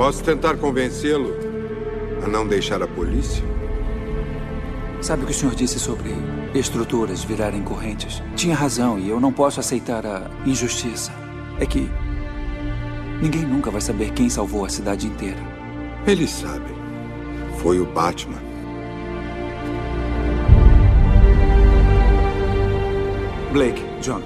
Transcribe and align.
Posso 0.00 0.24
tentar 0.24 0.56
convencê-lo 0.56 1.30
a 2.24 2.26
não 2.26 2.48
deixar 2.48 2.82
a 2.82 2.86
polícia? 2.86 3.44
Sabe 5.02 5.24
o 5.24 5.26
que 5.26 5.32
o 5.32 5.34
senhor 5.34 5.54
disse 5.54 5.78
sobre 5.78 6.08
estruturas 6.54 7.22
virarem 7.22 7.62
correntes? 7.62 8.22
Tinha 8.34 8.56
razão 8.56 8.98
e 8.98 9.10
eu 9.10 9.20
não 9.20 9.30
posso 9.30 9.60
aceitar 9.60 10.06
a 10.06 10.30
injustiça. 10.46 11.12
É 11.60 11.66
que 11.66 11.86
ninguém 13.20 13.42
nunca 13.42 13.70
vai 13.70 13.82
saber 13.82 14.10
quem 14.12 14.30
salvou 14.30 14.64
a 14.64 14.70
cidade 14.70 15.06
inteira. 15.06 15.36
Eles 16.06 16.30
sabem. 16.30 16.74
Foi 17.58 17.78
o 17.78 17.84
Batman. 17.84 18.40
Blake, 23.52 23.82
John. 24.00 24.22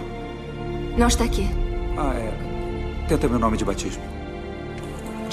Não 0.96 1.09
está 1.09 1.25
aqui. 1.25 1.48
Ah, 1.98 2.14
é. 2.14 3.06
Tenta 3.09 3.27
meu 3.27 3.41
nome 3.41 3.56
de 3.56 3.64
batismo. 3.64 4.13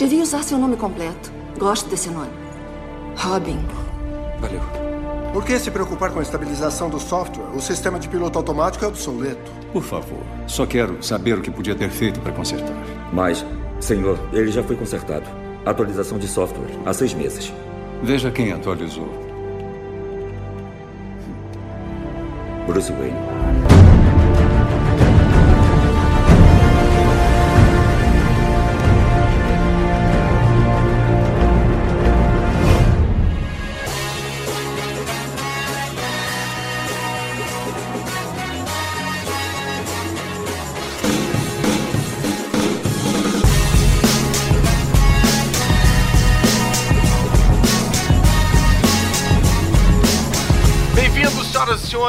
Devia 0.02 0.24
usar 0.24 0.42
seu 0.44 0.58
nome 0.58 0.76
completo. 0.78 1.32
Gosto 1.60 1.88
desse 1.88 2.10
nome. 2.10 2.32
Robin. 3.16 3.60
Valeu. 4.40 4.60
Por 5.32 5.46
que 5.46 5.60
se 5.60 5.70
preocupar 5.70 6.10
com 6.10 6.18
a 6.18 6.24
estabilização 6.24 6.90
do 6.90 7.00
software? 7.00 7.56
O 7.56 7.62
sistema 7.62 8.00
de 8.00 8.10
piloto 8.10 8.40
automático 8.40 8.84
é 8.84 8.88
obsoleto. 8.88 9.52
Por 9.72 9.84
favor, 9.84 10.24
só 10.48 10.66
quero 10.66 11.04
saber 11.04 11.38
o 11.38 11.42
que 11.44 11.52
podia 11.52 11.76
ter 11.76 11.92
feito 11.92 12.20
para 12.20 12.32
consertar. 12.32 12.76
Mas, 13.14 13.46
senhor, 13.80 14.18
ele 14.34 14.52
já 14.52 14.64
foi 14.64 14.76
consertado. 14.76 15.30
Atualização 15.64 16.18
de 16.18 16.28
software 16.28 16.80
há 16.84 16.92
seis 16.94 17.14
meses. 17.14 17.54
Veja 18.02 18.32
quem 18.32 18.52
atualizou. 18.52 19.08
Bruce 22.66 22.92
Wayne. 22.92 23.31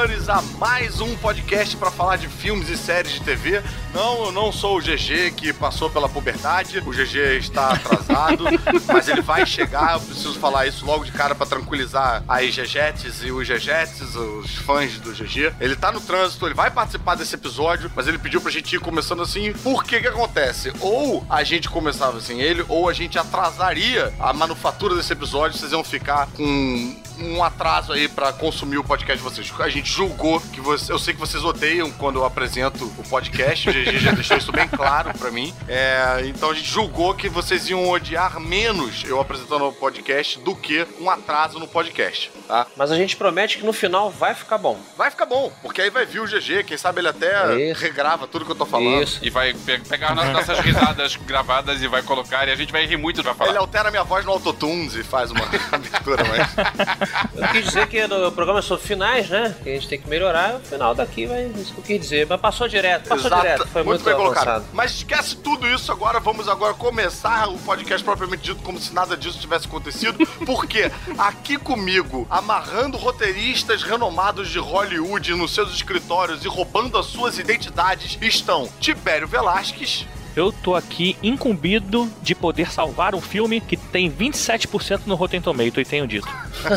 Senhores, 0.02 0.28
a 0.28 0.42
mais 0.58 1.00
um 1.00 1.14
podcast 1.16 1.76
para 1.76 1.90
falar 1.90 2.16
de 2.16 2.26
filmes 2.26 2.68
e 2.68 2.76
séries 2.76 3.12
de 3.12 3.20
TV. 3.20 3.62
Não, 3.94 4.24
eu 4.24 4.32
não 4.32 4.50
sou 4.50 4.78
o 4.78 4.80
GG 4.80 5.32
que 5.36 5.52
passou 5.52 5.88
pela 5.88 6.08
puberdade. 6.08 6.78
O 6.78 6.90
GG 6.90 7.38
está 7.38 7.74
atrasado, 7.74 8.44
mas 8.92 9.06
ele 9.06 9.20
vai 9.20 9.46
chegar. 9.46 9.94
Eu 9.94 10.00
preciso 10.00 10.34
falar 10.40 10.66
isso 10.66 10.84
logo 10.84 11.04
de 11.04 11.12
cara 11.12 11.34
para 11.36 11.46
tranquilizar 11.46 12.24
as 12.26 12.46
GGetes 12.52 13.22
e 13.22 13.30
os 13.30 13.46
GGetes, 13.46 14.16
os 14.16 14.56
fãs 14.56 14.98
do 14.98 15.12
GG. 15.12 15.54
Ele 15.60 15.76
tá 15.76 15.92
no 15.92 16.00
trânsito, 16.00 16.46
ele 16.46 16.54
vai 16.54 16.70
participar 16.70 17.14
desse 17.14 17.36
episódio, 17.36 17.90
mas 17.94 18.08
ele 18.08 18.18
pediu 18.18 18.40
pra 18.40 18.50
gente 18.50 18.74
ir 18.74 18.80
começando 18.80 19.22
assim. 19.22 19.52
Por 19.52 19.84
que 19.84 20.00
que 20.00 20.08
acontece? 20.08 20.72
Ou 20.80 21.24
a 21.30 21.44
gente 21.44 21.68
começava 21.68 22.20
sem 22.20 22.40
ele, 22.40 22.64
ou 22.68 22.88
a 22.88 22.92
gente 22.92 23.18
atrasaria 23.18 24.12
a 24.18 24.32
manufatura 24.32 24.96
desse 24.96 25.12
episódio. 25.12 25.56
Vocês 25.58 25.70
iam 25.70 25.84
ficar 25.84 26.26
com 26.28 26.96
um 27.22 27.42
atraso 27.42 27.92
aí 27.92 28.08
pra 28.08 28.32
consumir 28.32 28.78
o 28.78 28.84
podcast 28.84 29.16
de 29.18 29.22
vocês. 29.22 29.52
A 29.60 29.68
gente 29.68 29.90
julgou 29.90 30.40
que 30.40 30.60
você. 30.60 30.92
Eu 30.92 30.98
sei 30.98 31.14
que 31.14 31.20
vocês 31.20 31.42
odeiam 31.44 31.90
quando 31.92 32.16
eu 32.18 32.24
apresento 32.24 32.84
o 32.98 33.02
podcast. 33.08 33.68
O 33.68 33.72
GG 33.72 33.98
já 33.98 34.10
deixou 34.12 34.36
isso 34.36 34.52
bem 34.52 34.68
claro 34.68 35.12
pra 35.18 35.30
mim. 35.30 35.54
É, 35.68 36.22
então 36.26 36.50
a 36.50 36.54
gente 36.54 36.68
julgou 36.68 37.14
que 37.14 37.28
vocês 37.28 37.68
iam 37.68 37.88
odiar 37.88 38.38
menos 38.40 39.04
eu 39.04 39.20
apresentando 39.20 39.66
o 39.66 39.72
podcast 39.72 40.38
do 40.40 40.54
que 40.54 40.86
um 41.00 41.08
atraso 41.10 41.58
no 41.58 41.66
podcast, 41.68 42.30
tá? 42.48 42.66
Mas 42.76 42.90
a 42.90 42.96
gente 42.96 43.16
promete 43.16 43.58
que 43.58 43.64
no 43.64 43.72
final 43.72 44.10
vai 44.10 44.34
ficar 44.34 44.58
bom. 44.58 44.78
Vai 44.96 45.10
ficar 45.10 45.26
bom, 45.26 45.52
porque 45.62 45.80
aí 45.82 45.90
vai 45.90 46.04
vir 46.06 46.20
o 46.20 46.26
GG, 46.26 46.64
quem 46.64 46.76
sabe 46.76 47.00
ele 47.00 47.08
até 47.08 47.70
Isso. 47.70 47.80
regrava 47.80 48.26
tudo 48.26 48.44
que 48.44 48.50
eu 48.52 48.56
tô 48.56 48.66
falando. 48.66 49.02
Isso. 49.02 49.18
E 49.22 49.30
vai 49.30 49.54
pe- 49.54 49.78
pegar 49.80 50.14
nas 50.14 50.28
nossas 50.32 50.58
risadas 50.60 51.16
gravadas 51.16 51.80
e 51.82 51.88
vai 51.88 52.02
colocar, 52.02 52.46
e 52.48 52.52
a 52.52 52.56
gente 52.56 52.72
vai 52.72 52.86
rir 52.86 52.96
muito 52.96 53.22
pra 53.22 53.34
falar. 53.34 53.50
Ele 53.50 53.58
altera 53.58 53.90
minha 53.90 54.04
voz 54.04 54.24
no 54.24 54.32
Autotunes 54.32 54.94
e 54.94 55.02
faz 55.02 55.30
uma 55.30 55.44
abertura, 55.72 56.24
mas. 56.24 57.11
Eu 57.34 57.48
quis 57.48 57.64
dizer 57.64 57.86
que 57.88 58.06
no 58.06 58.32
programa 58.32 58.62
sobre 58.62 58.86
finais, 58.86 59.28
né? 59.28 59.54
Que 59.62 59.70
a 59.70 59.72
gente 59.74 59.88
tem 59.88 60.00
que 60.00 60.08
melhorar. 60.08 60.56
O 60.56 60.60
final 60.60 60.94
daqui 60.94 61.26
vai. 61.26 61.46
Isso 61.56 61.72
que 61.72 61.80
eu 61.80 61.84
quis 61.84 62.00
dizer. 62.00 62.26
Mas 62.28 62.40
passou 62.40 62.68
direto, 62.68 63.08
passou 63.08 63.26
Exato. 63.26 63.42
direto. 63.42 63.68
Foi 63.68 63.82
muito, 63.82 64.04
bem 64.04 64.14
colocado. 64.14 64.48
avançado. 64.48 64.66
Mas 64.72 64.92
esquece 64.92 65.36
tudo 65.36 65.66
isso 65.68 65.90
agora. 65.92 66.20
Vamos 66.20 66.48
agora 66.48 66.74
começar 66.74 67.48
o 67.48 67.58
podcast 67.58 68.04
propriamente 68.04 68.42
dito, 68.42 68.62
como 68.62 68.78
se 68.78 68.94
nada 68.94 69.16
disso 69.16 69.38
tivesse 69.38 69.66
acontecido. 69.66 70.26
Porque 70.46 70.90
aqui 71.18 71.56
comigo, 71.56 72.26
amarrando 72.30 72.96
roteiristas 72.96 73.82
renomados 73.82 74.48
de 74.48 74.58
Hollywood 74.58 75.34
nos 75.34 75.54
seus 75.54 75.72
escritórios 75.74 76.44
e 76.44 76.48
roubando 76.48 76.98
as 76.98 77.06
suas 77.06 77.38
identidades, 77.38 78.18
estão 78.20 78.68
Tibério 78.80 79.26
Velasquez. 79.26 80.06
Eu 80.34 80.50
tô 80.50 80.74
aqui 80.74 81.16
incumbido 81.22 82.10
de 82.22 82.34
poder 82.34 82.70
salvar 82.70 83.14
um 83.14 83.20
filme 83.20 83.60
que 83.60 83.76
tem 83.76 84.10
27% 84.10 85.02
no 85.06 85.14
Rotten 85.14 85.42
Tomato 85.42 85.78
e 85.80 85.84
tenho 85.84 86.06
dito. 86.06 86.26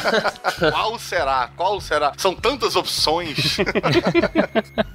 Qual 0.72 1.00
será? 1.00 1.50
Qual 1.56 1.80
será? 1.80 2.12
São 2.18 2.36
tantas 2.36 2.76
opções. 2.76 3.58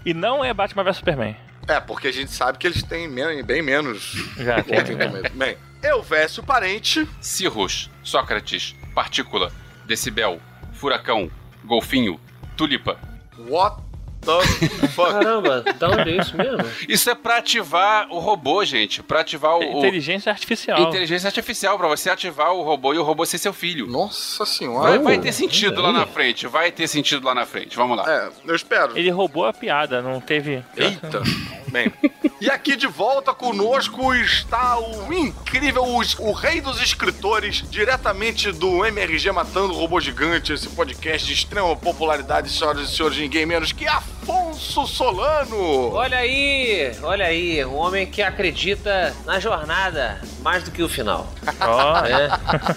E 0.04 0.15
não 0.15 0.43
é 0.44 0.53
Batman 0.54 0.82
vs 0.84 0.97
Superman. 0.97 1.37
é, 1.69 1.78
porque 1.78 2.09
a 2.09 2.12
gente 2.12 2.32
sabe 2.32 2.56
que 2.59 2.66
eles 2.66 2.82
têm 2.82 3.06
men- 3.09 3.43
bem 3.43 3.60
menos. 3.62 4.12
Já. 4.38 4.56
Rotten 4.56 4.97
Tomatoes. 4.97 5.32
Bem, 5.34 5.56
Elvésio 5.82 6.42
Parente. 6.42 7.06
Cirrus, 7.21 7.91
Sócrates, 8.03 8.75
Partícula, 8.94 9.53
Decibel, 9.87 10.41
Furacão, 10.72 11.31
Golfinho, 11.65 12.19
Tulipa. 12.56 12.98
What 13.38 13.82
fuck? 14.22 15.12
Caramba, 15.12 15.62
da 15.78 15.88
onde 15.88 16.10
é 16.10 16.16
isso 16.20 16.36
mesmo? 16.36 16.64
Isso 16.88 17.08
é 17.10 17.14
pra 17.14 17.38
ativar 17.38 18.06
o 18.10 18.19
robô, 18.19 18.64
gente. 18.64 19.03
Pra 19.03 19.20
ativar 19.20 19.56
o. 19.56 19.58
o- 19.60 19.78
Inteligência 19.78 20.31
artificial. 20.31 20.81
Inteligência 20.81 21.28
artificial, 21.28 21.78
pra 21.78 21.88
você 21.88 22.10
ativar 22.10 22.53
o 22.53 22.62
robô 22.62 22.92
e 22.94 22.98
o 22.98 23.03
robô 23.03 23.25
ser 23.25 23.38
seu 23.38 23.53
filho. 23.53 23.86
Nossa 23.86 24.44
Vai, 24.44 24.53
senhora. 24.54 24.98
vai 25.00 25.19
ter 25.19 25.32
sentido 25.32 25.80
lá 25.80 25.92
na 25.92 26.06
frente, 26.06 26.47
vai 26.47 26.70
ter 26.70 26.86
sentido 26.88 27.25
lá 27.26 27.34
na 27.34 27.47
frente. 27.47 27.76
Vamos 27.76 27.97
lá. 27.97 28.04
É, 28.10 28.30
eu 28.47 28.54
espero. 28.54 28.97
Ele 28.97 29.10
roubou 29.10 29.44
a 29.47 29.53
piada, 29.53 30.00
não 30.03 30.20
teve. 30.20 30.62
Eita. 30.76 31.22
Bem, 31.69 31.92
e 32.41 32.50
aqui 32.50 32.75
de 32.75 32.88
volta 32.88 33.32
conosco 33.32 34.12
está 34.14 34.76
o 34.78 35.12
incrível, 35.12 35.84
os- 35.97 36.19
o 36.19 36.32
rei 36.32 36.60
dos 36.60 36.82
escritores, 36.82 37.62
diretamente 37.70 38.50
do 38.50 38.84
MRG 38.84 39.30
Matando 39.30 39.72
o 39.72 39.76
Robô 39.76 40.00
Gigante, 40.00 40.53
esse 40.53 40.69
podcast 40.69 41.26
de 41.26 41.32
extrema 41.32 41.76
popularidade, 41.76 42.50
senhoras 42.50 42.91
e 42.91 42.97
senhores, 42.97 43.19
ninguém 43.19 43.47
menos 43.47 43.70
que 43.72 43.86
Afonso 44.22 44.86
Solano. 44.86 45.92
Olha 45.92 46.19
aí, 46.19 46.92
olha 47.03 47.25
aí. 47.25 47.64
Um 47.64 47.76
homem 47.76 48.06
que 48.06 48.20
acredita 48.20 49.14
na 49.25 49.41
jornada 49.41 50.20
mais 50.42 50.62
do 50.62 50.70
que 50.70 50.82
o 50.82 50.88
final. 50.88 51.32
Ó, 51.60 52.06
É. 52.06 52.28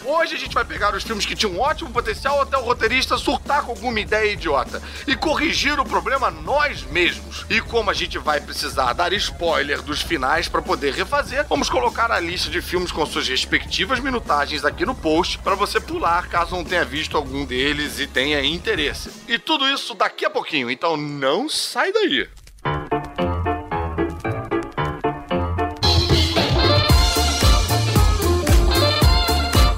Hoje 0.05 0.35
a 0.35 0.39
gente 0.39 0.53
vai 0.53 0.63
pegar 0.63 0.95
os 0.95 1.03
filmes 1.03 1.25
que 1.25 1.35
tinham 1.35 1.53
um 1.53 1.59
ótimo 1.59 1.89
potencial 1.91 2.41
até 2.41 2.57
o 2.57 2.61
roteirista 2.61 3.17
surtar 3.17 3.63
com 3.63 3.71
alguma 3.71 3.99
ideia 3.99 4.31
idiota 4.31 4.81
e 5.05 5.15
corrigir 5.15 5.79
o 5.79 5.85
problema 5.85 6.31
nós 6.31 6.83
mesmos. 6.83 7.45
E 7.49 7.59
como 7.59 7.89
a 7.89 7.93
gente 7.93 8.17
vai 8.17 8.39
precisar 8.39 8.93
dar 8.93 9.11
spoiler 9.13 9.81
dos 9.81 10.01
finais 10.01 10.47
para 10.47 10.61
poder 10.61 10.93
refazer, 10.93 11.45
vamos 11.49 11.69
colocar 11.69 12.11
a 12.11 12.19
lista 12.19 12.49
de 12.49 12.61
filmes 12.61 12.91
com 12.91 13.05
suas 13.05 13.27
respectivas 13.27 13.99
minutagens 13.99 14.63
aqui 14.63 14.85
no 14.85 14.95
post 14.95 15.37
para 15.39 15.55
você 15.55 15.79
pular 15.79 16.27
caso 16.27 16.55
não 16.55 16.63
tenha 16.63 16.85
visto 16.85 17.17
algum 17.17 17.45
deles 17.45 17.99
e 17.99 18.07
tenha 18.07 18.43
interesse. 18.43 19.11
E 19.27 19.37
tudo 19.37 19.67
isso 19.67 19.93
daqui 19.93 20.25
a 20.25 20.29
pouquinho, 20.29 20.69
então 20.71 20.95
não 20.95 21.32
sai 21.49 21.91
daí. 21.91 22.27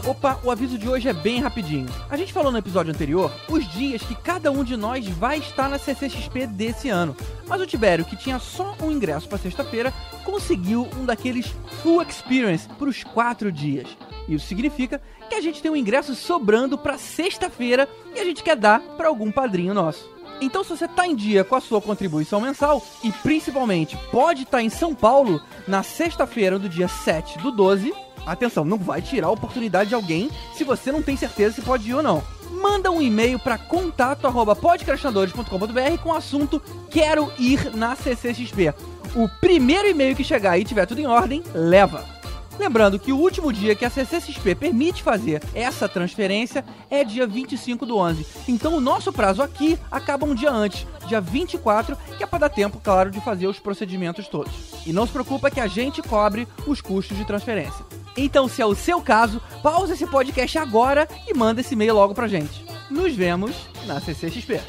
Opa, 0.05 0.37
o 0.43 0.51
aviso 0.51 0.77
de 0.77 0.89
hoje 0.89 1.07
é 1.07 1.13
bem 1.13 1.39
rapidinho. 1.39 1.87
A 2.09 2.17
gente 2.17 2.33
falou 2.33 2.51
no 2.51 2.57
episódio 2.57 2.93
anterior 2.93 3.31
os 3.47 3.65
dias 3.71 4.01
que 4.01 4.15
cada 4.15 4.51
um 4.51 4.65
de 4.65 4.75
nós 4.75 5.07
vai 5.07 5.37
estar 5.37 5.69
na 5.69 5.79
CCXP 5.79 6.45
desse 6.47 6.89
ano. 6.89 7.15
Mas 7.47 7.61
o 7.61 7.65
Tibério, 7.65 8.03
que 8.03 8.17
tinha 8.17 8.37
só 8.37 8.75
um 8.81 8.91
ingresso 8.91 9.29
para 9.29 9.37
sexta-feira, 9.37 9.93
conseguiu 10.25 10.89
um 10.97 11.05
daqueles 11.05 11.55
full 11.81 12.01
experience 12.01 12.67
para 12.67 12.89
os 12.89 13.03
quatro 13.03 13.49
dias. 13.49 13.87
Isso 14.27 14.45
significa 14.45 15.01
que 15.29 15.35
a 15.35 15.41
gente 15.41 15.61
tem 15.61 15.71
um 15.71 15.75
ingresso 15.75 16.13
sobrando 16.15 16.77
para 16.77 16.97
sexta-feira 16.97 17.87
e 18.13 18.19
a 18.19 18.25
gente 18.25 18.43
quer 18.43 18.57
dar 18.57 18.81
para 18.97 19.07
algum 19.07 19.31
padrinho 19.31 19.73
nosso. 19.73 20.14
Então, 20.41 20.63
se 20.63 20.69
você 20.69 20.87
tá 20.87 21.07
em 21.07 21.15
dia 21.15 21.43
com 21.43 21.55
a 21.55 21.61
sua 21.61 21.81
contribuição 21.81 22.41
mensal 22.41 22.83
e 23.03 23.11
principalmente 23.11 23.97
pode 24.11 24.43
estar 24.43 24.61
em 24.61 24.69
São 24.69 24.93
Paulo 24.93 25.41
na 25.67 25.81
sexta-feira 25.81 26.59
do 26.59 26.69
dia 26.69 26.87
7 26.87 27.39
do 27.39 27.51
12, 27.51 27.91
atenção, 28.25 28.65
não 28.65 28.77
vai 28.77 29.01
tirar 29.01 29.27
a 29.27 29.31
oportunidade 29.31 29.89
de 29.89 29.95
alguém 29.95 30.29
se 30.53 30.63
você 30.63 30.91
não 30.91 31.01
tem 31.01 31.15
certeza 31.15 31.55
se 31.55 31.61
pode 31.61 31.89
ir 31.89 31.93
ou 31.93 32.03
não. 32.03 32.21
Manda 32.51 32.91
um 32.91 33.01
e-mail 33.01 33.39
para 33.39 33.57
contato@podcastinadores.com.br 33.57 35.97
com 36.01 36.09
o 36.09 36.15
assunto 36.15 36.61
quero 36.89 37.31
ir 37.37 37.75
na 37.75 37.95
CCXP. 37.95 38.73
O 39.15 39.29
primeiro 39.39 39.87
e-mail 39.87 40.15
que 40.15 40.23
chegar 40.23 40.57
e 40.57 40.65
tiver 40.65 40.85
tudo 40.85 40.99
em 40.99 41.07
ordem, 41.07 41.41
leva. 41.53 42.14
Lembrando 42.57 42.97
que 42.97 43.11
o 43.11 43.17
último 43.17 43.51
dia 43.51 43.75
que 43.75 43.85
a 43.85 43.89
CCXP 43.89 44.55
permite 44.55 45.03
fazer 45.03 45.43
essa 45.53 45.89
transferência 45.89 46.63
é 46.89 47.03
dia 47.03 47.27
25 47.27 47.85
do 47.85 47.97
11. 47.97 48.25
Então 48.47 48.75
o 48.75 48.81
nosso 48.81 49.11
prazo 49.11 49.41
aqui 49.41 49.77
acaba 49.91 50.25
um 50.25 50.33
dia 50.33 50.51
antes, 50.51 50.87
dia 51.07 51.19
24, 51.19 51.97
que 52.17 52.23
é 52.23 52.27
para 52.27 52.39
dar 52.39 52.49
tempo, 52.49 52.79
claro, 52.81 53.11
de 53.11 53.19
fazer 53.21 53.47
os 53.47 53.59
procedimentos 53.59 54.27
todos. 54.27 54.53
E 54.85 54.93
não 54.93 55.05
se 55.05 55.11
preocupa 55.11 55.51
que 55.51 55.59
a 55.59 55.67
gente 55.67 56.01
cobre 56.01 56.47
os 56.65 56.79
custos 56.79 57.17
de 57.17 57.25
transferência. 57.25 57.85
Então, 58.17 58.47
se 58.47 58.61
é 58.61 58.65
o 58.65 58.75
seu 58.75 59.01
caso, 59.01 59.41
pausa 59.61 59.93
esse 59.93 60.07
podcast 60.07 60.57
agora 60.57 61.07
e 61.27 61.33
manda 61.33 61.59
esse 61.59 61.73
e-mail 61.73 61.93
logo 61.93 62.13
pra 62.15 62.27
gente. 62.27 62.65
Nos 62.89 63.13
vemos 63.13 63.53
na 63.85 63.99
CCXP. 63.99 64.61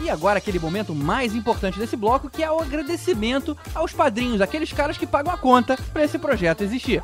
E 0.00 0.10
agora 0.10 0.38
aquele 0.38 0.58
momento 0.58 0.94
mais 0.94 1.34
importante 1.34 1.78
desse 1.78 1.96
bloco, 1.96 2.30
que 2.30 2.42
é 2.42 2.50
o 2.50 2.60
agradecimento 2.60 3.56
aos 3.74 3.92
padrinhos, 3.92 4.40
aqueles 4.40 4.72
caras 4.72 4.98
que 4.98 5.06
pagam 5.06 5.32
a 5.32 5.38
conta 5.38 5.76
para 5.92 6.04
esse 6.04 6.18
projeto 6.18 6.62
existir. 6.62 7.02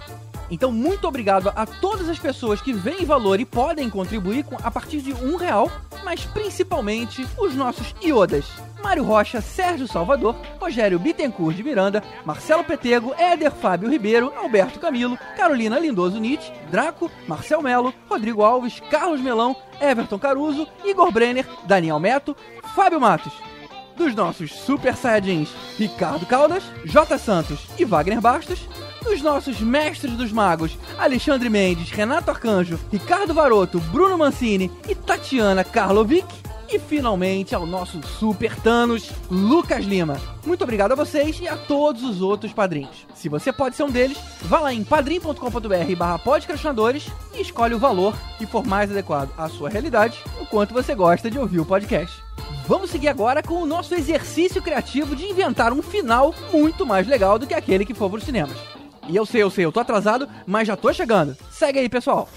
Então, 0.51 0.73
muito 0.73 1.07
obrigado 1.07 1.53
a 1.55 1.67
todas 1.67 2.09
as 2.09 2.19
pessoas 2.19 2.61
que 2.61 2.73
veem 2.73 3.05
valor 3.05 3.39
e 3.41 3.45
podem 3.45 3.91
contribuir 3.91 4.45
com, 4.45 4.57
a 4.63 4.71
partir 4.71 5.01
de 5.01 5.13
um 5.13 5.37
real, 5.37 5.71
mas 6.05 6.25
principalmente 6.25 7.27
os 7.39 7.55
nossos 7.55 7.95
iodas. 8.03 8.47
Mário 8.83 9.05
Rocha, 9.05 9.41
Sérgio 9.41 9.89
Salvador, 9.89 10.37
Rogério 10.61 10.99
Bittencourt 10.99 11.55
de 11.55 11.63
Miranda, 11.63 12.03
Marcelo 12.25 12.65
Petego, 12.65 13.15
Éder 13.19 13.51
Fábio 13.51 13.91
Ribeiro, 13.91 14.33
Alberto 14.37 14.79
Camilo, 14.79 15.19
Carolina 15.37 15.79
Lindoso 15.79 16.19
Nietzsche, 16.19 16.53
Draco, 16.71 17.11
Marcel 17.27 17.61
Melo, 17.61 17.93
Rodrigo 18.09 18.43
Alves, 18.43 18.81
Carlos 18.91 19.21
Melão, 19.21 19.57
Everton 19.81 20.19
Caruso, 20.19 20.67
Igor 20.85 21.11
Brenner, 21.11 21.47
Daniel 21.67 21.99
Meto, 21.99 22.37
Fábio 22.75 23.01
Matos. 23.01 23.33
Dos 23.97 24.15
nossos 24.15 24.53
Super 24.53 24.97
Saiyajins, 24.97 25.51
Ricardo 25.77 26.25
Caldas, 26.25 26.63
J. 26.85 27.19
Santos 27.19 27.67
e 27.77 27.85
Wagner 27.85 28.21
Bastos, 28.21 28.69
dos 29.03 29.23
nossos 29.23 29.61
mestres 29.61 30.17
dos 30.17 30.33
magos, 30.33 30.77
Alexandre 30.99 31.49
Mendes, 31.49 31.91
Renato 31.91 32.31
Arcanjo, 32.31 32.79
Ricardo 32.91 33.35
Varoto, 33.35 33.81
Bruno 33.81 34.19
Mancini 34.19 34.71
e 34.89 34.95
Tatiana 34.95 35.65
Karlovic. 35.65 36.27
E 36.71 36.79
finalmente 36.79 37.55
ao 37.55 37.65
nosso 37.65 38.07
Super 38.07 38.55
Thanos, 38.57 39.11
Lucas 39.31 39.87
Lima. 39.87 40.21
Muito 40.45 40.63
obrigado 40.63 40.93
a 40.93 40.95
vocês 40.95 41.41
e 41.41 41.49
a 41.49 41.57
todos 41.57 42.03
os 42.03 42.21
outros 42.21 42.53
padrinhos. 42.53 43.07
Se 43.15 43.27
você 43.27 43.51
pode 43.51 43.75
ser 43.75 43.85
um 43.85 43.91
deles, 43.91 44.19
vá 44.43 44.61
lá 44.61 44.75
em 44.75 44.85
padrim.com.br 44.85 45.97
barra 45.97 46.21
e 47.35 47.41
escolhe 47.41 47.75
o 47.75 47.79
valor 47.79 48.15
que 48.37 48.45
for 48.45 48.67
mais 48.67 48.91
adequado 48.91 49.31
à 49.39 49.49
sua 49.49 49.71
realidade, 49.71 50.23
o 50.43 50.45
quanto 50.45 50.75
você 50.75 50.95
gosta 50.95 51.31
de 51.31 51.39
ouvir 51.39 51.59
o 51.59 51.65
podcast. 51.65 52.23
Vamos 52.67 52.91
seguir 52.91 53.09
agora 53.09 53.43
com 53.43 53.63
o 53.63 53.67
nosso 53.67 53.95
exercício 53.95 54.61
criativo 54.61 55.17
de 55.17 55.25
inventar 55.25 55.73
um 55.73 55.81
final 55.81 56.35
muito 56.53 56.85
mais 56.85 57.07
legal 57.07 57.39
do 57.39 57.47
que 57.47 57.55
aquele 57.55 57.87
que 57.87 57.95
for 57.95 58.11
para 58.11 58.19
os 58.19 58.25
cinemas. 58.25 58.78
E 59.09 59.17
eu 59.17 59.25
sei, 59.25 59.43
eu 59.43 59.51
sei, 59.51 59.65
eu 59.65 59.73
tô 59.73 59.81
atrasado, 59.81 60.29
mas 60.47 60.69
já 60.69 60.77
tô 60.77 60.93
chegando. 60.93 61.37
Segue 61.51 61.79
aí, 61.79 61.89
pessoal. 61.89 62.29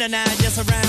And 0.00 0.14
I 0.16 0.24
just 0.40 0.56
around. 0.56 0.88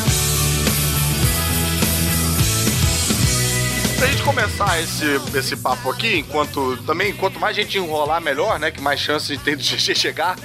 Pra 3.97 4.07
gente 4.07 4.23
começar 4.23 4.81
esse, 4.81 4.92
esse 5.35 5.57
papo 5.57 5.89
aqui, 5.89 6.17
enquanto 6.17 6.77
também, 6.83 7.13
quanto 7.13 7.39
mais 7.39 7.55
gente 7.55 7.77
enrolar, 7.77 8.21
melhor, 8.21 8.59
né? 8.59 8.71
Que 8.71 8.81
mais 8.81 8.99
chance 8.99 9.37
tem 9.39 9.55
de 9.55 9.75
GG 9.75 9.95
chegar 9.95 10.37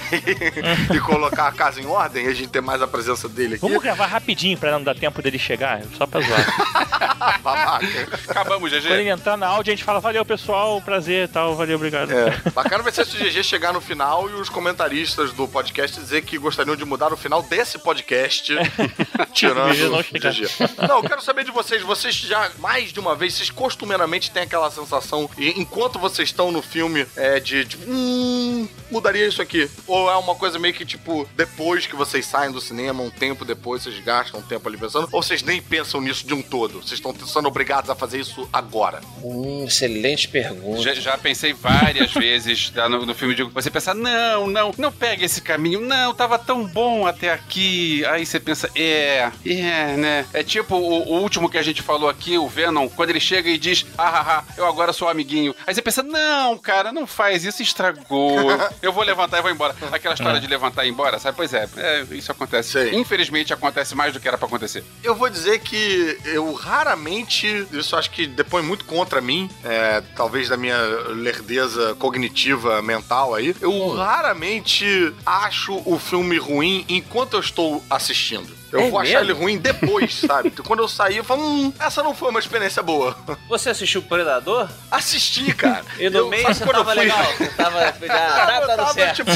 e, 0.93 0.99
colocar 0.99 1.47
a 1.47 1.51
casa 1.51 1.81
em 1.81 1.85
ordem 1.85 2.25
e 2.25 2.29
a 2.29 2.33
gente 2.33 2.49
ter 2.49 2.61
mais 2.61 2.81
a 2.81 2.87
presença 2.87 3.27
dele 3.27 3.55
aqui. 3.55 3.61
Vamos 3.61 3.81
gravar 3.81 4.05
rapidinho 4.07 4.57
pra 4.57 4.71
não 4.71 4.83
dar 4.83 4.95
tempo 4.95 5.21
dele 5.21 5.39
chegar, 5.39 5.81
só 5.97 6.05
pra 6.05 6.21
zoar. 6.21 6.99
Babaca. 7.41 7.87
Acabamos, 8.27 8.71
Quando 8.71 8.85
ele 8.85 9.03
GG. 9.03 9.09
entrar 9.09 9.37
na 9.37 9.47
áudio, 9.47 9.71
a 9.71 9.75
gente 9.75 9.83
fala, 9.83 9.99
valeu 9.99 10.25
pessoal, 10.25 10.81
prazer 10.81 11.25
e 11.25 11.27
tal, 11.27 11.55
valeu, 11.55 11.75
obrigado. 11.75 12.11
É. 12.11 12.37
Bacana 12.51 12.83
vai 12.83 12.91
ser 12.91 13.05
se 13.05 13.17
o 13.17 13.19
GG 13.19 13.43
chegar 13.43 13.73
no 13.73 13.81
final 13.81 14.29
e 14.29 14.33
os 14.33 14.49
comentaristas 14.49 15.31
do 15.33 15.47
podcast 15.47 15.99
dizer 15.99 16.23
que 16.23 16.37
gostariam 16.37 16.75
de 16.75 16.85
mudar 16.85 17.11
o 17.13 17.17
final 17.17 17.41
desse 17.41 17.77
podcast, 17.79 18.53
tirando 19.33 19.73
GG 19.73 19.83
não 19.89 19.99
o. 19.99 20.03
GG. 20.03 20.87
Não, 20.87 20.97
eu 20.97 21.03
quero 21.03 21.21
saber 21.21 21.43
de 21.43 21.51
vocês. 21.51 21.81
Vocês 21.81 22.15
já, 22.15 22.51
mais 22.59 22.91
de 22.91 22.99
uma 22.99 23.15
vez, 23.15 23.33
vocês 23.33 23.49
costumeiramente 23.49 24.31
têm 24.31 24.43
aquela 24.49 24.71
sensação, 24.71 25.29
enquanto 25.37 25.99
vocês 25.99 26.29
estão 26.29 26.51
no 26.51 26.61
filme, 26.61 27.05
é 27.15 27.39
de, 27.39 27.65
tipo, 27.65 27.83
hum, 27.87 28.67
mudaria 28.89 29.27
isso 29.27 29.41
aqui? 29.41 29.69
Ou 29.85 30.09
é 30.09 30.17
uma 30.17 30.33
coisa 30.33 30.57
meio 30.57 30.73
que, 30.73 30.83
tipo, 30.83 31.29
depois 31.35 31.85
que 31.85 31.95
vocês 31.95 32.25
saem 32.25 32.51
do 32.51 32.59
cinema, 32.59 33.03
um 33.03 33.11
tempo 33.11 33.45
depois, 33.45 33.83
vocês 33.83 33.99
gastam 33.99 34.39
um 34.39 34.43
tempo 34.43 34.67
ali 34.67 34.77
pensando, 34.77 35.07
ou 35.11 35.21
vocês 35.21 35.43
nem 35.43 35.61
pensam 35.61 36.01
nisso 36.01 36.25
de 36.25 36.33
um 36.33 36.41
todo? 36.41 36.81
Vocês 36.81 36.93
estão 36.93 37.15
sendo 37.27 37.47
obrigados 37.47 37.89
a 37.91 37.95
fazer 37.95 38.19
isso 38.19 38.49
agora? 38.51 39.01
Hum, 39.23 39.65
excelente 39.65 40.27
pergunta. 40.27 40.81
Já, 40.81 40.93
já 40.95 41.17
pensei 41.17 41.53
várias 41.53 42.11
vezes 42.11 42.71
lá 42.75 42.89
no, 42.89 43.05
no 43.05 43.13
filme 43.13 43.35
de 43.35 43.43
você 43.43 43.69
pensa, 43.69 43.93
não, 43.93 44.47
não, 44.47 44.73
não 44.77 44.91
pega 44.91 45.23
esse 45.23 45.41
caminho, 45.41 45.79
não, 45.79 46.13
tava 46.13 46.39
tão 46.39 46.65
bom 46.65 47.05
até 47.05 47.31
aqui. 47.31 48.03
Aí 48.05 48.25
você 48.25 48.39
pensa, 48.39 48.69
é, 48.75 49.29
é, 49.45 49.95
né? 49.95 50.25
É 50.33 50.43
tipo 50.43 50.75
o, 50.75 51.09
o 51.09 51.21
último 51.21 51.49
que 51.49 51.57
a 51.57 51.63
gente 51.63 51.83
falou 51.83 52.09
aqui, 52.09 52.37
o 52.37 52.47
Venom, 52.47 52.89
quando 52.89 53.11
ele 53.11 53.19
chega 53.19 53.49
e 53.49 53.57
diz, 53.57 53.85
ah, 53.97 54.28
eu 54.57 54.65
agora 54.65 54.93
sou 54.93 55.07
amiguinho. 55.07 55.55
Aí 55.65 55.73
você 55.73 55.81
pensa, 55.81 56.03
não, 56.03 56.57
cara, 56.57 56.91
não 56.91 57.07
faz 57.07 57.43
isso, 57.43 57.61
estragou. 57.61 58.49
Eu 58.81 58.93
vou 58.93 59.03
levantar 59.03 59.39
e 59.39 59.41
vou 59.41 59.51
embora. 59.51 59.75
Aquela 59.91 60.13
história 60.13 60.39
de 60.39 60.47
levantar 60.47 60.85
e 60.85 60.87
ir 60.87 60.91
embora, 60.91 61.19
sabe? 61.19 61.35
Pois 61.35 61.53
é, 61.53 61.67
é, 61.77 62.05
isso 62.11 62.31
acontece. 62.31 62.71
Sei. 62.71 62.95
Infelizmente 62.95 63.53
acontece 63.53 63.95
mais 63.95 64.13
do 64.13 64.19
que 64.19 64.27
era 64.27 64.37
pra 64.37 64.47
acontecer. 64.47 64.83
Eu 65.03 65.15
vou 65.15 65.29
dizer 65.29 65.59
que 65.59 66.17
eu 66.25 66.53
raramente, 66.53 67.67
isso 67.71 67.95
acho 67.95 68.11
que 68.11 68.27
depõe 68.27 68.61
muito 68.61 68.85
contra 68.85 69.21
mim, 69.21 69.49
é, 69.63 70.01
talvez 70.15 70.49
da 70.49 70.57
minha 70.57 70.77
lerdeza 71.09 71.95
cognitiva 71.95 72.81
mental 72.81 73.33
aí, 73.33 73.55
eu 73.61 73.89
raramente 73.95 75.13
acho 75.25 75.81
o 75.85 75.97
filme 75.99 76.37
ruim 76.37 76.85
enquanto 76.87 77.33
eu 77.33 77.39
estou 77.39 77.83
assistindo. 77.89 78.58
Eu 78.71 78.79
É 78.81 78.89
vou 78.89 78.99
achar 78.99 79.19
mesmo? 79.21 79.25
ele 79.25 79.33
ruim 79.33 79.57
depois, 79.57 80.13
sabe? 80.27 80.51
Quando 80.51 80.81
eu 80.83 80.87
sair, 80.87 81.17
eu 81.17 81.23
falo, 81.23 81.41
hum, 81.43 81.73
essa 81.79 82.03
não 82.03 82.13
foi 82.13 82.29
uma 82.29 82.39
experiência 82.39 82.83
boa. 82.83 83.15
Você 83.47 83.69
assistiu 83.69 84.01
Predador? 84.01 84.69
Assisti, 84.91 85.53
cara. 85.53 85.83
E 85.99 86.09
no 86.09 86.19
Eu- 86.19 86.29
meio 86.29 86.45
você 86.47 86.63
quando 86.63 86.77
eu 86.77 86.83
tava 86.85 86.93
fui- 86.93 87.01
legal? 87.01 87.25
Você 87.37 87.47
tava, 87.49 87.79
já, 87.81 87.91
tá 88.07 88.45
Tava, 88.45 88.67
dando 88.67 88.77
tava, 88.77 88.93
certo. 88.93 89.15
tipo, 89.15 89.31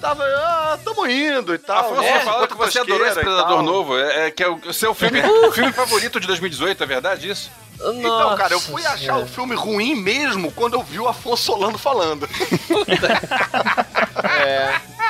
tava, 0.00 0.24
ah, 0.24 0.78
tamo 0.84 1.06
indo 1.10 1.54
e 1.54 1.58
tal. 1.58 1.78
Afonso, 1.92 2.00
né? 2.02 2.18
você 2.18 2.24
falou 2.24 2.48
que 2.48 2.54
você 2.56 2.78
adorou 2.78 3.06
esse 3.06 3.20
Predador 3.20 3.62
novo, 3.62 3.98
é, 3.98 4.26
é 4.26 4.30
que 4.30 4.42
é 4.42 4.48
o 4.48 4.72
seu 4.72 4.94
filme, 4.94 5.20
filme 5.52 5.72
favorito 5.72 6.20
de 6.20 6.26
2018, 6.26 6.82
é 6.82 6.86
verdade 6.86 7.28
isso? 7.30 7.50
Então, 7.80 8.36
cara, 8.36 8.54
eu 8.54 8.58
Nossa 8.58 8.72
fui 8.72 8.84
achar 8.84 8.98
Senhora. 8.98 9.24
o 9.24 9.28
filme 9.28 9.54
ruim 9.54 9.94
mesmo 9.94 10.50
quando 10.52 10.74
eu 10.74 10.82
vi 10.82 10.98
o 10.98 11.08
Afonso 11.08 11.44
Solano 11.44 11.78
falando. 11.78 12.28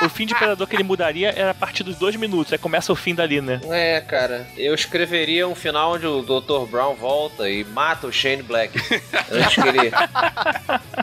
O 0.01 0.07
fim 0.07 0.25
de 0.25 0.33
Predador 0.33 0.65
que 0.65 0.75
ele 0.75 0.83
mudaria 0.83 1.33
era 1.35 1.51
a 1.51 1.53
partir 1.53 1.83
dos 1.83 1.97
dois 1.97 2.15
minutos, 2.15 2.53
aí 2.53 2.59
começa 2.59 2.91
o 2.91 2.95
fim 2.95 3.13
dali, 3.13 3.41
né? 3.41 3.59
É, 3.69 3.99
cara, 3.99 4.47
eu 4.57 4.73
escreveria 4.73 5.47
um 5.47 5.55
final 5.55 5.93
onde 5.93 6.07
o 6.07 6.21
Dr. 6.21 6.69
Brown 6.69 6.95
volta 6.95 7.49
e 7.49 7.65
mata 7.65 8.07
o 8.07 8.11
Shane 8.13 8.41
Black 8.41 8.79
antes 9.29 9.55
que 9.55 9.67
ele, 9.67 9.91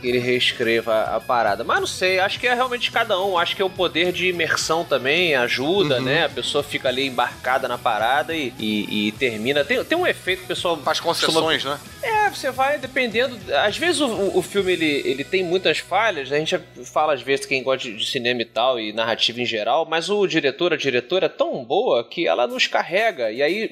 que 0.01 0.09
ele 0.09 0.19
reescreva 0.19 0.95
a, 0.95 1.17
a 1.17 1.21
parada. 1.21 1.63
Mas 1.63 1.81
não 1.81 1.87
sei, 1.87 2.19
acho 2.21 2.41
que 2.41 2.47
é 2.47 2.55
realmente 2.55 2.91
cada 2.91 3.21
um. 3.21 3.37
Acho 3.37 3.55
que 3.55 3.61
é 3.61 3.65
o 3.65 3.71
poder 3.71 4.13
de 4.13 4.29
imersão 4.29 4.83
também 4.83 5.35
ajuda, 5.35 6.01
né? 6.01 6.25
A 6.25 6.31
pessoa 6.31 6.65
fica 6.65 6.89
ali 6.89 7.07
embarcada 7.07 7.69
na 7.69 7.77
parada 7.77 8.35
e, 8.35 8.55
e, 8.59 9.09
e 9.09 9.13
termina. 9.13 9.63
Tem, 9.65 9.85
tem 9.85 9.99
um 9.99 10.07
efeito 10.07 10.39
que 10.41 10.45
o 10.47 10.49
pessoal 10.49 10.77
Faz 10.79 11.01
concessões, 11.01 11.56
né? 11.65 11.79
É, 12.03 12.31
você 12.31 12.51
vai 12.51 12.79
dependendo. 12.79 13.37
Às 13.65 13.77
vezes 13.77 14.01
o, 14.01 14.39
o- 14.39 14.43
filme 14.43 14.73
ele, 14.73 15.03
ele 15.05 15.25
tem 15.25 15.43
muitas 15.45 15.79
falhas, 15.79 16.31
a 16.33 16.39
gente 16.39 16.59
fala 16.85 17.15
às 17.15 17.23
vezes 17.23 17.47
quem 17.47 17.63
gosta 17.63 17.89
de, 17.89 17.97
de 17.97 18.07
cinema 18.07 18.43
e 18.43 18.45
tal, 18.45 18.79
e 18.79 18.93
narrativa 18.93 19.41
em 19.41 19.45
geral, 19.47 19.85
mas 19.89 20.09
o 20.09 20.27
diretor, 20.27 20.73
a 20.73 20.77
diretora 20.77 21.27
é 21.27 21.29
tão 21.29 21.65
boa 21.65 22.05
que 22.05 22.27
ela 22.27 22.47
nos 22.47 22.67
carrega. 22.67 23.31
E 23.33 23.43
aí, 23.43 23.71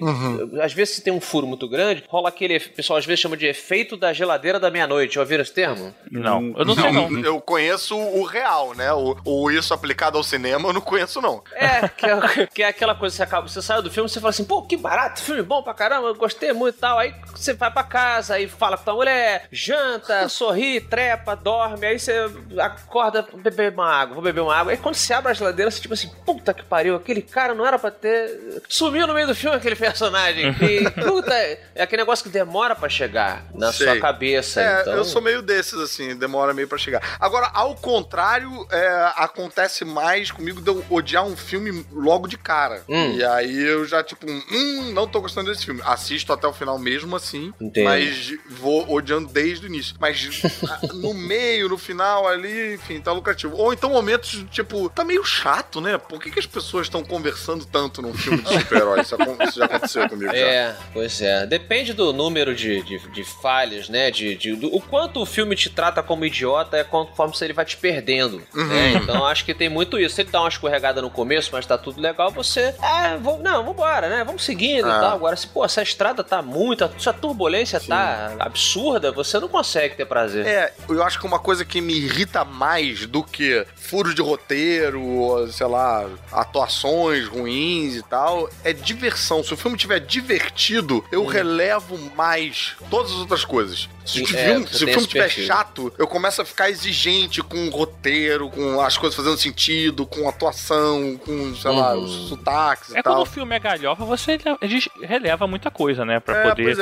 às 0.63 0.73
vezes, 0.73 0.97
se 0.97 1.03
tem 1.03 1.13
um 1.13 1.21
furo 1.21 1.47
muito 1.47 1.69
grande, 1.69 2.03
rola 2.09 2.29
aquele. 2.29 2.57
O 2.57 2.71
pessoal 2.71 2.99
às 2.99 3.07
vezes 3.07 3.21
chama 3.21 3.37
de 3.37 3.47
efeito 3.47 3.97
da 3.97 4.13
geladeira 4.13 4.59
da 4.59 4.71
meia-noite. 4.71 5.15
Já 5.15 5.21
ouviram 5.21 5.43
esse 5.43 5.53
termo? 5.53 5.95
Não, 6.11 6.55
eu 6.57 6.65
não 6.65 6.75
sei 6.75 6.91
não. 6.93 7.19
Eu 7.21 7.41
conheço 7.41 7.97
o 7.97 8.25
real, 8.25 8.75
né? 8.75 8.93
O, 8.93 9.17
o 9.25 9.51
isso 9.51 9.73
aplicado 9.75 10.19
ao 10.19 10.25
cinema 10.25 10.69
eu 10.69 10.73
não 10.73 10.81
conheço, 10.81 11.21
não. 11.21 11.43
É, 11.55 11.89
que 11.89 12.07
é, 12.07 12.47
que 12.47 12.63
é 12.63 12.67
aquela 12.69 12.95
coisa 12.95 13.13
que 13.13 13.17
você 13.19 13.23
acaba, 13.23 13.49
você 13.49 13.63
saiu 13.63 13.83
do 13.83 13.91
filme, 13.91 14.09
você 14.09 14.21
fala 14.21 14.31
assim, 14.31 14.45
pô, 14.45 14.63
que 14.63 14.77
barato, 14.77 15.23
filme 15.23 15.43
bom 15.43 15.63
pra 15.63 15.75
caramba, 15.75 16.09
eu 16.09 16.15
gostei 16.15 16.53
muito 16.53 16.77
e 16.77 16.79
tal. 16.81 16.99
Aí 16.99 17.15
você 17.35 17.53
vai 17.55 17.71
pra 17.75 17.83
casa, 17.83 18.35
aí 18.35 18.49
fala 18.49 18.79
com 18.79 18.85
tua 18.85 18.95
mulher, 18.95 19.47
janta, 19.53 20.29
sorri, 20.31 20.81
trepa, 20.81 21.35
dorme, 21.35 21.87
aí 21.87 21.99
você 21.99 22.31
acorda, 22.59 23.27
beber 23.35 23.73
uma 23.73 23.91
água, 23.91 24.15
vou 24.15 24.23
beber 24.23 24.41
uma 24.41 24.55
água. 24.55 24.73
Aí 24.73 24.79
quando 24.79 24.95
você 24.95 25.13
abre 25.13 25.33
a 25.33 25.35
geladeira, 25.35 25.71
você 25.71 25.81
tipo 25.81 25.95
assim, 25.95 26.11
puta 26.25 26.55
que 26.55 26.63
pariu, 26.63 26.97
aquele 26.97 27.23
cara 27.23 27.55
não 27.55 27.67
era 27.67 27.79
pra 27.79 27.91
ter. 27.91 28.63
Sumiu 28.69 29.07
no 29.07 29.15
meio 29.15 29.27
do 29.27 29.35
filme 29.35 29.57
aquele 29.57 29.77
personagem. 29.77 30.55
E, 30.65 30.91
puta, 30.91 31.33
é 31.75 31.83
aquele 31.83 32.03
negócio 32.03 32.25
que 32.25 32.31
demora 32.31 32.75
pra 32.75 32.89
chegar 32.89 33.45
na 33.55 33.71
Sei. 33.71 33.87
sua 33.87 34.01
cabeça. 34.01 34.63
É, 34.63 34.81
então... 34.81 34.95
eu 34.95 35.05
sou 35.05 35.21
meio 35.21 35.43
desses, 35.43 35.75
assim, 35.75 36.17
demora 36.17 36.55
meio 36.55 36.67
pra 36.67 36.79
chegar. 36.79 37.03
Agora, 37.21 37.51
ao 37.53 37.75
contrário, 37.75 38.67
é, 38.71 39.13
acontece 39.17 39.85
mais 39.85 40.31
comigo 40.31 40.63
de 40.63 40.69
eu 40.69 40.85
odiar 40.89 41.25
um 41.25 41.37
filme 41.37 41.85
logo 41.93 42.27
de 42.27 42.39
cara. 42.39 42.83
Hum. 42.89 43.13
E 43.13 43.25
aí 43.25 43.63
eu 43.63 43.85
já, 43.85 44.03
tipo, 44.03 44.27
hum, 44.27 44.93
não 44.93 45.07
tô 45.07 45.21
gostando 45.21 45.51
desse 45.51 45.65
filme. 45.65 45.83
Assisto 45.85 46.33
até 46.33 46.47
o 46.47 46.53
final 46.53 46.79
mesmo 46.79 47.15
assim, 47.17 47.53
Mas 47.85 48.33
vou 48.49 48.91
odiando 48.93 49.29
desde 49.29 49.67
o 49.67 49.69
início. 49.69 49.95
Mas 49.99 50.29
no 50.95 51.15
meio, 51.15 51.69
no 51.69 51.79
final 51.79 52.27
ali, 52.27 52.75
enfim, 52.75 53.01
tá 53.01 53.13
lucrativo. 53.13 53.57
Ou 53.57 53.73
então 53.73 53.91
momentos, 53.91 54.45
tipo, 54.51 54.89
tá 54.89 55.05
meio 55.05 55.25
chato, 55.25 55.81
né? 55.81 55.99
Por 55.99 56.21
que, 56.21 56.31
que 56.31 56.39
as 56.39 56.47
pessoas 56.47 56.87
estão 56.87 57.05
conversando 57.05 57.65
tanto 57.65 58.01
num 58.03 58.15
filme 58.15 58.43
de 58.43 58.49
super-herói? 58.61 59.01
Isso, 59.01 59.17
já 59.59 59.65
aconteceu 59.65 60.09
comigo 60.09 60.31
já. 60.33 60.39
É, 60.45 60.75
pois 60.93 61.21
é. 61.23 61.47
Depende 61.47 61.93
do 61.93 62.13
número 62.13 62.55
de, 62.55 62.83
de, 62.83 62.99
de 63.11 63.25
falhas, 63.25 63.89
né? 63.89 64.11
De, 64.11 64.35
de- 64.35 64.55
do- 64.57 64.75
o 64.75 64.81
quanto 64.81 65.21
o 65.21 65.27
filme 65.27 65.57
te 65.57 65.71
trata 65.71 66.03
como 66.03 66.25
idiota 66.25 66.77
é 66.77 66.85
conforme 66.85 67.37
se 67.37 67.45
ele 67.45 67.53
vai 67.53 67.65
te 67.65 67.77
perdendo. 67.77 68.43
né? 68.55 68.93
Então 68.95 69.25
acho 69.27 69.45
que 69.45 69.55
tem 69.55 69.69
muito 69.69 69.99
isso. 69.99 70.15
Se 70.15 70.23
ele 70.23 70.31
dá 70.31 70.41
uma 70.41 70.49
escorregada 70.49 71.01
no 71.03 71.11
começo, 71.11 71.51
mas 71.53 71.65
tá 71.67 71.77
tudo 71.79 72.01
legal, 72.01 72.31
você. 72.31 72.75
Ah, 72.81 73.17
vou, 73.21 73.39
não, 73.39 73.65
vambora, 73.65 74.09
né? 74.09 74.23
Vamos 74.25 74.45
seguindo 74.45 74.87
Ah. 74.87 74.97
e 74.97 75.01
tal. 75.01 75.15
Agora, 75.15 75.37
se, 75.37 75.47
pô, 75.47 75.65
essa 75.65 75.83
estrada 75.83 76.23
tá 76.23 76.43
muito. 76.43 76.89
Se 76.99 77.09
a 77.55 77.65
turbulência 77.65 77.81
tá 77.81 78.35
absurda, 78.41 79.13
você 79.13 79.39
não 79.39 79.49
consegue 79.49 79.95
ter 79.97 80.05
prazer. 80.07 80.47
É, 80.47 80.73
eu 80.89 81.03
acho 81.03 81.19
que 81.21 81.27
uma 81.27 81.39
coisa 81.39 81.65
que 81.65 81.81
me 81.81 81.95
irrita 81.95 82.45
mais 82.45 83.07
do 83.07 83.23
que 83.23 83.65
furos 83.77 84.15
de 84.15 84.23
roteiro, 84.23 85.01
ou, 85.03 85.47
sei 85.49 85.67
lá, 85.67 86.07
atuações 86.33 87.27
ruins 87.27 87.97
e 87.97 88.03
tal, 88.03 88.49
é 88.63 88.73
diversão. 88.73 89.43
Se 89.43 89.53
o 89.55 89.57
filme 89.57 89.77
tiver 89.77 90.01
divertido, 90.01 91.05
eu 91.11 91.25
relevo 91.27 91.99
mais 92.17 92.75
todas 92.91 93.13
as 93.13 93.19
outras 93.19 93.45
coisas. 93.45 93.89
Se, 94.05 94.23
o 94.23 94.27
Sim, 94.27 94.37
é, 94.37 94.45
filme, 94.45 94.67
se 94.69 94.75
o 94.75 94.79
filme 94.79 94.93
esse 94.97 95.07
tiver 95.09 95.23
perfil. 95.25 95.47
chato, 95.47 95.93
eu 95.97 96.07
começo 96.07 96.43
a 96.43 96.45
ficar 96.45 96.69
exigente 96.69 97.43
com 97.43 97.69
o 97.69 97.71
roteiro, 97.71 98.51
com 98.51 98.79
as 98.83 98.99
coisas 98.99 99.17
fazendo 99.17 99.39
sentido, 99.39 100.05
com 100.07 100.29
atuação, 100.29 101.19
com, 101.25 101.55
sei 101.57 101.71
lá, 101.71 101.95
Uhum. 101.95 102.05
os 102.05 102.29
sotaques 102.29 102.91
e 102.91 102.99
É 102.99 103.03
quando 103.03 103.15
tal. 103.15 103.23
o 103.23 103.27
filme 103.27 103.57
é 103.57 103.59
galhofa, 103.59 104.05
você 104.05 104.33
ele- 104.61 104.85
releva 105.03 105.47
muita 105.47 105.71
coisa, 105.71 106.05
né? 106.05 106.21
Pra 106.21 106.37
É, 106.37 106.49
poder 106.51 106.63
pois 106.65 106.79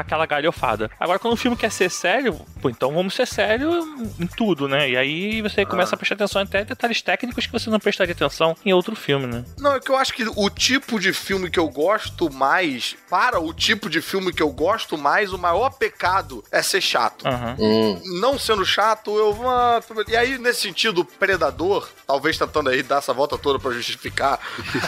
aquela 0.00 0.26
galhofada. 0.26 0.90
Agora, 0.98 1.18
quando 1.18 1.34
o 1.34 1.36
filme 1.36 1.56
quer 1.56 1.70
ser 1.70 1.90
sério, 1.90 2.34
pô, 2.60 2.68
então 2.70 2.92
vamos 2.92 3.14
ser 3.14 3.26
sério 3.26 3.70
em 4.18 4.26
tudo, 4.26 4.68
né? 4.68 4.88
E 4.90 4.96
aí 4.96 5.42
você 5.42 5.64
começa 5.64 5.94
Ah. 5.94 5.96
a 5.96 5.98
prestar 5.98 6.14
atenção 6.16 6.42
até 6.42 6.62
em 6.62 6.64
detalhes 6.64 7.02
técnicos 7.02 7.46
que 7.46 7.52
você 7.52 7.70
não 7.70 7.78
prestaria 7.80 8.12
atenção 8.14 8.56
em 8.64 8.72
outro 8.72 8.94
filme, 8.96 9.26
né? 9.26 9.44
Não, 9.58 9.74
é 9.74 9.80
que 9.80 9.90
eu 9.90 9.96
acho 9.96 10.12
que 10.12 10.24
o 10.36 10.50
tipo 10.50 10.98
de 10.98 11.12
filme 11.12 11.50
que 11.50 11.58
eu 11.58 11.68
gosto 11.68 12.32
mais, 12.32 12.96
para 13.10 13.40
o 13.40 13.52
tipo 13.52 13.88
de 13.90 14.00
filme 14.00 14.32
que 14.32 14.42
eu 14.42 14.50
gosto 14.50 14.96
mais, 14.98 15.32
o 15.32 15.38
maior 15.38 15.70
pecado 15.70 16.42
é 16.50 16.62
ser 16.62 16.80
chato. 16.80 17.26
Aham. 17.26 17.56
Hum. 17.58 18.00
Não 18.20 18.38
sendo 18.38 18.64
chato, 18.64 19.16
eu 19.16 19.32
vou. 19.32 19.48
E 20.08 20.16
aí, 20.16 20.38
nesse 20.38 20.60
sentido, 20.62 21.04
Predador, 21.04 21.88
talvez 22.06 22.36
tentando 22.38 22.70
aí 22.70 22.82
dar 22.82 22.98
essa 22.98 23.12
volta 23.12 23.36
toda 23.38 23.58
pra 23.58 23.70
justificar 23.72 24.38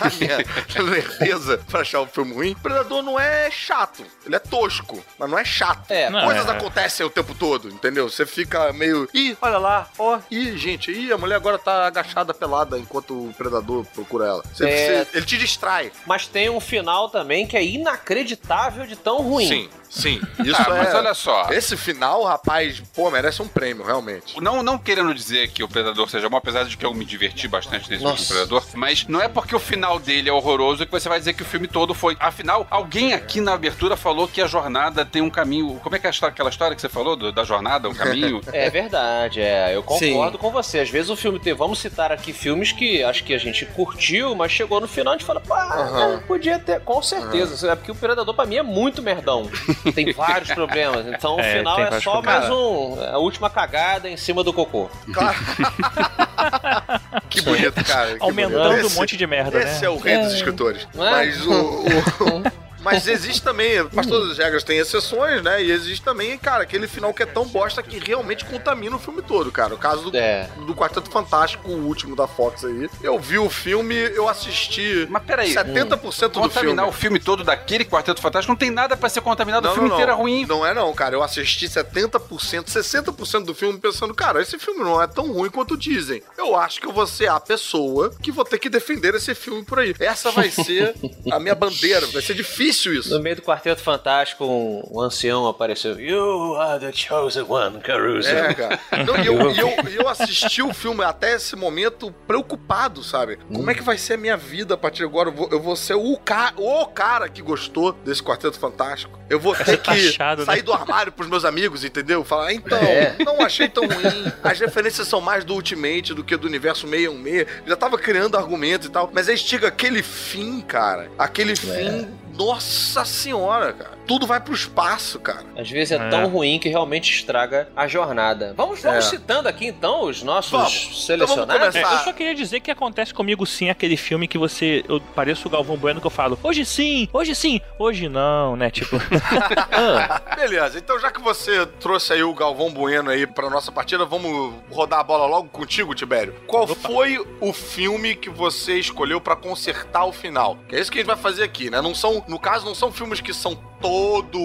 a 0.01 0.09
minha 0.19 0.39
lerdeza 0.91 1.59
pra 1.69 1.81
achar 1.81 2.01
o 2.01 2.07
filme 2.07 2.33
ruim, 2.35 2.55
Predador 2.55 3.03
não 3.03 3.19
é 3.19 3.51
chato. 3.51 4.05
Ele 4.25 4.37
é 4.37 4.39
tosco, 4.39 4.90
mas 5.19 5.31
não 5.31 5.39
é 5.39 5.45
chato. 5.45 5.91
É, 5.91 6.09
Não, 6.11 6.25
Coisas 6.25 6.47
é. 6.47 6.51
acontecem 6.51 7.05
o 7.07 7.11
tempo 7.11 7.35
todo, 7.35 7.69
entendeu? 7.69 8.09
Você 8.09 8.25
fica 8.27 8.73
meio. 8.73 9.09
Ih, 9.15 9.37
olha 9.41 9.59
lá, 9.59 9.89
ó, 9.99 10.19
ih, 10.31 10.57
gente, 10.57 10.91
ih, 10.91 11.13
a 11.13 11.19
mulher 11.19 11.37
agora 11.37 11.59
tá 11.59 11.87
agachada 11.87 12.33
pelada 12.35 12.79
enquanto 12.79 13.11
o 13.29 13.35
predador 13.35 13.85
procura 13.95 14.27
ela. 14.27 14.43
Você- 14.53 14.69
É. 14.69 15.05
você- 15.05 15.17
ele 15.19 15.27
te 15.27 15.37
distrai. 15.39 15.93
Mas 16.07 16.27
tem 16.27 16.49
um 16.51 16.61
final 16.61 17.09
também 17.09 17.47
que 17.47 17.57
é 17.57 17.65
inacreditável 17.65 18.87
de 18.87 18.97
tão 18.97 19.19
ruim. 19.23 19.47
Sim, 19.49 19.71
sim. 19.91 20.21
Isso 20.45 20.57
Ah, 20.61 20.75
é. 20.77 20.79
mas 20.79 20.95
olha 20.95 21.13
só. 21.15 21.49
Esse 21.51 21.77
final, 21.77 22.25
rapaz, 22.25 22.81
pô, 22.95 23.11
merece 23.11 23.43
um 23.43 23.49
prêmio, 23.49 23.85
realmente. 23.85 24.41
Não, 24.41 24.63
não 24.63 24.79
querendo 24.79 25.13
dizer 25.15 25.51
que 25.51 25.63
o 25.63 25.69
Predador 25.69 26.09
seja 26.09 26.29
bom, 26.29 26.37
apesar 26.37 26.65
de 26.65 26.77
que 26.77 26.87
eu 26.87 26.95
me 26.95 27.05
diverti 27.05 27.47
bastante 27.49 27.91
nesse 27.91 28.03
Nossa. 28.03 28.33
Predador, 28.33 28.63
mas 28.75 29.07
não 29.09 29.21
é 29.21 29.29
porque 29.29 29.55
o 29.55 29.59
final 29.59 29.99
dele 29.99 30.29
é 30.29 30.33
horroroso 30.33 30.87
que 30.87 30.93
você 30.93 31.09
vai 31.09 31.19
dizer 31.19 31.35
que 31.35 31.43
o 31.43 31.47
filme 31.47 31.67
todo 31.69 31.93
foi. 31.95 32.17
Afinal, 32.21 32.67
alguém 32.71 33.13
aqui 33.13 33.41
na 33.41 33.53
abertura 33.55 33.97
falou 33.97 34.27
que 34.29 34.41
a 34.41 34.47
jornada 34.47 35.05
tem 35.05 35.21
um 35.23 35.31
caminho. 35.31 35.81
Como 35.83 35.97
é 35.97 35.99
que 35.99 36.07
é 36.07 36.09
a 36.09 36.13
história- 36.13 36.33
aquela 36.33 36.51
história 36.51 36.75
que 36.75 36.81
você 36.81 36.89
falou 36.89 37.17
do- 37.17 37.33
da 37.33 37.45
jornada, 37.45 37.89
um 37.89 37.95
caminho? 37.95 38.41
É 38.53 38.71
verdade, 38.71 39.41
é. 39.41 39.75
Eu 39.75 39.83
concordo 39.83 40.39
com 40.39 40.51
você. 40.51 40.81
Às 40.81 40.91
vezes 40.91 41.11
o 41.11 41.17
filme 41.17 41.39
tem. 41.41 41.53
Vamos 41.55 41.79
citar 41.81 42.13
aqui 42.13 42.33
filmes 42.33 42.73
que 42.73 43.03
acho 43.03 43.25
que 43.25 43.35
a 43.35 43.39
gente 43.39 43.65
curtiu, 43.67 44.35
mas 44.35 44.53
chegou 44.53 44.81
no 44.81 44.87
final 44.89 45.15
e 45.15 45.17
a 45.17 45.19
gente 45.19 45.27
fala, 45.27 45.41
pá, 45.41 45.91
né, 45.91 46.23
podia 46.27 46.59
ter. 46.59 46.81
Com 46.81 47.03
certeza. 47.03 47.71
É 47.71 47.75
porque 47.77 47.91
o 47.91 47.95
Predador 47.95 48.35
pra 48.35 48.47
mim 48.47 48.57
é 48.57 48.63
muito 48.63 49.03
merdão. 49.03 49.49
Tem 49.95 50.13
vários 50.13 50.51
problemas. 50.53 51.07
Então 51.07 51.37
o 51.37 51.41
É, 51.41 51.59
final 51.59 51.81
é 51.81 52.01
só 52.01 52.13
problemas. 52.13 52.41
mais 52.49 52.53
um. 52.53 52.99
A 53.15 53.19
última 53.19 53.49
cagada 53.51 54.09
em 54.09 54.17
cima 54.17 54.43
do 54.45 54.53
cocô. 54.53 54.91
Claro. 55.13 55.37
que 57.29 57.41
bonito, 57.43 57.85
cara. 57.85 58.17
que 58.17 58.23
Aumentando 58.23 58.69
bonito. 58.71 58.87
um 58.89 58.95
monte 58.95 59.17
de 59.17 59.27
merda, 59.27 59.59
Esse 59.59 59.81
né? 59.83 59.87
é 59.87 59.91
o 59.91 59.99
rei 59.99 60.19
dos 60.19 60.33
escritores. 60.35 60.87
Não 60.95 61.07
é? 61.07 61.11
Mas 61.11 61.47
o. 61.47 61.53
o- 61.53 62.70
Mas 62.83 63.07
existe 63.07 63.43
também, 63.43 63.87
mas 63.93 64.07
todas 64.07 64.31
as 64.33 64.39
regras 64.39 64.65
têm 64.65 64.79
exceções, 64.79 65.43
né? 65.43 65.63
E 65.63 65.71
existe 65.71 66.03
também, 66.03 66.37
cara, 66.39 66.63
aquele 66.63 66.87
final 66.89 67.13
que 67.13 67.23
é 67.23 67.27
tão 67.27 67.47
bosta 67.47 67.83
que 67.83 67.99
realmente 67.99 68.45
contamina 68.45 68.97
o 68.97 68.99
filme 68.99 69.21
todo, 69.23 69.51
cara. 69.53 69.75
O 69.75 69.79
caso 69.79 70.11
do, 70.11 70.17
É. 70.17 70.49
do 70.67 70.75
Quarteto 70.75 71.11
Fantástico, 71.11 71.71
o 71.71 71.87
último 71.87 72.17
da 72.17 72.27
Fox 72.27 72.65
aí. 72.65 72.89
Eu 73.03 73.19
vi 73.19 73.39
o 73.39 73.51
filme, 73.51 73.95
eu 73.95 74.29
assisti 74.29 75.07
Mas 75.11 75.23
peraí. 75.25 75.53
70% 75.53 76.29
do 76.29 76.41
Contaminar 76.41 76.85
filme. 76.85 76.89
o 76.89 76.93
filme 76.93 77.19
todo 77.21 77.45
daquele 77.45 77.85
Quarteto 77.85 78.21
Fantástico 78.21 78.51
não 78.53 78.59
tem 78.59 78.71
nada 78.71 78.97
pra 78.97 79.09
ser 79.09 79.21
contaminado. 79.21 79.65
Não, 79.65 79.73
o 79.73 79.75
filme 79.75 79.89
não, 79.89 79.97
inteiro 79.97 80.13
é 80.13 80.15
não. 80.15 80.21
ruim. 80.23 80.47
Não 80.47 80.67
é 80.67 80.73
não, 80.73 80.93
cara. 80.95 81.15
Eu 81.15 81.23
assisti 81.23 81.67
70%, 81.69 82.65
60% 82.69 83.45
do 83.45 83.55
filme 83.55 83.79
pensando, 83.79 84.15
cara, 84.15 84.41
esse 84.41 84.59
filme 84.59 84.81
não 84.83 85.01
é 85.03 85.07
tão 85.07 85.31
ruim 85.33 85.51
quanto 85.51 85.77
dizem. 85.77 86.23
Eu 86.39 86.57
acho 86.57 86.81
que 86.81 86.87
eu 86.87 86.93
vou 86.93 87.07
ser 87.07 87.29
a 87.29 87.39
pessoa 87.39 88.11
que 88.23 88.33
vou 88.33 88.45
ter 88.45 88.59
que 88.59 88.69
defender 88.71 89.15
esse 89.15 89.35
filme 89.35 89.63
por 89.65 89.79
aí. 89.79 89.95
Essa 89.99 90.31
vai 90.31 90.51
ser 90.51 90.95
a 91.31 91.39
minha 91.39 91.55
bandeira. 91.55 92.07
Vai 92.07 92.23
ser 92.23 92.35
difícil 92.35 92.70
isso. 92.71 93.11
No 93.15 93.21
meio 93.21 93.37
do 93.37 93.43
Quarteto 93.43 93.83
Fantástico, 93.83 94.45
um, 94.45 94.83
um 94.91 95.01
ancião 95.01 95.47
apareceu. 95.47 95.99
You 96.01 96.57
are 96.57 96.79
the 96.81 96.93
chosen 96.93 97.45
one, 97.49 97.81
Caruso. 97.81 98.29
É, 98.29 98.55
cara. 98.55 98.81
Não, 99.07 99.17
e 99.19 99.27
eu, 99.27 99.39
eu, 99.51 99.69
eu 100.03 100.09
assisti 100.09 100.63
o 100.63 100.73
filme 100.73 101.03
até 101.05 101.35
esse 101.35 101.57
momento 101.57 102.13
preocupado, 102.27 103.03
sabe? 103.03 103.39
Como 103.53 103.71
é 103.71 103.75
que 103.75 103.83
vai 103.83 103.99
ser 103.99 104.15
a 104.15 104.17
minha 104.17 104.37
vida 104.37 104.75
a 104.75 104.77
partir 104.77 104.99
de 104.99 105.05
agora? 105.05 105.29
Eu 105.29 105.35
vou, 105.35 105.49
eu 105.53 105.61
vou 105.61 105.77
ser 105.77 105.95
o, 105.95 106.17
ca 106.19 106.53
o 106.57 106.87
cara 106.87 107.29
que 107.29 107.43
gostou 107.43 107.93
desse 107.93 108.23
Quarteto 108.23 108.59
Fantástico. 108.59 109.19
Eu 109.29 109.39
vou 109.39 109.55
ter 109.55 109.77
que 109.79 110.07
taxado, 110.11 110.41
né? 110.43 110.47
sair 110.47 110.63
do 110.63 110.73
armário 110.73 111.13
pros 111.13 111.29
meus 111.29 111.45
amigos, 111.45 111.85
entendeu? 111.85 112.25
Falar, 112.25 112.53
então, 112.53 112.79
É. 112.79 113.17
não 113.25 113.41
achei 113.43 113.69
tão 113.69 113.85
ruim. 113.87 114.33
As 114.43 114.59
referências 114.59 115.07
são 115.07 115.21
mais 115.21 115.45
do 115.45 115.55
Ultimate 115.55 116.15
do 116.15 116.25
que 116.25 116.37
do 116.37 116.47
universo 116.47 116.87
616. 116.89 117.47
Já 117.67 117.77
tava 117.77 117.99
criando 117.99 118.37
argumentos 118.37 118.89
e 118.89 118.91
tal. 118.91 119.11
Mas 119.13 119.29
aí 119.29 119.37
chega 119.37 119.69
aquele 119.69 120.03
fim, 120.03 120.61
cara. 120.61 121.11
Aquele 121.19 121.55
fim. 121.57 122.09
Nossa 122.41 123.05
senhora, 123.05 123.71
cara. 123.75 124.00
Tudo 124.11 124.27
vai 124.27 124.41
pro 124.41 124.53
espaço, 124.53 125.21
cara. 125.21 125.45
Às 125.57 125.71
vezes 125.71 125.93
é, 125.93 126.05
É. 126.05 126.09
tão 126.09 126.27
ruim 126.27 126.59
que 126.59 126.69
realmente 126.69 127.15
estraga 127.15 127.69
a 127.77 127.87
jornada. 127.87 128.53
Vamos, 128.57 128.83
vamos 128.83 129.07
É. 129.07 129.09
citando 129.09 129.49
aqui 129.49 129.67
então 129.67 130.03
os 130.03 130.21
nossos 130.25 130.51
Vamos. 130.51 130.73
Então 130.75 130.85
vamos 130.89 131.07
selecionados. 131.07 131.77
É, 131.77 131.83
eu 131.85 131.99
só 132.01 132.13
queria 132.13 132.35
dizer 132.35 132.59
que 132.59 132.73
acontece 132.73 133.15
comigo 133.15 133.47
sim 133.47 133.71
aquele 133.71 133.97
filme 133.97 134.27
que 134.27 134.37
você. 134.37 134.85
Eu 134.89 135.01
pareço 135.15 135.47
o 135.47 135.51
Galvão 135.51 135.77
Bueno 135.77 136.01
que 136.01 136.07
eu 136.09 136.11
falo, 136.11 136.37
hoje 136.43 136.65
sim, 136.65 137.09
hoje 137.13 137.37
sim, 137.37 137.61
hoje 137.79 138.09
não, 138.09 138.57
né? 138.57 138.69
Tipo. 138.69 138.97
Ah, 139.73 140.35
Beleza, 140.37 140.79
então 140.79 140.99
já 140.99 141.11
que 141.11 141.21
você 141.21 141.65
trouxe 141.79 142.13
aí 142.13 142.23
o 142.25 142.35
Galvão 142.35 142.71
Bueno 142.73 143.11
aí 143.11 143.27
pra 143.27 143.49
nossa 143.49 143.71
partida, 143.71 144.05
vamos 144.05 144.55
rodar 144.71 145.01
a 145.01 145.05
bola 145.05 145.27
logo 145.27 145.49
contigo, 145.49 145.95
Tibério. 145.95 146.35
Qual 146.47 146.67
foi 146.67 147.19
o 147.41 147.53
filme 147.53 148.15
que 148.17 148.29
você 148.29 148.79
escolheu 148.79 149.21
pra 149.21 149.37
consertar 149.37 150.05
o 150.05 150.13
final? 150.13 150.59
Que 150.69 150.77
é 150.77 150.81
isso 150.81 150.91
que 150.91 150.99
a 150.99 151.01
gente 151.03 151.07
vai 151.07 151.17
fazer 151.17 151.43
aqui, 151.45 151.71
né? 151.71 151.81
Não 151.81 151.95
são, 151.95 152.25
no 152.27 152.39
caso, 152.39 152.65
não 152.67 152.75
são 152.75 152.91
filmes 152.91 153.21
que 153.21 153.33
são 153.33 153.55
todo 153.81 154.39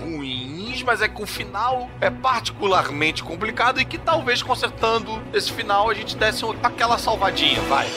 ruins, 0.00 0.82
mas 0.82 1.02
é 1.02 1.08
que 1.08 1.22
o 1.22 1.26
final 1.26 1.88
é 2.00 2.10
particularmente 2.10 3.22
complicado 3.22 3.80
e 3.80 3.84
que 3.84 3.98
talvez 3.98 4.42
consertando 4.42 5.22
esse 5.32 5.52
final 5.52 5.90
a 5.90 5.94
gente 5.94 6.16
desse 6.16 6.44
aquela 6.62 6.98
salvadinha, 6.98 7.60
vai. 7.62 7.88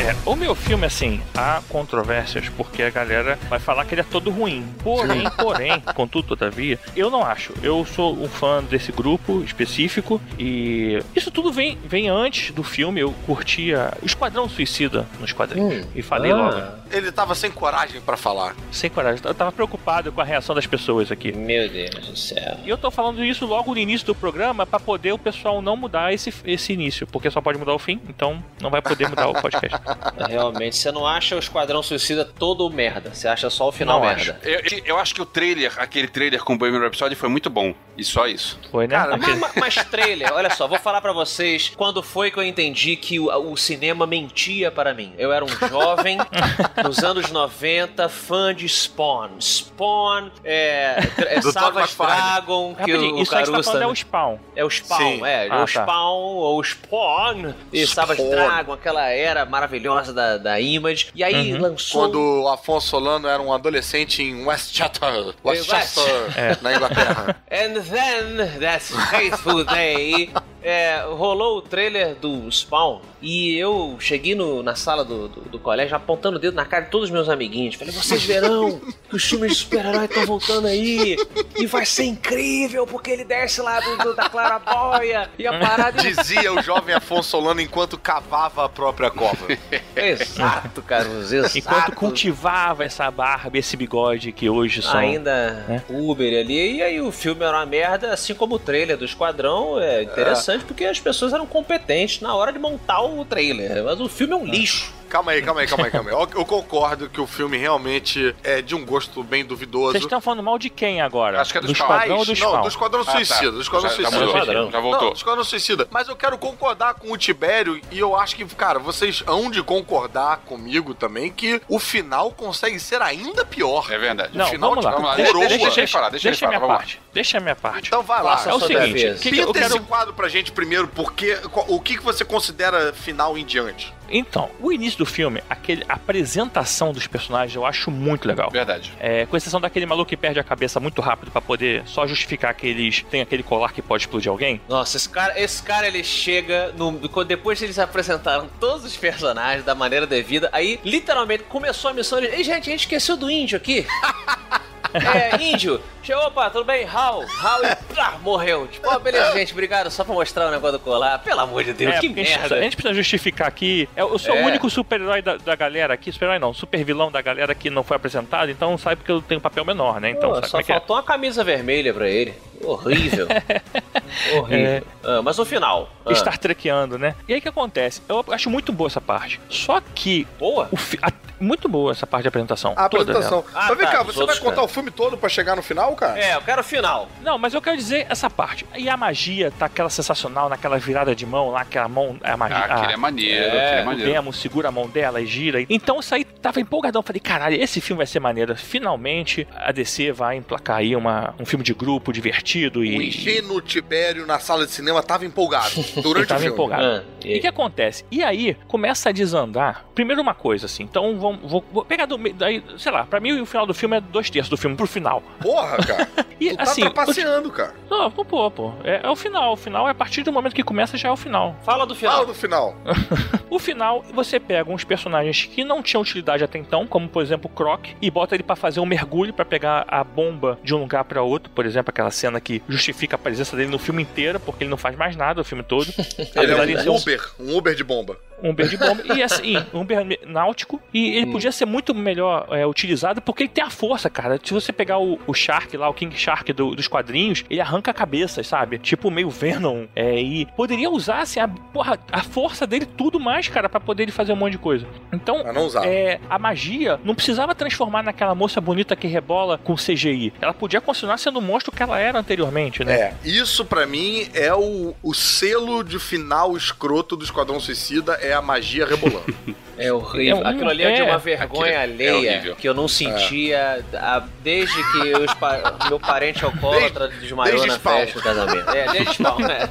É, 0.00 0.14
o 0.24 0.36
meu 0.36 0.54
filme, 0.54 0.86
assim, 0.86 1.20
há 1.36 1.60
controvérsias, 1.68 2.48
porque 2.50 2.82
a 2.82 2.90
galera 2.90 3.38
vai 3.48 3.58
falar 3.58 3.84
que 3.84 3.94
ele 3.94 4.00
é 4.00 4.04
todo 4.04 4.30
ruim. 4.30 4.64
Porém, 4.82 5.28
porém, 5.36 5.80
contudo, 5.94 6.28
todavia, 6.28 6.78
eu 6.96 7.10
não 7.10 7.24
acho. 7.24 7.52
Eu 7.62 7.84
sou 7.84 8.14
um 8.16 8.28
fã 8.28 8.62
desse 8.62 8.92
grupo 8.92 9.42
específico 9.42 10.20
e 10.38 11.02
isso 11.16 11.30
tudo 11.30 11.52
vem, 11.52 11.76
vem 11.84 12.08
antes 12.08 12.52
do 12.52 12.62
filme. 12.62 13.00
Eu 13.00 13.12
curtia 13.26 13.92
Esquadrão 14.02 14.48
Suicida 14.48 15.06
nos 15.20 15.32
quadrinhos. 15.32 15.86
E 15.94 16.02
falei 16.02 16.32
Ah. 16.32 16.36
logo. 16.36 16.78
Ele 16.90 17.12
tava 17.12 17.34
sem 17.34 17.50
coragem 17.50 18.00
pra 18.00 18.16
falar. 18.16 18.54
Sem 18.72 18.88
coragem. 18.88 19.20
Eu 19.24 19.34
tava 19.34 19.52
preocupado 19.52 20.10
com 20.10 20.20
a 20.20 20.24
reação 20.24 20.54
das 20.54 20.66
pessoas 20.66 21.12
aqui. 21.12 21.32
Meu 21.32 21.68
Deus 21.68 21.90
do 22.06 22.16
céu. 22.16 22.56
E 22.64 22.68
eu 22.70 22.78
tô 22.78 22.90
falando 22.90 23.22
isso 23.22 23.44
logo 23.44 23.72
no 23.74 23.78
início 23.78 24.06
do 24.06 24.14
programa 24.14 24.64
pra 24.64 24.80
poder 24.80 25.12
o 25.12 25.18
pessoal 25.18 25.60
não 25.60 25.76
mudar 25.76 26.14
esse, 26.14 26.32
esse 26.46 26.72
início, 26.72 27.06
porque 27.06 27.30
só 27.30 27.40
pode 27.42 27.58
mudar 27.58 27.74
o 27.74 27.78
fim, 27.78 28.00
então 28.08 28.42
não 28.62 28.70
vai 28.70 28.80
poder 28.80 29.06
mudar 29.08 29.28
o 29.28 29.34
podcast. 29.34 29.76
Realmente, 30.28 30.76
você 30.76 30.90
não 30.92 31.06
acha 31.06 31.36
o 31.36 31.38
Esquadrão 31.38 31.82
Suicida 31.82 32.24
todo 32.24 32.68
merda. 32.70 33.14
Você 33.14 33.28
acha 33.28 33.48
só 33.50 33.68
o 33.68 33.72
final 33.72 34.00
Não 34.00 34.06
merda. 34.06 34.38
Eu, 34.42 34.60
eu 34.84 34.98
acho 34.98 35.14
que 35.14 35.22
o 35.22 35.26
trailer, 35.26 35.72
aquele 35.78 36.08
trailer 36.08 36.42
com 36.42 36.54
o 36.54 36.58
Bohemian 36.58 36.80
Rhapsody 36.80 37.14
foi 37.14 37.28
muito 37.28 37.48
bom. 37.50 37.74
E 37.96 38.04
só 38.04 38.28
isso. 38.28 38.58
Foi, 38.70 38.86
né? 38.86 38.94
Cara, 38.96 39.16
Aquele- 39.16 39.36
mas, 39.36 39.54
mas 39.56 39.74
trailer, 39.86 40.32
olha 40.32 40.50
só, 40.50 40.68
vou 40.68 40.78
falar 40.78 41.00
pra 41.00 41.12
vocês 41.12 41.72
quando 41.76 42.00
foi 42.00 42.30
que 42.30 42.38
eu 42.38 42.44
entendi 42.44 42.94
que 42.94 43.18
o, 43.18 43.26
o 43.52 43.56
cinema 43.56 44.06
mentia 44.06 44.70
para 44.70 44.94
mim. 44.94 45.12
Eu 45.18 45.32
era 45.32 45.44
um 45.44 45.48
jovem 45.48 46.16
nos 46.84 47.02
anos 47.02 47.30
90, 47.32 48.08
fã 48.08 48.54
de 48.54 48.68
Spawn. 48.68 49.40
Spawn, 49.40 50.30
é, 50.44 50.98
é 51.26 51.42
Savage. 51.42 51.96
Dragon, 51.96 52.74
que 52.74 52.80
Rapidinho, 52.80 53.16
o 53.16 53.22
isso 53.22 53.32
você 53.32 53.38
tá 53.38 53.46
Caruso 53.46 53.62
falando 53.64 53.82
é 53.82 53.86
o 53.86 53.94
Spawn. 53.96 54.38
É 54.54 54.64
o 54.64 54.70
Spawn, 54.70 54.98
Sim. 54.98 55.24
é. 55.26 55.48
Ah, 55.50 55.56
o 55.56 55.58
tá. 55.60 55.66
Spawn, 55.66 56.16
ou 56.36 56.62
Spawn, 56.62 57.54
e 57.72 57.84
Savage 57.86 58.20
Spawn. 58.22 58.30
Dragon, 58.30 58.72
aquela 58.74 59.08
era 59.08 59.44
maravilhosa 59.44 59.77
da, 60.12 60.36
da 60.38 60.60
Image. 60.60 61.08
E 61.14 61.22
aí 61.24 61.52
Uhum. 61.54 61.60
lançou... 61.60 62.02
Quando 62.02 62.42
o 62.42 62.48
Afonso 62.48 62.88
Solano 62.88 63.28
era 63.28 63.42
um 63.42 63.52
adolescente 63.52 64.22
em 64.22 64.44
Westchester, 64.44 65.34
Westchester, 65.44 66.04
É. 66.36 66.56
na 66.62 66.74
Inglaterra. 66.74 67.36
And 67.50 67.80
then, 67.82 68.60
that 68.60 68.84
fateful 69.10 69.64
day, 69.64 70.30
é, 70.62 71.02
rolou 71.08 71.58
o 71.58 71.62
trailer 71.62 72.14
do 72.16 72.50
Spawn 72.50 73.00
e 73.20 73.56
eu 73.58 73.96
cheguei 73.98 74.34
no- 74.34 74.62
na 74.62 74.74
sala 74.74 75.04
do, 75.04 75.28
do, 75.28 75.40
do 75.42 75.58
colégio 75.58 75.96
apontando 75.96 76.36
o 76.36 76.40
dedo 76.40 76.54
na 76.54 76.64
cara 76.64 76.84
de 76.84 76.90
todos 76.90 77.08
os 77.08 77.12
meus 77.12 77.28
amiguinhos. 77.28 77.74
Falei, 77.74 77.92
vocês 77.92 78.22
verão 78.24 78.80
que 79.08 79.16
os 79.16 79.24
filmes 79.24 79.52
de 79.52 79.58
super-herói 79.58 80.04
estão 80.04 80.24
voltando 80.26 80.66
aí 80.66 81.16
e 81.56 81.66
vai 81.66 81.84
ser 81.86 82.04
incrível 82.04 82.86
porque 82.86 83.10
ele 83.10 83.24
desce 83.24 83.60
lá 83.60 83.80
do, 83.80 83.96
do- 83.98 84.14
da 84.14 84.28
clarabóia 84.28 85.28
e 85.38 85.46
a 85.46 85.58
parada... 85.58 86.02
Dizia 86.02 86.52
o 86.52 86.62
jovem 86.62 86.94
Afonso 86.94 87.30
Solano 87.30 87.60
enquanto 87.60 87.98
cavava 87.98 88.64
a 88.64 88.68
própria 88.68 89.10
cova. 89.10 89.46
Exato, 89.96 90.80
Caruso, 90.82 91.34
exato. 91.36 91.58
Enquanto 91.58 91.92
cultivava 91.94 92.84
essa 92.84 93.10
barba, 93.10 93.58
esse 93.58 93.76
bigode 93.76 94.32
que 94.32 94.48
hoje 94.48 94.80
são. 94.82 94.96
Ainda 94.98 95.64
né? 95.68 95.82
Uber 95.88 96.38
ali, 96.40 96.76
e 96.76 96.82
aí 96.82 97.00
o 97.00 97.10
filme 97.12 97.44
era 97.44 97.56
uma 97.58 97.66
merda, 97.66 98.12
assim 98.12 98.34
como 98.34 98.54
o 98.54 98.58
trailer 98.58 98.96
do 98.96 99.04
Esquadrão 99.04 99.78
é 99.80 100.02
interessante 100.02 100.47
porque 100.56 100.84
as 100.84 100.98
pessoas 100.98 101.32
eram 101.32 101.46
competentes 101.46 102.20
na 102.20 102.34
hora 102.34 102.52
de 102.52 102.58
montar 102.58 103.02
o 103.02 103.24
trailer, 103.24 103.84
mas 103.84 104.00
o 104.00 104.08
filme 104.08 104.32
é 104.32 104.36
um 104.36 104.44
lixo. 104.46 104.96
Calma 105.08 105.32
aí, 105.32 105.40
calma 105.40 105.62
aí, 105.62 105.66
calma 105.66 105.86
aí, 105.86 105.90
calma 105.90 106.10
aí. 106.10 106.14
Eu, 106.16 106.28
eu 106.40 106.44
concordo 106.44 107.08
que 107.08 107.18
o 107.18 107.26
filme 107.26 107.56
realmente 107.56 108.36
é 108.44 108.60
de 108.60 108.74
um 108.74 108.84
gosto 108.84 109.22
bem 109.22 109.42
duvidoso. 109.42 109.92
Vocês 109.92 110.04
estão 110.04 110.20
falando 110.20 110.42
mal 110.42 110.58
de 110.58 110.68
quem 110.68 111.00
agora? 111.00 111.40
Acho 111.40 111.50
que 111.50 111.56
é 111.56 111.60
do 111.62 111.66
do. 111.66 111.72
Esquadrão 111.72 112.18
ou 112.18 112.26
do 112.26 112.36
Spawn? 112.36 112.52
Não, 112.52 112.60
do 112.62 112.68
Esquadrão 112.68 113.00
Ah, 113.00 113.04
tá. 113.06 113.12
Suicida. 113.12 113.50
Do 113.52 113.60
Esquadrão 113.62 113.88
Já- 113.88 113.96
já 113.96 114.02
Suicida. 114.10 114.18
mudou, 114.26 114.38
Esquadrão. 114.38 114.70
já 114.70 114.80
voltou. 114.80 115.06
Não, 115.08 115.12
Esquadrão 115.14 115.44
Suicida. 115.44 115.88
Mas 115.90 116.08
eu 116.08 116.14
quero 116.16 116.36
concordar 116.36 116.92
com 116.96 117.10
o 117.10 117.16
Tibério 117.16 117.80
e 117.90 117.98
eu 117.98 118.14
acho 118.14 118.36
que, 118.36 118.44
cara, 118.54 118.78
vocês 118.78 119.24
hão 119.26 119.50
de 119.50 119.62
concordar 119.62 120.40
comigo 120.44 120.92
também 120.92 121.32
que 121.32 121.58
o 121.70 121.78
final 121.78 122.30
consegue 122.32 122.78
ser 122.78 123.00
ainda 123.00 123.46
pior. 123.46 123.90
É 123.90 123.96
verdade. 123.96 124.36
Não, 124.36 124.44
o 124.44 124.48
final 124.50 124.68
vamos 124.70 124.84
lá. 124.84 124.90
de 124.90 124.96
Vamos 124.98 125.10
lá, 125.10 125.16
Deixa, 125.16 125.32
deixa, 125.32 125.48
Deixa 125.48 125.64
ele 125.64 125.74
deixa, 125.74 125.92
falar, 125.98 126.10
deixa 126.10 126.28
ele 126.28 126.32
deixa 126.32 126.44
a 126.44 126.48
minha 126.50 126.60
falar, 126.60 126.72
vamos 126.74 126.84
parte. 126.92 127.00
Deixa 127.14 127.38
a 127.38 127.40
minha 127.40 127.56
parte. 127.56 127.86
Então 127.88 128.02
vai 128.02 128.22
lá. 128.22 128.36
Faça 128.36 128.50
É 128.50 128.52
o 128.54 128.60
seguinte, 128.60 129.14
que 129.22 129.28
eu 129.38 129.46
Pinta 129.46 129.52
quero... 129.58 129.74
esse 129.76 129.80
quadro 129.86 130.12
pra 130.12 130.28
gente 130.28 130.37
primeiro, 130.52 130.88
porque 130.88 131.38
o 131.68 131.80
que, 131.80 131.96
que 131.96 132.02
você 132.02 132.24
considera 132.24 132.92
final 132.92 133.36
em 133.36 133.44
diante? 133.44 133.92
Então, 134.10 134.50
o 134.60 134.72
início 134.72 134.98
do 134.98 135.06
filme, 135.06 135.42
aquele, 135.48 135.84
a 135.88 135.94
apresentação 135.94 136.92
dos 136.92 137.06
personagens 137.06 137.54
eu 137.54 137.66
acho 137.66 137.90
muito 137.90 138.26
legal. 138.26 138.50
Verdade. 138.50 138.92
É, 138.98 139.26
com 139.26 139.36
exceção 139.36 139.60
daquele 139.60 139.84
maluco 139.84 140.08
que 140.08 140.16
perde 140.16 140.40
a 140.40 140.44
cabeça 140.44 140.80
muito 140.80 141.02
rápido 141.02 141.30
pra 141.30 141.40
poder 141.40 141.82
só 141.86 142.06
justificar 142.06 142.54
que 142.54 142.66
eles 142.66 143.04
têm 143.10 143.20
aquele 143.20 143.42
colar 143.42 143.72
que 143.72 143.82
pode 143.82 144.04
explodir 144.04 144.30
alguém. 144.30 144.60
Nossa, 144.68 144.96
esse 144.96 145.08
cara, 145.08 145.38
esse 145.38 145.62
cara 145.62 145.86
ele 145.86 146.02
chega 146.02 146.72
no, 146.76 146.92
depois 147.24 147.58
que 147.58 147.66
eles 147.66 147.78
apresentaram 147.78 148.48
todos 148.58 148.84
os 148.84 148.96
personagens 148.96 149.64
da 149.64 149.74
maneira 149.74 150.06
devida, 150.06 150.48
aí 150.52 150.80
literalmente 150.84 151.44
começou 151.44 151.90
a 151.90 151.94
missão. 151.94 152.18
Ele, 152.18 152.28
Ei, 152.28 152.44
gente, 152.44 152.68
a 152.68 152.72
gente 152.72 152.80
esqueceu 152.80 153.16
do 153.16 153.30
índio 153.30 153.56
aqui. 153.56 153.86
É, 154.94 155.36
índio. 155.42 155.80
Chegou, 156.02 156.24
opa, 156.26 156.48
tudo 156.50 156.64
bem? 156.64 156.86
Hal. 156.86 157.24
Hal 157.42 157.64
e 157.64 157.76
plá, 157.94 158.18
morreu. 158.22 158.66
Tipo, 158.66 158.88
ó, 158.88 158.98
beleza, 158.98 159.32
gente, 159.34 159.52
obrigado. 159.52 159.90
Só 159.90 160.04
pra 160.04 160.14
mostrar 160.14 160.48
o 160.48 160.50
negócio 160.50 160.78
do 160.78 160.84
colar. 160.84 161.18
Pelo 161.18 161.40
amor 161.40 161.62
de 161.64 161.72
Deus, 161.74 161.94
É, 161.96 161.98
que 162.00 162.06
porque 162.08 162.20
a 162.20 162.24
gente, 162.24 162.30
merda. 162.32 162.40
precisa, 162.48 162.60
a 162.60 162.62
gente 162.62 162.76
precisa 162.76 162.94
justificar 162.94 163.48
aqui. 163.48 163.88
Eu, 163.96 164.10
eu 164.12 164.18
sou 164.18 164.34
É. 164.34 164.42
o 164.42 164.46
único 164.46 164.70
super-herói 164.70 165.20
da, 165.20 165.36
da 165.36 165.54
galera 165.54 165.92
aqui. 165.94 166.10
Super-herói 166.10 166.38
não, 166.38 166.54
super-vilão 166.54 167.10
da 167.10 167.20
galera 167.20 167.54
que 167.54 167.68
não 167.68 167.82
foi 167.84 167.96
apresentado, 167.96 168.50
então 168.50 168.78
sabe 168.78 169.02
que 169.04 169.10
eu 169.10 169.20
tenho 169.20 169.38
um 169.38 169.42
papel 169.42 169.64
menor, 169.64 170.00
né? 170.00 170.10
Então, 170.10 170.30
Pô, 170.30 170.34
sabe 170.36 170.48
só 170.48 170.58
é 170.58 170.60
é? 170.60 170.64
faltou 170.64 170.96
uma 170.96 171.02
camisa 171.02 171.44
vermelha 171.44 171.92
pra 171.92 172.08
ele. 172.08 172.34
Horrível. 172.64 173.26
Horrível. 174.36 174.66
É. 174.66 174.82
Ah, 175.04 175.22
mas 175.22 175.38
o 175.38 175.44
final. 175.44 175.90
Ah, 176.04 176.14
Star 176.14 176.38
Trekeando, 176.38 176.98
né? 176.98 177.14
E 177.28 177.32
aí 177.32 177.38
o 177.38 177.42
que 177.42 177.48
acontece? 177.48 178.02
Eu 178.08 178.24
acho 178.30 178.48
muito 178.50 178.72
boa 178.72 178.88
essa 178.88 179.00
parte. 179.00 179.40
Só 179.48 179.80
que. 179.94 180.26
Boa? 180.38 180.68
O 180.72 180.76
fi- 180.76 180.98
a- 181.02 181.12
muito 181.40 181.68
boa 181.68 181.92
essa 181.92 182.04
parte 182.04 182.22
de 182.22 182.28
apresentação. 182.28 182.72
A 182.76 182.88
toda 182.88 183.04
apresentação. 183.04 183.42
dela. 183.42 183.52
Ah, 183.54 183.66
Mas 183.68 183.78
vem 183.78 183.86
tá, 183.86 183.92
cá, 183.92 184.02
você 184.02 184.26
vai 184.26 184.36
contar 184.38 184.50
cara. 184.56 184.64
o 184.64 184.68
filme 184.68 184.90
todo 184.90 185.16
pra 185.16 185.28
chegar 185.28 185.54
no 185.54 185.62
final, 185.62 185.94
cara? 185.94 186.18
É, 186.18 186.34
eu 186.34 186.40
quero 186.42 186.60
o 186.62 186.64
final. 186.64 187.08
Não, 187.22 187.38
mas 187.38 187.54
eu 187.54 187.62
quero 187.62 187.76
dizer 187.76 188.06
essa 188.10 188.28
parte. 188.28 188.66
E 188.76 188.88
a 188.88 188.96
magia 188.96 189.52
tá 189.56 189.66
aquela 189.66 189.88
sensacional 189.88 190.48
naquela 190.48 190.78
virada 190.78 191.14
de 191.14 191.24
mão 191.24 191.50
lá, 191.50 191.60
aquela 191.60 191.86
mão. 191.88 192.18
A 192.24 192.36
magia. 192.36 192.56
Ah, 192.58 192.74
aquele 192.78 192.92
é 192.92 192.94
a- 192.94 192.98
maneiro, 192.98 193.44
É, 193.44 193.48
aquele 193.66 193.80
é 193.80 193.82
o 193.82 193.86
maneiro. 193.86 194.12
Demo 194.12 194.32
segura 194.32 194.68
a 194.68 194.72
mão 194.72 194.88
dela 194.88 195.20
e 195.20 195.26
gira. 195.26 195.64
Então 195.70 196.00
isso 196.00 196.12
aí 196.12 196.24
tava 196.24 196.60
empolgadão. 196.60 197.02
Falei, 197.04 197.20
caralho, 197.20 197.54
esse 197.62 197.80
filme 197.80 197.98
vai 197.98 198.06
ser 198.06 198.18
maneiro. 198.18 198.56
Finalmente 198.56 199.46
a 199.54 199.70
DC 199.70 200.10
vai 200.10 200.36
emplacar 200.36 200.78
aí 200.78 200.96
uma, 200.96 201.34
um 201.38 201.44
filme 201.46 201.64
de 201.64 201.72
grupo 201.74 202.12
divertido 202.12 202.80
O 202.80 202.84
e. 202.84 203.08
ingênuo 203.08 203.60
Tibério 203.98 204.26
na 204.26 204.38
sala 204.38 204.64
de 204.64 204.72
cinema 204.72 205.02
tava 205.02 205.24
empolgado 205.26 205.70
durante 206.02 206.28
tava 206.28 206.38
o 206.40 206.42
filme. 206.42 206.54
empolgado. 206.54 206.84
Ah, 206.84 207.02
E 207.24 207.38
o 207.38 207.40
que 207.40 207.46
acontece? 207.46 208.04
E 208.10 208.22
aí 208.22 208.56
começa 208.68 209.08
a 209.08 209.12
desandar. 209.12 209.84
Primeiro 209.94 210.22
uma 210.22 210.34
coisa 210.34 210.66
assim. 210.66 210.84
Então 210.84 211.18
vamos, 211.18 211.50
vou, 211.50 211.64
vou 211.72 211.84
pegar 211.84 212.06
do 212.06 212.16
meio. 212.18 212.34
Daí, 212.34 212.62
sei 212.76 212.92
lá, 212.92 213.04
pra 213.04 213.18
mim 213.20 213.40
o 213.40 213.46
final 213.46 213.66
do 213.66 213.74
filme 213.74 213.96
é 213.96 214.00
dois 214.00 214.30
terços 214.30 214.48
do 214.50 214.56
filme 214.56 214.76
pro 214.76 214.86
final. 214.86 215.22
Porra, 215.40 215.76
cara. 215.78 216.08
E 216.40 216.50
tu 216.50 216.56
tá 216.58 216.62
assim. 216.62 216.82
trapaceando, 216.82 217.50
cara. 217.50 217.74
Não, 217.90 218.02
não 218.04 218.10
pô, 218.12 218.48
pô. 218.48 218.72
É, 218.84 219.00
é 219.02 219.10
o 219.10 219.16
final. 219.16 219.54
O 219.54 219.56
final 219.56 219.88
é 219.88 219.90
a 219.90 219.94
partir 219.94 220.22
do 220.22 220.32
momento 220.32 220.54
que 220.54 220.62
começa 220.62 220.96
já 220.96 221.08
é 221.08 221.10
o 221.10 221.16
final. 221.16 221.56
Fala 221.64 221.84
do 221.84 221.96
final. 221.96 222.14
Fala 222.14 222.26
do 222.26 222.34
final. 222.34 222.76
O 223.50 223.58
final, 223.58 224.04
você 224.12 224.38
pega 224.38 224.70
uns 224.70 224.84
personagens 224.84 225.46
que 225.46 225.64
não 225.64 225.82
tinham 225.82 226.02
utilidade 226.02 226.44
até 226.44 226.58
então, 226.58 226.86
como 226.86 227.08
por 227.08 227.22
exemplo 227.22 227.50
o 227.50 227.56
Croc, 227.56 227.86
e 228.00 228.10
bota 228.10 228.34
ele 228.36 228.42
pra 228.42 228.54
fazer 228.54 228.78
um 228.78 228.84
mergulho 228.84 229.32
pra 229.32 229.42
pegar 229.44 229.86
a 229.88 230.04
bomba 230.04 230.58
de 230.62 230.74
um 230.74 230.78
lugar 230.80 231.02
pra 231.04 231.22
outro. 231.22 231.50
Por 231.50 231.64
exemplo, 231.64 231.88
aquela 231.90 232.10
cena 232.10 232.40
que 232.42 232.62
justifica 232.68 233.16
a 233.16 233.18
presença 233.18 233.56
dele 233.56 233.70
no 233.70 233.78
filme 233.88 234.02
inteiro, 234.02 234.38
porque 234.38 234.64
ele 234.64 234.70
não 234.70 234.76
faz 234.76 234.94
mais 234.96 235.16
nada 235.16 235.40
o 235.40 235.44
filme 235.44 235.62
todo. 235.64 235.86
Ele 236.36 236.52
é 236.52 236.90
um 236.90 236.94
Uber, 236.96 237.30
um 237.40 237.56
Uber 237.56 237.74
de 237.74 237.82
bomba. 237.82 238.18
um 238.42 238.50
Uber 238.50 238.68
de 238.68 238.76
bomba. 238.76 239.02
E 239.16 239.22
assim, 239.22 239.56
um 239.72 239.80
Uber 239.80 240.04
náutico. 240.26 240.80
E 240.92 241.16
ele 241.16 241.26
podia 241.32 241.50
ser 241.50 241.64
muito 241.64 241.94
melhor 241.94 242.46
é, 242.50 242.66
utilizado 242.66 243.20
porque 243.22 243.44
ele 243.44 243.48
tem 243.50 243.64
a 243.64 243.70
força, 243.70 244.10
cara. 244.10 244.38
Se 244.42 244.52
você 244.52 244.72
pegar 244.72 244.98
o, 244.98 245.18
o 245.26 245.32
Shark 245.34 245.74
lá, 245.76 245.88
o 245.88 245.94
King 245.94 246.14
Shark 246.16 246.52
do- 246.52 246.74
dos 246.74 246.86
quadrinhos, 246.86 247.44
ele 247.48 247.60
arranca 247.60 247.92
cabeças, 247.94 248.46
sabe? 248.46 248.78
Tipo 248.78 249.10
meio 249.10 249.30
Venom. 249.30 249.86
É, 249.96 250.20
e 250.20 250.44
poderia 250.56 250.90
usar, 250.90 251.20
assim, 251.22 251.40
a, 251.40 251.48
porra, 251.48 251.98
a 252.12 252.22
força 252.22 252.66
dele 252.66 252.84
tudo 252.86 253.18
mais, 253.18 253.48
cara, 253.48 253.68
pra 253.68 253.80
poder 253.80 254.02
ele 254.04 254.12
fazer 254.12 254.32
um 254.32 254.36
monte 254.36 254.52
de 254.52 254.58
coisa. 254.58 254.86
Então, 255.12 255.42
é, 255.84 256.20
a 256.28 256.38
magia 256.38 257.00
não 257.04 257.14
precisava 257.14 257.54
transformar 257.54 258.02
naquela 258.02 258.34
moça 258.34 258.60
bonita 258.60 258.94
que 258.94 259.06
rebola 259.06 259.56
com 259.58 259.74
CGI. 259.74 260.32
Ela 260.40 260.52
podia 260.52 260.80
continuar 260.80 261.16
sendo 261.18 261.38
o 261.38 261.42
monstro 261.42 261.72
que 261.72 261.82
ela 261.82 261.98
era 261.98 262.18
anteriormente, 262.18 262.84
né? 262.84 262.94
É, 262.94 263.14
isso 263.24 263.64
pra 263.64 263.77
mim 263.86 264.28
é 264.34 264.52
o, 264.54 264.94
o 265.02 265.14
selo 265.14 265.82
de 265.82 265.98
final 265.98 266.56
escroto 266.56 267.16
do 267.16 267.24
Esquadrão 267.24 267.58
Suicida, 267.60 268.14
é 268.14 268.32
a 268.32 268.42
magia 268.42 268.86
rebolando. 268.86 269.34
É 269.80 269.92
horrível. 269.92 270.38
É 270.38 270.40
um- 270.40 270.46
Aquilo 270.48 270.70
ali 270.70 270.82
é, 270.82 270.92
de 270.92 271.00
é, 271.02 271.04
uma 271.04 271.18
vergonha 271.18 271.44
aquilo 271.44 271.64
é 271.66 271.76
alheia 271.76 272.16
horrível. 272.16 272.56
que 272.56 272.68
eu 272.68 272.74
não 272.74 272.88
sentia 272.88 273.84
a- 273.94 274.24
desde 274.42 274.74
que 274.90 275.12
os 275.18 275.32
pa- 275.34 275.76
meu 275.88 276.00
parente 276.00 276.44
alcoólatra 276.44 277.06
desmaiou 277.06 277.52
desde 277.52 277.68
na 277.68 277.74
Spawn. 277.76 277.98
festa 278.00 278.18
do 278.18 278.22
casamento. 278.24 278.70
É, 278.70 278.90
desde 278.90 279.14
Spawn, 279.14 279.38
né? 279.38 279.68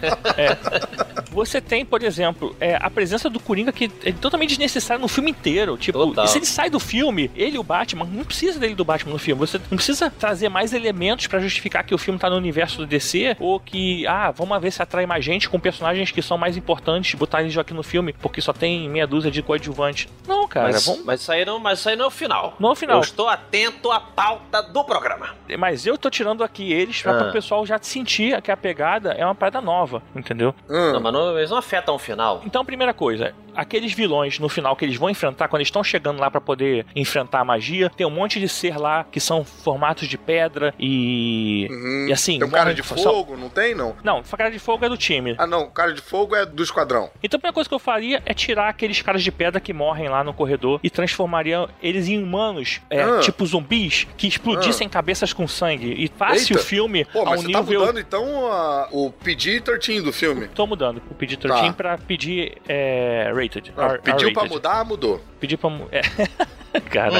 Você 1.32 1.60
tem, 1.60 1.86
por 1.86 2.02
exemplo, 2.04 2.56
é, 2.60 2.78
a 2.82 2.89
presença 2.89 3.30
do 3.30 3.38
Coringa 3.38 3.72
que 3.74 3.91
é 4.06 4.12
totalmente 4.13 4.50
desnecessária 4.52 5.02
no 5.02 5.10
filme 5.10 5.32
inteiro. 5.32 5.78
Tipo, 5.78 6.00
Total. 6.08 6.24
e 6.24 6.28
se 6.30 6.38
ele 6.38 6.46
sai 6.46 6.70
do 6.70 6.80
filme, 6.80 7.30
ele 7.36 7.58
e 7.58 7.60
o 7.60 7.63
Batman, 7.63 8.06
não 8.06 8.24
precisa 8.24 8.58
dele 8.60 8.76
do 8.76 8.86
Batman 8.86 9.12
no 9.12 9.20
filme. 9.20 9.39
Você 9.41 9.60
não 9.70 9.76
precisa 9.78 10.10
trazer 10.10 10.50
mais 10.50 10.74
elementos 10.74 11.28
pra 11.28 11.39
justificar 11.39 11.84
que 11.84 11.93
o 11.93 11.98
filme 11.98 12.17
tá 12.20 12.30
no 12.30 12.38
universo 12.38 12.78
do 12.78 12.86
DC 12.86 13.36
ou 13.39 13.60
que, 13.60 13.96
ah, 14.05 14.31
vamos 14.31 14.60
ver 14.62 14.71
se 14.71 14.81
atrai 14.81 15.05
mais 15.05 15.23
gente 15.23 15.49
com 15.49 15.60
personagens 15.60 16.12
que 16.12 16.21
são 16.21 16.38
mais 16.38 16.57
importantes, 16.57 17.15
botar 17.15 17.41
eles 17.41 17.57
aqui 17.57 17.73
no 17.73 17.83
filme 17.83 18.13
porque 18.13 18.41
só 18.41 18.53
tem 18.53 18.89
meia 18.89 19.07
dúzia 19.07 19.31
de 19.31 19.41
coadjuvantes. 19.41 20.07
Não, 20.27 20.47
cara, 20.47 20.67
Mas, 20.73 20.86
vamos. 20.86 21.05
mas, 21.05 21.21
isso 21.21 21.31
aí 21.31 21.45
não, 21.45 21.60
mas 21.60 21.79
isso 21.79 21.89
aí 21.89 21.95
não 21.95 22.05
é 22.05 22.07
o 22.07 22.12
final. 22.12 22.55
Não 22.60 22.69
é 22.69 22.71
o 22.73 22.75
final. 22.75 22.97
Eu 22.97 23.01
estou 23.01 23.27
atento 23.29 23.91
à 23.91 23.99
pauta 23.99 24.62
do 24.62 24.83
programa. 24.83 25.29
Mas 25.57 25.86
eu 25.88 25.97
tô 25.97 26.10
tirando 26.10 26.43
aqui 26.43 26.71
eles 26.71 27.01
pra, 27.01 27.13
Ah. 27.17 27.23
pro 27.23 27.31
pessoal 27.31 27.65
já 27.65 27.79
sentir 27.81 28.39
que 28.41 28.51
a 28.51 28.57
pegada 28.57 29.12
é 29.13 29.23
uma 29.25 29.33
parada 29.36 29.62
nova, 29.62 30.01
entendeu? 30.15 30.53
Não, 30.67 30.99
mas 30.99 31.13
não, 31.13 31.38
eles 31.38 31.49
não 31.49 31.57
afetam 31.57 31.95
o 31.95 31.99
final. 31.99 32.41
Então, 32.45 32.65
primeira 32.65 32.93
coisa, 32.93 33.33
aqueles 33.55 33.93
vilões 33.93 34.39
no 34.39 34.49
final 34.49 34.75
que 34.75 34.83
eles 34.83 34.97
vão 34.97 35.10
enfrentar, 35.10 35.47
quando 35.47 35.62
eles 35.62 35.67
estão 35.67 35.83
chegando 35.83 36.19
lá 36.19 36.29
pra 36.29 36.41
poder 36.41 36.86
enfrentar 36.95 37.39
a 37.39 37.45
magia, 37.45 37.89
tem 37.89 38.05
um 38.05 38.10
monte 38.12 38.39
de 38.39 38.49
ser 38.49 38.77
lá 38.77 39.05
que 39.10 39.19
são 39.19 39.43
formatos 39.45 40.07
de 40.07 40.17
pedra 40.17 40.73
e. 40.79 41.67
E 42.07 42.12
assim. 42.13 42.39
Tem 42.39 42.47
um 42.47 42.51
cara 42.51 42.73
de 42.73 42.83
fogo, 42.83 43.38
não 43.38 43.49
tem, 43.49 43.73
não? 43.75 43.87
Não, 44.04 44.21
cara 44.23 44.50
de 44.52 44.60
fogo 44.60 44.86
é 44.86 44.89
do 44.89 44.97
time. 44.97 45.36
Ah, 45.38 45.47
não. 45.47 45.67
Cara 45.69 45.93
de 45.93 46.02
fogo 46.02 46.36
é 46.36 46.45
do 46.45 46.62
esquadrão. 46.63 47.10
Então 47.23 47.38
a 47.38 47.39
primeira 47.39 47.54
coisa 47.54 47.67
que 47.69 47.73
eu 47.76 47.80
faria 47.80 48.21
é 48.26 48.34
tirar 48.34 48.69
aqueles 48.69 49.02
caras 49.02 49.23
de 49.23 49.32
pedra 49.32 49.60
que 49.60 49.73
morrem 49.73 50.08
lá 50.10 50.23
no 50.23 50.34
corredor 50.34 50.80
e 50.84 50.89
transformaria 50.89 51.67
eles 51.82 52.08
em 52.08 52.21
humanos, 52.21 52.82
é, 52.89 53.02
Ah. 53.02 53.19
tipo 53.19 53.45
zumbis, 53.45 54.08
que 54.17 54.28
explodissem 54.28 54.88
cabeças 54.89 55.34
com 55.34 55.47
sangue. 55.47 55.93
E 55.97 56.08
passe 56.10 56.52
Eita. 56.54 56.62
o 56.62 56.65
filme 56.65 57.06
Pô, 57.06 57.19
ao 57.19 57.26
mas 57.26 57.41
você 57.41 57.52
tá 57.52 57.60
nível. 57.62 57.80
mudando, 57.82 58.00
então, 58.00 58.52
a- 58.52 58.88
o 58.91 59.12
PG-13 59.12 60.02
do 60.02 60.12
filme. 60.13 60.47
Tô 60.50 60.65
mudando 60.67 61.02
o 61.10 61.13
pedir 61.15 61.38
13 61.38 61.67
Tá. 61.67 61.73
pra 61.73 61.97
pedir 61.97 62.58
é, 62.67 63.32
rated. 63.34 63.73
Ah, 63.78 63.88
R- 63.93 64.00
pediu 64.00 64.32
pra 64.34 64.43
R-rated. 64.43 64.50
mudar, 64.54 64.86
mudou. 64.86 65.21
Pedir 65.39 65.58
pra. 65.58 65.69
É. 65.91 66.02
Cara. 66.91 67.15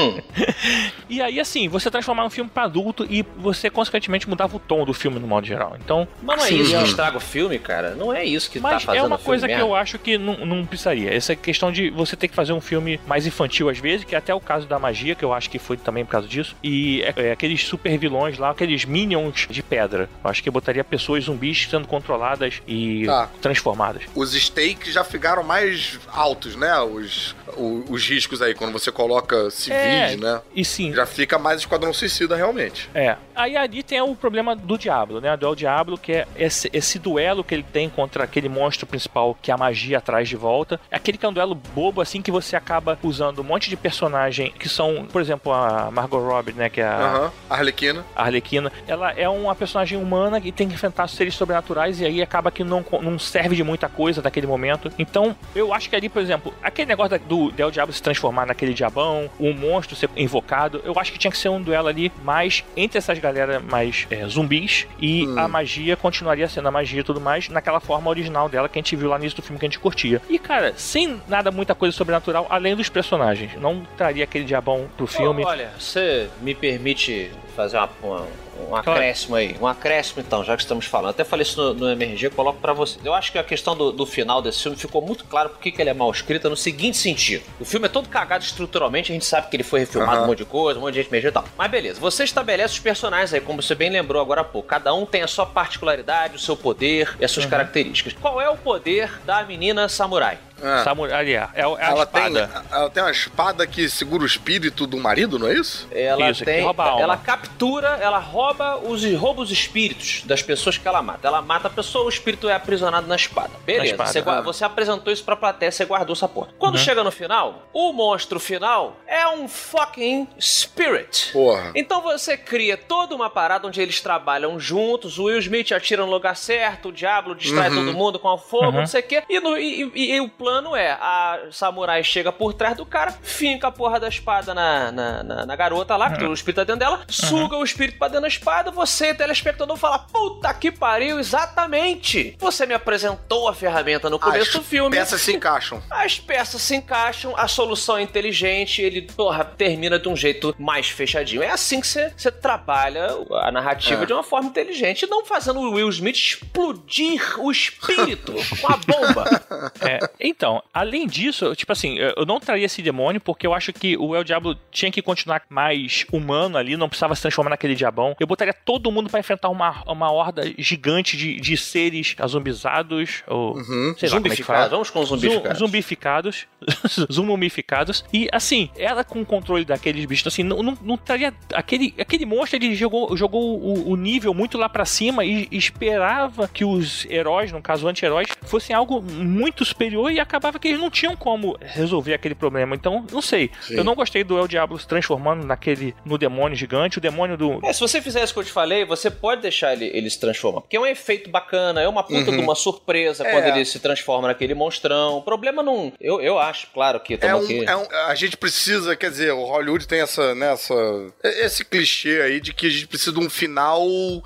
E 1.08 1.20
aí, 1.20 1.40
assim, 1.40 1.68
você 1.68 1.90
transformar 1.90 2.24
um 2.24 2.30
filme 2.30 2.48
pra 2.52 2.64
adulto 2.64 3.04
e 3.10 3.24
você, 3.36 3.68
consequentemente, 3.68 4.28
mudava 4.28 4.56
o 4.56 4.60
tom 4.60 4.84
do 4.84 4.92
filme 4.94 5.18
no 5.18 5.26
modo 5.26 5.46
geral. 5.46 5.76
Então. 5.82 6.06
Mas 6.22 6.36
não 6.38 6.44
é 6.44 6.48
seria- 6.48 6.62
isso 6.62 6.76
que 6.78 6.84
estraga 6.84 7.16
o 7.16 7.20
filme, 7.20 7.58
cara. 7.58 7.94
Não 7.96 8.12
é 8.12 8.24
isso 8.24 8.48
que 8.50 8.60
tá 8.60 8.70
Mas 8.70 8.84
fazendo 8.84 9.02
é 9.02 9.06
uma 9.06 9.16
o 9.16 9.18
filme 9.18 9.26
coisa 9.26 9.46
que 9.48 9.54
merda. 9.54 9.66
eu 9.68 9.74
acho 9.74 9.98
que 9.98 10.16
não, 10.18 10.44
não 10.46 10.64
precisaria. 10.66 11.12
Essa 11.12 11.34
questão 11.34 11.72
de 11.72 11.90
você 11.90 12.14
ter 12.14 12.28
que 12.28 12.34
fazer 12.36 12.52
um 12.52 12.60
filme 12.60 13.00
mais 13.06 13.26
infantil 13.26 13.68
às 13.68 13.78
vezes, 13.78 14.04
que 14.04 14.14
é 14.14 14.18
até 14.18 14.32
o 14.34 14.40
caso 14.40 14.66
da 14.68 14.78
magia, 14.78 15.14
que 15.16 15.24
eu 15.24 15.32
acho 15.32 15.50
que 15.50 15.58
foi 15.58 15.76
também 15.76 16.04
por 16.04 16.12
causa 16.12 16.28
disso. 16.28 16.54
E 16.62 17.02
é, 17.02 17.28
é 17.28 17.32
aqueles 17.32 17.64
super 17.64 17.96
vilões 17.98 18.38
lá, 18.38 18.50
aqueles 18.50 18.84
minions 18.84 19.46
de 19.50 19.62
pedra. 19.62 20.08
Eu 20.22 20.30
acho 20.30 20.40
que 20.42 20.48
eu 20.48 20.52
botaria 20.52 20.84
pessoas 20.84 21.24
zumbis 21.24 21.66
sendo 21.68 21.88
controladas 21.88 22.62
e 22.66 23.06
Tá. 23.06 23.28
transformadas. 23.40 24.02
Os 24.14 24.34
stakes 24.34 24.92
já 24.94 25.02
ficaram 25.02 25.42
mais 25.42 25.98
altos, 26.08 26.54
né? 26.54 26.78
Os, 26.80 27.34
o- 27.56 27.84
os 27.88 28.07
riscos 28.08 28.40
aí, 28.42 28.54
quando 28.54 28.72
você 28.72 28.90
coloca 28.90 29.50
civis, 29.50 29.78
É, 29.78 30.16
né? 30.16 30.40
E 30.54 30.64
sim. 30.64 30.92
Já 30.92 31.06
fica 31.06 31.38
mais 31.38 31.60
Esquadrão 31.60 31.92
Suicida, 31.92 32.36
realmente. 32.36 32.88
É. 32.94 33.16
Aí 33.34 33.56
ali 33.56 33.82
tem 33.82 34.00
o 34.00 34.14
problema 34.14 34.54
do 34.56 34.76
Diablo, 34.78 35.20
né? 35.20 35.36
Do 35.36 35.46
El 35.46 35.54
Diablo, 35.54 35.98
que 35.98 36.12
é 36.12 36.26
esse, 36.36 36.68
esse 36.72 36.98
duelo 36.98 37.44
que 37.44 37.54
ele 37.54 37.62
tem 37.62 37.88
contra 37.88 38.24
aquele 38.24 38.48
monstro 38.48 38.86
principal 38.86 39.36
que 39.40 39.50
a 39.50 39.56
magia 39.56 40.00
traz 40.00 40.28
de 40.28 40.36
volta. 40.36 40.80
É 40.90 40.96
aquele 40.96 41.18
que 41.18 41.24
é 41.26 41.28
um 41.28 41.32
duelo 41.32 41.54
bobo, 41.54 42.00
assim, 42.00 42.20
que 42.22 42.30
você 42.30 42.56
acaba 42.56 42.98
usando 43.02 43.40
um 43.40 43.44
monte 43.44 43.68
de 43.70 43.76
personagem 43.76 44.52
que 44.58 44.68
são, 44.68 45.06
por 45.10 45.20
exemplo, 45.20 45.52
a 45.52 45.90
Margot 45.90 46.18
Robbie, 46.18 46.52
né? 46.52 46.68
Que 46.68 46.80
é 46.80 46.86
a. 46.86 47.30
Arlequina. 47.48 48.04
a 48.14 48.24
Arlequina. 48.24 48.72
Ela 48.86 49.12
é 49.12 49.28
uma 49.28 49.54
personagem 49.54 49.98
humana 49.98 50.40
que 50.40 50.50
tem 50.52 50.68
que 50.68 50.74
enfrentar 50.74 51.08
seres 51.08 51.34
sobrenaturais 51.34 52.00
e 52.00 52.06
aí 52.06 52.22
acaba 52.22 52.50
que 52.50 52.64
não, 52.64 52.84
não 53.02 53.18
serve 53.18 53.56
de 53.56 53.62
muita 53.62 53.88
coisa 53.88 54.20
naquele 54.22 54.46
momento. 54.46 54.90
Então, 54.98 55.36
eu 55.54 55.72
acho 55.72 55.88
que 55.88 55.96
ali, 55.96 56.08
por 56.08 56.22
exemplo, 56.22 56.52
aquele 56.62 56.88
negócio 56.88 57.18
do 57.20 57.50
Del 57.50 57.70
Diablo 57.70 57.92
se 57.98 58.02
transformar 58.02 58.46
naquele 58.46 58.72
diabão, 58.72 59.28
o 59.38 59.52
monstro 59.52 59.94
ser 59.96 60.08
invocado, 60.16 60.80
eu 60.84 60.94
acho 60.98 61.12
que 61.12 61.18
tinha 61.18 61.30
que 61.30 61.36
ser 61.38 61.48
um 61.48 61.60
duelo 61.60 61.88
ali 61.88 62.10
mais 62.24 62.64
entre 62.76 62.98
essas 62.98 63.18
galera 63.18 63.60
mais 63.60 64.06
é, 64.10 64.26
zumbis 64.26 64.86
e 64.98 65.26
Hum. 65.26 65.38
a 65.38 65.48
magia 65.48 65.96
continuaria 65.96 66.48
sendo 66.48 66.68
a 66.68 66.70
magia 66.70 67.00
e 67.00 67.04
tudo 67.04 67.20
mais 67.20 67.48
naquela 67.48 67.80
forma 67.80 68.08
original 68.08 68.48
dela 68.48 68.68
que 68.68 68.78
a 68.78 68.80
gente 68.82 68.94
viu 68.96 69.08
lá 69.08 69.18
no 69.18 69.24
início 69.24 69.36
do 69.36 69.42
filme 69.42 69.58
que 69.58 69.66
a 69.66 69.68
gente 69.68 69.78
curtia. 69.80 70.22
E, 70.28 70.38
cara, 70.38 70.72
sem 70.76 71.20
nada, 71.28 71.50
muita 71.50 71.74
coisa 71.74 71.94
sobrenatural, 71.96 72.46
além 72.48 72.76
dos 72.76 72.88
personagens. 72.88 73.54
Não 73.60 73.82
traria 73.96 74.24
aquele 74.24 74.44
diabão 74.44 74.88
pro 74.96 75.06
filme. 75.06 75.44
Olha, 75.44 75.70
você 75.78 76.28
me 76.40 76.54
permite 76.54 77.30
fazer 77.56 77.78
uma, 77.78 77.88
uma- 78.02 78.26
um 78.60 78.66
Claro. 78.68 78.90
acréscimo 78.92 79.36
aí. 79.36 79.56
Um 79.60 79.66
acréscimo, 79.66 80.20
então, 80.20 80.42
já 80.44 80.56
que 80.56 80.62
estamos 80.62 80.84
falando. 80.86 81.10
Até 81.10 81.24
falei 81.24 81.42
isso 81.42 81.60
no, 81.60 81.74
no 81.74 81.90
MRG, 81.90 82.30
coloco 82.30 82.60
pra 82.60 82.72
você. 82.72 82.98
Eu 83.04 83.14
acho 83.14 83.32
que 83.32 83.38
a 83.38 83.44
questão 83.44 83.76
do, 83.76 83.92
do 83.92 84.04
final 84.06 84.40
desse 84.42 84.62
filme 84.62 84.76
ficou 84.76 85.00
muito 85.02 85.24
claro 85.24 85.50
porque 85.50 85.70
que 85.70 85.80
ele 85.80 85.90
é 85.90 85.94
mal 85.94 86.10
escrito 86.10 86.48
no 86.50 86.56
seguinte 86.56 86.96
sentido. 86.96 87.42
O 87.60 87.64
filme 87.64 87.86
é 87.86 87.88
todo 87.88 88.08
cagado 88.08 88.44
estruturalmente, 88.44 89.12
a 89.12 89.14
gente 89.14 89.24
sabe 89.24 89.48
que 89.48 89.56
ele 89.56 89.62
foi 89.62 89.80
refilmado 89.80 90.16
Aham. 90.18 90.24
um 90.24 90.26
monte 90.28 90.38
de 90.38 90.44
coisa, 90.44 90.78
um 90.78 90.82
monte 90.82 90.94
de 90.94 91.02
gente 91.02 91.10
mexeu 91.12 91.30
e 91.30 91.32
tal. 91.32 91.44
Mas 91.56 91.70
beleza, 91.70 92.00
você 92.00 92.24
estabelece 92.24 92.74
os 92.74 92.80
personagens 92.80 93.32
aí, 93.32 93.40
como 93.40 93.62
você 93.62 93.74
bem 93.74 93.90
lembrou 93.90 94.20
agora 94.20 94.40
há 94.40 94.44
pouco. 94.44 94.68
Cada 94.68 94.92
um 94.94 95.06
tem 95.06 95.22
a 95.22 95.26
sua 95.28 95.46
particularidade, 95.46 96.36
o 96.36 96.38
seu 96.38 96.56
poder 96.56 97.16
e 97.20 97.24
as 97.24 97.30
suas 97.30 97.46
características. 97.46 98.12
Qual 98.20 98.40
é 98.40 98.48
o 98.50 98.56
poder 98.56 99.10
da 99.24 99.42
menina 99.44 99.88
samurai? 99.88 100.38
Ah. 100.62 100.82
Samurai, 100.84 101.26
é, 101.32 101.34
é 101.34 101.62
a 101.62 101.76
ela, 101.78 102.06
tem, 102.06 102.22
espada. 102.26 102.64
ela 102.70 102.90
tem 102.90 103.02
uma 103.02 103.10
espada 103.12 103.66
que 103.66 103.88
segura 103.88 104.22
o 104.22 104.26
espírito 104.26 104.86
do 104.86 104.96
marido, 104.96 105.38
não 105.38 105.48
é 105.48 105.54
isso? 105.54 105.86
Ela 105.92 106.30
Isso, 106.30 106.40
que 106.40 106.44
tem. 106.46 106.62
rouba 106.64 106.82
a 106.84 106.88
alma. 106.90 107.02
Ela 107.02 107.16
captura, 107.16 107.88
ela 108.00 108.18
rouba 108.18 108.76
os 108.78 109.04
rouba 109.14 109.42
os 109.42 109.50
espíritos 109.50 110.22
das 110.24 110.42
pessoas 110.42 110.76
que 110.76 110.86
ela 110.88 111.00
mata. 111.02 111.26
Ela 111.28 111.40
mata 111.42 111.68
a 111.68 111.70
pessoa, 111.70 112.04
o 112.06 112.08
espírito 112.08 112.48
é 112.48 112.54
aprisionado 112.54 113.06
na 113.06 113.16
espada. 113.16 113.50
Beleza, 113.64 113.92
espada, 113.92 114.12
você, 114.12 114.18
ah. 114.30 114.40
você 114.40 114.64
apresentou 114.64 115.12
isso 115.12 115.24
pra 115.24 115.36
plateia, 115.36 115.70
você 115.70 115.84
guardou 115.84 116.14
essa 116.14 116.28
porra. 116.28 116.48
Quando 116.58 116.74
Uhum. 116.74 116.80
chega 116.80 117.04
no 117.04 117.10
final, 117.10 117.68
o 117.72 117.92
monstro 117.92 118.40
final 118.40 118.96
é 119.06 119.26
um 119.28 119.46
fucking 119.48 120.26
spirit. 120.40 121.32
Porra. 121.32 121.72
Então 121.74 122.00
você 122.02 122.36
cria 122.36 122.76
toda 122.76 123.14
uma 123.14 123.30
parada 123.30 123.66
onde 123.66 123.80
eles 123.80 124.00
trabalham 124.00 124.58
juntos, 124.58 125.18
o 125.18 125.24
Will 125.24 125.38
Smith 125.38 125.72
atira 125.72 126.04
no 126.04 126.10
lugar 126.10 126.36
certo, 126.36 126.88
o 126.88 126.92
Diablo 126.92 127.34
distrai 127.34 127.68
Uhum. 127.70 127.76
todo 127.86 127.92
mundo 127.96 128.18
com 128.18 128.28
o 128.28 128.38
fogo, 128.38 128.66
Uhum. 128.66 128.72
não 128.72 128.86
sei 128.86 129.00
o 129.00 129.04
quê. 129.04 129.22
E, 129.28 129.40
no- 129.40 129.56
e- 129.56 129.90
e- 129.94 130.14
e 130.16 130.20
o 130.20 130.28
plano 130.28 130.47
é: 130.76 130.92
a 130.92 131.38
samurai 131.50 132.02
chega 132.04 132.32
por 132.32 132.52
trás 132.54 132.76
do 132.76 132.84
cara, 132.86 133.12
finca 133.22 133.68
a 133.68 133.72
porra 133.72 133.98
da 134.00 134.08
espada 134.08 134.54
na, 134.54 134.90
na, 134.92 135.22
na- 135.22 135.46
na 135.46 135.56
garota 135.56 135.96
lá, 135.96 136.10
que 136.16 136.24
o 136.24 136.32
espírito 136.32 136.56
tá 136.56 136.64
dentro 136.64 136.80
dela, 136.80 137.04
suga 137.08 137.56
o 137.56 137.64
espírito 137.64 137.98
pra 137.98 138.08
dentro 138.08 138.22
da 138.22 138.28
espada, 138.28 138.70
você, 138.70 139.14
telespectador, 139.14 139.76
fala: 139.76 139.98
Puta 139.98 140.52
que 140.54 140.70
pariu, 140.72 141.18
exatamente! 141.18 142.36
Você 142.38 142.66
me 142.66 142.74
apresentou 142.74 143.48
a 143.48 143.54
ferramenta 143.54 144.08
no 144.10 144.18
começo 144.18 144.48
As 144.50 144.54
do 144.56 144.62
filme. 144.62 144.96
peças 144.96 145.20
se 145.20 145.32
encaixam. 145.34 145.82
As 145.90 146.18
peças 146.18 146.60
se 146.62 146.74
encaixam, 146.76 147.34
a 147.36 147.46
solução 147.48 147.98
é 147.98 148.02
inteligente, 148.02 148.80
ele, 148.82 149.02
porra, 149.02 149.44
termina 149.44 149.98
de 149.98 150.08
um 150.08 150.16
jeito 150.16 150.54
mais 150.58 150.88
fechadinho. 150.88 151.42
É 151.42 151.50
assim 151.50 151.80
que 151.80 151.86
você 151.86 152.12
você 152.16 152.30
trabalha 152.32 153.08
a 153.42 153.50
narrativa 153.52 154.02
É. 154.02 154.06
de 154.06 154.12
uma 154.12 154.22
forma 154.22 154.48
inteligente, 154.48 155.06
não 155.06 155.24
fazendo 155.24 155.60
o 155.60 155.72
Will 155.74 155.88
Smith 155.88 156.16
explodir 156.16 157.38
o 157.40 157.50
espírito 157.50 158.34
com 158.60 158.72
a 158.72 158.76
bomba. 158.76 159.28
É, 159.80 159.98
então, 160.38 160.62
além 160.72 161.04
disso, 161.04 161.52
tipo 161.56 161.72
assim, 161.72 161.98
eu 161.98 162.24
não 162.24 162.38
traria 162.38 162.64
esse 162.64 162.80
demônio 162.80 163.20
porque 163.20 163.44
eu 163.44 163.52
acho 163.52 163.72
que 163.72 163.96
o 163.96 164.14
El 164.14 164.22
Diablo 164.22 164.56
tinha 164.70 164.88
que 164.88 165.02
continuar 165.02 165.42
mais 165.50 166.06
humano 166.12 166.56
ali, 166.56 166.76
não 166.76 166.88
precisava 166.88 167.12
se 167.16 167.22
transformar 167.22 167.50
naquele 167.50 167.74
diabão. 167.74 168.14
Eu 168.20 168.26
botaria 168.28 168.52
todo 168.54 168.92
mundo 168.92 169.10
pra 169.10 169.18
enfrentar 169.18 169.48
uma, 169.48 169.82
uma 169.84 170.12
horda 170.12 170.42
gigante 170.56 171.16
de, 171.16 171.40
de 171.40 171.56
seres 171.56 172.14
azumbizados, 172.20 173.24
ou 173.26 173.56
Uhum. 173.56 173.94
sei 173.98 174.08
lá 174.08 174.14
como 174.20 174.32
é 174.32 174.36
que 174.36 174.42
fala. 174.44 174.68
vamos 174.68 174.90
com 174.90 175.00
os 175.00 175.08
zumbificados. 175.08 175.58
Zu- 175.58 175.64
Zumbificados. 175.66 176.46
zumumificados. 177.10 178.04
E 178.12 178.28
assim, 178.32 178.70
ela 178.76 179.02
com 179.02 179.20
o 179.20 179.26
controle 179.26 179.64
daqueles 179.64 180.04
bichos, 180.04 180.26
assim, 180.28 180.42
não, 180.44 180.62
não, 180.62 180.78
não 180.82 180.96
traria. 180.96 181.34
Aquele, 181.52 181.92
aquele 181.98 182.24
monstro 182.24 182.56
ele 182.58 182.74
jogou, 182.76 183.16
jogou 183.16 183.58
o, 183.60 183.90
o 183.90 183.96
nível 183.96 184.32
muito 184.32 184.56
lá 184.56 184.68
pra 184.68 184.84
cima 184.84 185.24
e 185.24 185.48
esperava 185.50 186.46
que 186.48 186.64
os 186.64 187.04
heróis, 187.06 187.50
no 187.50 187.60
caso 187.60 187.88
anti-heróis, 187.88 188.28
fossem 188.42 188.74
algo 188.74 189.02
muito 189.02 189.64
superior 189.64 190.12
e 190.12 190.20
acabava 190.28 190.58
que 190.58 190.68
eles 190.68 190.80
não 190.80 190.90
tinham 190.90 191.16
como 191.16 191.56
resolver 191.60 192.14
aquele 192.14 192.34
problema. 192.34 192.74
Então, 192.74 193.04
não 193.10 193.20
sei. 193.22 193.50
Sim. 193.62 193.74
Eu 193.76 193.84
não 193.84 193.94
gostei 193.94 194.22
do 194.22 194.38
El 194.38 194.46
Diablo 194.48 194.78
se 194.78 194.86
transformando 194.86 195.44
naquele. 195.46 195.94
no 196.04 196.16
demônio 196.18 196.56
gigante. 196.56 196.98
O 196.98 197.00
demônio 197.00 197.36
do. 197.36 197.60
É, 197.64 197.72
se 197.72 197.80
você 197.80 198.00
fizer 198.00 198.22
isso 198.22 198.32
que 198.32 198.38
eu 198.40 198.44
te 198.44 198.52
falei, 198.52 198.84
você 198.84 199.10
pode 199.10 199.42
deixar 199.42 199.72
ele, 199.72 199.86
ele 199.94 200.08
se 200.10 200.18
transformar. 200.20 200.60
Porque 200.60 200.76
é 200.76 200.80
um 200.80 200.86
efeito 200.86 201.28
bacana, 201.30 201.80
é 201.80 201.88
uma 201.88 202.02
puta 202.02 202.30
Uhum. 202.30 202.36
de 202.36 202.42
uma 202.42 202.54
surpresa 202.54 203.26
É. 203.26 203.30
quando 203.30 203.44
ele 203.46 203.64
se 203.64 203.78
transforma 203.80 204.28
naquele 204.28 204.54
monstrão. 204.54 205.16
O 205.18 205.22
problema 205.22 205.62
não. 205.62 205.92
Eu, 206.00 206.20
eu 206.20 206.38
acho, 206.38 206.68
claro 206.72 207.00
que 207.00 207.18
É 207.20 207.34
um, 207.34 207.38
aqui. 207.42 207.64
é 207.64 207.76
um- 207.76 207.86
a 208.08 208.14
gente 208.14 208.36
precisa, 208.36 208.94
quer 208.96 209.10
dizer, 209.10 209.32
o 209.32 209.44
Hollywood 209.44 209.86
tem 209.88 210.00
essa, 210.00 210.34
né, 210.34 210.52
essa- 210.52 211.06
esse 211.24 211.64
clichê 211.64 212.20
aí 212.22 212.40
de 212.40 212.52
que 212.52 212.66
a 212.66 212.70
gente 212.70 212.86
precisa 212.86 213.12
de 213.12 213.18
um 213.18 213.30
final 213.30 213.82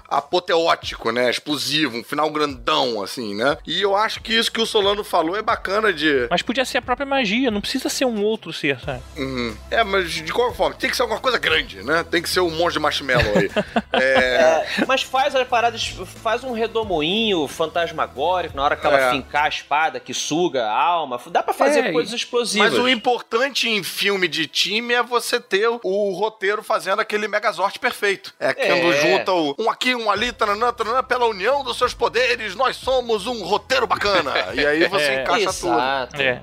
apoteótico, 0.08 1.10
né, 1.10 1.28
explosivo, 1.30 1.98
um 1.98 2.04
final 2.04 2.30
grandão, 2.30 3.02
assim, 3.02 3.34
né? 3.34 3.56
E 3.66 3.80
eu 3.82 3.94
acho 3.96 4.20
que 4.22 4.32
isso 4.34 4.50
que 4.50 4.60
o 4.60 4.66
Solano 4.66 5.04
falou 5.04 5.36
é 5.36 5.42
bacana 5.42 5.91
de. 5.92 6.26
Mas 6.30 6.42
podia 6.42 6.64
ser 6.64 6.78
a 6.78 6.82
própria 6.82 7.06
magia, 7.06 7.50
não 7.50 7.60
precisa 7.60 7.88
ser 7.88 8.04
um 8.04 8.22
outro 8.22 8.52
ser, 8.52 8.78
sabe? 8.80 9.02
Uhum. 9.16 9.56
É, 9.70 9.82
mas 9.84 10.10
de 10.10 10.32
qualquer 10.32 10.56
forma, 10.56 10.74
tem 10.76 10.90
que 10.90 10.96
ser 10.96 11.02
alguma 11.02 11.20
coisa 11.20 11.38
grande, 11.38 11.82
né? 11.82 12.04
Tem 12.10 12.22
que 12.22 12.28
ser 12.28 12.40
um 12.40 12.50
monge 12.50 12.74
de 12.74 12.80
marshmallow 12.80 13.32
aí. 13.36 13.50
é... 13.92 14.32
É, 14.32 14.84
mas 14.86 15.02
faz 15.02 15.34
as 15.34 15.46
paradas, 15.46 15.86
faz 16.22 16.42
um 16.44 16.52
redomoinho 16.52 17.46
fantasmagórico 17.48 18.56
na 18.56 18.62
hora 18.64 18.76
que 18.76 18.86
ela 18.86 18.98
É. 19.00 19.10
fincar 19.10 19.44
a 19.44 19.48
espada 19.48 20.00
que 20.00 20.14
suga 20.14 20.64
a 20.64 20.72
alma. 20.78 21.20
Dá 21.30 21.42
pra 21.42 21.54
fazer 21.54 21.80
É, 21.86 21.92
coisas 21.92 22.12
explosivas. 22.12 22.70
Mas 22.72 22.78
o 22.78 22.88
importante 22.88 23.68
em 23.68 23.82
filme 23.82 24.28
de 24.28 24.46
time 24.46 24.94
é 24.94 25.02
você 25.02 25.40
ter 25.40 25.68
o, 25.68 26.12
roteiro 26.12 26.62
fazendo 26.62 27.00
aquele 27.00 27.26
Megazord 27.28 27.78
perfeito. 27.78 28.34
É 28.38 28.52
quando 28.52 28.92
É. 28.92 29.00
junta 29.00 29.32
o, 29.32 29.54
um 29.58 29.70
aqui, 29.70 29.94
um 29.94 30.10
ali, 30.10 30.32
taranã, 30.32 30.72
taranã, 30.72 31.02
pela 31.02 31.26
união 31.26 31.62
dos 31.64 31.78
seus 31.78 31.94
poderes, 31.94 32.54
nós 32.54 32.76
somos 32.76 33.26
um 33.26 33.42
roteiro 33.44 33.86
bacana. 33.86 34.32
E 34.54 34.64
aí 34.66 34.86
você 34.88 35.04
É. 35.04 35.22
encaixa 35.22 35.42
Exato. 35.50 35.60
tudo. 35.60 35.81
É. 36.18 36.40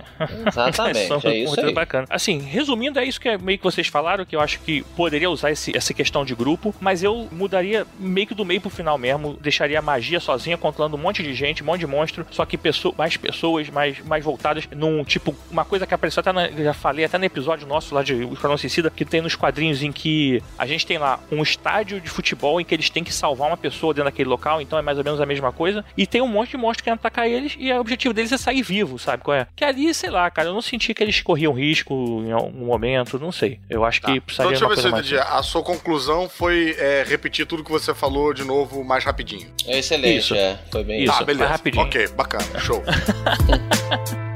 Exatamente, 0.47 1.07
São 1.07 1.21
é 1.23 1.37
isso 1.37 1.59
aí. 1.59 1.73
bacana. 1.73 2.07
Assim, 2.09 2.39
resumindo, 2.39 2.99
é 2.99 3.05
isso 3.05 3.19
que 3.19 3.29
é 3.29 3.37
meio 3.37 3.57
que 3.57 3.63
vocês 3.63 3.87
falaram, 3.87 4.25
que 4.25 4.35
eu 4.35 4.39
acho 4.41 4.59
que 4.61 4.81
poderia 4.95 5.29
usar 5.29 5.51
esse- 5.51 5.75
essa 5.75 5.93
questão 5.93 6.25
de 6.25 6.35
grupo, 6.35 6.73
mas 6.79 7.03
eu 7.03 7.27
mudaria 7.31 7.85
meio 7.99 8.27
que 8.27 8.33
do 8.35 8.45
meio 8.45 8.61
pro 8.61 8.69
final 8.69 8.97
mesmo, 8.97 9.37
deixaria 9.41 9.79
a 9.79 9.81
magia 9.81 10.19
sozinha, 10.19 10.57
controlando 10.57 10.95
um 10.95 10.99
monte 10.99 11.23
de 11.23 11.33
gente, 11.33 11.63
um 11.63 11.65
monte 11.65 11.79
de 11.81 11.87
monstro, 11.87 12.25
só 12.31 12.45
que 12.45 12.57
pessoa, 12.57 12.93
mais 12.97 13.15
pessoas, 13.17 13.69
mais, 13.69 13.99
mais 14.05 14.23
voltadas 14.23 14.67
num 14.75 15.03
tipo, 15.03 15.35
uma 15.51 15.65
coisa 15.65 15.85
que 15.87 15.93
apareceu 15.93 16.21
até, 16.21 16.31
na, 16.31 16.47
já 16.49 16.73
falei 16.73 17.05
até 17.05 17.17
no 17.17 17.25
episódio 17.25 17.67
nosso 17.67 17.93
lá 17.95 18.03
de 18.03 18.23
Esquadrão 18.23 18.57
Suicida, 18.57 18.89
que 18.89 19.05
tem 19.05 19.21
nos 19.21 19.35
quadrinhos 19.35 19.81
em 19.83 19.91
que 19.91 20.41
a 20.57 20.65
gente 20.65 20.85
tem 20.85 20.97
lá 20.97 21.19
um 21.31 21.41
estádio 21.41 21.99
de 22.01 22.09
futebol 22.09 22.59
em 22.59 22.65
que 22.65 22.73
eles 22.73 22.89
têm 22.89 23.03
que 23.03 23.13
salvar 23.13 23.47
uma 23.47 23.57
pessoa 23.57 23.93
dentro 23.93 24.05
daquele 24.09 24.29
local, 24.29 24.61
então 24.61 24.77
é 24.77 24.81
mais 24.81 24.97
ou 24.97 25.03
menos 25.03 25.21
a 25.21 25.25
mesma 25.25 25.51
coisa, 25.51 25.83
e 25.97 26.05
tem 26.05 26.21
um 26.21 26.27
monte 26.27 26.51
de 26.51 26.57
monstro 26.57 26.83
querendo 26.83 26.99
atacar 26.99 27.27
eles, 27.27 27.55
e 27.59 27.71
o 27.71 27.79
objetivo 27.79 28.13
deles 28.13 28.31
é 28.31 28.37
sair 28.37 28.61
vivo, 28.61 28.97
sabe 28.99 29.18
qual 29.19 29.37
é? 29.37 29.47
Que 29.55 29.63
ali, 29.63 29.93
sei 29.93 30.09
lá, 30.09 30.29
cara, 30.29 30.49
eu 30.49 30.53
não 30.53 30.61
senti 30.61 30.93
que 30.93 31.03
eles 31.03 31.21
corriam 31.21 31.53
risco 31.53 31.93
em 32.25 32.31
algum 32.31 32.65
momento, 32.65 33.19
não 33.19 33.31
sei. 33.31 33.59
Eu 33.69 33.83
acho 33.85 34.01
que 34.01 34.11
Então 34.11 34.21
precisaria 34.21 34.51
deixa 34.51 34.65
eu 34.65 34.69
ver 34.69 34.77
se 34.77 34.87
eu 34.87 34.91
entendi. 34.91 35.17
A 35.17 35.43
sua 35.43 35.61
conclusão 35.63 36.27
foi 36.29 36.75
é, 36.77 37.03
repetir 37.07 37.45
tudo 37.45 37.63
que 37.63 37.71
você 37.71 37.93
falou 37.93 38.33
de 38.33 38.43
novo 38.43 38.83
mais 38.83 39.03
rapidinho. 39.03 39.51
É 39.65 39.79
excelente, 39.79 40.19
Isso. 40.19 40.35
é. 40.35 40.59
Foi 40.71 40.83
bem 40.83 41.03
Isso. 41.03 41.17
tá, 41.17 41.23
beleza. 41.23 41.49
rapidinho. 41.49 41.83
Ok, 41.85 42.07
bacana. 42.09 42.59
Show. 42.59 42.81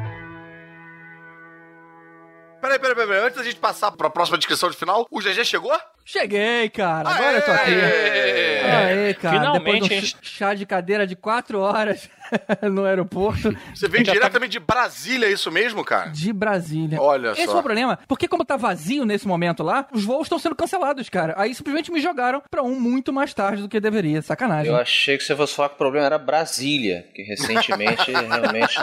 Peraí, 2.62 2.80
peraí, 2.80 2.96
peraí, 2.96 3.08
peraí. 3.10 3.26
Antes 3.26 3.38
da 3.38 3.44
gente 3.44 3.58
passar 3.58 3.92
pra 3.92 4.10
próxima 4.10 4.38
descrição 4.38 4.70
de 4.70 4.78
final, 4.78 5.06
o 5.12 5.20
GG 5.20 5.44
chegou? 5.44 5.78
Cheguei, 6.06 6.70
cara. 6.70 7.10
Agora 7.10 7.38
eu 7.38 7.42
tô 7.46 7.52
aqui. 7.52 7.72
Aê! 7.72 8.62
Aê, 8.74 9.14
cara. 9.14 9.40
Finalmente, 9.40 9.90
Depois 9.90 10.10
de 10.10 10.16
um 10.16 10.20
chá 10.22 10.54
de 10.54 10.66
cadeira 10.66 11.08
de 11.08 11.16
quatro 11.16 11.60
horas 11.60 12.10
no 12.72 12.86
aeroporto 12.86 13.56
Você 13.74 13.88
veio 13.88 14.04
Já 14.06 14.12
tá- 14.14 14.20
diretamente 14.20 14.52
de 14.54 14.60
Brasília, 14.60 15.28
é 15.28 15.32
isso 15.32 15.52
mesmo, 15.52 15.84
cara? 15.84 16.10
de 16.10 16.34
Brasília. 16.34 17.00
Olha 17.02 17.32
Esse 17.32 17.46
só. 17.46 17.52
foi 17.52 17.60
o 17.60 17.64
problema, 17.64 18.00
porque 18.08 18.28
como 18.28 18.44
tá 18.44 18.58
vazio 18.58 19.06
nesse 19.06 19.28
momento 19.28 19.64
lá, 19.64 19.88
os 19.94 20.04
voos 20.04 20.24
estão 20.24 20.40
sendo 20.40 20.56
cancelados, 20.56 21.08
cara. 21.10 21.36
Aí 21.38 21.54
simplesmente 21.56 21.92
me 21.92 22.02
jogaram 22.02 22.42
pra 22.50 22.62
um 22.64 22.80
muito 22.80 23.14
mais 23.14 23.34
tarde 23.34 23.62
do 23.62 23.70
que 23.70 23.80
deveria. 23.80 24.22
Sacanagem. 24.22 24.72
Eu 24.72 24.78
achei 24.78 25.18
que 25.18 25.24
você 25.24 25.36
fosse 25.36 25.56
falar 25.56 25.70
que 25.70 25.76
o 25.76 25.78
problema 25.78 26.06
era 26.08 26.18
Brasília, 26.18 27.06
que 27.14 27.22
recentemente 27.24 28.12
realmente 28.12 28.78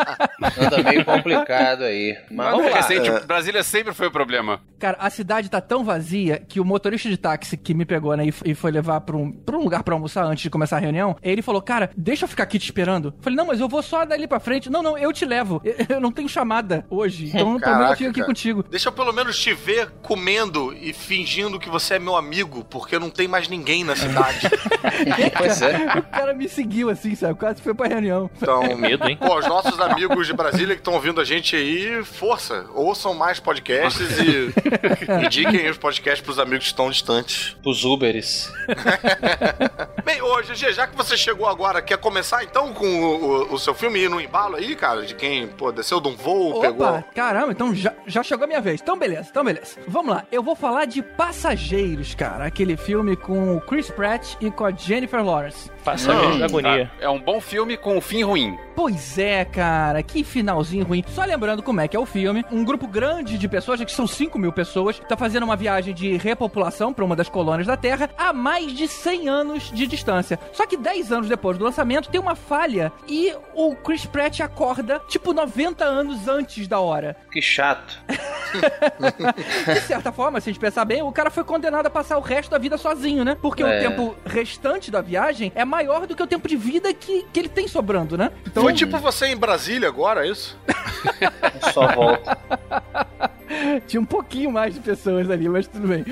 anda 0.59 0.83
meio 0.83 1.04
complicado 1.04 1.83
aí. 1.85 2.16
Mas 2.30 2.37
Mas 2.37 2.50
vamos 2.56 2.70
lá. 2.70 2.76
recente, 2.76 3.26
Brasília 3.26 3.62
sempre 3.62 3.92
foi 3.92 4.06
o 4.06 4.11
problema. 4.11 4.61
Cara, 4.78 4.96
a 5.00 5.11
cidade 5.11 5.50
tá 5.50 5.61
tão 5.61 5.85
vazia 5.85 6.42
que 6.48 6.61
o 6.61 6.64
motorista 6.64 7.10
de 7.11 7.16
táxi 7.18 7.57
que 7.57 7.75
me 7.75 7.85
pegou, 7.85 8.16
né, 8.16 8.27
e 8.27 8.35
e 8.44 8.55
foi 8.55 8.70
levar 8.70 9.01
pra 9.03 9.16
um, 9.16 9.31
pra 9.31 9.57
um 9.57 9.62
lugar 9.62 9.83
pra 9.83 9.94
almoçar 9.94 10.25
antes 10.25 10.42
de 10.42 10.51
começar 10.51 10.77
a 10.77 10.81
reunião, 10.81 11.14
ele 11.23 11.42
falou, 11.42 11.61
cara, 11.61 11.90
deixa 11.96 12.25
eu 12.25 12.29
ficar 12.29 12.44
aqui 12.44 12.59
te 12.59 12.64
esperando. 12.64 13.09
Eu 13.09 13.23
falei, 13.23 13.37
não, 13.37 13.46
mas 13.46 13.61
eu 13.61 13.68
vou 13.68 13.83
só 13.83 14.05
dali 14.05 14.27
pra 14.27 14.40
frente. 14.40 14.70
Não, 14.70 14.83
não, 14.83 14.96
eu 14.96 15.12
te 15.12 15.25
levo. 15.25 15.61
Eu, 15.64 15.75
eu 15.96 16.01
não 16.01 16.11
tenho 16.11 16.29
chamada 16.29 16.87
hoje, 16.88 17.27
então 17.29 17.38
pelo 17.38 17.51
menos 17.51 17.62
eu 17.62 17.73
Caraca, 17.73 17.96
fico 17.96 18.11
aqui 18.11 18.20
cara. 18.20 18.27
contigo. 18.27 18.62
Deixa 18.70 18.88
eu 18.88 18.92
pelo 18.92 19.12
menos 19.12 19.38
te 19.38 19.53
ver 19.53 19.90
comendo 20.03 20.73
e 20.81 20.92
fingindo 20.92 21.59
que 21.59 21.68
você 21.68 21.94
é 21.94 21.99
meu 21.99 22.16
amigo, 22.16 22.64
porque 22.64 22.99
não 22.99 23.11
tem 23.11 23.29
mais 23.29 23.49
ninguém 23.49 23.85
na 23.85 23.94
cidade. 23.96 24.49
Pois 25.37 25.62
é. 25.62 25.99
O 25.99 26.03
cara 26.03 26.35
me 26.35 26.49
seguiu 26.49 26.90
assim, 26.90 27.14
sabe? 27.14 27.38
Quase 27.38 27.61
foi 27.62 27.75
pra 27.75 27.87
reunião. 27.88 28.31
Então, 28.37 28.62
É 28.62 28.75
medo, 28.75 29.09
hein? 29.09 29.16
pô, 29.16 29.38
os 29.38 29.46
nossos 29.46 29.79
amigos 29.81 30.27
de 30.27 30.33
Brasília 30.33 30.75
que 30.75 30.81
estão 30.81 30.94
ouvindo 30.94 31.20
a 31.20 31.25
gente 31.25 31.57
aí, 31.57 32.03
força, 32.05 32.66
ouçam 32.75 33.14
mais 33.14 33.40
podcasts 33.40 34.18
e 34.18 34.53
indiquem 35.25 35.68
os 35.70 35.79
podcasts 35.79 36.20
pros 36.25 36.38
amigos 36.38 36.64
que 36.66 36.73
estão 36.73 36.90
distantes. 37.01 37.57
Os 37.65 37.85
Uberes. 37.85 38.53
Bem, 40.05 40.21
ô 40.23 40.37
GG, 40.43 40.73
já 40.73 40.87
que 40.87 40.97
você 40.97 41.17
chegou 41.17 41.47
agora, 41.49 41.81
quer 41.83 41.99
começar 41.99 42.43
então 42.45 42.73
com 42.73 42.87
o, 42.87 43.15
o- 43.51 43.55
o 43.55 43.59
seu 43.59 43.75
filme 43.75 43.99
e 43.99 44.05
ir 44.05 44.09
no 44.11 44.21
embalo 44.21 44.57
aí, 44.57 44.75
cara? 44.75 45.03
De 45.05 45.15
quem, 45.15 45.47
pô, 45.47 45.71
desceu 45.73 46.01
de 46.01 46.09
um 46.09 46.17
voo, 46.17 46.51
Opa, 46.53 46.61
pegou. 46.61 47.05
caramba, 47.15 47.53
então 47.53 47.75
já, 47.75 47.93
já 48.07 48.23
chegou 48.23 48.45
a 48.45 48.47
minha 48.47 48.61
vez. 48.61 48.81
Então 48.81 48.99
beleza, 48.99 49.29
então 49.31 49.45
beleza. 49.45 49.77
Vamos 49.87 50.15
lá, 50.15 50.25
eu 50.31 50.43
vou 50.43 50.55
falar 50.57 50.85
de 50.87 51.03
Passageiros, 51.03 52.15
cara. 52.15 52.45
Aquele 52.47 52.77
filme 52.77 53.17
com 53.17 53.57
o 53.57 53.61
Chris 53.61 53.91
Pratt 53.91 54.35
e 54.41 54.51
com 54.51 54.65
a 54.65 54.71
Jennifer 54.73 55.25
Lawrence. 55.25 55.71
Passa 55.85 56.15
medo 56.15 56.39
da 56.39 56.45
agonia. 56.47 56.91
É 57.01 57.09
um 57.09 57.19
bom 57.21 57.41
filme 57.41 57.77
com 57.77 57.97
um 57.97 58.01
fim 58.01 58.23
ruim. 58.23 58.59
Pois 58.77 59.19
é, 59.19 59.45
cara, 59.45 60.03
que 60.03 60.23
finalzinho 60.25 60.85
ruim. 60.85 61.05
Só 61.09 61.25
lembrando 61.25 61.63
como 61.63 61.81
é 61.81 61.89
que 61.89 61.97
é 61.97 62.01
o 62.01 62.07
filme, 62.07 62.45
um 62.51 62.65
grupo 62.65 62.87
grande 62.87 63.37
de 63.39 63.49
pessoas, 63.49 63.79
já 63.79 63.85
que 63.87 63.93
são 63.93 64.07
5 64.07 64.39
mil 64.39 64.53
pessoas, 64.53 64.99
tá 65.09 65.17
fazendo 65.17 65.43
uma 65.45 65.57
viagem 65.57 65.95
de 65.95 66.17
repopulação 66.17 66.89
para 66.92 67.05
uma 67.05 67.16
das 67.16 67.29
colônias 67.29 67.66
da 67.66 67.76
Terra 67.76 68.11
a 68.16 68.33
mais 68.33 68.72
de 68.72 68.87
100 68.88 69.29
anos 69.29 69.70
de 69.72 69.87
distância. 69.87 70.38
Só 70.53 70.66
que 70.66 70.76
10 70.76 71.12
anos 71.12 71.29
depois 71.29 71.57
do 71.59 71.64
lançamento 71.64 72.09
tem 72.09 72.20
uma 72.20 72.35
falha 72.35 72.92
e 73.09 73.35
o 73.55 73.74
Chris 73.76 74.05
Pratt 74.07 74.40
acorda 74.40 75.00
tipo 75.09 75.33
90 75.33 75.85
anos 75.85 76.29
antes 76.29 76.66
da 76.68 76.81
hora. 76.81 77.16
Que 77.33 77.40
chato. 77.42 77.98
De 79.72 79.81
certa 79.81 80.11
forma, 80.12 80.40
se 80.40 80.50
a 80.50 80.53
gente 80.53 80.61
pensar 80.61 80.85
bem, 80.85 81.03
o 81.03 81.12
cara 81.12 81.31
foi 81.31 81.44
condenado 81.44 81.87
a 81.87 81.90
passar 81.90 82.18
o 82.18 82.20
resto 82.20 82.50
da 82.50 82.59
vida 82.59 82.76
sozinho, 82.76 83.24
né? 83.24 83.37
Porque 83.40 83.62
o 83.62 83.66
É. 83.66 83.81
tempo 83.81 84.16
restante 84.24 84.90
da 84.90 85.00
viagem 85.00 85.53
é 85.55 85.64
maior 85.64 86.07
do 86.07 86.14
que 86.16 86.22
o 86.22 86.26
tempo 86.26 86.48
de 86.48 86.57
vida 86.57 86.92
que, 86.92 87.24
que 87.33 87.38
ele 87.40 87.48
tem 87.48 87.68
sobrando, 87.68 88.16
né? 88.18 88.31
Então, 88.46 88.62
Foi 88.62 88.72
tipo 88.72 88.98
você 88.98 89.26
em 89.26 89.37
Brasília 89.37 89.88
agora, 89.88 90.26
é 90.26 90.31
isso? 90.31 90.59
Só 91.72 91.87
volta. 91.94 92.37
Tinha 93.87 94.01
um 94.01 94.05
pouquinho 94.05 94.51
mais 94.51 94.75
de 94.75 94.81
pessoas 94.81 95.31
ali, 95.31 95.49
mas 95.49 95.67
tudo 95.67 95.89
bem. 95.89 96.05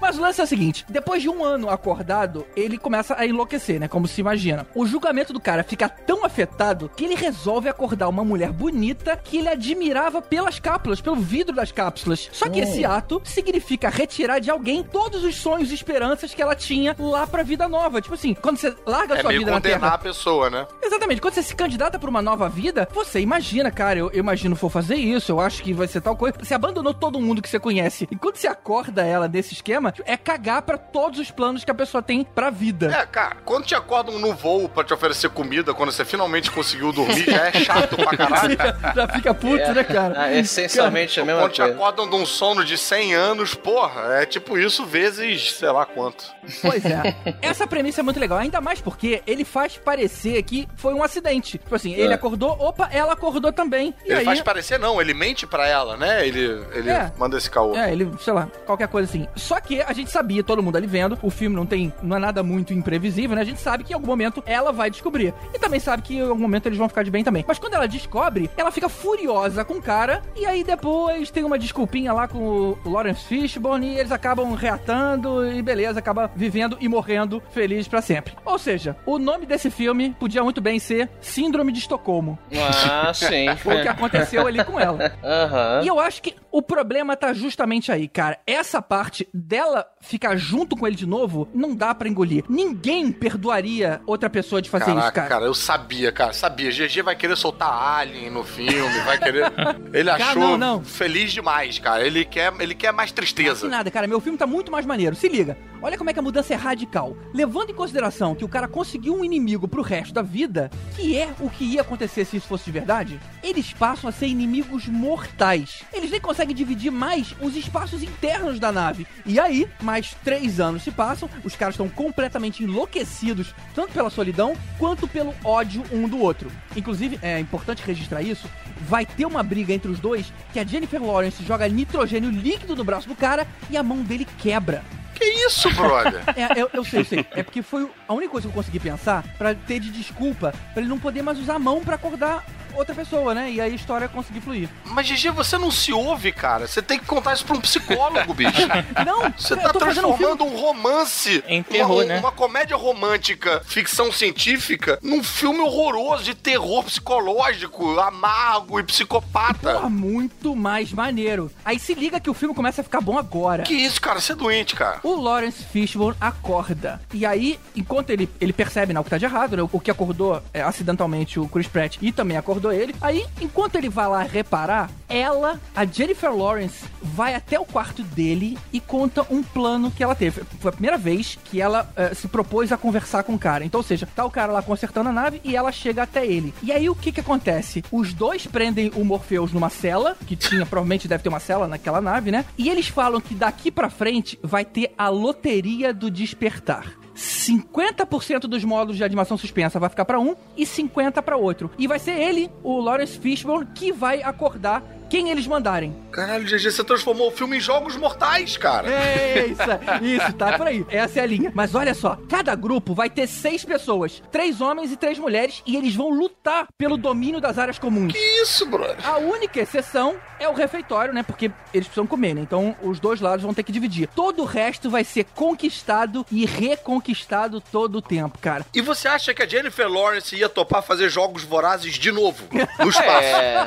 Mas 0.00 0.18
o 0.18 0.20
lance 0.20 0.40
é 0.40 0.44
o 0.44 0.46
seguinte: 0.46 0.84
depois 0.88 1.22
de 1.22 1.28
um 1.28 1.44
ano 1.44 1.68
acordado, 1.70 2.46
ele 2.56 2.78
começa 2.78 3.14
a 3.18 3.26
enlouquecer, 3.26 3.80
né? 3.80 3.88
Como 3.88 4.06
se 4.06 4.20
imagina. 4.20 4.66
O 4.74 4.86
julgamento 4.86 5.32
do 5.32 5.40
cara 5.40 5.62
fica 5.64 5.88
tão 5.88 6.24
afetado 6.24 6.90
que 6.96 7.04
ele 7.04 7.14
resolve 7.14 7.68
acordar 7.68 8.08
uma 8.08 8.24
mulher 8.24 8.52
bonita 8.52 9.16
que 9.22 9.38
ele 9.38 9.48
admirava 9.48 10.20
pelas 10.22 10.58
cápsulas, 10.58 11.00
pelo 11.00 11.16
vidro 11.16 11.54
das 11.54 11.72
cápsulas. 11.72 12.28
Só 12.32 12.48
que 12.48 12.60
esse 12.60 12.84
ato 12.84 13.20
significa 13.24 13.88
retirar 13.88 14.38
de 14.38 14.50
alguém 14.50 14.82
todos 14.82 15.24
os 15.24 15.36
sonhos 15.36 15.70
e 15.70 15.74
esperanças 15.74 16.32
que 16.34 16.42
ela 16.42 16.54
tinha 16.54 16.94
lá 16.98 17.26
pra 17.26 17.42
vida 17.42 17.68
nova. 17.68 18.00
Tipo 18.00 18.14
assim, 18.14 18.34
quando 18.34 18.58
você 18.58 18.74
larga 18.86 19.14
a 19.14 19.18
É 19.18 19.20
sua 19.20 19.28
meio 19.28 19.40
vida 19.40 19.50
na 19.50 19.56
condenar 19.58 19.80
Terra. 19.80 19.94
a 19.94 19.98
pessoa, 19.98 20.50
né? 20.50 20.66
Exatamente. 20.82 21.20
Quando 21.20 21.34
você 21.34 21.42
se 21.42 21.54
candidata 21.54 21.98
pra 21.98 22.10
uma 22.10 22.22
nova 22.22 22.48
vida, 22.48 22.88
você 22.92 23.20
imagina, 23.20 23.70
cara, 23.70 23.98
eu, 23.98 24.10
eu 24.12 24.20
imagino 24.20 24.54
vou 24.54 24.70
fazer 24.70 24.96
isso, 24.96 25.32
eu 25.32 25.40
acho 25.40 25.62
que 25.62 25.72
vai 25.72 25.86
ser 25.86 26.00
tal 26.00 26.16
coisa. 26.16 26.36
Você 26.38 26.54
abandonou 26.76 26.92
todo 26.94 27.20
mundo 27.20 27.40
que 27.42 27.48
você 27.48 27.58
conhece. 27.58 28.06
E 28.10 28.16
quando 28.16 28.36
você 28.36 28.46
acorda 28.46 29.02
ela 29.04 29.26
nesse 29.28 29.54
esquema, 29.54 29.92
é 30.04 30.16
cagar 30.16 30.62
pra 30.62 30.76
todos 30.76 31.18
os 31.18 31.30
planos 31.30 31.64
que 31.64 31.70
a 31.70 31.74
pessoa 31.74 32.02
tem 32.02 32.22
pra 32.24 32.50
vida. 32.50 32.92
É, 32.94 33.06
cara, 33.06 33.36
quando 33.44 33.64
te 33.64 33.74
acordam 33.74 34.18
no 34.18 34.34
voo 34.34 34.68
pra 34.68 34.84
te 34.84 34.92
oferecer 34.92 35.30
comida, 35.30 35.72
quando 35.72 35.90
você 35.92 36.04
finalmente 36.04 36.50
conseguiu 36.50 36.92
dormir, 36.92 37.24
já 37.24 37.46
é 37.48 37.52
chato 37.52 37.96
pra 37.96 38.16
caralho. 38.16 38.56
Já 38.96 39.08
fica 39.08 39.34
puto, 39.34 39.62
É. 39.62 39.74
né, 39.74 39.84
cara? 39.84 40.14
Ah, 40.22 40.32
essencialmente 40.34 41.18
a 41.20 41.24
mesma 41.24 41.42
Quando 41.42 41.52
te 41.52 41.60
coisa. 41.60 41.74
acordam 41.74 42.08
de 42.08 42.16
um 42.16 42.26
sono 42.26 42.64
de 42.64 42.76
100 42.78 43.14
anos, 43.14 43.54
porra, 43.54 44.20
é 44.22 44.26
tipo 44.26 44.58
isso 44.58 44.84
vezes 44.84 45.52
sei 45.54 45.70
lá 45.70 45.84
quanto. 45.84 46.24
Pois 46.62 46.84
é. 46.84 47.14
Essa 47.42 47.66
premissa 47.66 48.00
é 48.00 48.04
muito 48.04 48.20
legal, 48.20 48.38
ainda 48.38 48.60
mais 48.60 48.80
porque 48.80 49.22
ele 49.26 49.44
faz 49.44 49.76
parecer 49.76 50.42
que 50.42 50.68
foi 50.76 50.94
um 50.94 51.02
acidente. 51.02 51.58
Tipo 51.58 51.74
assim, 51.74 51.92
ele 51.94 52.12
É. 52.12 52.14
acordou, 52.14 52.50
opa, 52.58 52.88
ela 52.92 53.12
acordou 53.12 53.52
também. 53.52 53.94
E 54.04 54.10
Ele 54.10 54.18
aí... 54.20 54.24
faz 54.24 54.40
parecer 54.40 54.78
não, 54.78 55.00
ele 55.00 55.12
mente 55.14 55.46
pra 55.46 55.66
ela, 55.68 55.96
né? 55.96 56.26
Ele, 56.26 56.64
ele 56.72 56.90
É. 56.90 57.12
manda 57.18 57.36
esse 57.36 57.50
caô. 57.50 57.74
É, 57.76 57.92
ele, 57.92 58.10
sei 58.20 58.32
lá, 58.32 58.48
qualquer 58.64 58.88
coisa 58.88 59.08
assim. 59.08 59.26
Só 59.36 59.60
que 59.60 59.80
a 59.82 59.92
gente 59.92 60.10
sabia, 60.10 60.42
todo 60.42 60.62
mundo 60.62 60.76
ali 60.76 60.86
vendo, 60.86 61.18
o 61.22 61.30
filme 61.30 61.54
não 61.56 61.66
tem, 61.66 61.92
não 62.02 62.16
é 62.16 62.18
nada 62.20 62.42
muito 62.42 62.72
imprevisível, 62.72 63.34
né? 63.36 63.42
A 63.42 63.44
gente 63.44 63.60
sabe 63.60 63.84
que 63.84 63.92
em 63.92 63.94
algum 63.94 64.06
momento 64.06 64.42
ela 64.46 64.72
vai 64.72 64.90
descobrir. 64.90 65.32
E 65.54 65.58
também 65.58 65.80
sabe 65.80 66.02
que 66.02 66.16
em 66.16 66.20
algum 66.22 66.40
momento 66.40 66.66
eles 66.66 66.78
vão 66.78 66.88
ficar 66.88 67.02
de 67.02 67.10
bem 67.10 67.24
também. 67.24 67.44
Mas 67.46 67.58
quando 67.58 67.74
ela 67.74 67.86
descobre, 67.88 68.50
ela 68.56 68.70
fica 68.70 68.88
furiosa 68.88 69.64
com 69.64 69.74
o 69.74 69.82
cara, 69.82 70.22
e 70.36 70.44
aí 70.46 70.62
depois 70.64 71.30
tem 71.30 71.44
uma 71.44 71.58
desculpinha 71.58 72.12
lá 72.12 72.26
com 72.28 72.38
o 72.38 72.78
Lawrence 72.90 73.24
Fishburne, 73.24 73.94
e 73.94 73.98
eles 73.98 74.12
acabam 74.12 74.54
reatando, 74.54 75.46
e 75.52 75.62
beleza, 75.62 75.98
acaba 75.98 76.30
vivendo 76.34 76.76
e 76.80 76.88
morrendo 76.88 77.42
feliz 77.50 77.88
pra 77.88 78.00
sempre. 78.02 78.34
Ou 78.44 78.58
seja, 78.58 78.96
o 79.06 79.18
nome 79.18 79.46
desse 79.46 79.70
filme 79.70 80.14
podia 80.18 80.42
muito 80.42 80.60
bem 80.60 80.78
ser 80.78 81.08
Síndrome 81.20 81.72
de 81.72 81.78
Estocolmo. 81.80 82.38
Ah, 82.54 83.12
sim. 83.14 83.46
Foi 83.58 83.76
o 83.80 83.82
que 83.82 83.88
aconteceu 83.88 84.46
ali 84.46 84.62
com 84.64 84.78
ela. 84.78 85.12
Aham. 85.22 85.80
E 85.82 85.86
eu 85.88 85.98
acho 86.00 86.22
que 86.22 86.34
o 86.56 86.62
problema 86.62 87.14
tá 87.14 87.34
justamente 87.34 87.92
aí, 87.92 88.08
cara. 88.08 88.38
Essa 88.46 88.80
parte 88.80 89.28
dela 89.34 89.86
ficar 90.00 90.36
junto 90.38 90.74
com 90.74 90.86
ele 90.86 90.96
de 90.96 91.04
novo, 91.04 91.46
não 91.52 91.74
dá 91.74 91.94
pra 91.94 92.08
engolir. 92.08 92.44
Ninguém 92.48 93.12
perdoaria 93.12 94.00
outra 94.06 94.30
pessoa 94.30 94.62
de 94.62 94.70
fazer 94.70 94.86
Caraca, 94.86 95.04
isso, 95.04 95.12
cara. 95.12 95.28
cara, 95.28 95.44
eu 95.44 95.52
sabia, 95.52 96.10
cara, 96.10 96.32
sabia. 96.32 96.70
GG 96.70 97.02
vai 97.02 97.14
querer 97.14 97.36
soltar 97.36 97.70
Alien 97.98 98.30
no 98.30 98.42
filme, 98.42 99.00
vai 99.04 99.18
querer. 99.18 99.52
Ele 99.92 100.08
Cara, 100.10 100.24
achou 100.24 100.42
não, 100.42 100.56
não. 100.56 100.84
feliz 100.84 101.30
demais, 101.30 101.78
cara. 101.78 102.06
Ele 102.06 102.24
quer, 102.24 102.50
ele 102.58 102.74
quer 102.74 102.92
mais 102.92 103.12
tristeza. 103.12 103.68
nada, 103.68 103.90
cara. 103.90 104.06
Meu 104.06 104.20
filme 104.20 104.38
tá 104.38 104.46
muito 104.46 104.72
mais 104.72 104.86
maneiro. 104.86 105.14
Se 105.14 105.28
liga. 105.28 105.58
Olha 105.82 105.98
como 105.98 106.08
é 106.08 106.12
que 106.12 106.18
a 106.18 106.22
mudança 106.22 106.54
é 106.54 106.56
radical. 106.56 107.14
Levando 107.34 107.70
em 107.70 107.74
consideração 107.74 108.34
que 108.34 108.44
o 108.44 108.48
cara 108.48 108.66
conseguiu 108.66 109.14
um 109.14 109.24
inimigo 109.24 109.68
pro 109.68 109.82
resto 109.82 110.14
da 110.14 110.22
vida, 110.22 110.70
que 110.96 111.16
é 111.18 111.28
o 111.38 111.50
que 111.50 111.64
ia 111.64 111.82
acontecer 111.82 112.24
se 112.24 112.38
isso 112.38 112.48
fosse 112.48 112.64
de 112.64 112.72
verdade, 112.72 113.20
eles 113.42 113.72
passam 113.74 114.08
a 114.08 114.12
ser 114.12 114.26
inimigos 114.26 114.88
mortais. 114.88 115.82
Eles 115.92 116.10
nem 116.10 116.20
conseguem 116.20 116.45
dividir 116.54 116.90
mais 116.90 117.34
os 117.40 117.56
espaços 117.56 118.02
internos 118.02 118.58
da 118.58 118.72
nave. 118.72 119.06
E 119.24 119.38
aí, 119.38 119.68
mais 119.80 120.16
três 120.24 120.60
anos 120.60 120.82
se 120.82 120.90
passam, 120.90 121.28
os 121.44 121.56
caras 121.56 121.74
estão 121.74 121.88
completamente 121.88 122.62
enlouquecidos, 122.62 123.54
tanto 123.74 123.92
pela 123.92 124.10
solidão 124.10 124.54
quanto 124.78 125.08
pelo 125.08 125.34
ódio 125.44 125.82
um 125.92 126.08
do 126.08 126.18
outro. 126.18 126.50
Inclusive, 126.74 127.18
é 127.22 127.38
importante 127.38 127.82
registrar 127.84 128.22
isso, 128.22 128.48
vai 128.88 129.06
ter 129.06 129.26
uma 129.26 129.42
briga 129.42 129.72
entre 129.72 129.90
os 129.90 129.98
dois 129.98 130.32
que 130.52 130.58
a 130.58 130.64
Jennifer 130.64 131.02
Lawrence 131.02 131.44
joga 131.44 131.68
nitrogênio 131.68 132.30
líquido 132.30 132.76
no 132.76 132.84
braço 132.84 133.08
do 133.08 133.14
cara 133.14 133.46
e 133.70 133.76
a 133.76 133.82
mão 133.82 134.02
dele 134.02 134.26
quebra. 134.38 134.82
Que 135.16 135.24
isso, 135.46 135.70
brother? 135.74 136.22
É, 136.36 136.60
eu, 136.60 136.68
eu 136.72 136.84
sei, 136.84 137.00
eu 137.00 137.04
sei. 137.04 137.26
É 137.32 137.42
porque 137.42 137.62
foi 137.62 137.88
a 138.06 138.12
única 138.12 138.30
coisa 138.30 138.46
que 138.46 138.52
eu 138.52 138.54
consegui 138.54 138.78
pensar 138.78 139.24
pra 139.38 139.54
ter 139.54 139.80
de 139.80 139.90
desculpa 139.90 140.52
pra 140.74 140.82
ele 140.82 140.88
não 140.90 140.98
poder 140.98 141.22
mais 141.22 141.38
usar 141.38 141.54
a 141.54 141.58
mão 141.58 141.80
pra 141.82 141.94
acordar 141.94 142.44
outra 142.74 142.94
pessoa, 142.94 143.34
né? 143.34 143.50
E 143.50 143.58
aí 143.58 143.72
a 143.72 143.74
história 143.74 144.06
conseguir 144.06 144.42
fluir. 144.42 144.68
Mas, 144.84 145.06
GG, 145.08 145.30
você 145.30 145.56
não 145.56 145.70
se 145.70 145.94
ouve, 145.94 146.30
cara. 146.30 146.66
Você 146.66 146.82
tem 146.82 146.98
que 146.98 147.06
contar 147.06 147.32
isso 147.32 147.44
pra 147.46 147.56
um 147.56 147.60
psicólogo, 147.60 148.34
bicho. 148.34 148.52
Não, 149.06 149.32
Você 149.32 149.56
tá 149.56 149.72
fazendo 149.72 150.08
um 150.08 150.12
transformando 150.12 150.44
um 150.44 150.56
romance, 150.60 151.42
Em 151.48 151.62
terror, 151.62 151.96
uma, 151.96 152.04
né? 152.04 152.18
uma 152.18 152.32
comédia 152.32 152.76
romântica, 152.76 153.62
ficção 153.66 154.12
científica, 154.12 154.98
num 155.02 155.22
filme 155.24 155.60
horroroso 155.60 156.22
de 156.24 156.34
terror 156.34 156.84
psicológico, 156.84 157.98
amargo 157.98 158.78
e 158.78 158.82
psicopata. 158.82 159.72
Porra, 159.72 159.88
muito 159.88 160.54
mais 160.54 160.92
maneiro. 160.92 161.50
Aí 161.64 161.78
se 161.78 161.94
liga 161.94 162.20
que 162.20 162.28
o 162.28 162.34
filme 162.34 162.54
começa 162.54 162.82
a 162.82 162.84
ficar 162.84 163.00
bom 163.00 163.18
agora. 163.18 163.62
Que 163.62 163.72
isso, 163.74 164.00
cara? 164.02 164.20
Você 164.20 164.32
é 164.32 164.36
doente, 164.36 164.74
cara. 164.74 165.00
O 165.06 165.14
Lawrence 165.14 165.62
Fishburne 165.62 166.16
acorda. 166.20 167.00
E 167.14 167.24
aí, 167.24 167.60
enquanto 167.76 168.10
ele, 168.10 168.28
ele 168.40 168.52
percebe 168.52 168.92
né, 168.92 168.98
o 168.98 169.04
que 169.04 169.10
tá 169.10 169.16
de 169.18 169.24
errado, 169.24 169.56
né, 169.56 169.62
o 169.62 169.78
que 169.78 169.88
acordou 169.88 170.42
é, 170.52 170.62
acidentalmente 170.62 171.38
o 171.38 171.46
Chris 171.46 171.68
Pratt 171.68 171.98
e 172.02 172.10
também 172.10 172.36
acordou 172.36 172.72
ele. 172.72 172.92
Aí, 173.00 173.24
enquanto 173.40 173.76
ele 173.76 173.88
vai 173.88 174.08
lá 174.08 174.24
reparar, 174.24 174.90
ela, 175.08 175.60
a 175.76 175.84
Jennifer 175.84 176.34
Lawrence, 176.34 176.84
vai 177.00 177.36
até 177.36 177.56
o 177.56 177.64
quarto 177.64 178.02
dele 178.02 178.58
e 178.72 178.80
conta 178.80 179.24
um 179.30 179.44
plano 179.44 179.92
que 179.92 180.02
ela 180.02 180.16
teve. 180.16 180.42
Foi 180.58 180.70
a 180.70 180.72
primeira 180.72 180.98
vez 180.98 181.38
que 181.44 181.60
ela 181.60 181.88
eh, 181.94 182.12
se 182.12 182.26
propôs 182.26 182.72
a 182.72 182.76
conversar 182.76 183.22
com 183.22 183.34
o 183.34 183.38
cara. 183.38 183.64
Então, 183.64 183.78
ou 183.78 183.84
seja, 183.84 184.08
tá 184.12 184.24
o 184.24 184.30
cara 184.30 184.52
lá 184.52 184.60
consertando 184.60 185.10
a 185.10 185.12
nave 185.12 185.40
e 185.44 185.54
ela 185.54 185.70
chega 185.70 186.02
até 186.02 186.26
ele. 186.26 186.52
E 186.64 186.72
aí, 186.72 186.90
o 186.90 186.96
que 186.96 187.12
que 187.12 187.20
acontece? 187.20 187.84
Os 187.92 188.12
dois 188.12 188.44
prendem 188.44 188.90
o 188.96 189.04
Morpheus 189.04 189.52
numa 189.52 189.70
cela, 189.70 190.16
que 190.26 190.34
tinha, 190.34 190.66
provavelmente 190.66 191.06
deve 191.06 191.22
ter 191.22 191.28
uma 191.28 191.38
cela 191.38 191.68
naquela 191.68 192.00
nave, 192.00 192.32
né? 192.32 192.44
E 192.58 192.68
eles 192.68 192.88
falam 192.88 193.20
que 193.20 193.36
daqui 193.36 193.70
pra 193.70 193.88
frente 193.88 194.36
vai 194.42 194.64
ter 194.64 194.95
a 194.96 195.08
loteria 195.08 195.92
do 195.92 196.10
despertar. 196.10 196.96
50% 197.16 198.40
dos 198.40 198.62
módulos 198.62 198.96
de 198.96 199.04
animação 199.04 199.38
suspensa 199.38 199.80
vai 199.80 199.88
ficar 199.88 200.04
pra 200.04 200.20
um 200.20 200.36
e 200.56 200.66
50 200.66 201.22
pra 201.22 201.36
outro. 201.36 201.70
E 201.78 201.86
vai 201.86 201.98
ser 201.98 202.12
ele, 202.12 202.50
o 202.62 202.78
Lawrence 202.78 203.18
Fishburne, 203.18 203.66
que 203.74 203.90
vai 203.90 204.22
acordar 204.22 204.82
quem 205.08 205.30
eles 205.30 205.46
mandarem. 205.46 205.94
Caralho, 206.10 206.44
GG, 206.44 206.70
você 206.70 206.84
transformou 206.84 207.28
o 207.28 207.30
filme 207.30 207.58
em 207.58 207.60
Jogos 207.60 207.96
Mortais, 207.96 208.56
cara. 208.56 208.88
É 208.90 209.46
isso, 209.46 209.62
isso, 210.02 210.32
tá 210.32 210.56
por 210.56 210.66
aí. 210.66 210.84
Essa 210.88 211.20
é 211.20 211.22
a 211.22 211.26
linha. 211.26 211.52
Mas 211.54 211.74
olha 211.74 211.94
só, 211.94 212.18
cada 212.28 212.54
grupo 212.54 212.94
vai 212.94 213.10
ter 213.10 213.26
seis 213.26 213.64
pessoas, 213.64 214.22
três 214.32 214.60
homens 214.60 214.90
e 214.90 214.96
três 214.96 215.18
mulheres, 215.18 215.62
e 215.66 215.76
eles 215.76 215.94
vão 215.94 216.10
lutar 216.10 216.66
pelo 216.78 216.96
domínio 216.96 217.40
das 217.40 217.58
áreas 217.58 217.78
comuns. 217.78 218.12
Que 218.12 218.18
isso, 218.42 218.66
brother? 218.66 218.96
A 219.06 219.18
única 219.18 219.60
exceção 219.60 220.16
é 220.40 220.48
o 220.48 220.54
refeitório, 220.54 221.12
né? 221.12 221.22
Porque 221.22 221.50
eles 221.72 221.86
precisam 221.86 222.06
comer, 222.06 222.34
né? 222.34 222.40
Então 222.40 222.74
os 222.82 222.98
dois 222.98 223.20
lados 223.20 223.42
vão 223.44 223.54
ter 223.54 223.62
que 223.62 223.72
dividir. 223.72 224.08
Todo 224.14 224.42
o 224.42 224.44
resto 224.44 224.88
vai 224.88 225.04
ser 225.04 225.24
conquistado 225.34 226.24
e 226.32 226.46
reconquistado 226.46 227.60
todo 227.60 227.98
o 227.98 228.02
tempo, 228.02 228.38
cara. 228.38 228.64
E 228.74 228.80
você 228.80 229.08
acha 229.08 229.34
que 229.34 229.42
a 229.42 229.46
Jennifer 229.46 229.88
Lawrence 229.88 230.34
ia 230.34 230.48
topar 230.48 230.82
fazer 230.82 231.08
Jogos 231.08 231.42
Vorazes 231.44 231.94
de 231.94 232.10
novo? 232.10 232.44
No 232.78 232.88
espaço? 232.88 233.08
É, 233.08 233.66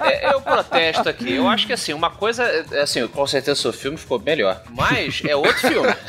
é, 0.00 0.34
eu 0.34 0.40
protesto 0.40 0.73
aqui. 0.78 1.34
Eu 1.34 1.48
acho 1.48 1.66
que 1.66 1.72
assim, 1.72 1.92
uma 1.92 2.10
coisa, 2.10 2.42
é, 2.72 2.80
assim, 2.80 3.06
com 3.08 3.26
certeza 3.26 3.52
o 3.58 3.62
seu 3.62 3.72
filme 3.72 3.96
ficou 3.96 4.18
melhor, 4.18 4.62
mas 4.70 5.22
é 5.26 5.34
outro 5.36 5.58
filme. 5.58 5.88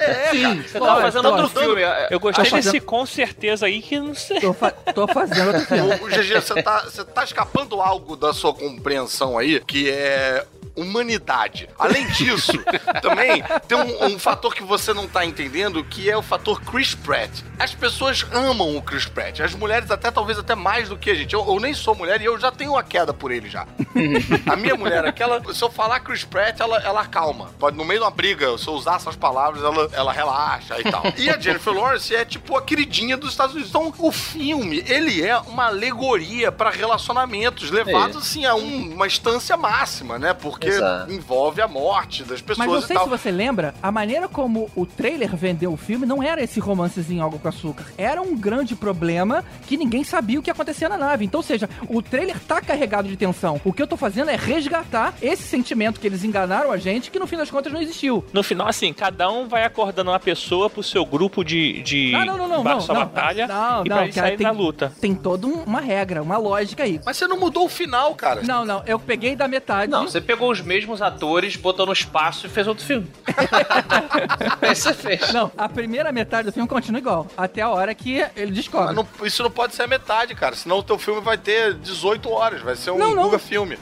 É, 0.00 0.30
Sim, 0.30 0.62
Você 0.62 0.78
tava 0.78 1.00
fazendo 1.00 1.28
outro 1.28 1.48
filme. 1.48 1.82
Eu 2.10 2.20
gostei 2.20 2.44
fazendo- 2.44 2.72
desse 2.72 2.80
com 2.84 3.04
certeza 3.06 3.66
aí 3.66 3.80
que 3.82 3.98
não 3.98 4.14
sei. 4.14 4.40
Tô, 4.40 4.52
fa- 4.52 4.70
tô 4.70 5.06
fazendo 5.08 5.48
outro 5.48 5.66
filme. 5.66 5.86
O, 6.00 6.04
o 6.04 6.08
GG, 6.08 6.34
você 6.40 6.62
tá, 6.62 6.80
você 6.84 7.04
tá 7.04 7.24
escapando 7.24 7.80
algo 7.80 8.16
da 8.16 8.32
sua 8.32 8.52
compreensão 8.54 9.38
aí, 9.38 9.60
que 9.60 9.90
é 9.90 10.44
humanidade. 10.76 11.68
Além 11.78 12.06
disso, 12.08 12.52
também 13.02 13.42
tem 13.66 13.78
um, 13.78 14.04
um 14.14 14.18
fator 14.18 14.54
que 14.54 14.62
você 14.62 14.92
não 14.92 15.06
tá 15.08 15.24
entendendo, 15.24 15.82
que 15.84 16.10
é 16.10 16.16
o 16.16 16.22
fator 16.22 16.60
Chris 16.62 16.94
Pratt. 16.94 17.30
As 17.58 17.74
pessoas 17.74 18.24
amam 18.32 18.76
o 18.76 18.82
Chris 18.82 19.06
Pratt. 19.06 19.40
As 19.40 19.54
mulheres 19.54 19.90
até, 19.90 20.10
talvez 20.10 20.38
até 20.38 20.54
mais 20.54 20.88
do 20.88 20.96
que 20.96 21.10
a 21.10 21.14
gente. 21.14 21.34
Eu, 21.34 21.44
eu 21.46 21.58
nem 21.60 21.72
sou 21.74 21.94
mulher 21.94 22.20
e 22.20 22.24
eu 22.24 22.38
já 22.38 22.50
tenho 22.52 22.72
uma 22.72 22.82
queda 22.82 23.12
por 23.14 23.30
ele 23.30 23.48
já. 23.48 23.66
a 24.50 24.56
minha 24.56 24.74
mulher, 24.74 25.04
aquela, 25.06 25.42
se 25.54 25.62
eu 25.62 25.70
falar 25.70 26.00
Chris 26.00 26.24
Pratt, 26.24 26.60
ela, 26.60 26.78
ela 26.78 27.00
acalma. 27.02 27.50
Pode, 27.58 27.76
no 27.76 27.84
meio 27.84 28.00
de 28.00 28.04
uma 28.04 28.10
briga, 28.10 28.56
se 28.58 28.66
eu 28.68 28.74
usar 28.74 28.96
essas 28.96 29.16
palavras, 29.16 29.62
ela, 29.64 29.88
ela 29.92 30.12
relaxa 30.12 30.78
e 30.80 30.84
tal. 30.84 31.02
E 31.16 31.30
a 31.30 31.38
Jennifer 31.40 31.72
Lawrence 31.72 32.14
é 32.14 32.24
tipo 32.24 32.56
a 32.56 32.62
queridinha 32.62 33.16
dos 33.16 33.30
Estados 33.30 33.54
Unidos. 33.54 33.70
Então, 33.70 33.92
o 33.98 34.12
filme, 34.12 34.84
ele 34.86 35.22
é 35.26 35.38
uma 35.38 35.66
alegoria 35.66 36.52
pra 36.52 36.70
relacionamentos, 36.70 37.70
levados 37.70 38.16
assim 38.18 38.44
a 38.44 38.54
um- 38.54 38.92
uma 38.94 39.06
instância 39.06 39.56
máxima, 39.56 40.18
né? 40.18 40.34
Porque 40.34 40.65
Exato. 40.68 41.12
envolve 41.12 41.60
a 41.60 41.68
morte 41.68 42.22
das 42.24 42.40
pessoas 42.40 42.58
Mas 42.58 42.68
não 42.68 42.78
e 42.78 42.82
sei 42.86 42.96
tal. 42.96 43.04
se 43.04 43.10
você 43.10 43.30
lembra, 43.30 43.74
a 43.82 43.90
maneira 43.92 44.28
como 44.28 44.70
o 44.74 44.84
trailer 44.86 45.34
vendeu 45.36 45.72
o 45.72 45.76
filme 45.76 46.06
não 46.06 46.22
era 46.22 46.42
esse 46.42 46.60
romancezinho 46.60 47.22
algo 47.22 47.38
com 47.38 47.48
açúcar. 47.48 47.84
Era 47.98 48.20
um 48.22 48.36
grande 48.36 48.74
problema 48.74 49.44
que 49.66 49.76
ninguém 49.76 50.04
sabia 50.04 50.38
o 50.38 50.42
que 50.42 50.50
acontecia 50.50 50.88
na 50.88 50.96
nave. 50.96 51.24
Então, 51.24 51.38
ou 51.40 51.44
seja, 51.44 51.68
o 51.88 52.00
trailer 52.02 52.38
tá 52.40 52.60
carregado 52.60 53.08
de 53.08 53.16
tensão. 53.16 53.60
O 53.64 53.72
que 53.72 53.82
eu 53.82 53.86
tô 53.86 53.96
fazendo 53.96 54.30
é 54.30 54.36
resgatar 54.36 55.14
esse 55.22 55.42
sentimento 55.42 56.00
que 56.00 56.06
eles 56.06 56.24
enganaram 56.24 56.70
a 56.72 56.76
gente, 56.76 57.10
que 57.10 57.18
no 57.18 57.26
fim 57.26 57.36
das 57.36 57.50
contas 57.50 57.72
não 57.72 57.80
existiu. 57.80 58.24
No 58.32 58.42
final, 58.42 58.68
assim, 58.68 58.92
cada 58.92 59.30
um 59.30 59.46
vai 59.48 59.64
acordando 59.64 60.10
uma 60.10 60.20
pessoa 60.20 60.68
pro 60.70 60.82
seu 60.82 61.04
grupo 61.04 61.44
de, 61.44 61.82
de 61.82 62.12
Não, 62.12 62.24
não, 62.24 62.36
não, 62.38 62.48
não, 62.48 62.64
não, 62.64 62.80
sua 62.80 62.94
não, 62.94 63.00
batalha 63.02 63.46
não, 63.46 63.84
e 63.84 63.88
não, 63.88 63.96
pra 63.96 64.02
eles 64.04 64.14
cara, 64.14 64.26
saírem 64.28 64.38
tem- 64.38 64.46
da 64.46 64.52
luta. 64.52 64.92
Tem 65.00 65.14
toda 65.14 65.46
um- 65.46 65.62
uma 65.64 65.80
regra, 65.80 66.22
uma 66.22 66.36
lógica 66.36 66.82
aí. 66.84 67.00
Mas 67.04 67.16
você 67.16 67.26
não 67.26 67.38
mudou 67.38 67.66
o 67.66 67.68
final, 67.68 68.14
cara. 68.14 68.42
Não, 68.42 68.64
não, 68.64 68.82
eu 68.86 68.98
peguei 68.98 69.36
da 69.36 69.46
metade. 69.48 69.90
Não, 69.90 70.04
você 70.04 70.20
pegou 70.20 70.54
os 70.60 70.66
mesmos 70.66 71.00
atores, 71.02 71.56
botou 71.56 71.86
no 71.86 71.92
espaço 71.92 72.46
e 72.46 72.50
fez 72.50 72.66
outro 72.66 72.84
filme. 72.84 73.10
Isso 74.72 74.82
você 74.82 74.94
fez. 74.94 75.32
Não, 75.32 75.50
a 75.56 75.68
primeira 75.68 76.10
metade 76.12 76.46
do 76.46 76.52
filme 76.52 76.68
continua 76.68 76.98
igual. 76.98 77.26
Até 77.36 77.62
a 77.62 77.68
hora 77.70 77.94
que 77.94 78.24
ele 78.36 78.52
descobre. 78.52 78.94
Mas 78.94 78.96
não- 78.96 79.26
isso 79.26 79.42
não 79.42 79.50
pode 79.50 79.74
ser 79.74 79.82
a 79.82 79.86
metade, 79.86 80.34
cara. 80.34 80.54
Senão 80.54 80.78
o 80.78 80.82
teu 80.82 80.98
filme 80.98 81.20
vai 81.20 81.36
ter 81.38 81.74
18 81.74 82.30
horas. 82.30 82.62
Vai 82.62 82.76
ser 82.76 82.90
um 82.90 82.98
Não, 82.98 83.14
não. 83.14 83.24
Guga 83.24 83.38
filme. 83.38 83.78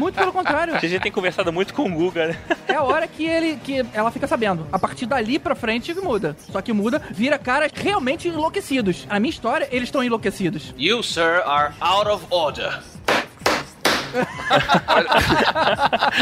Muito 0.00 0.16
pelo 0.16 0.32
contrário. 0.32 0.78
Vocês 0.78 0.90
já 0.90 0.98
tem 0.98 1.12
conversado 1.12 1.52
muito 1.52 1.72
com 1.72 1.84
o 1.84 1.88
Guga, 1.90 2.28
né? 2.28 2.38
É 2.66 2.74
a 2.74 2.82
hora 2.82 3.06
que 3.06 3.24
ele 3.24 3.56
que 3.62 3.84
ela 3.94 4.10
fica 4.10 4.26
sabendo. 4.26 4.66
A 4.72 4.78
partir 4.78 5.06
dali 5.06 5.38
pra 5.38 5.54
frente 5.54 5.94
muda. 5.94 6.36
Só 6.50 6.60
que 6.60 6.72
muda, 6.72 7.00
vira 7.10 7.38
caras 7.38 7.70
realmente 7.74 8.26
enlouquecidos. 8.28 9.06
A 9.08 9.20
minha 9.20 9.30
história, 9.30 9.68
eles 9.70 9.84
estão 9.88 10.02
enlouquecidos. 10.02 10.74
You, 10.76 11.02
sir, 11.02 11.42
are 11.46 11.72
out 11.80 12.08
of 12.08 12.26
order. 12.30 12.80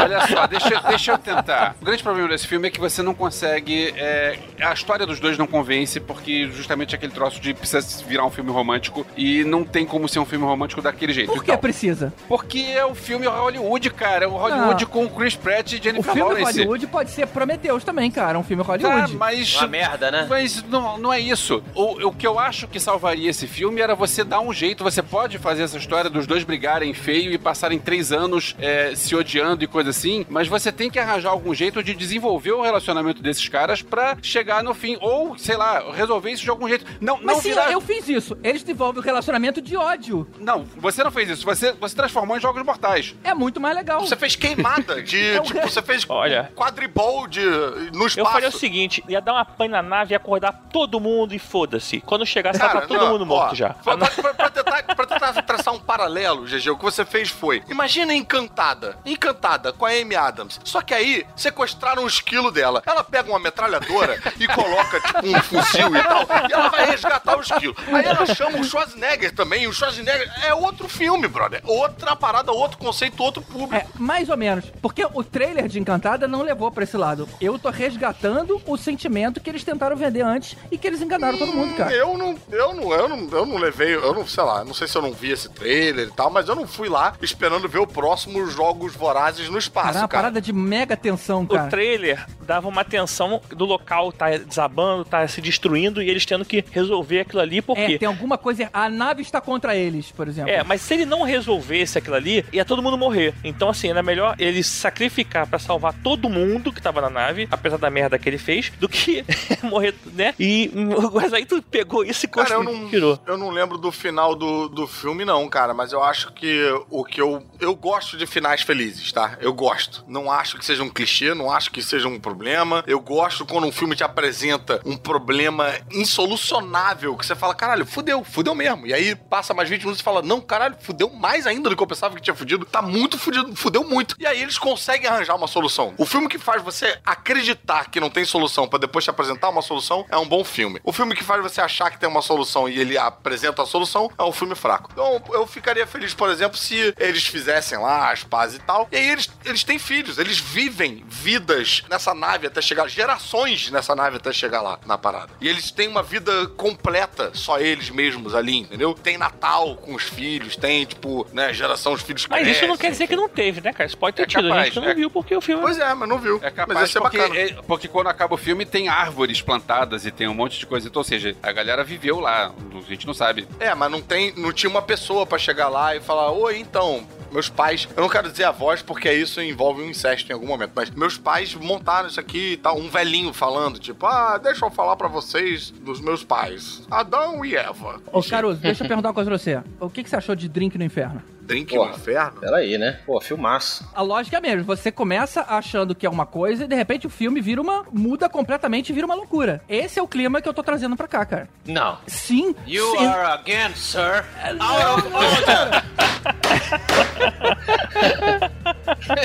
Olha 0.01 0.27
só, 0.27 0.47
deixa, 0.47 0.79
deixa 0.87 1.11
eu 1.11 1.17
tentar. 1.17 1.75
O 1.81 1.85
grande 1.85 2.03
problema 2.03 2.27
desse 2.29 2.47
filme 2.47 2.67
é 2.67 2.71
que 2.71 2.79
você 2.79 3.01
não 3.01 3.13
consegue. 3.13 3.93
é, 3.97 4.37
a 4.61 4.73
história 4.73 5.05
dos 5.05 5.19
dois 5.19 5.37
não 5.37 5.47
convence, 5.47 5.99
porque 5.99 6.47
justamente 6.49 6.95
aquele 6.95 7.11
troço 7.11 7.39
de 7.39 7.53
precisa 7.53 7.81
virar 8.05 8.25
um 8.25 8.31
filme 8.31 8.51
romântico 8.51 9.05
e 9.15 9.43
não 9.43 9.63
tem 9.63 9.85
como 9.85 10.07
ser 10.07 10.19
um 10.19 10.25
filme 10.25 10.45
romântico 10.45 10.81
daquele 10.81 11.13
jeito. 11.13 11.31
Por 11.31 11.43
que 11.43 11.51
Então, 11.51 11.61
precisa? 11.61 12.13
Porque 12.27 12.59
é 12.59 12.85
um 12.85 12.95
filme 12.95 13.25
Hollywood, 13.27 13.89
cara. 13.91 14.25
É 14.25 14.27
um 14.27 14.31
Hollywood 14.37 14.83
Ah. 14.83 14.87
com 14.87 15.07
Chris 15.09 15.35
Pratt 15.35 15.73
e 15.73 15.75
O 15.79 15.83
Jennifer 15.83 16.13
filme 16.13 16.21
Lawrence. 16.21 16.51
Hollywood 16.59 16.87
pode 16.87 17.11
ser 17.11 17.27
Prometheus 17.27 17.83
também, 17.83 18.09
cara. 18.09 18.37
Um 18.39 18.43
filme 18.43 18.63
Tá, 18.63 18.69
Hollywood. 18.71 19.15
mas. 19.17 19.55
Uma 19.55 19.67
merda, 19.67 20.11
né? 20.11 20.25
Mas 20.29 20.63
não, 20.63 20.97
não 20.97 21.13
é 21.13 21.19
isso. 21.19 21.63
O, 21.75 22.07
o 22.07 22.11
que 22.13 22.25
eu 22.25 22.39
acho 22.39 22.67
que 22.67 22.79
salvaria 22.79 23.29
esse 23.29 23.47
filme 23.47 23.81
era 23.81 23.95
você 23.95 24.23
dar 24.23 24.39
um 24.39 24.53
jeito. 24.53 24.83
Você 24.83 25.01
pode 25.01 25.37
fazer 25.37 25.63
essa 25.63 25.77
história 25.77 26.09
dos 26.09 26.25
dois 26.27 26.43
brigarem 26.43 26.93
feio 26.93 27.31
e 27.31 27.37
passarem 27.37 27.79
três 27.81 28.11
anos 28.11 28.55
é, 28.59 28.93
se 28.95 29.15
odiando 29.15 29.63
e 29.63 29.67
coisa 29.67 29.89
assim, 29.89 30.25
mas 30.29 30.47
você 30.47 30.71
tem 30.71 30.89
que 30.89 30.99
arranjar 30.99 31.29
algum 31.31 31.53
jeito 31.53 31.83
de 31.83 31.93
desenvolver 31.93 32.51
o 32.51 32.61
relacionamento 32.61 33.21
desses 33.21 33.47
caras 33.49 33.81
pra 33.81 34.17
chegar 34.21 34.63
no 34.63 34.73
fim, 34.73 34.97
ou, 35.01 35.37
sei 35.37 35.57
lá, 35.57 35.91
resolver 35.93 36.31
isso 36.31 36.43
de 36.43 36.49
algum 36.49 36.67
jeito. 36.67 36.85
Não, 37.01 37.17
Mas 37.17 37.25
não 37.25 37.41
sim, 37.41 37.49
virar... 37.49 37.71
eu 37.71 37.81
fiz 37.81 38.07
isso. 38.07 38.37
Eles 38.43 38.61
desenvolvem 38.63 39.01
o 39.01 39.05
relacionamento 39.05 39.61
de 39.61 39.75
ódio. 39.75 40.27
Não, 40.39 40.63
você 40.77 41.03
não 41.03 41.11
fez 41.11 41.29
isso, 41.29 41.45
você, 41.45 41.71
você 41.73 41.95
transformou 41.95 42.37
em 42.37 42.39
jogos 42.39 42.63
mortais. 42.63 43.15
É 43.23 43.33
muito 43.33 43.59
mais 43.59 43.75
legal. 43.75 43.99
Você 44.01 44.15
fez 44.15 44.35
queimada 44.35 45.01
de. 45.01 45.21
É 45.31 45.39
tipo, 45.39 45.59
re- 45.59 45.69
você 45.69 45.81
fez 45.81 46.05
Olha. 46.09 46.51
quadribol 46.55 47.27
de, 47.27 47.41
no 47.41 48.05
espaço. 48.07 48.19
Eu 48.19 48.25
faria 48.25 48.49
o 48.49 48.51
seguinte, 48.51 49.03
ia 49.07 49.21
dar 49.21 49.33
uma 49.33 49.45
pane 49.45 49.71
na 49.71 49.81
nave 49.81 50.13
e 50.13 50.15
acordar 50.15 50.51
todo 50.71 50.99
mundo 50.99 51.33
e 51.33 51.39
foda-se. 51.39 52.01
Quando 52.01 52.25
chegasse, 52.25 52.59
tava 52.59 52.81
todo 52.81 52.99
não, 52.99 53.11
mundo 53.13 53.25
morto 53.25 53.51
ó, 53.51 53.55
já. 53.55 53.69
Pra, 53.69 53.97
pra- 53.97 54.07
pra- 54.09 54.33
pra 54.33 54.49
tentar, 54.49 54.83
pra 54.95 55.05
tentar 55.05 55.41
traçar 55.43 55.73
um 55.73 55.79
paralelo, 55.79 56.45
GG, 56.45 56.69
o 56.71 56.77
que 56.77 56.83
você 56.83 57.05
fez 57.05 57.29
foi: 57.29 57.61
imagina 57.71 58.13
Encantada. 58.13 58.97
Encantada 59.05 59.73
com 59.73 59.85
a 59.85 59.89
Amy 59.89 60.15
Adams. 60.15 60.59
Só 60.63 60.81
que 60.81 60.93
aí 60.93 61.25
sequestraram 61.35 62.03
um 62.03 62.07
esquilo 62.07 62.51
dela. 62.51 62.81
Ela 62.85 63.03
pega 63.03 63.29
uma 63.29 63.39
metralhadora 63.39 64.21
e 64.39 64.47
coloca, 64.47 64.99
tipo, 64.99 65.27
um 65.27 65.41
fuzil 65.41 65.95
e 65.95 66.03
tal, 66.03 66.27
e 66.49 66.53
ela 66.53 66.69
vai 66.69 66.85
resgatar 66.85 67.37
o 67.37 67.41
esquilo. 67.41 67.75
Aí 67.91 68.05
ela 68.05 68.25
chama 68.25 68.59
o 68.59 68.63
Schwarzenegger 68.63 69.33
também. 69.33 69.67
O 69.67 69.73
Schwarzenegger 69.73 70.31
é 70.45 70.53
outro 70.53 70.87
filme, 70.87 71.27
brother. 71.27 71.61
Outra 71.65 72.15
parada, 72.15 72.51
outro 72.51 72.77
conceito, 72.77 73.21
outro 73.23 73.41
público. 73.41 73.75
É, 73.75 73.87
mais 73.95 74.29
ou 74.29 74.37
menos. 74.37 74.65
Porque 74.81 75.05
o 75.05 75.23
trailer 75.23 75.67
de 75.67 75.79
Encantada 75.79 76.27
não 76.27 76.41
levou 76.41 76.71
pra 76.71 76.83
esse 76.83 76.97
lado. 76.97 77.27
Eu 77.39 77.57
tô 77.57 77.69
resgatando 77.69 78.61
o 78.65 78.77
sentimento 78.77 79.39
que 79.39 79.49
eles 79.49 79.63
tentaram 79.63 79.95
vender 79.95 80.21
antes 80.21 80.57
e 80.71 80.77
que 80.77 80.87
eles 80.87 81.01
enganaram 81.01 81.37
todo 81.37 81.53
mundo, 81.53 81.75
cara. 81.75 81.93
Eu 81.93 82.17
não, 82.17 82.37
eu 82.51 82.73
não, 82.73 82.93
eu 82.93 83.07
não, 83.07 83.29
eu 83.31 83.45
não 83.45 83.57
levei, 83.57 83.95
eu 83.95 84.13
não, 84.13 84.27
sei 84.27 84.43
lá, 84.43 84.63
não 84.63 84.73
sei 84.73 84.87
se 84.87 84.97
eu 84.97 85.01
não 85.01 85.11
vi 85.11 85.31
esse 85.31 85.49
trailer 85.49 86.07
e 86.07 86.11
tal, 86.11 86.29
mas 86.29 86.47
eu 86.47 86.55
não 86.55 86.67
fui 86.67 86.89
lá 86.89 87.13
esperando 87.21 87.60
ver 87.67 87.79
o 87.79 87.87
próximo 87.87 88.45
Jogos 88.47 88.93
Vorazes 88.95 89.49
no 89.49 89.57
espaço, 89.57 89.87
Cara, 89.87 89.99
uma 89.99 90.07
cara. 90.07 90.23
parada 90.23 90.41
de 90.41 90.51
mega 90.53 90.95
tensão, 90.97 91.43
O 91.43 91.47
cara. 91.47 91.69
trailer 91.69 92.25
dava 92.41 92.67
uma 92.67 92.83
tensão 92.83 93.41
do 93.49 93.65
local 93.65 94.11
tá 94.11 94.29
desabando, 94.37 95.05
tá 95.05 95.27
se 95.27 95.39
destruindo 95.41 96.01
e 96.01 96.09
eles 96.09 96.25
tendo 96.25 96.43
que 96.45 96.63
resolver 96.71 97.21
aquilo 97.21 97.41
ali, 97.41 97.61
por 97.61 97.77
É, 97.77 97.97
tem 97.97 98.07
alguma 98.07 98.37
coisa. 98.37 98.69
A 98.73 98.89
nave 98.89 99.21
está 99.21 99.39
contra 99.39 99.75
eles, 99.75 100.11
por 100.11 100.27
exemplo. 100.27 100.51
É, 100.51 100.63
mas 100.63 100.81
se 100.81 100.93
ele 100.93 101.05
não 101.05 101.21
resolvesse 101.23 101.97
aquilo 101.97 102.15
ali, 102.15 102.45
ia 102.51 102.65
todo 102.65 102.81
mundo 102.81 102.97
morrer. 102.97 103.33
Então, 103.43 103.69
assim, 103.69 103.89
era 103.89 104.03
melhor 104.03 104.35
ele 104.37 104.63
sacrificar 104.63 105.47
pra 105.47 105.59
salvar 105.59 105.93
todo 106.03 106.29
mundo 106.29 106.71
que 106.73 106.81
tava 106.81 106.99
na 107.01 107.09
nave, 107.09 107.47
apesar 107.51 107.77
da 107.77 107.89
merda 107.89 108.17
que 108.19 108.27
ele 108.27 108.37
fez, 108.37 108.71
do 108.79 108.89
que 108.89 109.23
morrer, 109.63 109.93
né? 110.13 110.33
E 110.39 110.71
mas 111.13 111.33
aí 111.33 111.45
tu 111.45 111.61
pegou 111.61 112.03
isso 112.03 112.25
e 112.25 112.29
Cara, 112.29 112.53
eu 112.55 112.63
não, 112.63 112.89
tirou. 112.89 113.19
eu 113.25 113.37
não 113.37 113.49
lembro 113.49 113.77
do 113.77 113.91
final 113.91 114.35
do, 114.35 114.67
do 114.69 114.87
filme, 114.87 115.23
não, 115.25 115.47
cara. 115.49 115.73
Mas 115.73 115.91
eu 115.91 116.03
acho 116.03 116.31
que 116.33 116.61
o 116.89 117.03
que 117.03 117.21
eu. 117.21 117.43
Eu 117.59 117.75
gosto 117.75 118.17
de 118.17 118.25
finais 118.25 118.61
felizes, 118.61 119.11
tá? 119.11 119.37
Eu 119.39 119.53
gosto. 119.53 120.03
Não 120.07 120.31
acho 120.31 120.57
que 120.57 120.65
seja 120.65 120.81
um 120.81 120.89
clichê, 120.89 121.33
não 121.33 121.51
acho 121.51 121.71
que 121.71 121.81
seja 121.81 122.07
um 122.07 122.19
problema. 122.19 122.83
Eu 122.87 122.99
gosto 122.99 123.45
quando 123.45 123.67
um 123.67 123.71
filme 123.71 123.95
te 123.95 124.03
apresenta 124.03 124.81
um 124.83 124.97
problema 124.97 125.71
insolucionável, 125.91 127.15
que 127.15 127.25
você 127.25 127.35
fala, 127.35 127.53
caralho, 127.53 127.85
fudeu, 127.85 128.23
fudeu 128.23 128.55
mesmo. 128.55 128.87
E 128.87 128.93
aí 128.93 129.15
passa 129.15 129.53
mais 129.53 129.69
20 129.69 129.81
minutos 129.81 130.01
e 130.01 130.03
fala, 130.03 130.23
não, 130.23 130.41
caralho, 130.41 130.75
fudeu 130.81 131.09
mais 131.11 131.45
ainda 131.45 131.69
do 131.69 131.75
que 131.75 131.83
eu 131.83 131.87
pensava 131.87 132.15
que 132.15 132.21
tinha 132.21 132.35
fudido. 132.35 132.65
Tá 132.65 132.81
muito 132.81 133.19
fudido, 133.19 133.55
fudeu 133.55 133.83
muito. 133.83 134.15
E 134.17 134.25
aí 134.25 134.41
eles 134.41 134.57
conseguem 134.57 135.07
arranjar 135.07 135.35
uma 135.35 135.47
solução. 135.47 135.93
O 135.97 136.05
filme 136.05 136.27
que 136.27 136.39
faz 136.39 136.63
você 136.63 136.99
acreditar 137.05 137.91
que 137.91 137.99
não 137.99 138.09
tem 138.09 138.25
solução 138.25 138.67
pra 138.67 138.79
depois 138.79 139.03
te 139.03 139.11
apresentar 139.11 139.49
uma 139.49 139.61
solução 139.61 140.03
é 140.09 140.17
um 140.17 140.27
bom 140.27 140.43
filme. 140.43 140.79
O 140.83 140.91
filme 140.91 141.15
que 141.15 141.23
faz 141.23 141.41
você 141.43 141.61
achar 141.61 141.91
que 141.91 141.99
tem 141.99 142.09
uma 142.09 142.23
solução 142.23 142.67
e 142.67 142.79
ele 142.79 142.97
apresenta 142.97 143.61
a 143.61 143.65
solução 143.67 144.09
é 144.17 144.23
um 144.23 144.31
filme 144.31 144.55
fraco. 144.55 144.89
Então 144.91 145.21
eu 145.31 145.45
ficaria 145.45 145.85
feliz, 145.85 146.13
por 146.13 146.29
exemplo, 146.29 146.57
se 146.57 146.93
eles 146.97 147.25
fizessem 147.27 147.40
lá 147.79 148.11
as 148.11 148.23
pazes 148.23 148.57
e 148.57 148.59
tal. 148.59 148.87
E 148.91 148.97
aí 148.97 149.09
eles, 149.09 149.29
eles 149.45 149.63
têm 149.63 149.77
filhos, 149.79 150.17
eles 150.17 150.39
vivem 150.39 151.03
vidas 151.07 151.83
nessa 151.89 152.13
nave 152.13 152.47
até 152.47 152.61
chegar, 152.61 152.87
gerações 152.87 153.69
nessa 153.71 153.95
nave 153.95 154.17
até 154.17 154.31
chegar 154.33 154.61
lá 154.61 154.79
na 154.85 154.97
parada. 154.97 155.29
E 155.41 155.47
eles 155.47 155.71
têm 155.71 155.87
uma 155.87 156.03
vida 156.03 156.47
completa, 156.57 157.31
só 157.33 157.59
eles 157.59 157.89
mesmos 157.89 158.33
ali, 158.35 158.57
entendeu? 158.59 158.93
Tem 158.93 159.17
Natal 159.17 159.75
com 159.75 159.93
os 159.95 160.03
filhos, 160.03 160.55
tem, 160.55 160.85
tipo, 160.85 161.27
né, 161.33 161.53
geração 161.53 161.93
os 161.93 162.01
filhos 162.01 162.25
Mas 162.27 162.47
isso 162.47 162.67
não 162.67 162.77
crescem, 162.77 162.77
quer 162.77 162.91
dizer 162.91 163.07
que 163.07 163.15
não 163.15 163.29
teve, 163.29 163.61
né, 163.61 163.73
cara? 163.73 163.87
Isso 163.87 163.97
pode 163.97 164.15
ter 164.15 164.23
É 164.23 164.25
tido. 164.25 164.45
a 164.47 164.49
capaz, 164.49 164.65
gente 164.73 164.79
não 164.83 164.89
é. 164.89 164.93
viu 164.95 165.09
porque 165.09 165.35
o 165.35 165.41
filme. 165.41 165.61
Pois 165.61 165.77
é, 165.79 165.93
mas 165.93 166.07
não 166.09 166.17
viu. 166.19 166.39
É 166.41 166.49
capaz, 166.51 166.79
mas 166.79 166.89
ia 166.89 166.93
ser 166.93 166.99
porque, 167.01 167.17
bacana. 167.17 167.39
é- 167.39 167.53
porque 167.67 167.87
quando 167.87 168.07
acaba 168.07 168.35
o 168.35 168.37
filme 168.37 168.65
tem 168.65 168.87
árvores 168.87 169.41
plantadas 169.41 170.05
e 170.05 170.11
tem 170.11 170.27
um 170.27 170.33
monte 170.33 170.59
de 170.59 170.65
coisa. 170.65 170.87
Então, 170.87 170.99
ou 170.99 171.03
seja, 171.03 171.35
a 171.43 171.51
galera 171.51 171.83
viveu 171.83 172.19
lá, 172.19 172.51
a 172.75 172.89
gente 172.89 173.05
não 173.07 173.13
sabe. 173.13 173.47
É, 173.59 173.73
mas 173.75 173.91
não 173.91 174.01
tem, 174.01 174.33
não 174.35 174.51
tinha 174.53 174.69
uma 174.69 174.81
pessoa 174.81 175.25
pra 175.25 175.37
chegar 175.37 175.67
lá 175.69 175.95
e 175.95 176.01
falar: 176.01 176.31
"Oi, 176.31 176.57
então, 176.59 177.05
meus 177.31 177.49
pais, 177.49 177.87
eu 177.95 178.01
não 178.01 178.09
quero 178.09 178.29
dizer 178.29 178.43
avós 178.43 178.81
porque 178.81 179.11
isso 179.11 179.41
envolve 179.41 179.81
um 179.81 179.89
incesto 179.89 180.29
em 180.29 180.33
algum 180.33 180.47
momento, 180.47 180.71
mas 180.75 180.89
meus 180.89 181.17
pais 181.17 181.53
montaram 181.55 182.07
isso 182.07 182.19
aqui 182.19 182.53
e 182.53 182.57
tal, 182.57 182.77
um 182.77 182.89
velhinho 182.89 183.33
falando, 183.33 183.79
tipo: 183.79 184.05
"Ah, 184.05 184.37
deixa 184.37 184.65
eu 184.65 184.69
falar 184.71 184.95
pra 184.95 185.07
vocês 185.07 185.71
dos 185.71 185.99
meus 186.01 186.23
pais, 186.23 186.83
Adão 186.89 187.43
e 187.45 187.55
Eva". 187.55 188.01
Ô, 188.11 188.21
Caruso, 188.21 188.59
deixa 188.59 188.83
eu 188.83 188.87
perguntar 188.87 189.09
uma 189.09 189.13
coisa 189.13 189.29
pra 189.29 189.37
você. 189.37 189.61
O 189.79 189.89
que, 189.89 190.03
que 190.03 190.09
você 190.09 190.15
achou 190.15 190.35
de 190.35 190.47
Drink 190.49 190.77
no 190.77 190.83
Inferno? 190.83 191.21
Drink 191.51 191.75
Porra. 191.75 191.89
no 191.89 191.95
inferno? 191.95 192.39
Peraí, 192.39 192.77
né? 192.77 192.99
Pô, 193.05 193.19
filmaço. 193.19 193.87
A 193.93 194.01
lógica 194.01 194.37
é 194.37 194.39
a 194.39 194.41
mesma. 194.41 194.63
Você 194.63 194.91
começa 194.91 195.45
achando 195.47 195.93
que 195.93 196.05
é 196.05 196.09
uma 196.09 196.25
coisa 196.25 196.63
e 196.63 196.67
de 196.67 196.75
repente 196.75 197.05
o 197.05 197.09
filme 197.09 197.41
vira 197.41 197.61
uma. 197.61 197.85
muda 197.91 198.29
completamente 198.29 198.89
e 198.89 198.93
vira 198.93 199.05
uma 199.05 199.15
loucura. 199.15 199.61
Esse 199.67 199.99
é 199.99 200.01
o 200.01 200.07
clima 200.07 200.41
que 200.41 200.47
eu 200.47 200.53
tô 200.53 200.63
trazendo 200.63 200.95
pra 200.95 201.07
cá, 201.07 201.25
cara. 201.25 201.49
Não. 201.65 201.97
Sim. 202.07 202.55
You 202.65 202.97
sim. 202.97 203.05
are 203.05 203.33
again, 203.33 203.75
sir. 203.75 204.23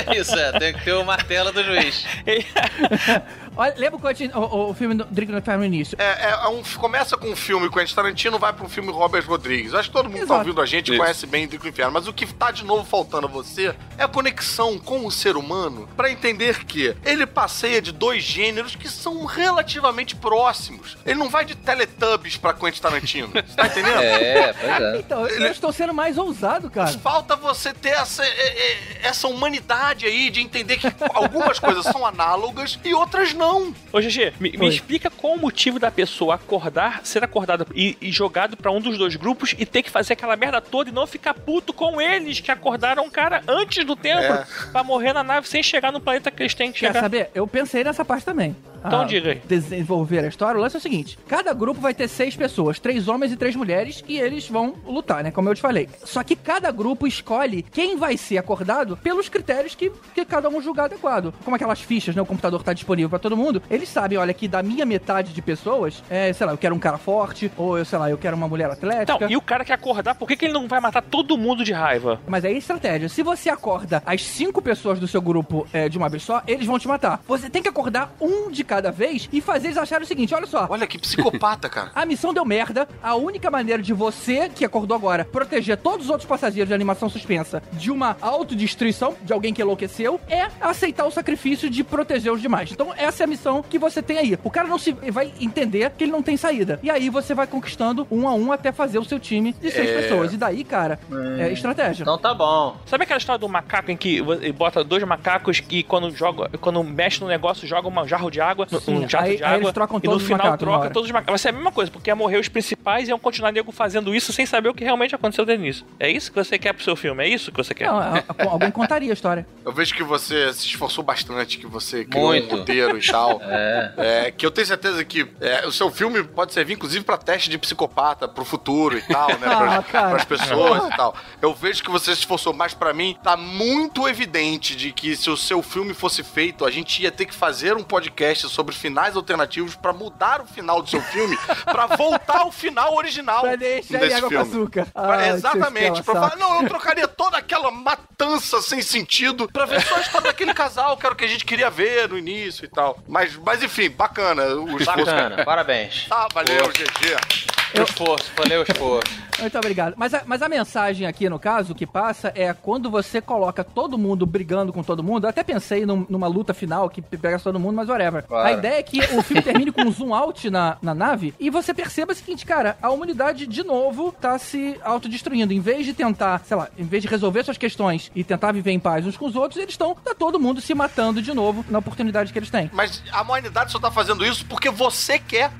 Isso 0.15 0.37
é, 0.37 0.51
tem 0.59 0.73
que 0.73 0.83
ter 0.83 0.93
o 0.93 1.05
martelo 1.05 1.51
do 1.51 1.63
juiz. 1.63 2.05
Olha, 3.57 3.73
lembra 3.75 3.99
quando 3.99 4.35
o, 4.35 4.69
o 4.69 4.73
filme 4.73 4.93
do 4.93 5.03
Drink 5.05 5.31
no 5.31 5.39
Inferno 5.39 5.59
no 5.61 5.65
início? 5.65 5.97
É, 5.99 6.29
é 6.29 6.47
um, 6.47 6.61
começa 6.77 7.17
com 7.17 7.27
um 7.27 7.35
filme 7.35 7.69
Quentin 7.69 7.95
Tarantino, 7.95 8.37
vai 8.37 8.53
pra 8.53 8.63
um 8.63 8.69
filme 8.69 8.91
Robert 8.91 9.25
Rodrigues. 9.27 9.73
Acho 9.73 9.89
que 9.89 9.93
todo 9.93 10.05
mundo 10.05 10.13
que 10.13 10.19
tá 10.19 10.25
Exato. 10.25 10.39
ouvindo 10.41 10.61
a 10.61 10.65
gente 10.65 10.91
Isso. 10.91 10.99
conhece 10.99 11.25
bem 11.25 11.47
Drink 11.47 11.63
no 11.63 11.69
Inferno. 11.69 11.91
Mas 11.91 12.07
o 12.07 12.13
que 12.13 12.31
tá 12.31 12.51
de 12.51 12.63
novo 12.63 12.85
faltando 12.85 13.25
a 13.25 13.29
você 13.29 13.75
é 13.97 14.03
a 14.03 14.07
conexão 14.07 14.77
com 14.77 15.05
o 15.05 15.11
ser 15.11 15.35
humano 15.35 15.89
pra 15.97 16.11
entender 16.11 16.65
que 16.65 16.95
ele 17.03 17.25
passeia 17.25 17.81
de 17.81 17.91
dois 17.91 18.23
gêneros 18.23 18.75
que 18.75 18.87
são 18.87 19.25
relativamente 19.25 20.15
próximos. 20.15 20.95
Ele 21.05 21.17
não 21.17 21.29
vai 21.29 21.43
de 21.43 21.55
Teletubbies 21.55 22.37
pra 22.37 22.53
Quentin 22.53 22.81
Tarantino. 22.81 23.29
Você 23.29 23.55
tá 23.55 23.65
entendendo? 23.65 23.97
É, 24.07 24.53
pois 24.53 24.81
é. 24.81 24.97
Então, 24.99 25.27
eu 25.27 25.51
estou 25.51 25.71
sendo 25.71 25.93
mais 25.93 26.17
ousado, 26.17 26.69
cara. 26.69 26.91
Falta 26.99 27.35
você 27.35 27.73
ter 27.73 27.89
essa, 27.89 28.23
é, 28.23 28.27
é, 28.27 28.77
essa 29.03 29.27
humanidade 29.27 30.05
aí 30.05 30.29
de 30.29 30.41
entender 30.41 30.77
que 30.77 30.87
algumas 31.13 31.59
coisas 31.59 31.83
são 31.85 32.05
análogas 32.05 32.79
e 32.83 32.93
outras 32.93 33.33
não. 33.33 33.46
Ô, 33.93 33.99
GG, 33.99 34.33
me, 34.39 34.51
me 34.57 34.67
explica 34.67 35.09
qual 35.09 35.33
o 35.33 35.39
motivo 35.39 35.79
da 35.79 35.89
pessoa 35.89 36.35
acordar, 36.35 37.01
ser 37.03 37.23
acordada 37.23 37.65
e, 37.73 37.97
e 38.01 38.11
jogado 38.11 38.55
pra 38.57 38.71
um 38.71 38.79
dos 38.81 38.97
dois 38.97 39.15
grupos 39.15 39.55
e 39.57 39.65
ter 39.65 39.81
que 39.83 39.89
fazer 39.89 40.13
aquela 40.13 40.35
merda 40.35 40.59
toda 40.61 40.89
e 40.89 40.93
não 40.93 41.07
ficar 41.07 41.33
puto 41.33 41.73
com 41.73 41.99
eles 42.01 42.39
que 42.39 42.51
acordaram 42.51 43.05
o 43.05 43.11
cara 43.11 43.41
antes 43.47 43.85
do 43.85 43.95
tempo 43.95 44.21
É. 44.21 44.45
pra 44.71 44.83
morrer 44.83 45.13
na 45.13 45.23
nave 45.23 45.47
sem 45.47 45.63
chegar 45.63 45.91
no 45.91 45.99
planeta 46.01 46.29
que 46.31 46.41
eles 46.43 46.53
têm 46.53 46.71
que 46.71 46.79
Quer 46.79 46.87
chegar. 46.87 47.01
saber? 47.01 47.29
Eu 47.33 47.47
pensei 47.47 47.83
nessa 47.83 48.03
parte 48.03 48.25
também. 48.25 48.55
Então 48.85 49.01
Ah, 49.01 49.05
diga 49.05 49.31
aí. 49.31 49.41
Desenvolver 49.43 50.23
a 50.23 50.27
história. 50.27 50.57
O 50.57 50.61
lance 50.61 50.75
é 50.75 50.79
o 50.79 50.81
seguinte: 50.81 51.17
cada 51.27 51.51
grupo 51.51 51.81
vai 51.81 51.93
ter 51.95 52.07
seis 52.07 52.35
pessoas, 52.35 52.79
três 52.79 53.07
homens 53.07 53.31
e 53.31 53.35
três 53.35 53.55
mulheres, 53.55 54.03
e 54.07 54.19
eles 54.19 54.47
vão 54.47 54.75
lutar, 54.85 55.23
né? 55.23 55.31
Como 55.31 55.49
eu 55.49 55.55
te 55.55 55.61
falei. 55.61 55.89
Só 56.05 56.23
que 56.23 56.35
cada 56.35 56.71
grupo 56.71 57.07
escolhe 57.07 57.63
quem 57.63 57.97
vai 57.97 58.15
ser 58.17 58.37
acordado 58.37 58.95
pelos 58.97 59.27
critérios 59.29 59.73
que, 59.73 59.91
que 60.13 60.23
cada 60.23 60.47
um 60.47 60.61
julgar 60.61 60.85
adequado. 60.85 61.33
Como 61.43 61.55
aquelas 61.55 61.81
fichas, 61.81 62.15
né? 62.15 62.21
O 62.21 62.25
computador 62.25 62.61
tá 62.63 62.71
disponível 62.71 63.09
pra 63.09 63.19
todo 63.19 63.35
mundo. 63.37 63.61
Eles 63.69 63.89
sabem, 63.89 64.17
olha, 64.17 64.33
que 64.33 64.47
da 64.47 64.63
minha 64.63 64.85
metade 64.85 65.33
de 65.33 65.41
pessoas, 65.41 66.03
é, 66.09 66.31
sei 66.33 66.45
lá, 66.45 66.53
eu 66.53 66.57
quero 66.57 66.75
um 66.75 66.79
cara 66.79 66.97
forte, 66.97 67.51
ou 67.55 67.77
eu, 67.77 67.85
sei 67.85 67.99
lá, 67.99 68.09
eu 68.09 68.17
quero 68.17 68.35
uma 68.35 68.47
mulher 68.47 68.69
atlética. 68.69 69.13
Então, 69.15 69.29
e 69.29 69.37
o 69.37 69.41
cara 69.41 69.63
que 69.63 69.71
acordar, 69.71 70.15
por 70.15 70.27
que, 70.27 70.35
que 70.35 70.45
ele 70.45 70.53
não 70.53 70.67
vai 70.67 70.79
matar 70.79 71.01
todo 71.01 71.37
mundo 71.37 71.63
de 71.63 71.73
raiva? 71.73 72.19
Mas 72.27 72.43
aí 72.43 72.55
é 72.55 72.57
estratégia. 72.57 73.09
Se 73.09 73.23
você 73.23 73.49
acorda 73.49 74.01
as 74.05 74.23
cinco 74.23 74.61
pessoas 74.61 74.99
do 74.99 75.07
seu 75.07 75.21
grupo 75.21 75.67
é, 75.71 75.87
de 75.87 75.97
uma 75.97 76.09
vez 76.09 76.23
só, 76.23 76.41
eles 76.47 76.65
vão 76.65 76.79
te 76.79 76.87
matar. 76.87 77.21
Você 77.27 77.49
tem 77.49 77.61
que 77.61 77.69
acordar 77.69 78.13
um 78.19 78.49
de 78.49 78.63
cada 78.63 78.91
vez 78.91 79.29
e 79.31 79.41
fazer 79.41 79.67
eles 79.67 79.77
acharem 79.77 80.03
o 80.03 80.07
seguinte: 80.07 80.33
olha 80.33 80.47
só. 80.47 80.67
Olha 80.69 80.87
que 80.87 80.97
psicopata, 80.97 81.69
cara. 81.69 81.91
A 81.95 82.05
missão 82.05 82.33
deu 82.33 82.45
merda. 82.45 82.87
A 83.01 83.15
única 83.15 83.51
maneira 83.51 83.81
de 83.81 83.93
você, 83.93 84.49
que 84.49 84.65
acordou 84.65 84.95
agora, 84.95 85.25
proteger 85.25 85.77
todos 85.77 86.05
os 86.05 86.09
outros 86.09 86.27
passageiros 86.27 86.67
de 86.67 86.73
animação 86.73 87.09
suspensa 87.09 87.61
de 87.73 87.91
uma 87.91 88.17
autodestruição, 88.21 89.15
de 89.23 89.33
alguém 89.33 89.53
que 89.53 89.61
enlouqueceu, 89.61 90.19
é 90.27 90.47
aceitar 90.59 91.05
o 91.05 91.11
sacrifício 91.11 91.69
de 91.69 91.83
proteger 91.83 92.31
os 92.31 92.41
demais. 92.41 92.71
Então, 92.71 92.93
essa 92.95 93.23
é 93.23 93.26
a 93.27 93.29
missão 93.29 93.61
que 93.61 93.77
você 93.77 94.01
tem 94.01 94.17
aí. 94.17 94.37
O 94.43 94.49
cara 94.49 94.67
não 94.67 94.79
se 94.79 94.91
vai 95.11 95.31
entender 95.39 95.91
que 95.91 96.03
ele 96.03 96.11
não 96.11 96.23
tem 96.23 96.37
saída. 96.37 96.79
E 96.81 96.89
aí 96.89 97.09
você 97.09 97.33
vai 97.33 97.45
conquistando 97.45 98.07
um 98.09 98.27
a 98.27 98.33
um 98.33 98.51
até 98.51 98.71
fazer 98.71 98.97
o 98.97 99.03
seu 99.05 99.19
time 99.19 99.53
de 99.53 99.69
seis 99.69 99.89
É. 99.89 100.01
pessoas. 100.01 100.33
E 100.33 100.37
daí, 100.37 100.63
cara, 100.63 100.99
é 101.39 101.51
estratégia. 101.51 102.03
Então 102.03 102.17
tá 102.17 102.33
bom. 102.33 102.77
Sabe 102.85 103.03
aquela 103.03 103.17
história 103.17 103.37
do 103.39 103.47
macaco 103.49 103.91
em 103.91 103.97
que 103.97 104.21
bota 104.53 104.83
dois 104.83 105.03
macacos 105.03 105.61
e 105.69 105.83
quando 105.83 106.09
joga, 106.11 106.49
quando 106.59 106.83
mexe 106.83 107.21
no 107.21 107.27
negócio, 107.27 107.67
joga 107.67 107.87
um 107.87 108.07
jarro 108.07 108.31
de 108.31 108.39
água 108.39 108.65
Sim, 108.69 108.95
um 109.03 109.09
jato 109.09 109.25
aí- 109.25 109.37
de 109.37 109.43
aí 109.43 109.49
água. 109.55 109.63
eles 109.65 109.73
trocam 109.73 109.97
e 109.97 109.99
no 109.99 110.11
todos 110.11 110.21
os 110.23 110.27
final 110.27 110.45
macacos 110.45 110.59
troca 110.67 110.89
todos 110.89 111.07
os 111.09 111.11
macacos. 111.11 111.31
Vai 111.31 111.39
ser 111.39 111.49
a 111.49 111.51
mesma 111.51 111.71
coisa, 111.71 111.91
porque 111.91 112.09
ia 112.09 112.15
morrer 112.15 112.37
os 112.37 112.47
principais 112.47 113.07
e 113.07 113.11
iam 113.11 113.19
continuar 113.19 113.51
nego 113.51 113.71
fazendo 113.71 114.15
isso 114.15 114.31
sem 114.31 114.45
saber 114.45 114.69
o 114.69 114.73
que 114.73 114.83
realmente 114.83 115.13
aconteceu 115.13 115.45
desde 115.45 115.63
início. 115.63 115.85
É 115.99 116.09
isso 116.09 116.31
que 116.31 116.37
você 116.37 116.57
quer 116.57 116.73
pro 116.73 116.83
seu 116.83 116.95
filme? 116.95 117.23
É 117.23 117.27
isso 117.27 117.51
que 117.51 117.57
você 117.57 117.73
quer? 117.73 117.87
Não, 117.87 117.97
a- 117.99 118.19
a- 118.19 118.43
alguém 118.49 118.71
contaria 118.71 119.11
a 119.11 119.13
história. 119.13 119.45
Eu 119.65 119.71
vejo 119.73 119.93
que 119.93 120.03
você 120.03 120.53
se 120.53 120.67
esforçou 120.67 121.03
bastante, 121.03 121.57
que 121.57 121.67
você 121.67 122.05
criou 122.05 122.27
Muito. 122.27 122.55
um 122.55 122.63
tal. 123.11 123.41
É. 123.47 123.93
É, 124.27 124.31
que 124.31 124.45
eu 124.45 124.51
tenho 124.51 124.67
certeza 124.67 125.03
que 125.03 125.27
é, 125.41 125.65
o 125.65 125.71
seu 125.71 125.89
filme 125.91 126.23
pode 126.23 126.53
servir, 126.53 126.73
inclusive, 126.73 127.03
pra 127.03 127.17
teste 127.17 127.49
de 127.49 127.57
psicopata 127.57 128.27
pro 128.27 128.43
futuro 128.45 128.97
e 128.97 129.01
tal, 129.01 129.27
né? 129.29 129.47
Ah, 129.57 129.57
Pras, 129.81 129.85
cara. 129.91 130.09
pras 130.11 130.25
pessoas 130.25 130.93
e 130.93 130.97
tal. 130.97 131.15
Eu 131.41 131.53
vejo 131.53 131.83
que 131.83 131.89
você 131.89 132.13
se 132.13 132.19
esforçou, 132.21 132.53
mas 132.53 132.73
pra 132.73 132.93
mim 132.93 133.17
tá 133.23 133.35
muito 133.37 134.07
evidente 134.07 134.75
de 134.75 134.91
que 134.91 135.15
se 135.15 135.29
o 135.29 135.37
seu 135.37 135.61
filme 135.63 135.93
fosse 135.93 136.23
feito, 136.23 136.65
a 136.65 136.71
gente 136.71 137.01
ia 137.01 137.11
ter 137.11 137.25
que 137.25 137.33
fazer 137.33 137.75
um 137.75 137.83
podcast 137.83 138.47
sobre 138.49 138.75
finais 138.75 139.15
alternativos 139.15 139.75
pra 139.75 139.93
mudar 139.93 140.41
o 140.41 140.45
final 140.45 140.81
do 140.81 140.89
seu 140.89 141.01
filme, 141.01 141.37
pra 141.65 141.87
voltar 141.87 142.39
ao 142.41 142.51
final 142.51 142.95
original 142.95 143.41
Pra 143.41 143.55
deixar 143.55 143.97
desse 143.99 144.15
água 144.15 144.29
com 144.29 144.35
filme. 144.45 144.51
açúcar. 144.51 144.87
Pra- 144.93 145.15
Ai, 145.17 145.29
exatamente. 145.29 146.03
Pra 146.03 146.13
falar, 146.13 146.35
não, 146.37 146.61
eu 146.61 146.67
trocaria 146.67 147.07
toda 147.07 147.37
aquela 147.37 147.71
matança 147.71 148.61
sem 148.61 148.81
sentido 148.81 149.47
pra 149.51 149.65
ver 149.65 149.81
só 149.81 149.95
a 149.95 150.01
história 150.01 150.27
daquele 150.27 150.53
casal, 150.53 150.97
que 150.97 151.05
era 151.05 151.13
o 151.13 151.17
que 151.17 151.25
a 151.25 151.27
gente 151.27 151.45
queria 151.45 151.69
ver 151.69 152.09
no 152.09 152.17
início 152.17 152.65
e 152.65 152.67
tal. 152.67 152.96
Mas, 153.07 153.35
mas 153.35 153.63
enfim, 153.63 153.89
bacana. 153.89 154.45
O 154.55 154.77
esforço. 154.77 155.05
Bacana, 155.05 155.43
parabéns. 155.43 156.05
Tá, 156.07 156.27
valeu, 156.33 156.71
GG. 156.71 157.56
O 157.75 157.81
esforço, 157.81 158.31
valeu 158.35 158.61
o 158.61 158.63
esforço. 158.63 159.27
Muito 159.39 159.55
obrigado. 159.55 159.93
Mas 159.95 160.13
a, 160.15 160.23
mas 160.25 160.41
a 160.41 160.49
mensagem 160.49 161.05
aqui, 161.05 161.29
no 161.29 161.37
caso, 161.37 161.75
que 161.75 161.85
passa 161.85 162.31
é 162.33 162.51
quando 162.53 162.89
você 162.89 163.21
coloca 163.21 163.63
todo 163.63 163.95
mundo 163.95 164.25
brigando 164.25 164.73
com 164.73 164.81
todo 164.81 165.03
mundo. 165.03 165.25
Eu 165.25 165.29
até 165.29 165.43
pensei 165.43 165.85
num- 165.85 166.07
numa 166.09 166.25
luta 166.27 166.55
final 166.55 166.89
que 166.89 167.03
pega 167.03 167.37
todo 167.37 167.59
mundo, 167.59 167.75
mas 167.75 167.87
whatever. 167.87 168.23
Claro. 168.23 168.47
A 168.47 168.51
ideia 168.53 168.79
é 168.79 168.83
que 168.83 168.99
o 169.15 169.21
filme 169.21 169.43
termine 169.43 169.71
com 169.71 169.83
um 169.83 169.91
zoom 169.91 170.11
out 170.15 170.49
na, 170.49 170.77
na 170.81 170.95
nave 170.95 171.35
e 171.39 171.51
você 171.51 171.71
perceba 171.71 172.13
o 172.13 172.15
seguinte, 172.15 172.47
cara, 172.47 172.77
a 172.81 172.89
humanidade 172.89 173.45
de 173.45 173.63
novo 173.63 174.11
tá 174.19 174.39
se 174.39 174.79
autodestruindo. 174.83 175.53
Em 175.53 175.59
vez 175.59 175.85
de 175.85 175.93
tentar, 175.93 176.41
sei 176.43 176.57
lá, 176.57 176.69
em 176.75 176.85
vez 176.85 177.03
de 177.03 177.07
resolver 177.09 177.43
suas 177.43 177.59
questões 177.59 178.11
e 178.15 178.23
tentar 178.23 178.51
viver 178.53 178.71
em 178.71 178.79
paz 178.79 179.05
uns 179.05 179.17
com 179.17 179.27
os 179.27 179.35
outros, 179.35 179.61
eles 179.61 179.73
estão, 179.73 179.93
tá 179.93 180.15
todo 180.15 180.39
mundo 180.39 180.61
se 180.61 180.73
matando 180.73 181.21
de 181.21 181.31
novo 181.31 181.63
na 181.69 181.77
oportunidade 181.77 182.33
que 182.33 182.39
eles 182.39 182.49
têm. 182.49 182.71
Mas 182.73 183.03
a 183.11 183.21
humanidade 183.21 183.71
só 183.71 183.77
tá 183.77 183.91
fazendo 183.91 184.25
isso 184.25 184.43
porque 184.47 184.71
você 184.71 185.19
quer. 185.19 185.51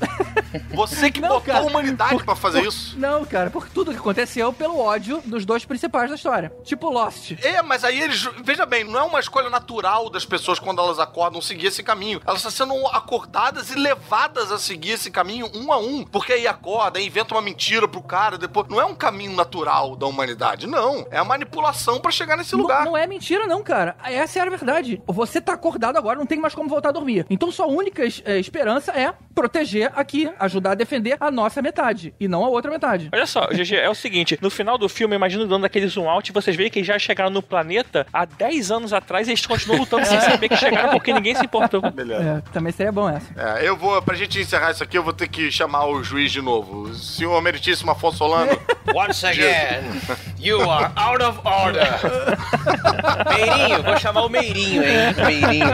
Você 0.73 1.11
que 1.11 1.21
Não, 1.21 1.29
botou 1.29 1.41
cara, 1.53 1.59
a 1.59 1.67
humanidade 1.67 1.96
por- 1.97 2.25
pra 2.25 2.35
fazer 2.35 2.59
por- 2.61 2.67
isso. 2.67 2.97
Não, 2.97 3.25
cara, 3.25 3.49
porque 3.49 3.69
tudo 3.73 3.91
que 3.91 3.97
aconteceu 3.97 4.51
pelo 4.53 4.79
ódio 4.79 5.21
dos 5.25 5.45
dois 5.45 5.65
principais 5.65 6.09
da 6.09 6.15
história. 6.15 6.51
Tipo 6.63 6.89
Lost. 6.89 7.31
É, 7.43 7.61
mas 7.61 7.83
aí 7.83 7.99
eles. 8.01 8.27
Veja 8.43 8.65
bem, 8.65 8.83
não 8.83 8.99
é 8.99 9.03
uma 9.03 9.19
escolha 9.19 9.49
natural 9.49 10.09
das 10.09 10.25
pessoas 10.25 10.59
quando 10.59 10.81
elas 10.81 10.99
acordam 10.99 11.41
seguir 11.41 11.67
esse 11.67 11.83
caminho. 11.83 12.21
Elas 12.25 12.39
estão 12.45 12.51
sendo 12.51 12.87
acordadas 12.87 13.69
e 13.71 13.75
levadas 13.75 14.51
a 14.51 14.57
seguir 14.57 14.91
esse 14.91 15.09
caminho 15.11 15.49
um 15.53 15.71
a 15.71 15.77
um. 15.77 16.03
Porque 16.03 16.33
aí 16.33 16.47
acorda, 16.47 16.99
aí 16.99 17.05
inventa 17.07 17.33
uma 17.33 17.41
mentira 17.41 17.87
pro 17.87 18.01
cara, 18.01 18.37
depois. 18.37 18.67
Não 18.69 18.79
é 18.81 18.85
um 18.85 18.95
caminho 18.95 19.33
natural 19.35 19.95
da 19.95 20.05
humanidade, 20.05 20.67
não. 20.67 21.07
É 21.11 21.17
a 21.17 21.23
manipulação 21.25 21.99
pra 21.99 22.11
chegar 22.11 22.37
nesse 22.37 22.53
Não- 22.53 22.61
lugar. 22.61 22.85
Não, 22.85 22.97
é 22.97 23.07
mentira, 23.07 23.47
não, 23.47 23.63
cara. 23.63 23.95
Essa 24.03 24.39
é 24.39 24.41
a 24.41 24.49
verdade. 24.49 25.01
Você 25.07 25.39
tá 25.41 25.53
acordado 25.53 25.97
agora, 25.97 26.17
não 26.19 26.25
tem 26.25 26.39
mais 26.39 26.53
como 26.53 26.69
voltar 26.69 26.89
a 26.89 26.91
dormir. 26.91 27.25
Então 27.29 27.51
sua 27.51 27.65
única 27.67 28.03
eh, 28.05 28.39
esperança 28.39 28.91
é 28.91 29.13
proteger 29.33 29.91
aqui, 29.95 30.29
ajudar 30.39 30.71
a 30.71 30.75
defender 30.75 31.15
a 31.19 31.29
nossa 31.31 31.61
metade 31.61 31.86
e 32.19 32.27
não 32.27 32.43
a 32.45 32.49
outra 32.49 32.71
metade. 32.71 33.09
Olha 33.13 33.25
só, 33.25 33.47
GG, 33.47 33.75
é 33.75 33.89
o 33.89 33.95
seguinte, 33.95 34.37
no 34.41 34.49
final 34.49 34.77
do 34.77 34.87
filme, 34.89 35.15
imagina 35.15 35.45
dando 35.45 35.65
aquele 35.65 35.87
zoom 35.87 36.09
out, 36.09 36.31
vocês 36.31 36.55
veem 36.55 36.69
que 36.69 36.83
já 36.83 36.97
chegaram 36.99 37.29
no 37.29 37.41
planeta 37.41 38.05
há 38.11 38.25
10 38.25 38.71
anos 38.71 38.93
atrás 38.93 39.27
e 39.27 39.31
eles 39.31 39.45
continuam 39.45 39.79
lutando 39.81 40.05
sem 40.05 40.19
saber 40.21 40.49
que 40.49 40.57
chegaram 40.57 40.89
porque 40.91 41.13
ninguém 41.13 41.35
se 41.35 41.45
importou. 41.45 41.81
Beleza. 41.91 42.43
É, 42.47 42.51
também 42.51 42.71
seria 42.71 42.91
bom 42.91 43.09
essa. 43.09 43.27
É, 43.35 43.67
eu 43.67 43.75
vou, 43.75 44.01
pra 44.01 44.15
gente 44.15 44.39
encerrar 44.39 44.71
isso 44.71 44.83
aqui, 44.83 44.97
eu 44.97 45.03
vou 45.03 45.13
ter 45.13 45.27
que 45.27 45.51
chamar 45.51 45.85
o 45.87 46.03
juiz 46.03 46.31
de 46.31 46.41
novo. 46.41 46.93
Senhor 46.93 47.41
Meritíssimo 47.41 47.91
Afonso 47.91 48.17
Solano. 48.17 48.59
Once 48.93 49.25
again, 49.25 50.01
you 50.39 50.61
are 50.69 50.91
out 50.95 51.21
of 51.21 51.39
order. 51.43 51.87
Meirinho, 53.29 53.83
vou 53.83 53.97
chamar 53.97 54.25
o 54.25 54.29
Meirinho, 54.29 54.83
hein? 54.83 55.13
Meirinho. 55.15 55.67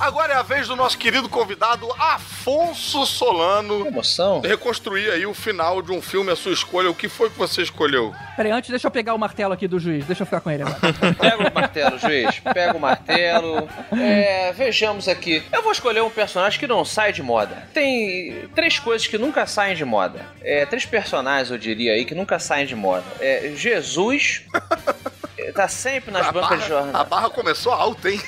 Agora 0.00 0.32
é 0.32 0.36
a 0.36 0.42
vez 0.42 0.66
do 0.66 0.74
nosso 0.74 0.96
querido 0.96 1.28
convidado 1.28 1.86
Afonso 1.98 3.04
Solano. 3.04 3.86
Emoção. 3.86 4.40
Reconstruir 4.40 5.10
aí 5.10 5.26
o 5.26 5.34
final 5.34 5.82
de 5.82 5.92
um 5.92 6.00
filme, 6.00 6.32
a 6.32 6.36
sua 6.36 6.52
escolha. 6.52 6.90
O 6.90 6.94
que 6.94 7.06
foi 7.06 7.28
que 7.28 7.36
você 7.36 7.60
escolheu? 7.60 8.14
Peraí, 8.34 8.50
antes 8.50 8.70
deixa 8.70 8.86
eu 8.86 8.90
pegar 8.90 9.12
o 9.12 9.18
martelo 9.18 9.52
aqui 9.52 9.68
do 9.68 9.78
juiz. 9.78 10.06
Deixa 10.06 10.22
eu 10.22 10.26
ficar 10.26 10.40
com 10.40 10.50
ele 10.50 10.62
agora. 10.62 10.80
Pega 11.20 11.50
o 11.50 11.54
martelo, 11.54 11.98
juiz. 11.98 12.40
Pega 12.40 12.76
o 12.78 12.80
martelo. 12.80 13.68
É, 13.92 14.54
vejamos 14.54 15.06
aqui. 15.06 15.42
Eu 15.52 15.62
vou 15.62 15.70
escolher 15.70 16.02
um 16.02 16.08
personagem 16.08 16.58
que 16.58 16.66
não 16.66 16.82
sai 16.82 17.12
de 17.12 17.22
moda. 17.22 17.68
Tem 17.74 18.48
três 18.54 18.78
coisas 18.78 19.06
que 19.06 19.18
nunca 19.18 19.44
saem 19.44 19.76
de 19.76 19.84
moda. 19.84 20.24
É, 20.40 20.64
três 20.64 20.86
personagens, 20.86 21.50
eu 21.50 21.58
diria 21.58 21.92
aí, 21.92 22.06
que 22.06 22.14
nunca 22.14 22.38
saem 22.38 22.64
de 22.64 22.74
moda. 22.74 23.04
É, 23.20 23.52
Jesus. 23.54 24.44
é, 25.48 25.52
Tá 25.52 25.68
sempre 25.68 26.10
nas 26.10 26.26
A 26.28 26.32
bancas 26.32 26.62
de 26.62 26.68
jornal. 26.68 27.00
a 27.00 27.04
barra 27.04 27.30
começou 27.30 27.72
alta, 27.72 28.10
hein? 28.10 28.20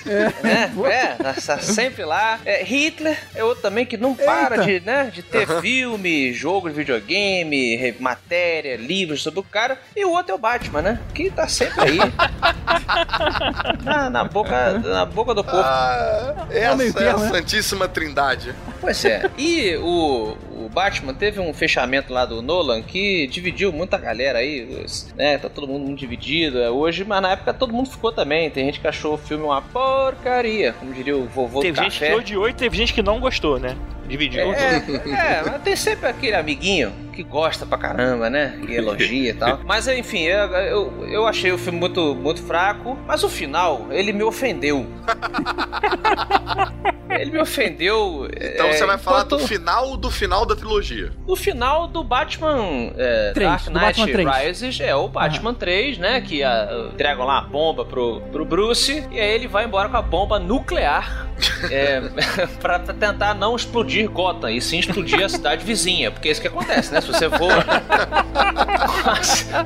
né? 0.43 0.73
É, 0.91 1.33
tá 1.41 1.59
sempre 1.59 2.05
lá. 2.05 2.39
É, 2.45 2.63
Hitler 2.63 3.19
é 3.35 3.43
outro 3.45 3.63
também 3.63 3.87
que 3.87 3.97
não 3.97 4.15
para 4.15 4.59
de, 4.65 4.81
né, 4.81 5.11
de 5.13 5.23
ter 5.23 5.47
filme, 5.61 6.33
jogo 6.33 6.69
de 6.69 6.75
videogame, 6.75 7.95
matéria, 8.01 8.77
livros 8.77 9.23
sobre 9.23 9.41
o 9.41 9.43
cara. 9.43 9.79
E 9.97 10.05
o 10.05 10.11
outro 10.11 10.33
é 10.33 10.35
o 10.35 10.39
Batman, 10.39 10.83
né? 10.83 11.01
Que 11.15 11.31
tá 11.31 11.47
sempre 11.49 11.81
aí. 11.83 11.99
na, 13.85 14.11
na 14.11 14.25
boca, 14.25 14.79
na 14.79 15.05
boca 15.05 15.35
do 15.35 15.45
povo. 15.45 15.63
Ah, 15.63 16.47
essa 16.51 16.77
meio 16.77 16.99
é, 16.99 17.11
a 17.11 17.17
né? 17.17 17.29
Santíssima 17.29 17.89
Trindade. 17.89 18.55
Pois 18.81 19.05
é. 19.05 19.31
E 19.39 19.77
o, 19.77 20.37
o 20.51 20.69
Batman 20.69 21.15
teve 21.15 21.41
um 21.41 21.53
fechamento 21.53 22.13
lá 22.13 22.25
do 22.25 22.43
Nolan 22.43 22.83
que 22.83 23.27
dividiu 23.27 23.73
muita 23.73 23.99
galera 23.99 24.39
aí, 24.41 24.85
né? 25.17 25.39
Tá 25.39 25.49
todo 25.49 25.67
mundo 25.69 25.85
muito 25.87 25.99
dividido 25.99 26.59
é, 26.61 26.71
hoje, 27.03 27.09
mas 27.09 27.22
na 27.22 27.32
época 27.32 27.53
todo 27.53 27.72
mundo 27.72 27.90
ficou 27.90 28.12
também. 28.12 28.50
Tem 28.50 28.66
gente 28.66 28.80
que 28.80 28.86
achou 28.86 29.14
o 29.14 29.18
filme 29.18 29.44
uma 29.44 29.61
porcaria, 29.61 30.72
como 30.72 30.92
diria 30.92 31.16
o 31.16 31.26
vovô 31.26 31.61
Teve 31.61 31.78
do 31.78 31.82
gente 31.84 32.00
café. 32.00 32.12
que 32.12 32.16
odiou 32.16 32.48
e 32.48 32.53
teve 32.53 32.76
gente 32.76 32.94
que 32.94 33.03
não 33.03 33.20
gostou, 33.20 33.59
né? 33.59 33.76
Dividiu. 34.07 34.53
É, 34.53 34.76
é, 34.76 35.42
mas 35.46 35.62
tem 35.62 35.76
sempre 35.76 36.09
aquele 36.09 36.34
amiguinho 36.34 36.92
que 37.12 37.22
gosta 37.22 37.64
pra 37.64 37.78
caramba, 37.78 38.28
né? 38.28 38.59
Que 38.66 38.74
elogia 38.74 39.30
e 39.30 39.34
tal. 39.34 39.61
Mas 39.64 39.86
enfim, 39.88 40.22
eu, 40.22 40.48
eu, 40.50 41.09
eu 41.09 41.26
achei 41.26 41.53
o 41.53 41.59
filme 41.59 41.78
muito, 41.78 42.14
muito 42.14 42.42
fraco, 42.42 42.98
mas 43.07 43.22
o 43.22 43.28
final, 43.28 43.86
ele 43.90 44.12
me 44.12 44.22
ofendeu. 44.22 44.86
ele 47.11 47.30
me 47.30 47.38
ofendeu. 47.38 48.28
Então 48.34 48.66
é, 48.66 48.72
você 48.72 48.86
vai 48.86 48.98
falar 48.98 49.24
enquanto- 49.24 49.40
do 49.40 49.46
final 49.46 49.96
do 49.96 50.11
final 50.11 50.46
da 50.46 50.57
trilogia. 50.57 51.12
do 51.26 51.36
final 51.36 51.86
do 51.86 52.03
Batman 52.03 52.90
é, 52.96 53.32
Três, 53.32 53.50
Dark 53.50 53.64
do 53.64 53.70
Knight 53.72 54.00
Batman. 54.00 54.32
Rises, 54.32 54.80
é 54.80 54.94
o 54.94 55.09
Batman 55.09 55.55
3, 55.55 55.98
né? 55.98 56.20
Que 56.20 56.42
a, 56.42 56.90
entregam 56.93 57.24
lá 57.24 57.38
a 57.38 57.43
bomba 57.43 57.84
pro, 57.84 58.20
pro 58.32 58.45
Bruce 58.45 59.07
e 59.11 59.20
aí 59.20 59.30
ele 59.34 59.49
vai 59.49 59.64
embora 59.64 59.88
com 59.88 59.97
a 59.97 60.03
bomba 60.03 60.38
nuclear 60.38 61.26
é, 61.70 62.01
pra 62.61 62.78
tentar 62.78 63.34
não 63.34 63.57
explodir 63.57 64.09
Gotham 64.09 64.51
e 64.51 64.61
sim 64.61 64.78
explodir 64.78 65.24
a 65.24 65.28
cidade 65.28 65.64
vizinha, 65.64 66.11
porque 66.11 66.28
é 66.28 66.32
isso 66.32 66.40
que 66.40 66.49
acontece, 66.49 66.93
né? 66.93 67.01
Se 67.01 67.09
você 67.09 67.28
voa 67.28 67.64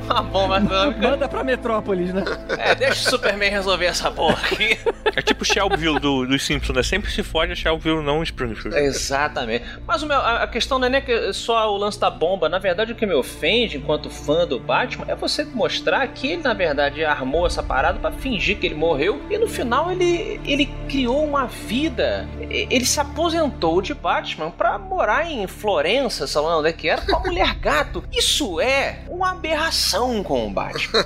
com 0.07 0.13
a 0.13 0.21
bomba 0.21 0.57
atômica, 0.57 1.07
Manda 1.09 1.27
pra 1.27 1.43
Metrópolis, 1.43 2.13
né? 2.13 2.23
é, 2.57 2.75
deixa 2.75 3.07
o 3.07 3.11
Superman 3.11 3.49
resolver 3.49 3.85
essa 3.85 4.09
porra 4.11 4.39
aqui. 4.51 4.77
É 5.15 5.21
tipo 5.21 5.45
Shelbyville 5.45 5.99
do, 5.99 6.25
dos 6.25 6.45
Simpsons, 6.45 6.75
né? 6.75 6.83
Sempre 6.83 7.11
se 7.11 7.23
fode 7.23 7.51
a 7.51 7.55
Shelbyville, 7.55 8.03
não 8.03 8.23
Springfield. 8.23 8.77
Exatamente. 8.77 9.65
Mas 9.85 10.01
o 10.03 10.07
meu, 10.07 10.17
a, 10.17 10.43
a 10.43 10.47
questão 10.47 10.79
não 10.79 10.87
é 10.87 10.89
nem 10.89 11.01
que 11.01 11.33
só 11.33 11.73
o 11.73 11.77
lance 11.77 11.99
da 11.99 12.09
bomba. 12.09 12.49
Na 12.49 12.59
verdade, 12.59 12.91
o 12.91 12.95
que 12.95 13.05
me 13.05 13.13
ofende 13.13 13.77
enquanto 13.77 14.09
fã 14.09 14.47
do 14.47 14.59
Batman 14.59 15.05
é 15.07 15.15
você 15.15 15.43
mostrar 15.43 16.07
que 16.07 16.27
ele, 16.27 16.41
na 16.41 16.53
verdade, 16.53 17.03
armou 17.17 17.45
essa 17.47 17.63
parada 17.63 17.99
pra 17.99 18.11
fingir 18.11 18.57
que 18.57 18.65
ele 18.65 18.75
morreu 18.75 19.21
e 19.29 19.37
no 19.37 19.47
final 19.47 19.91
ele, 19.91 20.39
ele 20.45 20.69
criou 20.87 21.25
uma 21.25 21.47
vida. 21.47 22.27
Ele 22.39 22.85
se 22.85 22.99
aposentou 22.99 23.81
de 23.81 23.93
Batman 23.93 24.51
pra 24.51 24.77
morar 24.77 25.29
em 25.29 25.47
Florença, 25.47 26.27
sei 26.27 26.41
lá 26.41 26.57
onde 26.57 26.69
é 26.69 26.73
que 26.73 26.87
era, 26.87 27.01
com 27.01 27.15
a 27.15 27.19
mulher 27.19 27.55
gato. 27.55 28.03
Isso 28.11 28.61
é 28.61 28.99
uma 29.09 29.31
aberração 29.31 30.23
com 30.23 30.47
o 30.47 30.49
Batman. 30.49 31.05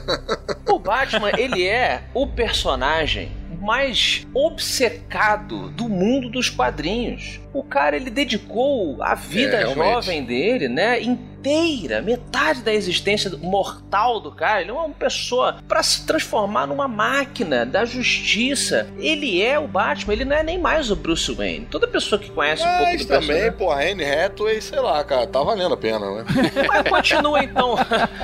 O 0.70 0.80
Batman, 0.80 1.32
ele 1.38 1.66
é 1.66 2.03
o 2.14 2.28
personagem 2.28 3.32
mais 3.62 4.26
obcecado 4.34 5.70
do 5.70 5.88
mundo 5.88 6.30
dos 6.30 6.49
quadrinhos. 6.49 7.39
O 7.54 7.64
cara, 7.64 7.95
ele 7.95 8.10
dedicou 8.10 9.02
a 9.04 9.14
vida 9.16 9.58
É, 9.58 9.74
jovem 9.74 10.24
dele, 10.24 10.68
né? 10.70 11.02
Inteira, 11.02 12.02
metade 12.02 12.62
da 12.62 12.72
existência 12.74 13.30
mortal 13.41 14.20
do 14.22 14.32
cara. 14.32 14.62
Ele 14.62 14.70
é 14.70 14.74
uma 14.74 14.88
pessoa 14.89 15.58
pra 15.68 15.84
se 15.84 16.06
transformar 16.06 16.66
numa 16.68 16.88
máquina 16.88 17.66
da 17.66 17.84
justiça. 17.84 18.88
Ele 18.97 19.41
é 19.41 19.60
o 19.60 19.68
Batman, 19.68 20.14
ele 20.14 20.24
não 20.24 20.36
é 20.36 20.43
nem 20.43 20.58
mais 20.60 20.89
o 20.91 20.95
Bruce 20.95 21.34
Wayne. 21.34 21.66
Toda 21.70 21.88
pessoa 21.88 22.20
que 22.20 22.30
conhece 22.30 22.64
um 22.64 22.68
pouco 22.68 22.84
Mas 22.84 23.02
do 23.02 23.08
também, 23.08 23.28
personagem. 23.28 23.52
pô, 23.54 23.72
a 23.72 23.80
Anne 23.82 24.06
Hathaway, 24.06 24.62
sei 24.62 24.80
lá, 24.80 25.04
cara, 25.04 25.28
tá 25.28 25.43
valendo 25.43 25.74
a 25.74 25.78
pena, 25.78 25.99
né? 25.99 26.26
Mas 26.70 26.88
continua 26.88 27.43
então. 27.43 27.76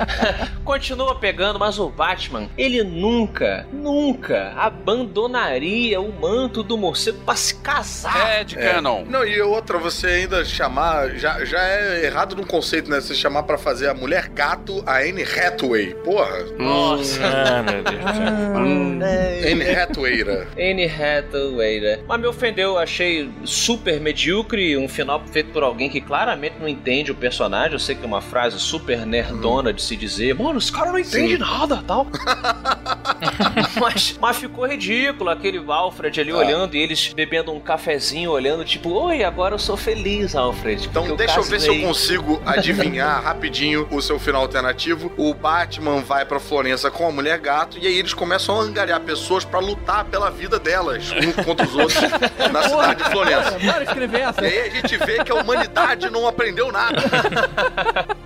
continua 0.64 1.14
pegando, 1.14 1.58
mas 1.58 1.78
o 1.78 1.88
Batman, 1.88 2.48
ele 2.56 2.82
nunca, 2.84 3.66
nunca 3.72 4.52
abandonaria 4.56 6.00
o 6.00 6.12
manto 6.12 6.62
do 6.62 6.76
morcego 6.76 7.18
pra 7.24 7.34
se 7.36 7.54
casar. 7.56 8.30
É, 8.30 8.44
de 8.44 8.54
canon. 8.56 9.04
Não, 9.06 9.17
e 9.24 9.40
outra, 9.40 9.78
você 9.78 10.06
ainda 10.06 10.44
chamar. 10.44 11.10
Já, 11.16 11.44
já 11.44 11.60
é 11.62 12.04
errado 12.04 12.36
no 12.36 12.46
conceito, 12.46 12.90
né? 12.90 13.00
Você 13.00 13.14
chamar 13.14 13.42
pra 13.44 13.58
fazer 13.58 13.88
a 13.88 13.94
mulher 13.94 14.28
gato 14.28 14.82
a 14.86 14.98
Anne 14.98 15.22
Hathaway. 15.22 15.94
Porra. 16.04 16.44
Nossa. 16.58 17.20
Ah, 17.24 17.62
meu 17.62 17.82
Deus 17.82 18.04
do 18.04 18.14
céu. 18.14 19.52
Anne 19.52 19.70
Hathawayra. 19.70 20.48
Anne 20.58 20.84
Hathaway? 20.86 22.02
Mas 22.06 22.20
me 22.20 22.26
ofendeu, 22.26 22.70
eu 22.70 22.78
achei 22.78 23.30
super 23.44 24.00
medíocre, 24.00 24.76
um 24.76 24.88
final 24.88 25.22
feito 25.30 25.50
por 25.52 25.62
alguém 25.62 25.88
que 25.88 26.00
claramente 26.00 26.56
não 26.60 26.68
entende 26.68 27.12
o 27.12 27.14
personagem. 27.14 27.72
Eu 27.72 27.78
sei 27.78 27.94
que 27.94 28.02
é 28.02 28.06
uma 28.06 28.20
frase 28.20 28.58
super 28.58 29.06
nerdona 29.06 29.72
de 29.72 29.82
se 29.82 29.96
dizer, 29.96 30.34
mano, 30.34 30.58
esse 30.58 30.72
cara 30.72 30.90
não 30.90 30.98
entende 30.98 31.34
Sim. 31.34 31.38
nada, 31.38 31.82
tal. 31.86 32.06
mas, 33.80 34.18
mas 34.20 34.36
ficou 34.36 34.66
ridículo 34.66 35.30
aquele 35.30 35.58
Alfred 35.68 36.20
ali 36.20 36.30
Ah. 36.30 36.36
olhando 36.36 36.74
e 36.74 36.78
eles 36.80 37.12
bebendo 37.12 37.52
um 37.52 37.60
cafezinho, 37.60 38.30
olhando 38.30 38.64
tipo, 38.64 38.90
oi, 39.08 39.24
agora 39.24 39.54
eu 39.54 39.58
sou 39.58 39.76
feliz, 39.76 40.34
Alfred. 40.34 40.86
Então 40.86 41.16
deixa 41.16 41.38
eu 41.38 41.42
ver 41.42 41.60
se 41.60 41.66
eu 41.68 41.72
casei." 41.74 41.86
consigo 41.86 42.42
adivinhar 42.46 43.22
rapidinho 43.22 43.86
o 43.90 44.00
seu 44.00 44.18
final 44.18 44.42
alternativo. 44.42 45.12
O 45.16 45.32
Batman 45.34 46.00
vai 46.00 46.24
pra 46.24 46.38
Florença 46.38 46.90
com 46.90 47.06
a 47.06 47.10
mulher 47.12 47.38
gato 47.38 47.78
e 47.78 47.86
aí 47.86 47.98
eles 47.98 48.14
começam 48.14 48.58
a 48.58 48.62
angariar 48.62 49.00
pessoas 49.00 49.44
pra 49.44 49.58
lutar 49.58 50.04
pela 50.04 50.30
vida 50.30 50.58
delas, 50.58 51.10
uns 51.12 51.44
contra 51.44 51.66
os 51.66 51.74
outros, 51.74 52.00
na 52.52 52.62
cidade 52.62 53.02
de 53.04 53.10
Florença. 53.10 53.58
Bora 53.58 53.84
escrever 53.84 54.20
essa. 54.20 54.42
E 54.42 54.46
aí 54.46 54.68
a 54.68 54.70
gente 54.74 54.96
vê 54.98 55.24
que 55.24 55.32
a 55.32 55.34
humanidade 55.36 56.10
não 56.10 56.26
aprendeu 56.26 56.70
nada. 56.72 56.98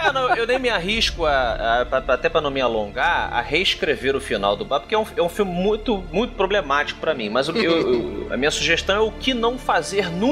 É, 0.00 0.12
não, 0.12 0.32
eu 0.36 0.46
nem 0.46 0.60
me 0.60 0.68
arrisco 0.70 1.26
a, 1.26 1.80
a- 1.80 1.86
pra- 1.86 2.14
até 2.14 2.28
pra 2.28 2.40
não 2.40 2.52
me 2.52 2.60
alongar, 2.60 3.30
a 3.32 3.40
reescrever 3.40 4.14
o 4.14 4.20
final 4.20 4.54
do 4.54 4.64
Batman, 4.64 4.80
porque 4.82 4.94
é 4.94 4.98
um, 4.98 5.06
é 5.16 5.22
um 5.22 5.28
filme 5.28 5.50
muito, 5.50 6.04
muito 6.12 6.34
problemático 6.34 7.00
pra 7.00 7.14
mim. 7.14 7.28
Mas 7.28 7.48
o- 7.48 7.52
eu- 7.56 7.92
eu- 7.92 8.26
a 8.32 8.36
minha 8.36 8.50
sugestão 8.50 8.94
é 8.96 9.00
o 9.00 9.10
que 9.10 9.34
não 9.34 9.58
fazer 9.58 10.08
nunca 10.08 10.27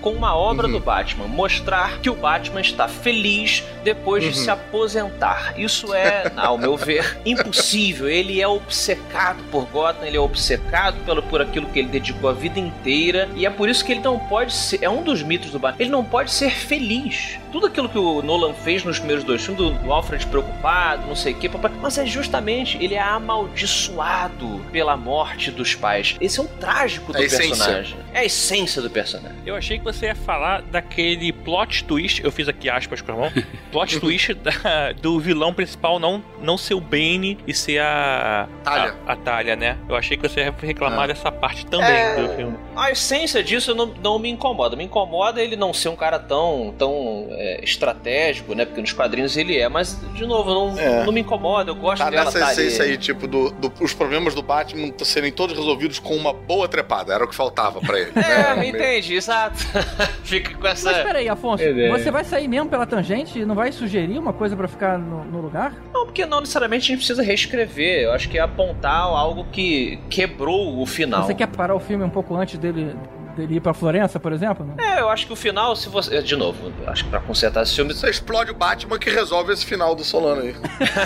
com 0.00 0.10
uma 0.10 0.34
obra 0.34 0.68
do 0.68 0.80
Batman. 0.80 1.26
Mostrar 1.26 1.98
que 2.00 2.10
o 2.10 2.14
Batman 2.14 2.60
está 2.60 2.88
feliz 2.88 3.62
depois 3.82 4.22
de 4.22 4.30
Uhum. 4.30 4.34
se 4.34 4.50
aposentar. 4.50 5.54
Isso 5.58 5.94
é, 5.94 6.30
ao 6.36 6.58
meu 6.58 6.76
ver, 6.76 7.18
impossível. 7.24 8.08
Ele 8.08 8.40
é 8.40 8.46
obcecado 8.48 9.42
por 9.50 9.64
Gotham, 9.66 10.04
ele 10.06 10.16
é 10.16 10.20
obcecado 10.20 10.96
pelo, 11.04 11.22
por 11.22 11.40
aquilo 11.40 11.66
que 11.66 11.78
ele 11.78 11.88
dedicou 11.88 12.30
a 12.30 12.32
vida 12.32 12.58
inteira. 12.58 13.28
E 13.34 13.46
é 13.46 13.50
por 13.50 13.68
isso 13.68 13.84
que 13.84 13.92
ele 13.92 14.00
não 14.00 14.18
pode 14.18 14.52
ser. 14.52 14.82
É 14.82 14.90
um 14.90 15.02
dos 15.02 15.22
mitos 15.22 15.50
do 15.50 15.58
Batman. 15.58 15.82
Ele 15.82 15.90
não 15.90 16.04
pode 16.04 16.30
ser 16.30 16.50
feliz. 16.50 17.38
Tudo 17.52 17.66
aquilo 17.66 17.88
que 17.88 17.98
o 17.98 18.22
Nolan 18.22 18.52
fez 18.52 18.84
nos 18.84 18.98
primeiros 18.98 19.24
dois 19.24 19.42
filmes, 19.44 19.62
do, 19.62 19.70
do 19.70 19.92
Alfred 19.92 20.26
preocupado, 20.26 21.06
não 21.06 21.16
sei 21.16 21.32
o 21.46 21.50
papai, 21.50 21.72
mas 21.80 21.96
é 21.98 22.04
justamente 22.06 22.76
ele 22.82 22.94
é 22.94 23.00
amaldiçoado 23.00 24.64
pela 24.72 24.96
morte 24.96 25.50
dos 25.50 25.74
pais. 25.74 26.16
Esse 26.20 26.40
é 26.40 26.42
um 26.42 26.46
trágico 26.46 27.12
do 27.12 27.18
É 27.18 27.22
a 27.22 27.24
essência. 27.24 27.86
É 28.16 28.20
a 28.20 28.24
essência 28.24 28.80
do 28.80 28.88
personagem. 28.88 29.36
Eu 29.44 29.54
achei 29.54 29.78
que 29.78 29.84
você 29.84 30.06
ia 30.06 30.14
falar 30.14 30.62
daquele 30.62 31.32
plot 31.32 31.84
twist, 31.84 32.24
eu 32.24 32.32
fiz 32.32 32.48
aqui 32.48 32.70
aspas 32.70 33.02
com 33.02 33.12
a 33.12 33.14
mão, 33.16 33.32
plot 33.70 33.98
twist 34.00 34.32
da- 34.34 34.92
do 35.02 35.20
vilão 35.20 35.52
principal 35.52 35.98
não, 35.98 36.24
não 36.40 36.56
ser 36.56 36.72
o 36.74 36.80
Bane 36.80 37.38
e 37.46 37.52
ser 37.52 37.78
a 37.80 38.48
Talha. 38.64 38.94
A, 39.06 39.12
a 39.12 39.16
Talha, 39.16 39.54
né? 39.54 39.76
Eu 39.88 39.94
achei 39.96 40.16
que 40.16 40.26
você 40.26 40.40
ia 40.40 40.54
reclamar 40.62 41.04
Ah. 41.04 41.06
dessa 41.08 41.30
parte 41.30 41.66
também 41.66 41.90
É. 41.94 42.16
do 42.16 42.34
filme. 42.34 42.56
A 42.74 42.90
essência 42.90 43.42
disso 43.44 43.74
não, 43.74 43.86
não 44.02 44.18
me 44.18 44.30
incomoda. 44.30 44.76
Me 44.76 44.84
incomoda 44.84 45.42
ele 45.42 45.54
não 45.56 45.74
ser 45.74 45.90
um 45.90 45.96
cara 45.96 46.18
tão, 46.18 46.74
tão 46.78 47.26
é, 47.32 47.60
estratégico, 47.62 48.54
né? 48.54 48.64
Porque 48.64 48.80
nos 48.80 48.92
quadrinhos 48.92 49.36
ele 49.36 49.58
é. 49.58 49.68
Mas, 49.68 50.00
de 50.14 50.24
novo, 50.26 50.48
não, 50.54 50.78
É. 50.78 51.04
não 51.04 51.12
me 51.12 51.20
incomoda. 51.20 51.70
Eu 51.70 51.74
gosto 51.76 51.98
Tá 52.02 52.08
dela 52.08 52.24
nessa 52.24 52.38
tá 52.40 52.52
essência 52.52 52.82
ali. 52.82 52.92
aí, 52.92 52.98
tipo, 52.98 53.26
do, 53.26 53.50
do- 53.50 53.72
os 53.80 53.92
problemas 53.92 54.34
do 54.34 54.42
Batman 54.42 54.90
serem 55.02 55.30
todos 55.32 55.54
resolvidos 55.54 55.98
com 55.98 56.14
uma 56.16 56.32
boa 56.32 56.66
trepada. 56.66 57.12
Era 57.12 57.22
o 57.24 57.28
que 57.28 57.34
faltava 57.34 57.78
pra 57.80 57.98
ele. 58.00 58.05
É, 58.14 58.54
né? 58.54 58.68
entende, 58.68 59.14
exato. 59.14 59.58
Fica 60.24 60.54
com 60.54 60.66
essa. 60.66 60.90
Mas 60.90 61.02
peraí, 61.02 61.28
Afonso, 61.28 61.62
Ideia. 61.62 61.90
você 61.90 62.10
vai 62.10 62.24
sair 62.24 62.48
mesmo 62.48 62.68
pela 62.68 62.86
tangente 62.86 63.38
e 63.38 63.44
não 63.44 63.54
vai 63.54 63.72
sugerir 63.72 64.18
uma 64.18 64.32
coisa 64.32 64.56
pra 64.56 64.68
ficar 64.68 64.98
no, 64.98 65.24
no 65.24 65.40
lugar? 65.40 65.74
Não, 65.92 66.04
porque 66.06 66.24
não 66.26 66.40
necessariamente 66.40 66.84
a 66.84 66.86
gente 66.88 66.98
precisa 66.98 67.22
reescrever. 67.22 68.02
Eu 68.02 68.12
acho 68.12 68.28
que 68.28 68.38
é 68.38 68.40
apontar 68.40 69.02
algo 69.02 69.46
que 69.50 69.98
quebrou 70.08 70.80
o 70.80 70.86
final. 70.86 71.24
Você 71.24 71.34
quer 71.34 71.48
parar 71.48 71.74
o 71.74 71.80
filme 71.80 72.04
um 72.04 72.10
pouco 72.10 72.34
antes 72.34 72.58
dele, 72.58 72.94
dele 73.36 73.56
ir 73.56 73.60
pra 73.60 73.74
Florença, 73.74 74.18
por 74.18 74.32
exemplo? 74.32 74.66
Não? 74.66 74.84
É, 74.84 75.00
eu 75.00 75.08
acho 75.08 75.26
que 75.26 75.32
o 75.32 75.36
final, 75.36 75.76
se 75.76 75.88
você. 75.88 76.22
De 76.22 76.34
novo, 76.34 76.72
acho 76.86 77.04
que 77.04 77.10
pra 77.10 77.20
consertar 77.20 77.62
esse 77.62 77.74
filme. 77.74 77.92
Você 77.92 78.08
explode 78.08 78.50
o 78.50 78.54
Batman 78.54 78.98
que 78.98 79.10
resolve 79.10 79.52
esse 79.52 79.64
final 79.64 79.94
do 79.94 80.02
Solano 80.02 80.42
aí. 80.42 80.56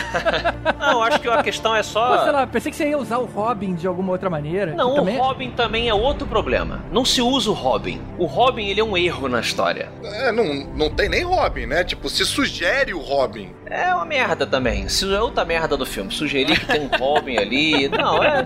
Não, 0.78 0.92
eu 0.92 1.02
acho 1.02 1.20
que 1.20 1.28
a 1.28 1.42
questão 1.42 1.74
é 1.74 1.82
só. 1.82 2.16
Pô, 2.16 2.22
sei 2.22 2.32
lá, 2.32 2.46
pensei 2.46 2.70
que 2.70 2.76
você 2.76 2.88
ia 2.88 2.98
usar 2.98 3.18
o 3.18 3.26
Robin 3.26 3.74
de 3.74 3.86
alguma 3.86 4.12
outra 4.12 4.30
maneira. 4.30 4.74
Não, 4.74 4.94
também 4.94 5.18
o 5.18 5.22
Robin 5.22 5.50
também 5.50 5.88
é 5.88 5.94
outro 5.94 6.26
problema. 6.26 6.84
Não 6.90 7.04
se 7.04 7.20
usa 7.20 7.50
o 7.50 7.54
Robin. 7.54 8.00
O 8.16 8.26
Robin, 8.26 8.66
ele 8.66 8.80
é 8.80 8.84
um 8.84 8.96
erro 8.96 9.28
na 9.28 9.40
história. 9.40 9.90
É, 10.02 10.32
não, 10.32 10.44
não 10.74 10.90
tem 10.90 11.08
nem 11.08 11.24
Robin, 11.24 11.66
né? 11.66 11.84
Tipo, 11.84 12.08
se 12.08 12.24
sugere 12.24 12.94
o 12.94 13.00
Robin. 13.00 13.52
É 13.66 13.94
uma 13.94 14.04
merda 14.04 14.44
também. 14.44 14.84
Isso 14.84 15.12
é 15.14 15.22
outra 15.22 15.44
merda 15.44 15.76
do 15.76 15.86
filme. 15.86 16.12
Sugerir 16.12 16.58
que 16.58 16.66
tem 16.66 16.80
um 16.80 16.96
Robin 16.98 17.36
ali. 17.36 17.88
Não, 17.88 18.22
é. 18.22 18.42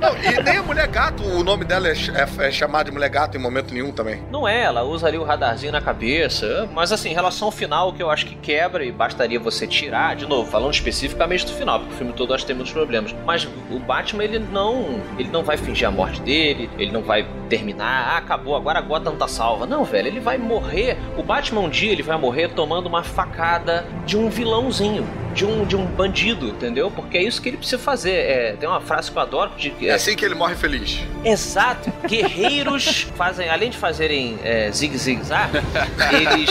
Não, 0.00 0.16
e 0.16 0.42
nem 0.42 0.58
a 0.58 0.62
Mulher 0.62 0.86
Gato, 0.86 1.22
o 1.24 1.42
nome 1.42 1.64
dela 1.64 1.88
é, 1.88 1.92
é, 1.92 2.46
é 2.46 2.50
chamado 2.52 2.86
de 2.86 2.92
Mulher 2.92 3.10
Gato 3.10 3.27
em 3.36 3.40
momento 3.40 3.72
nenhum 3.72 3.92
também. 3.92 4.22
Não 4.30 4.46
é, 4.46 4.62
ela 4.62 4.82
usa 4.82 5.06
ali 5.06 5.18
o 5.18 5.24
radarzinho 5.24 5.72
na 5.72 5.80
cabeça. 5.80 6.68
Mas 6.72 6.92
assim, 6.92 7.10
em 7.10 7.14
relação 7.14 7.48
ao 7.48 7.52
final, 7.52 7.92
que 7.92 8.02
eu 8.02 8.10
acho 8.10 8.26
que 8.26 8.34
quebra 8.36 8.84
e 8.84 8.92
bastaria 8.92 9.38
você 9.38 9.66
tirar, 9.66 10.16
de 10.16 10.26
novo, 10.26 10.50
falando 10.50 10.72
especificamente 10.72 11.46
do 11.46 11.52
final, 11.52 11.80
porque 11.80 11.94
o 11.94 11.96
filme 11.96 12.12
todo 12.12 12.34
acho 12.34 12.44
que 12.44 12.48
tem 12.48 12.56
muitos 12.56 12.72
problemas. 12.72 13.14
Mas 13.24 13.48
o 13.70 13.78
Batman, 13.78 14.24
ele 14.24 14.38
não. 14.38 15.00
Ele 15.18 15.28
não 15.30 15.42
vai 15.42 15.56
fingir 15.56 15.86
a 15.86 15.90
morte 15.90 16.20
dele, 16.20 16.70
ele 16.78 16.90
não 16.90 17.02
vai 17.02 17.26
terminar, 17.48 18.12
ah, 18.14 18.18
acabou, 18.18 18.54
agora 18.54 18.78
a 18.78 18.82
Gotham 18.82 19.16
tá 19.16 19.26
salva. 19.26 19.66
Não, 19.66 19.84
velho, 19.84 20.08
ele 20.08 20.20
vai 20.20 20.38
morrer. 20.38 20.96
O 21.16 21.22
Batman 21.22 21.62
um 21.62 21.68
dia 21.68 21.92
ele 21.92 22.02
vai 22.02 22.18
morrer 22.18 22.48
tomando 22.48 22.86
uma 22.86 23.02
facada 23.02 23.86
de 24.06 24.16
um 24.16 24.28
vilãozinho. 24.28 25.06
De 25.34 25.44
um, 25.44 25.64
de 25.64 25.76
um 25.76 25.84
bandido, 25.84 26.48
entendeu? 26.48 26.90
Porque 26.90 27.16
é 27.16 27.22
isso 27.22 27.40
que 27.40 27.48
ele 27.48 27.58
precisa 27.58 27.80
fazer. 27.80 28.10
É, 28.10 28.56
tem 28.58 28.68
uma 28.68 28.80
frase 28.80 29.08
que 29.08 29.16
eu 29.16 29.22
adoro. 29.22 29.52
De, 29.56 29.72
É 29.86 29.92
assim 29.92 30.16
que 30.16 30.24
ele 30.24 30.34
morre 30.34 30.56
feliz. 30.56 31.00
Exato. 31.24 31.92
Guerreiros 32.08 33.06
fazem, 33.18 33.48
além 33.50 33.68
de 33.70 33.76
fazerem 33.76 34.38
é, 34.44 34.70
zig-zig-zag, 34.70 35.50
eles. 36.14 36.50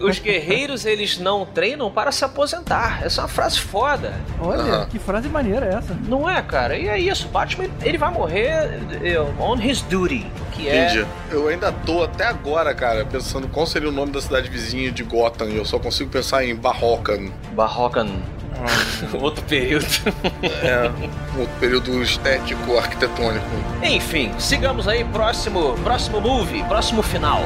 os 0.00 0.20
guerreiros 0.20 0.86
eles 0.86 1.18
não 1.18 1.44
treinam 1.44 1.90
para 1.90 2.12
se 2.12 2.24
aposentar. 2.24 3.04
Essa 3.04 3.20
é 3.20 3.24
uma 3.24 3.28
frase 3.28 3.58
foda. 3.60 4.14
Olha, 4.40 4.62
Aham. 4.62 4.86
que 4.86 5.00
frase 5.00 5.28
maneira 5.28 5.66
é 5.66 5.74
essa. 5.74 5.98
Não 6.06 6.30
é, 6.30 6.40
cara? 6.40 6.78
E 6.78 6.88
é 6.88 6.98
isso. 6.98 7.26
O 7.26 7.30
Batman 7.30 7.66
ele 7.82 7.98
vai 7.98 8.12
morrer 8.12 8.46
é, 9.02 9.20
on 9.40 9.56
his 9.60 9.82
duty. 9.82 10.24
Que 10.52 10.68
é. 10.68 10.84
Entendi. 10.84 11.06
Eu 11.30 11.48
ainda 11.48 11.72
tô 11.72 12.04
até 12.04 12.24
agora, 12.24 12.72
cara, 12.72 13.04
pensando 13.04 13.48
qual 13.48 13.66
seria 13.66 13.88
o 13.88 13.92
nome 13.92 14.12
da 14.12 14.20
cidade 14.20 14.48
vizinha 14.48 14.92
de 14.92 15.02
Gotham. 15.02 15.48
E 15.48 15.56
eu 15.56 15.64
só 15.64 15.78
consigo 15.78 16.08
pensar 16.08 16.44
em 16.44 16.54
Barrocan. 16.54 17.30
Barrocan. 17.52 18.06
Outro 19.20 19.44
período. 19.44 19.84
É, 20.62 20.90
um 21.38 21.46
período 21.60 22.02
estético, 22.02 22.78
arquitetônico. 22.78 23.44
Enfim, 23.82 24.32
sigamos 24.38 24.88
aí. 24.88 25.04
Próximo, 25.16 25.72
próximo 25.82 26.20
movie, 26.20 26.62
próximo 26.64 27.02
final. 27.02 27.40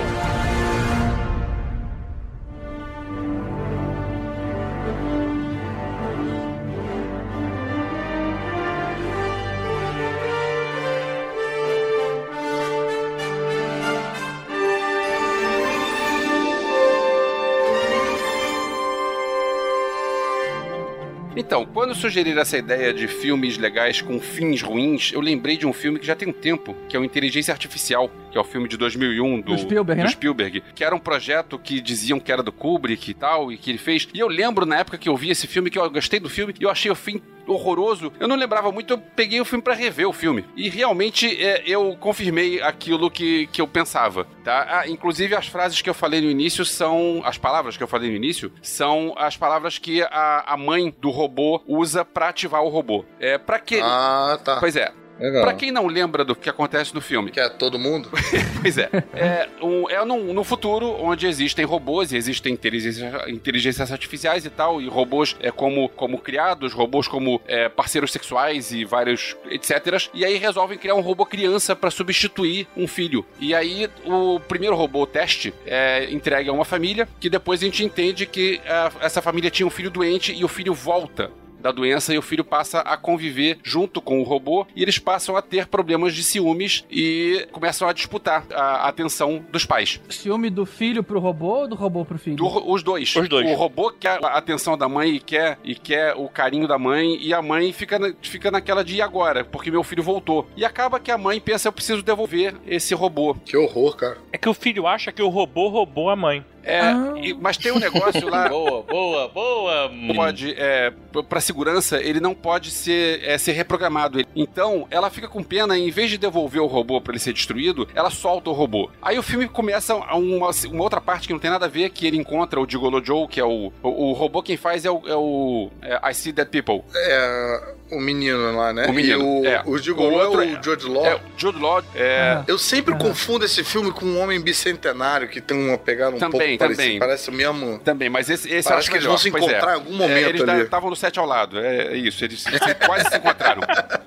Então, 21.51 21.67
quando 21.67 21.97
sugeriram 21.97 22.41
essa 22.41 22.57
ideia 22.57 22.95
de 22.95 23.09
filmes 23.09 23.59
legais 23.59 24.01
com 24.01 24.21
fins 24.21 24.63
ruins, 24.63 25.11
eu 25.13 25.21
lembrei 25.21 25.57
de 25.57 25.67
um 25.67 25.73
filme 25.73 25.99
que 25.99 26.07
já 26.07 26.15
tem 26.15 26.29
um 26.29 26.33
tempo, 26.33 26.77
que 26.89 26.97
é 26.97 27.01
o 27.01 27.03
Inteligência 27.03 27.51
Artificial. 27.51 28.09
que 28.31 28.39
é 28.39 28.41
o 28.41 28.45
filme 28.45 28.69
de 28.69 28.77
2001 28.77 29.41
do, 29.41 29.57
Do 29.57 29.59
Spielberg, 29.59 30.01
né? 30.01 30.09
Spielberg, 30.09 30.63
que 30.73 30.85
era 30.85 30.95
um 30.95 31.01
projeto 31.01 31.59
que 31.59 31.81
diziam 31.81 32.21
que 32.21 32.31
era 32.31 32.41
do 32.41 32.53
Kubrick 32.53 33.11
e 33.11 33.15
tal, 33.15 33.51
e 33.51 33.57
que 33.57 33.69
ele 33.69 33.79
fez. 33.79 34.07
E 34.15 34.21
eu 34.21 34.29
lembro 34.29 34.65
na 34.65 34.79
época 34.79 34.97
que 34.97 35.09
eu 35.09 35.17
vi 35.17 35.31
esse 35.31 35.49
filme, 35.49 35.71
que 35.71 35.79
eu 35.81 35.91
gostei 35.91 36.21
do 36.21 36.31
filme, 36.31 36.55
e 36.61 36.63
eu 36.63 36.71
achei 36.71 36.89
o 36.89 36.95
fim 36.95 37.21
horroroso. 37.47 38.13
Eu 38.19 38.29
não 38.29 38.37
lembrava 38.37 38.71
muito, 38.73 38.95
eu 38.95 38.99
peguei 38.99 39.41
o 39.41 39.45
filme 39.45 39.63
pra 39.63 39.75
rever 39.75 40.09
o 40.09 40.13
filme. 40.13 40.45
E 40.57 40.69
realmente 40.69 41.43
é, 41.43 41.63
eu 41.67 41.97
confirmei 41.99 42.61
aquilo 42.61 43.11
que, 43.11 43.47
que 43.49 43.61
eu 43.61 43.69
pensava, 43.69 44.27
tá? 44.45 44.67
Ah, 44.69 44.89
inclusive 44.89 45.35
as 45.35 45.47
frases 45.47 45.81
que 45.81 45.91
eu 45.91 45.95
falei 45.95 46.21
no 46.21 46.31
início 46.31 46.65
são... 46.65 47.23
As 47.25 47.39
palavras 47.39 47.77
que 47.77 47.83
eu 47.83 47.89
falei 47.89 48.11
no 48.11 48.17
início 48.17 48.53
são 48.63 49.15
as 49.17 49.37
palavras 49.37 49.79
que 49.79 50.03
a, 50.03 50.45
a 50.47 50.57
mãe 50.57 50.95
do 51.01 51.11
robô 51.11 51.63
usa 51.67 52.05
pra 52.05 52.29
ativar 52.29 52.63
o 52.63 52.69
robô. 52.69 53.05
É, 53.19 53.39
pra 53.39 53.59
que... 53.59 53.81
Ah, 53.83 54.39
tá. 54.43 54.59
Pois 54.59 54.77
é. 54.77 54.93
Legal. 55.21 55.43
Pra 55.43 55.53
quem 55.55 55.71
não 55.71 55.87
lembra 55.87 56.25
do 56.25 56.35
que 56.35 56.49
acontece 56.49 56.95
no 56.95 57.01
filme. 57.01 57.31
Que 57.31 57.41
é 57.41 57.49
todo 57.49 57.79
mundo? 57.79 58.11
pois 58.63 58.79
é. 58.79 58.89
É, 59.13 59.49
um, 59.63 59.89
é 59.89 60.03
num, 60.05 60.33
no 60.33 60.43
futuro 60.43 60.97
onde 61.01 61.27
existem 61.27 61.65
robôs 61.65 62.11
e 62.13 62.17
existem 62.17 62.53
inteligência- 62.53 63.25
inteligências 63.29 63.93
artificiais 63.93 64.45
e 64.47 64.51
tal, 64.51 64.81
e 64.81 64.89
robôs 64.89 65.37
é, 65.41 65.51
como, 65.51 65.89
como 65.91 66.19
criados, 66.19 66.73
robôs 66.73 67.07
como 67.07 67.41
é, 67.47 67.69
parceiros 67.69 68.11
sexuais 68.13 68.73
e 68.73 68.85
vários 68.85 69.37
etc. 69.51 70.09
E 70.15 70.25
aí 70.25 70.37
resolvem 70.37 70.79
criar 70.79 70.95
um 70.95 71.01
robô 71.01 71.27
criança 71.27 71.77
pra 71.77 71.91
substituir 71.91 72.67
um 72.77 72.87
filho. 72.87 73.25
E 73.39 73.55
aí 73.55 73.89
o 74.07 74.41
primeiro 74.41 74.75
robô 74.75 75.07
teste 75.07 75.53
é 75.67 76.11
entregue 76.11 76.49
a 76.49 76.53
uma 76.53 76.65
família, 76.65 77.07
que 77.21 77.29
depois 77.29 77.61
a 77.61 77.65
gente 77.67 77.85
entende 77.85 78.25
que 78.25 78.61
ah, 78.67 78.91
essa 79.01 79.21
família 79.21 79.51
tinha 79.51 79.67
um 79.67 79.71
filho 79.71 79.91
doente 79.91 80.33
e 80.33 80.45
o 80.45 80.49
filho 80.49 80.73
volta 80.73 81.31
da 81.61 81.71
doença 81.71 82.15
e 82.15 82.19
o 82.19 82.23
filho 82.23 82.45
passa 82.45 82.81
a 82.81 82.97
conviver 82.97 83.59
junto 83.63 84.01
com 84.01 84.21
o 84.21 84.25
robô 84.25 84.67
e 84.75 84.83
eles 84.83 84.99
passam 84.99 85.37
a 85.37 85.43
ter 85.43 85.67
problemas 85.67 86.15
de 86.15 86.23
ciúmes 86.23 86.85
e 86.91 87.47
começam 87.53 87.89
a 87.89 87.93
disputar 87.93 88.45
a 88.53 88.89
atenção 88.89 89.45
dos 89.51 89.65
pais. 89.65 90.01
Ciúme 90.09 90.51
do 90.51 90.65
filho 90.67 91.03
pro 91.03 91.21
robô 91.21 91.61
ou 91.61 91.69
do 91.69 91.75
robô 91.75 92.05
pro 92.05 92.19
filho? 92.19 92.37
Do- 92.37 92.71
os 92.73 92.83
dois. 92.83 93.15
Os 93.17 93.29
dois. 93.29 93.49
O 93.51 93.55
robô 93.55 93.91
quer 93.93 94.19
a 94.25 94.37
atenção 94.39 94.77
da 94.77 94.89
mãe 94.89 95.11
e 95.17 95.21
quer, 95.21 95.59
e 95.65 95.75
quer 95.75 96.15
o 96.17 96.29
carinho 96.29 96.67
da 96.67 96.79
mãe, 96.79 97.17
e 97.21 97.33
a 97.35 97.43
mãe 97.43 97.73
fica, 97.73 97.99
na- 97.99 98.13
fica 98.23 98.51
naquela 98.51 98.85
de 98.85 98.97
e 98.97 99.03
agora, 99.03 99.45
porque 99.45 99.71
meu 99.71 99.83
filho 99.83 100.03
voltou. 100.03 100.47
E 100.57 100.65
acaba 100.65 100.99
que 101.01 101.11
a 101.11 101.19
mãe 101.19 101.41
pensa, 101.41 101.69
eu 101.69 101.73
preciso 101.73 102.03
devolver 102.03 102.55
esse 102.67 102.95
robô. 102.95 103.35
Que 103.45 103.57
horror, 103.57 103.97
cara. 103.97 104.19
É 104.33 104.39
que 104.39 104.49
o 104.49 104.55
filho 104.55 104.87
acha 104.87 105.13
que 105.13 105.23
o 105.23 105.29
robô 105.29 105.69
roubou 105.69 106.11
a 106.11 106.17
mãe. 106.17 106.45
É, 106.63 106.81
e- 107.23 107.35
mas 107.35 107.57
tem 107.57 107.73
um 107.73 107.79
negócio 107.79 108.29
lá. 108.29 108.49
Boa, 108.51 108.83
boa, 108.83 109.29
boa. 109.29 109.91
pode, 110.15 110.55
é, 110.59 110.91
p- 110.91 111.23
pra 111.23 111.41
segurança, 111.41 112.01
ele 112.03 112.21
não 112.21 112.35
pode 112.35 112.71
ser, 112.71 113.23
é, 113.25 113.39
ser 113.39 113.53
reprogramado. 113.53 114.21
Então, 114.35 114.87
ela 114.91 115.11
fica 115.11 115.29
com 115.29 115.43
pena, 115.43 115.79
e 115.79 115.87
em 115.89 115.91
vez 115.91 116.11
de 116.11 116.19
devolver 116.19 116.61
o 116.63 116.67
robô 116.67 117.01
pra 117.01 117.13
ele 117.13 117.19
ser 117.19 117.33
destruído, 117.33 117.89
ela 117.95 118.11
solta 118.11 118.51
o 118.51 118.53
robô. 118.53 118.91
Aí 119.01 119.19
o 119.19 119.23
filme 119.23 119.49
começa 119.49 119.95
uma, 119.95 120.15
uma 120.51 120.83
outra 120.83 121.01
parte 121.01 121.27
que 121.27 121.33
não 121.33 121.41
tem 121.41 121.51
nada 121.51 121.67
a 121.67 121.69
ver, 121.69 121.91
que 121.91 122.07
ele 122.07 122.17
encontra 122.17 122.61
o 122.61 122.69
Gigolo 122.69 123.05
Joe, 123.05 123.27
que 123.29 123.41
é 123.41 123.45
o, 123.45 123.73
o, 123.83 123.89
o 124.11 124.13
robô 124.13 124.43
quem 124.43 124.57
faz 124.57 124.85
é 124.85 124.91
o, 124.91 125.03
é 125.07 125.15
o 125.17 125.71
é, 125.83 126.11
I 126.11 126.15
See 126.15 126.33
Dead 126.33 126.49
People. 126.49 126.83
É, 126.95 127.75
o 127.91 128.01
menino 128.01 128.57
lá, 128.57 128.73
né? 128.73 128.87
O 128.87 128.93
menino, 128.93 129.19
E 129.21 129.23
o, 129.23 129.47
é. 129.47 129.63
o 129.67 129.79
Gigolo 129.79 130.17
O 130.17 130.19
outro 130.19 130.43
é 130.43 130.47
o 130.59 130.63
Jude 130.63 130.87
Law. 130.87 131.07
É, 131.07 131.15
o 131.17 131.21
Jude 131.37 131.59
Law, 131.61 131.83
é... 131.95 132.43
Eu 132.47 132.59
sempre 132.59 132.95
confundo 132.97 133.45
esse 133.45 133.63
filme 133.65 133.91
com 133.93 134.05
um 134.07 134.21
homem 134.21 134.41
bicentenário 134.41 135.29
que 135.29 135.41
tem 135.41 135.57
uma 135.57 135.79
pegada 135.79 136.17
um 136.17 136.19
Também, 136.19 136.41
pouco 136.41 136.59
parecida. 136.59 136.83
também. 136.85 136.99
Parece 136.99 137.29
o 137.29 137.33
mesmo. 137.33 137.79
Também, 137.81 138.09
mas 138.09 138.29
esse, 138.31 138.51
esse 138.53 138.73
acho 138.73 138.91
que 138.91 138.97
eles 138.97 139.07
vão 139.07 139.17
se 139.19 139.29
é. 139.29 139.31
encontrar 139.31 139.73
em 139.73 139.75
algum 139.75 139.95
momento 139.97 140.27
É, 140.27 140.29
eles 140.29 140.49
ali. 140.49 140.63
estavam 140.63 140.91
no 140.91 140.97
set 140.97 141.19
ao 141.19 141.27
lado, 141.27 141.59
é, 141.59 141.89
é 141.93 141.97
isso, 141.97 142.25
eles 142.25 142.41
se- 142.43 142.75
quase 142.87 143.09
se 143.11 143.17
encontraram. 143.17 143.63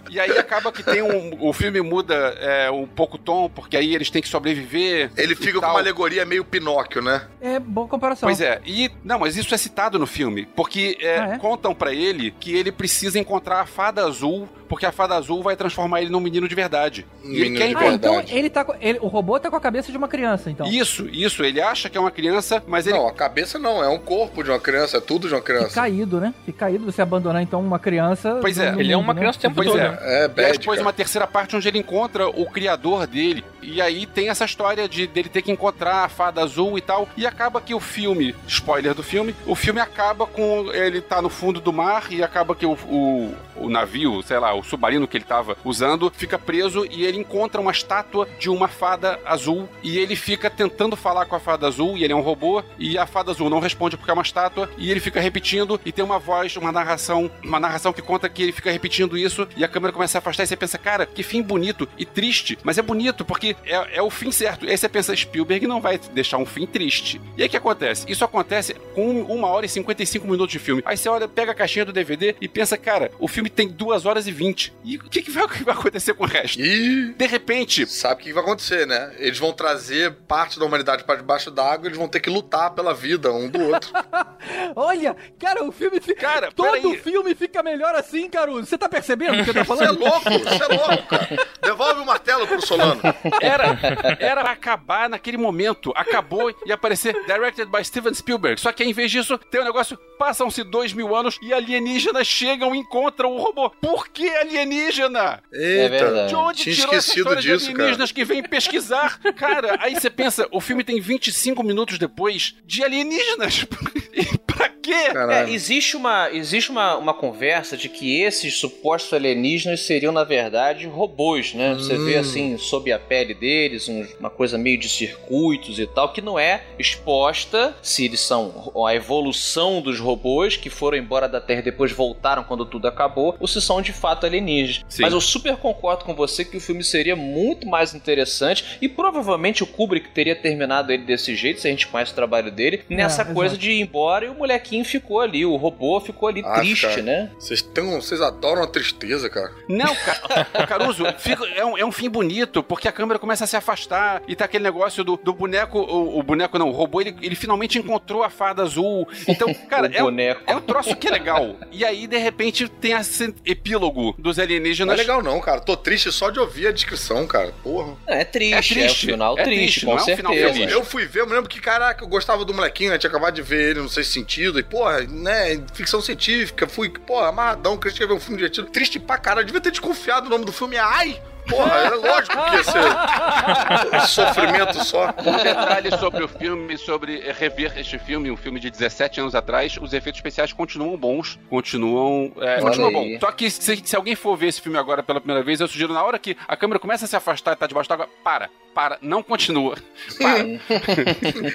E 0.09 0.19
aí 0.19 0.37
acaba 0.37 0.71
que 0.71 0.83
tem 0.83 1.01
um. 1.01 1.35
O 1.39 1.51
filme 1.53 1.81
muda 1.81 2.13
é, 2.39 2.69
um 2.69 2.85
pouco 2.85 3.15
o 3.15 3.19
tom, 3.19 3.49
porque 3.49 3.75
aí 3.75 3.95
eles 3.95 4.09
têm 4.11 4.21
que 4.21 4.27
sobreviver. 4.27 5.09
Ele 5.17 5.35
fica 5.35 5.53
com 5.55 5.61
tal. 5.61 5.71
uma 5.71 5.79
alegoria 5.79 6.23
meio 6.25 6.43
Pinóquio, 6.45 7.01
né? 7.01 7.23
É 7.41 7.59
boa 7.59 7.87
comparação. 7.87 8.27
Pois 8.27 8.39
é, 8.39 8.61
e 8.65 8.91
não, 9.03 9.19
mas 9.19 9.35
isso 9.35 9.53
é 9.55 9.57
citado 9.57 9.97
no 9.97 10.05
filme, 10.05 10.47
porque 10.55 10.97
é, 11.01 11.17
Ah, 11.19 11.29
é? 11.33 11.37
contam 11.39 11.73
pra 11.73 11.93
ele 11.93 12.31
que 12.39 12.55
ele 12.55 12.71
precisa 12.71 13.17
encontrar 13.17 13.61
a 13.61 13.65
fada 13.73 14.05
azul, 14.05 14.47
porque 14.73 14.87
a 14.87 14.91
fada 14.91 15.15
azul 15.15 15.43
vai 15.43 15.55
transformar 15.55 16.01
ele 16.01 16.09
num 16.09 16.19
menino 16.19 16.47
de 16.47 16.55
verdade. 16.55 17.05
e 17.23 17.41
ele 17.41 17.55
quer 17.57 17.65
Ah, 17.65 17.67
encontrar. 17.69 17.93
então 17.93 18.23
ele 18.27 18.49
tá 18.49 18.65
com, 18.65 18.73
ele- 18.81 18.97
o 19.01 19.07
robô 19.07 19.39
tá 19.39 19.49
com 19.51 19.55
a 19.55 19.61
cabeça 19.61 19.91
de 19.91 19.97
uma 19.97 20.07
criança, 20.07 20.49
então. 20.49 20.65
Isso, 20.65 21.07
isso, 21.11 21.43
ele 21.43 21.61
acha 21.61 21.89
que 21.89 21.97
é 21.97 22.01
uma 22.01 22.09
criança, 22.09 22.63
mas 22.67 22.87
ele 22.87 22.97
Não, 22.97 23.07
a 23.07 23.13
cabeça 23.13 23.59
não, 23.59 23.83
é 23.83 23.87
um 23.87 23.99
corpo 23.99 24.43
de 24.43 24.49
uma 24.49 24.59
criança, 24.59 24.97
é 24.97 24.99
tudo 24.99 25.27
de 25.27 25.33
uma 25.35 25.41
criança. 25.41 25.75
caído, 25.75 26.19
né? 26.19 26.33
Que 26.43 26.51
caído 26.51 26.83
você 26.85 27.01
abandonar 27.03 27.41
então 27.43 27.61
uma 27.61 27.77
criança. 27.77 28.39
Pois 28.41 28.57
é. 28.57 28.69
Ele 28.77 28.91
é 28.91 28.95
mundo, 28.95 29.05
uma 29.05 29.13
né? 29.13 29.19
criança 29.19 29.37
o 29.37 29.41
tempo 29.43 29.55
Pois 29.55 29.67
todo. 29.67 29.79
é. 29.79 29.89
né? 29.89 29.97
É, 30.01 30.19
E 30.19 30.21
aí 30.23 30.27
bad, 30.29 30.57
depois 30.57 30.77
cara. 30.79 30.87
uma 30.87 30.93
terceira 30.93 31.27
parte 31.27 31.55
onde 31.55 31.67
ele 31.67 31.77
encontra 31.77 32.27
o 32.27 32.45
criador 32.49 33.05
dele. 33.05 33.43
E 33.61 33.79
aí 33.81 34.05
tem 34.05 34.29
essa 34.29 34.43
história 34.45 34.89
de 34.89 35.05
dele 35.07 35.29
ter 35.29 35.41
que 35.43 35.51
encontrar 35.51 36.03
a 36.05 36.09
fada 36.09 36.41
azul 36.41 36.77
e 36.77 36.81
tal. 36.81 37.07
E 37.15 37.27
acaba 37.27 37.61
que 37.61 37.75
o 37.75 37.79
filme, 37.79 38.35
spoiler 38.47 38.93
do 38.95 39.03
filme, 39.03 39.35
o 39.45 39.53
filme 39.55 39.79
acaba 39.79 40.25
com 40.25 40.71
ele 40.73 40.99
tá 41.01 41.21
no 41.21 41.29
fundo 41.29 41.59
do 41.61 41.71
mar 41.71 42.07
e 42.09 42.23
acaba 42.23 42.55
que 42.55 42.65
o, 42.65 42.73
o, 42.73 43.33
o 43.55 43.69
navio, 43.69 44.21
sei 44.23 44.39
lá, 44.39 44.53
o 44.53 44.62
submarino 44.63 45.07
que 45.07 45.17
ele 45.17 45.25
tava 45.25 45.57
usando, 45.63 46.11
fica 46.15 46.37
preso 46.37 46.85
e 46.89 47.05
ele 47.05 47.19
encontra 47.19 47.61
uma 47.61 47.71
estátua 47.71 48.27
de 48.39 48.49
uma 48.49 48.67
fada 48.67 49.19
azul 49.25 49.67
e 49.81 49.97
ele 49.97 50.15
fica 50.15 50.49
tentando 50.49 50.95
falar 50.95 51.25
com 51.25 51.35
a 51.35 51.39
fada 51.39 51.67
azul 51.67 51.97
e 51.97 52.03
ele 52.03 52.13
é 52.13 52.15
um 52.15 52.21
robô 52.21 52.63
e 52.77 52.97
a 52.97 53.05
fada 53.05 53.31
azul 53.31 53.49
não 53.49 53.59
responde 53.59 53.97
porque 53.97 54.11
é 54.11 54.13
uma 54.13 54.23
estátua 54.23 54.69
e 54.77 54.89
ele 54.91 54.99
fica 54.99 55.19
repetindo 55.19 55.79
e 55.85 55.91
tem 55.91 56.03
uma 56.03 56.19
voz, 56.19 56.55
uma 56.55 56.71
narração, 56.71 57.29
uma 57.43 57.59
narração 57.59 57.93
que 57.93 58.01
conta 58.01 58.29
que 58.29 58.43
ele 58.43 58.51
fica 58.51 58.71
repetindo 58.71 59.17
isso 59.17 59.47
e 59.55 59.63
a 59.63 59.67
câmera 59.67 59.93
começa 59.93 60.17
a 60.17 60.19
afastar 60.19 60.43
e 60.43 60.47
você 60.47 60.55
pensa, 60.55 60.77
cara, 60.77 61.05
que 61.05 61.23
fim 61.23 61.41
bonito 61.41 61.87
e 61.97 62.05
triste, 62.05 62.57
mas 62.63 62.77
é 62.77 62.81
bonito 62.81 63.25
porque 63.25 63.55
é, 63.65 63.97
é 63.97 64.01
o 64.01 64.09
fim 64.09 64.31
certo. 64.31 64.65
E 64.65 64.69
aí 64.69 64.77
você 64.77 64.89
pensa, 64.89 65.15
Spielberg 65.15 65.67
não 65.67 65.81
vai 65.81 65.97
deixar 65.97 66.37
um 66.37 66.45
fim 66.45 66.65
triste. 66.65 67.19
E 67.37 67.41
aí 67.41 67.47
o 67.47 67.51
que 67.51 67.57
acontece? 67.57 68.05
Isso 68.09 68.23
acontece 68.23 68.73
com 68.95 69.21
uma 69.21 69.47
hora 69.47 69.65
e 69.65 69.69
55 69.69 70.27
minutos 70.27 70.51
de 70.51 70.59
filme. 70.59 70.81
Aí 70.85 70.97
você 70.97 71.09
olha, 71.09 71.27
pega 71.27 71.51
a 71.51 71.55
caixinha 71.55 71.85
do 71.85 71.93
DVD 71.93 72.35
e 72.39 72.47
pensa, 72.47 72.77
cara, 72.77 73.11
o 73.19 73.27
filme 73.27 73.49
tem 73.49 73.67
duas 73.67 74.05
horas 74.05 74.27
e 74.27 74.31
20. 74.31 74.52
E 74.83 74.97
o 74.97 75.03
que, 75.09 75.21
que 75.21 75.31
vai, 75.31 75.47
que 75.49 75.63
vai 75.63 75.73
acontecer 75.75 76.13
com 76.13 76.23
o 76.23 76.27
resto? 76.27 76.59
E 76.61 77.13
De 77.13 77.25
repente, 77.25 77.85
sabe 77.87 78.21
o 78.21 78.25
que 78.25 78.33
vai 78.33 78.43
acontecer, 78.43 78.85
né? 78.87 79.13
Eles 79.17 79.37
vão 79.39 79.53
trazer 79.53 80.11
parte 80.27 80.59
da 80.59 80.65
humanidade 80.65 81.03
para 81.03 81.15
debaixo 81.15 81.49
d'água, 81.51 81.87
eles 81.87 81.97
vão 81.97 82.07
ter 82.07 82.19
que 82.19 82.29
lutar 82.29 82.71
pela 82.71 82.93
vida 82.93 83.31
um 83.31 83.49
do 83.49 83.61
outro. 83.69 83.89
Olha, 84.75 85.15
cara, 85.39 85.63
o 85.63 85.71
filme 85.71 85.99
fica. 85.99 86.21
Cara, 86.21 86.51
todo 86.51 86.71
peraí. 86.71 86.97
filme 86.97 87.35
fica 87.35 87.61
melhor 87.63 87.95
assim, 87.95 88.29
Caruso. 88.29 88.65
Você 88.65 88.77
tá 88.77 88.87
percebendo 88.89 89.41
o 89.41 89.43
que 89.43 89.49
eu 89.49 89.53
tô 89.53 89.63
Você 89.63 89.83
é 89.83 89.87
falando? 89.87 89.99
louco, 89.99 90.29
você 90.29 90.63
é 90.63 90.67
louco, 90.67 91.07
cara. 91.07 91.47
Devolve 91.61 92.01
o 92.01 92.05
martelo 92.05 92.47
pro 92.47 92.65
Solano. 92.65 93.01
Era, 93.41 93.77
era 94.19 94.41
pra 94.43 94.51
acabar 94.51 95.09
naquele 95.09 95.37
momento. 95.37 95.91
Acabou 95.95 96.53
e 96.65 96.71
aparecer 96.71 97.13
directed 97.25 97.69
by 97.69 97.83
Steven 97.83 98.13
Spielberg. 98.13 98.59
Só 98.59 98.71
que 98.71 98.83
aí, 98.83 98.89
em 98.89 98.93
vez 98.93 99.11
disso, 99.11 99.37
tem 99.37 99.61
um 99.61 99.65
negócio. 99.65 99.97
Passam-se 100.17 100.63
dois 100.63 100.93
mil 100.93 101.15
anos 101.15 101.37
e 101.41 101.53
alienígenas 101.53 102.27
chegam 102.27 102.73
e 102.73 102.79
encontram 102.79 103.31
o 103.33 103.37
robô. 103.41 103.69
Por 103.69 104.07
que 104.09 104.27
alienígena? 104.37 105.41
Eita, 105.51 105.89
verdade. 105.89 106.29
De 106.29 106.35
onde 106.35 106.63
tinha 106.63 106.75
tirou 106.75 106.95
esquecido 106.95 107.35
disso, 107.35 107.65
de 107.67 107.71
cara. 107.71 107.83
alienígenas 107.83 108.11
que 108.11 108.25
vêm 108.25 108.43
pesquisar? 108.43 109.19
Cara, 109.35 109.77
aí 109.79 109.95
você 109.95 110.09
pensa, 110.09 110.47
o 110.51 110.59
filme 110.59 110.83
tem 110.83 110.99
25 110.99 111.63
minutos 111.63 111.97
depois 111.97 112.55
de 112.65 112.83
alienígenas. 112.83 113.65
E 114.15 114.37
pra 114.37 114.69
quê? 114.69 114.91
É, 115.31 115.49
existe 115.49 115.97
uma, 115.97 116.29
existe 116.31 116.69
uma, 116.69 116.95
uma 116.97 117.13
conversa 117.15 117.75
de 117.75 117.89
que 117.89 118.21
esses 118.21 118.59
supostos 118.59 119.11
alienígenas 119.11 119.81
seriam, 119.81 120.13
na 120.13 120.23
verdade, 120.23 120.85
robôs, 120.85 121.55
né? 121.55 121.73
Você 121.73 121.97
vê, 121.97 122.17
assim, 122.17 122.57
sob 122.59 122.91
a 122.91 122.99
pele 122.99 123.33
deles, 123.33 123.87
uma 124.19 124.29
coisa 124.29 124.55
meio 124.55 124.77
de 124.77 124.87
circuitos 124.87 125.79
e 125.79 125.87
tal, 125.87 126.13
que 126.13 126.21
não 126.21 126.37
é 126.37 126.63
exposta 126.77 127.75
se 127.81 128.05
eles 128.05 128.19
são 128.19 128.71
a 128.85 128.93
evolução 128.93 129.81
dos 129.81 129.99
robôs 129.99 130.57
que 130.57 130.69
foram 130.69 130.97
embora 130.97 131.27
da 131.27 131.41
Terra 131.41 131.61
e 131.61 131.63
depois 131.63 131.91
voltaram 131.91 132.43
quando 132.43 132.65
tudo 132.65 132.87
acabou, 132.87 133.35
ou 133.39 133.47
se 133.47 133.59
são 133.61 133.81
de 133.81 133.93
fato 133.93 134.22
alienígenas. 134.23 134.85
Sim. 134.89 135.01
Mas 135.03 135.13
eu 135.13 135.21
super 135.21 135.55
concordo 135.57 136.05
com 136.05 136.13
você 136.15 136.43
que 136.45 136.57
o 136.57 136.61
filme 136.61 136.83
seria 136.83 137.15
muito 137.15 137.67
mais 137.67 137.93
interessante 137.93 138.77
e 138.81 138.87
provavelmente 138.89 139.63
o 139.63 139.67
Kubrick 139.67 140.09
teria 140.09 140.35
terminado 140.35 140.91
ele 140.91 141.03
desse 141.03 141.35
jeito, 141.35 141.61
se 141.61 141.67
a 141.67 141.71
gente 141.71 141.87
conhece 141.87 142.11
o 142.11 142.15
trabalho 142.15 142.51
dele, 142.51 142.83
nessa 142.89 143.21
exato. 143.21 143.33
coisa 143.35 143.57
de 143.57 143.71
ir 143.71 143.81
embora 143.81 144.25
e 144.25 144.29
o 144.29 144.35
molequinho 144.35 144.85
ficou 144.85 145.19
ali, 145.19 145.45
o 145.45 145.55
robô 145.55 145.99
ficou 145.99 146.29
ali 146.29 146.41
Ah, 146.45 146.59
triste, 146.59 146.87
cara. 146.87 147.01
né? 147.01 147.31
Vocês, 147.39 147.61
tão, 147.61 147.99
vocês 148.01 148.21
adoram 148.21 148.63
a 148.63 148.67
tristeza, 148.67 149.29
cara. 149.29 149.51
Não, 149.67 149.93
ca- 149.95 150.47
Ô, 150.63 150.63
Caruso, 150.67 151.03
fica- 151.17 151.45
é, 151.55 151.65
um, 151.65 151.77
é 151.77 151.85
um 151.85 151.91
fim 151.91 152.09
bonito, 152.09 152.63
porque 152.63 152.87
a 152.87 152.91
câmera 152.91 153.19
começa 153.19 153.43
a 153.43 153.47
se 153.47 153.55
afastar 153.55 154.21
e 154.27 154.35
tá 154.35 154.45
aquele 154.45 154.63
negócio 154.63 155.03
do, 155.03 155.17
do 155.17 155.33
boneco, 155.33 155.79
o, 155.79 156.19
o 156.19 156.23
boneco 156.23 156.57
não, 156.57 156.69
o 156.69 156.71
robô, 156.71 157.01
ele, 157.01 157.15
ele 157.21 157.35
finalmente 157.35 157.77
encontrou 157.77 158.23
a 158.23 158.29
fada 158.29 158.61
azul. 158.63 159.07
Então, 159.27 159.53
cara, 159.69 159.87
o 159.89 159.93
é 159.93 160.01
boneco. 160.01 160.41
é 160.47 160.55
um 160.55 160.61
troço 160.61 160.95
que 160.95 161.07
é 161.07 161.11
legal. 161.11 161.55
E 161.71 161.83
aí, 161.85 162.07
de 162.07 162.17
repente, 162.17 162.67
tem 162.67 162.93
esse 162.93 163.33
epílogo 163.45 164.12
dos 164.17 164.37
Não 164.37 164.43
é 164.43 164.45
alienígenas. 164.45 164.97
legal 164.97 165.21
não, 165.23 165.39
cara. 165.39 165.59
Tô 165.61 165.75
triste 165.75 166.11
só 166.11 166.29
de 166.29 166.39
ouvir 166.39 166.67
a 166.67 166.71
descrição, 166.71 167.25
cara. 167.27 167.53
Porra. 167.63 167.95
É 168.07 168.23
triste, 168.23 168.53
é, 168.53 168.57
É 168.57 168.85
triste, 168.85 169.05
um 169.07 169.09
final 169.11 169.39
é 169.39 169.43
triste, 169.43 169.59
triste, 169.61 169.85
com 169.85 169.91
não 169.91 169.99
é 169.99 170.01
um 170.01 170.15
final 170.15 170.33
certeza. 170.33 170.53
feliz. 170.53 170.71
Eu 170.71 170.83
fui 170.85 171.05
ver, 171.05 171.21
eu 171.21 171.27
me 171.27 171.33
lembro 171.33 171.49
que, 171.49 171.59
caraca, 171.59 172.03
eu 172.03 172.07
gostava 172.07 172.45
do 172.45 172.53
molequinho, 172.53 172.91
né? 172.91 172.97
Tinha 172.97 173.09
acabado 173.09 173.33
de 173.33 173.41
ver 173.41 173.71
ele, 173.71 173.79
não 173.81 173.89
sei 173.89 174.03
se 174.03 174.11
sentido. 174.11 174.59
E, 174.59 174.63
porra, 174.63 175.01
né? 175.01 175.63
Ficção 175.73 176.01
científica. 176.01 176.67
Fui, 176.67 176.89
porra, 176.89 177.29
amarradão, 177.29 177.77
queria 177.77 177.91
escrever 177.93 178.13
um 178.13 178.19
filme 178.19 178.37
divertido. 178.37 178.67
Triste 178.67 178.99
pra 178.99 179.17
caralho. 179.17 179.45
Devia 179.45 179.61
ter 179.61 179.71
desconfiado 179.71 180.27
o 180.27 180.29
nome 180.29 180.45
do 180.45 180.51
filme. 180.51 180.77
Ai! 180.77 181.21
Porra, 181.47 181.71
é 181.71 181.89
lógico 181.89 182.37
que 182.45 182.55
ia 182.55 182.63
ser 182.63 184.07
sofrimento 184.07 184.83
só. 184.83 185.13
Um 185.25 185.43
detalhe 185.43 185.97
sobre 185.97 186.23
o 186.23 186.27
filme, 186.27 186.77
sobre 186.77 187.31
rever 187.31 187.77
este 187.77 187.99
filme, 187.99 188.31
um 188.31 188.37
filme 188.37 188.59
de 188.59 188.69
17 188.69 189.19
anos 189.21 189.35
atrás, 189.35 189.77
os 189.81 189.93
efeitos 189.93 190.19
especiais 190.19 190.53
continuam 190.53 190.97
bons, 190.97 191.39
continuam. 191.49 192.31
É, 192.39 192.59
bom. 192.61 193.19
Só 193.19 193.31
que 193.31 193.49
se, 193.49 193.77
se 193.83 193.95
alguém 193.95 194.15
for 194.15 194.35
ver 194.37 194.47
esse 194.47 194.61
filme 194.61 194.77
agora 194.77 195.03
pela 195.03 195.19
primeira 195.19 195.43
vez, 195.43 195.59
eu 195.59 195.67
sugiro 195.67 195.93
na 195.93 196.03
hora 196.03 196.17
que 196.17 196.37
a 196.47 196.55
câmera 196.55 196.79
começa 196.79 197.05
a 197.05 197.07
se 197.07 197.15
afastar 197.15 197.53
e 197.53 197.55
tá 197.55 197.67
debaixo 197.67 197.89
d'água, 197.89 198.07
para, 198.23 198.49
para, 198.73 198.97
não 199.01 199.21
continua. 199.21 199.75
Para. 200.19 200.43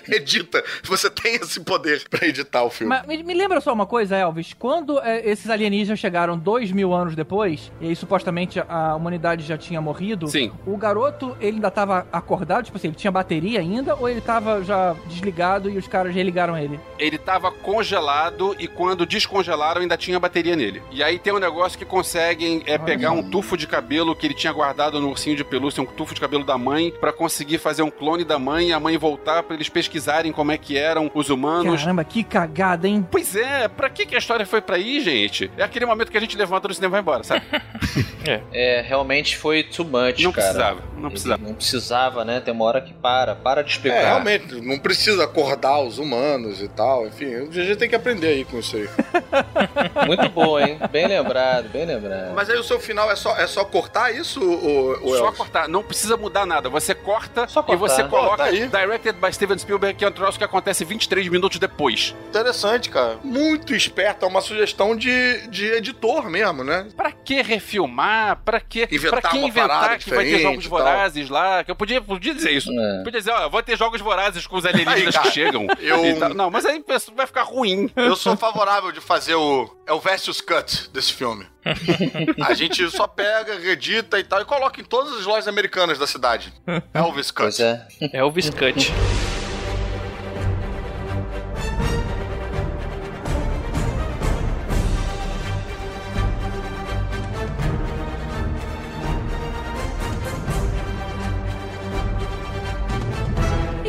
Edita. 0.16 0.62
Você 0.84 1.10
tem 1.10 1.36
esse 1.36 1.60
poder 1.60 2.08
pra 2.08 2.26
editar 2.26 2.62
o 2.62 2.70
filme. 2.70 2.88
Mas 2.88 3.06
me, 3.06 3.22
me 3.22 3.34
lembra 3.34 3.60
só 3.60 3.72
uma 3.72 3.86
coisa, 3.86 4.16
Elvis. 4.16 4.54
Quando 4.54 5.00
é, 5.00 5.28
esses 5.28 5.50
alienígenas 5.50 5.98
chegaram 5.98 6.38
dois 6.38 6.70
mil 6.70 6.92
anos 6.92 7.14
depois, 7.14 7.72
e 7.80 7.88
aí 7.88 7.96
supostamente 7.96 8.60
a 8.60 8.94
humanidade 8.94 9.44
já 9.44 9.56
tinha 9.58 9.77
morrido, 9.80 10.28
Sim. 10.28 10.52
o 10.66 10.76
garoto, 10.76 11.36
ele 11.40 11.56
ainda 11.56 11.70
tava 11.70 12.06
acordado? 12.12 12.64
Tipo 12.64 12.76
assim, 12.76 12.88
ele 12.88 12.96
tinha 12.96 13.10
bateria 13.10 13.60
ainda? 13.60 13.94
Ou 13.94 14.08
ele 14.08 14.20
tava 14.20 14.62
já 14.62 14.94
desligado 15.06 15.70
e 15.70 15.78
os 15.78 15.86
caras 15.86 16.14
religaram 16.14 16.56
ele? 16.56 16.78
Ele 16.98 17.18
tava 17.18 17.50
congelado 17.50 18.54
e 18.58 18.66
quando 18.66 19.06
descongelaram 19.06 19.80
ainda 19.80 19.96
tinha 19.96 20.18
bateria 20.18 20.56
nele. 20.56 20.82
E 20.90 21.02
aí 21.02 21.18
tem 21.18 21.32
um 21.32 21.38
negócio 21.38 21.78
que 21.78 21.84
conseguem 21.84 22.62
é, 22.66 22.78
pegar 22.78 23.12
um 23.12 23.22
tufo 23.22 23.56
de 23.56 23.66
cabelo 23.66 24.14
que 24.14 24.26
ele 24.26 24.34
tinha 24.34 24.52
guardado 24.52 25.00
no 25.00 25.08
ursinho 25.08 25.36
de 25.36 25.44
pelúcia, 25.44 25.82
um 25.82 25.86
tufo 25.86 26.14
de 26.14 26.20
cabelo 26.20 26.44
da 26.44 26.58
mãe, 26.58 26.92
pra 27.00 27.12
conseguir 27.12 27.58
fazer 27.58 27.82
um 27.82 27.90
clone 27.90 28.24
da 28.24 28.38
mãe 28.38 28.68
e 28.68 28.72
a 28.72 28.80
mãe 28.80 28.96
voltar 28.96 29.42
pra 29.42 29.54
eles 29.54 29.68
pesquisarem 29.68 30.32
como 30.32 30.52
é 30.52 30.58
que 30.58 30.76
eram 30.76 31.10
os 31.14 31.30
humanos. 31.30 31.80
Caramba, 31.80 32.04
que 32.04 32.22
cagada, 32.22 32.88
hein? 32.88 33.06
Pois 33.10 33.34
é, 33.34 33.68
pra 33.68 33.88
que, 33.90 34.06
que 34.06 34.14
a 34.14 34.18
história 34.18 34.46
foi 34.46 34.60
pra 34.60 34.76
aí, 34.76 35.00
gente? 35.00 35.50
É 35.56 35.62
aquele 35.62 35.86
momento 35.86 36.10
que 36.10 36.16
a 36.16 36.20
gente 36.20 36.36
levanta 36.36 36.68
do 36.68 36.74
cinema 36.74 36.90
e 36.90 36.92
vai 36.92 37.00
embora, 37.00 37.24
sabe? 37.24 37.44
É, 38.52 38.84
realmente 38.86 39.38
foi 39.38 39.62
too 39.68 39.84
much, 39.84 40.22
Não 40.22 40.32
cara. 40.32 40.46
precisava, 40.48 40.82
não 40.96 41.10
precisava. 41.10 41.42
Não 41.42 41.54
precisava, 41.54 42.24
né? 42.24 42.40
Tem 42.40 42.52
uma 42.52 42.64
hora 42.64 42.80
que 42.80 42.92
para. 42.92 43.34
Para 43.34 43.62
de 43.62 43.70
explicar. 43.70 43.96
É, 43.96 44.04
realmente, 44.06 44.60
não 44.60 44.78
precisa 44.78 45.24
acordar 45.24 45.80
os 45.80 45.98
humanos 45.98 46.60
e 46.60 46.68
tal. 46.68 47.06
Enfim, 47.06 47.36
o 47.36 47.48
GG 47.48 47.76
tem 47.76 47.88
que 47.88 47.94
aprender 47.96 48.28
aí 48.28 48.44
com 48.44 48.58
isso 48.58 48.76
aí. 48.76 48.88
Muito 50.06 50.28
bom, 50.28 50.58
hein? 50.58 50.78
Bem 50.90 51.06
lembrado, 51.06 51.68
bem 51.68 51.84
lembrado. 51.86 52.34
Mas 52.34 52.48
aí 52.50 52.58
o 52.58 52.64
seu 52.64 52.80
final 52.80 53.10
é 53.10 53.16
só, 53.16 53.36
é 53.36 53.46
só 53.46 53.64
cortar 53.64 54.14
isso, 54.14 54.40
o, 54.42 55.08
o 55.08 55.16
Só 55.16 55.32
cortar, 55.32 55.68
não 55.68 55.82
precisa 55.82 56.16
mudar 56.16 56.46
nada. 56.46 56.68
Você 56.68 56.94
corta 56.94 57.46
e 57.68 57.76
você 57.76 58.02
Pô, 58.04 58.10
coloca 58.10 58.38
tá 58.38 58.44
aí. 58.44 58.68
Directed 58.68 59.18
by 59.20 59.32
Steven 59.32 59.58
Spielberg, 59.58 59.98
que 59.98 60.04
é 60.04 60.08
um 60.08 60.12
troço 60.12 60.38
que 60.38 60.44
acontece 60.44 60.84
23 60.84 61.28
minutos 61.28 61.58
depois. 61.58 62.14
Interessante, 62.28 62.88
cara. 62.90 63.18
Muito 63.22 63.74
esperto. 63.74 64.24
É 64.24 64.28
uma 64.28 64.40
sugestão 64.40 64.96
de, 64.96 65.46
de 65.48 65.66
editor 65.72 66.28
mesmo, 66.28 66.64
né? 66.64 66.86
Pra 66.96 67.12
que 67.12 67.42
refilmar? 67.42 68.40
Pra 68.44 68.60
que 68.60 68.88
Inventar 68.90 69.20
pra 69.20 69.30
que 69.30 69.36
uma 69.38 69.46
inventar 69.58 69.98
que 69.98 70.10
vai 70.10 70.24
ter 70.24 70.40
jogos 70.40 70.66
vorazes 70.66 71.28
lá? 71.28 71.64
Que 71.64 71.70
eu 71.70 71.76
podia, 71.76 72.00
podia 72.00 72.34
dizer 72.34 72.52
isso. 72.52 72.70
É. 72.70 73.02
Podia 73.04 73.20
dizer, 73.20 73.32
ó, 73.32 73.48
vou 73.48 73.62
ter 73.62 73.76
jogos 73.76 74.00
vorazes 74.00 74.46
com 74.46 74.56
os 74.56 74.64
alienígenas 74.66 75.16
Aí, 75.16 75.22
que 75.22 75.30
chegam. 75.30 75.66
eu-. 75.80 76.34
Não, 76.34 76.50
mas 76.50 76.64
aí 76.64 76.82
vai 77.14 77.26
ficar 77.26 77.42
ruim. 77.42 77.90
Eu 77.96 78.16
sou 78.16 78.36
favorável 78.36 78.92
de 78.92 79.00
fazer 79.00 79.34
o. 79.34 79.68
É 79.86 79.92
o 79.92 80.00
versus 80.00 80.40
cut 80.40 80.90
desse 80.90 81.12
filme. 81.12 81.46
A 82.44 82.54
gente 82.54 82.88
só 82.90 83.06
pega, 83.06 83.58
reedita 83.58 84.18
e 84.18 84.24
tal, 84.24 84.40
e 84.40 84.44
coloca 84.44 84.80
em 84.80 84.84
todas 84.84 85.12
as 85.18 85.26
lojas 85.26 85.48
americanas 85.48 85.98
da 85.98 86.06
cidade. 86.06 86.52
Elvis 86.94 87.30
Cut. 87.30 87.42
Pois 87.42 87.60
é. 87.60 87.86
Elvis 88.12 88.50
Cut. 88.50 88.92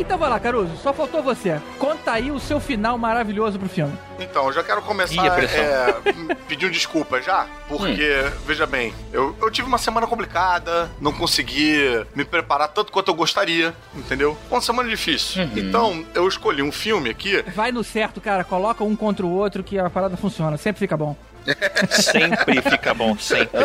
Então 0.10 0.18
vai 0.18 0.28
lá, 0.28 0.40
Caruso, 0.40 0.76
só 0.78 0.92
faltou 0.92 1.22
você. 1.22 1.62
Conta 1.78 2.14
aí 2.14 2.32
o 2.32 2.40
seu 2.40 2.60
final 2.60 2.98
maravilhoso 2.98 3.60
pro 3.60 3.70
filme. 3.70 3.94
Então, 4.20 4.48
eu 4.48 4.54
já 4.54 4.64
quero 4.64 4.82
começar 4.82 5.24
Ih, 5.24 5.46
é, 5.46 6.36
pedindo 6.48 6.72
desculpa 6.72 7.22
já, 7.22 7.46
porque, 7.68 8.10
veja 8.44 8.66
bem, 8.66 8.92
eu, 9.14 9.36
eu 9.40 9.52
tive 9.52 9.68
uma 9.68 9.78
semana 9.78 10.08
complicada, 10.08 10.90
não 11.00 11.14
consegui 11.14 12.04
me 12.16 12.26
preparar 12.26 12.70
tanto 12.70 12.92
quanto 12.92 13.10
eu 13.10 13.14
gostaria, 13.14 13.72
entendeu? 13.96 14.36
Uma 14.50 14.62
semana 14.62 14.90
difícil. 14.90 15.44
Então, 15.56 16.04
eu 16.16 16.28
escolhi 16.28 16.64
um 16.64 16.72
filme 16.72 17.12
aqui. 17.12 17.44
Vai 17.56 17.72
no 17.72 17.84
certo, 17.84 18.20
cara. 18.20 18.44
Coloca 18.44 18.84
um 18.84 18.96
contra 18.96 19.24
o 19.24 19.32
outro 19.32 19.64
que 19.64 19.78
a 19.78 19.92
parada 19.92 20.18
funciona. 20.18 20.58
Sempre 20.58 20.80
fica 20.80 20.98
bom. 20.98 21.16
Sempre 21.90 22.62
fica 22.62 22.94
bom, 22.94 23.18
sempre. 23.18 23.62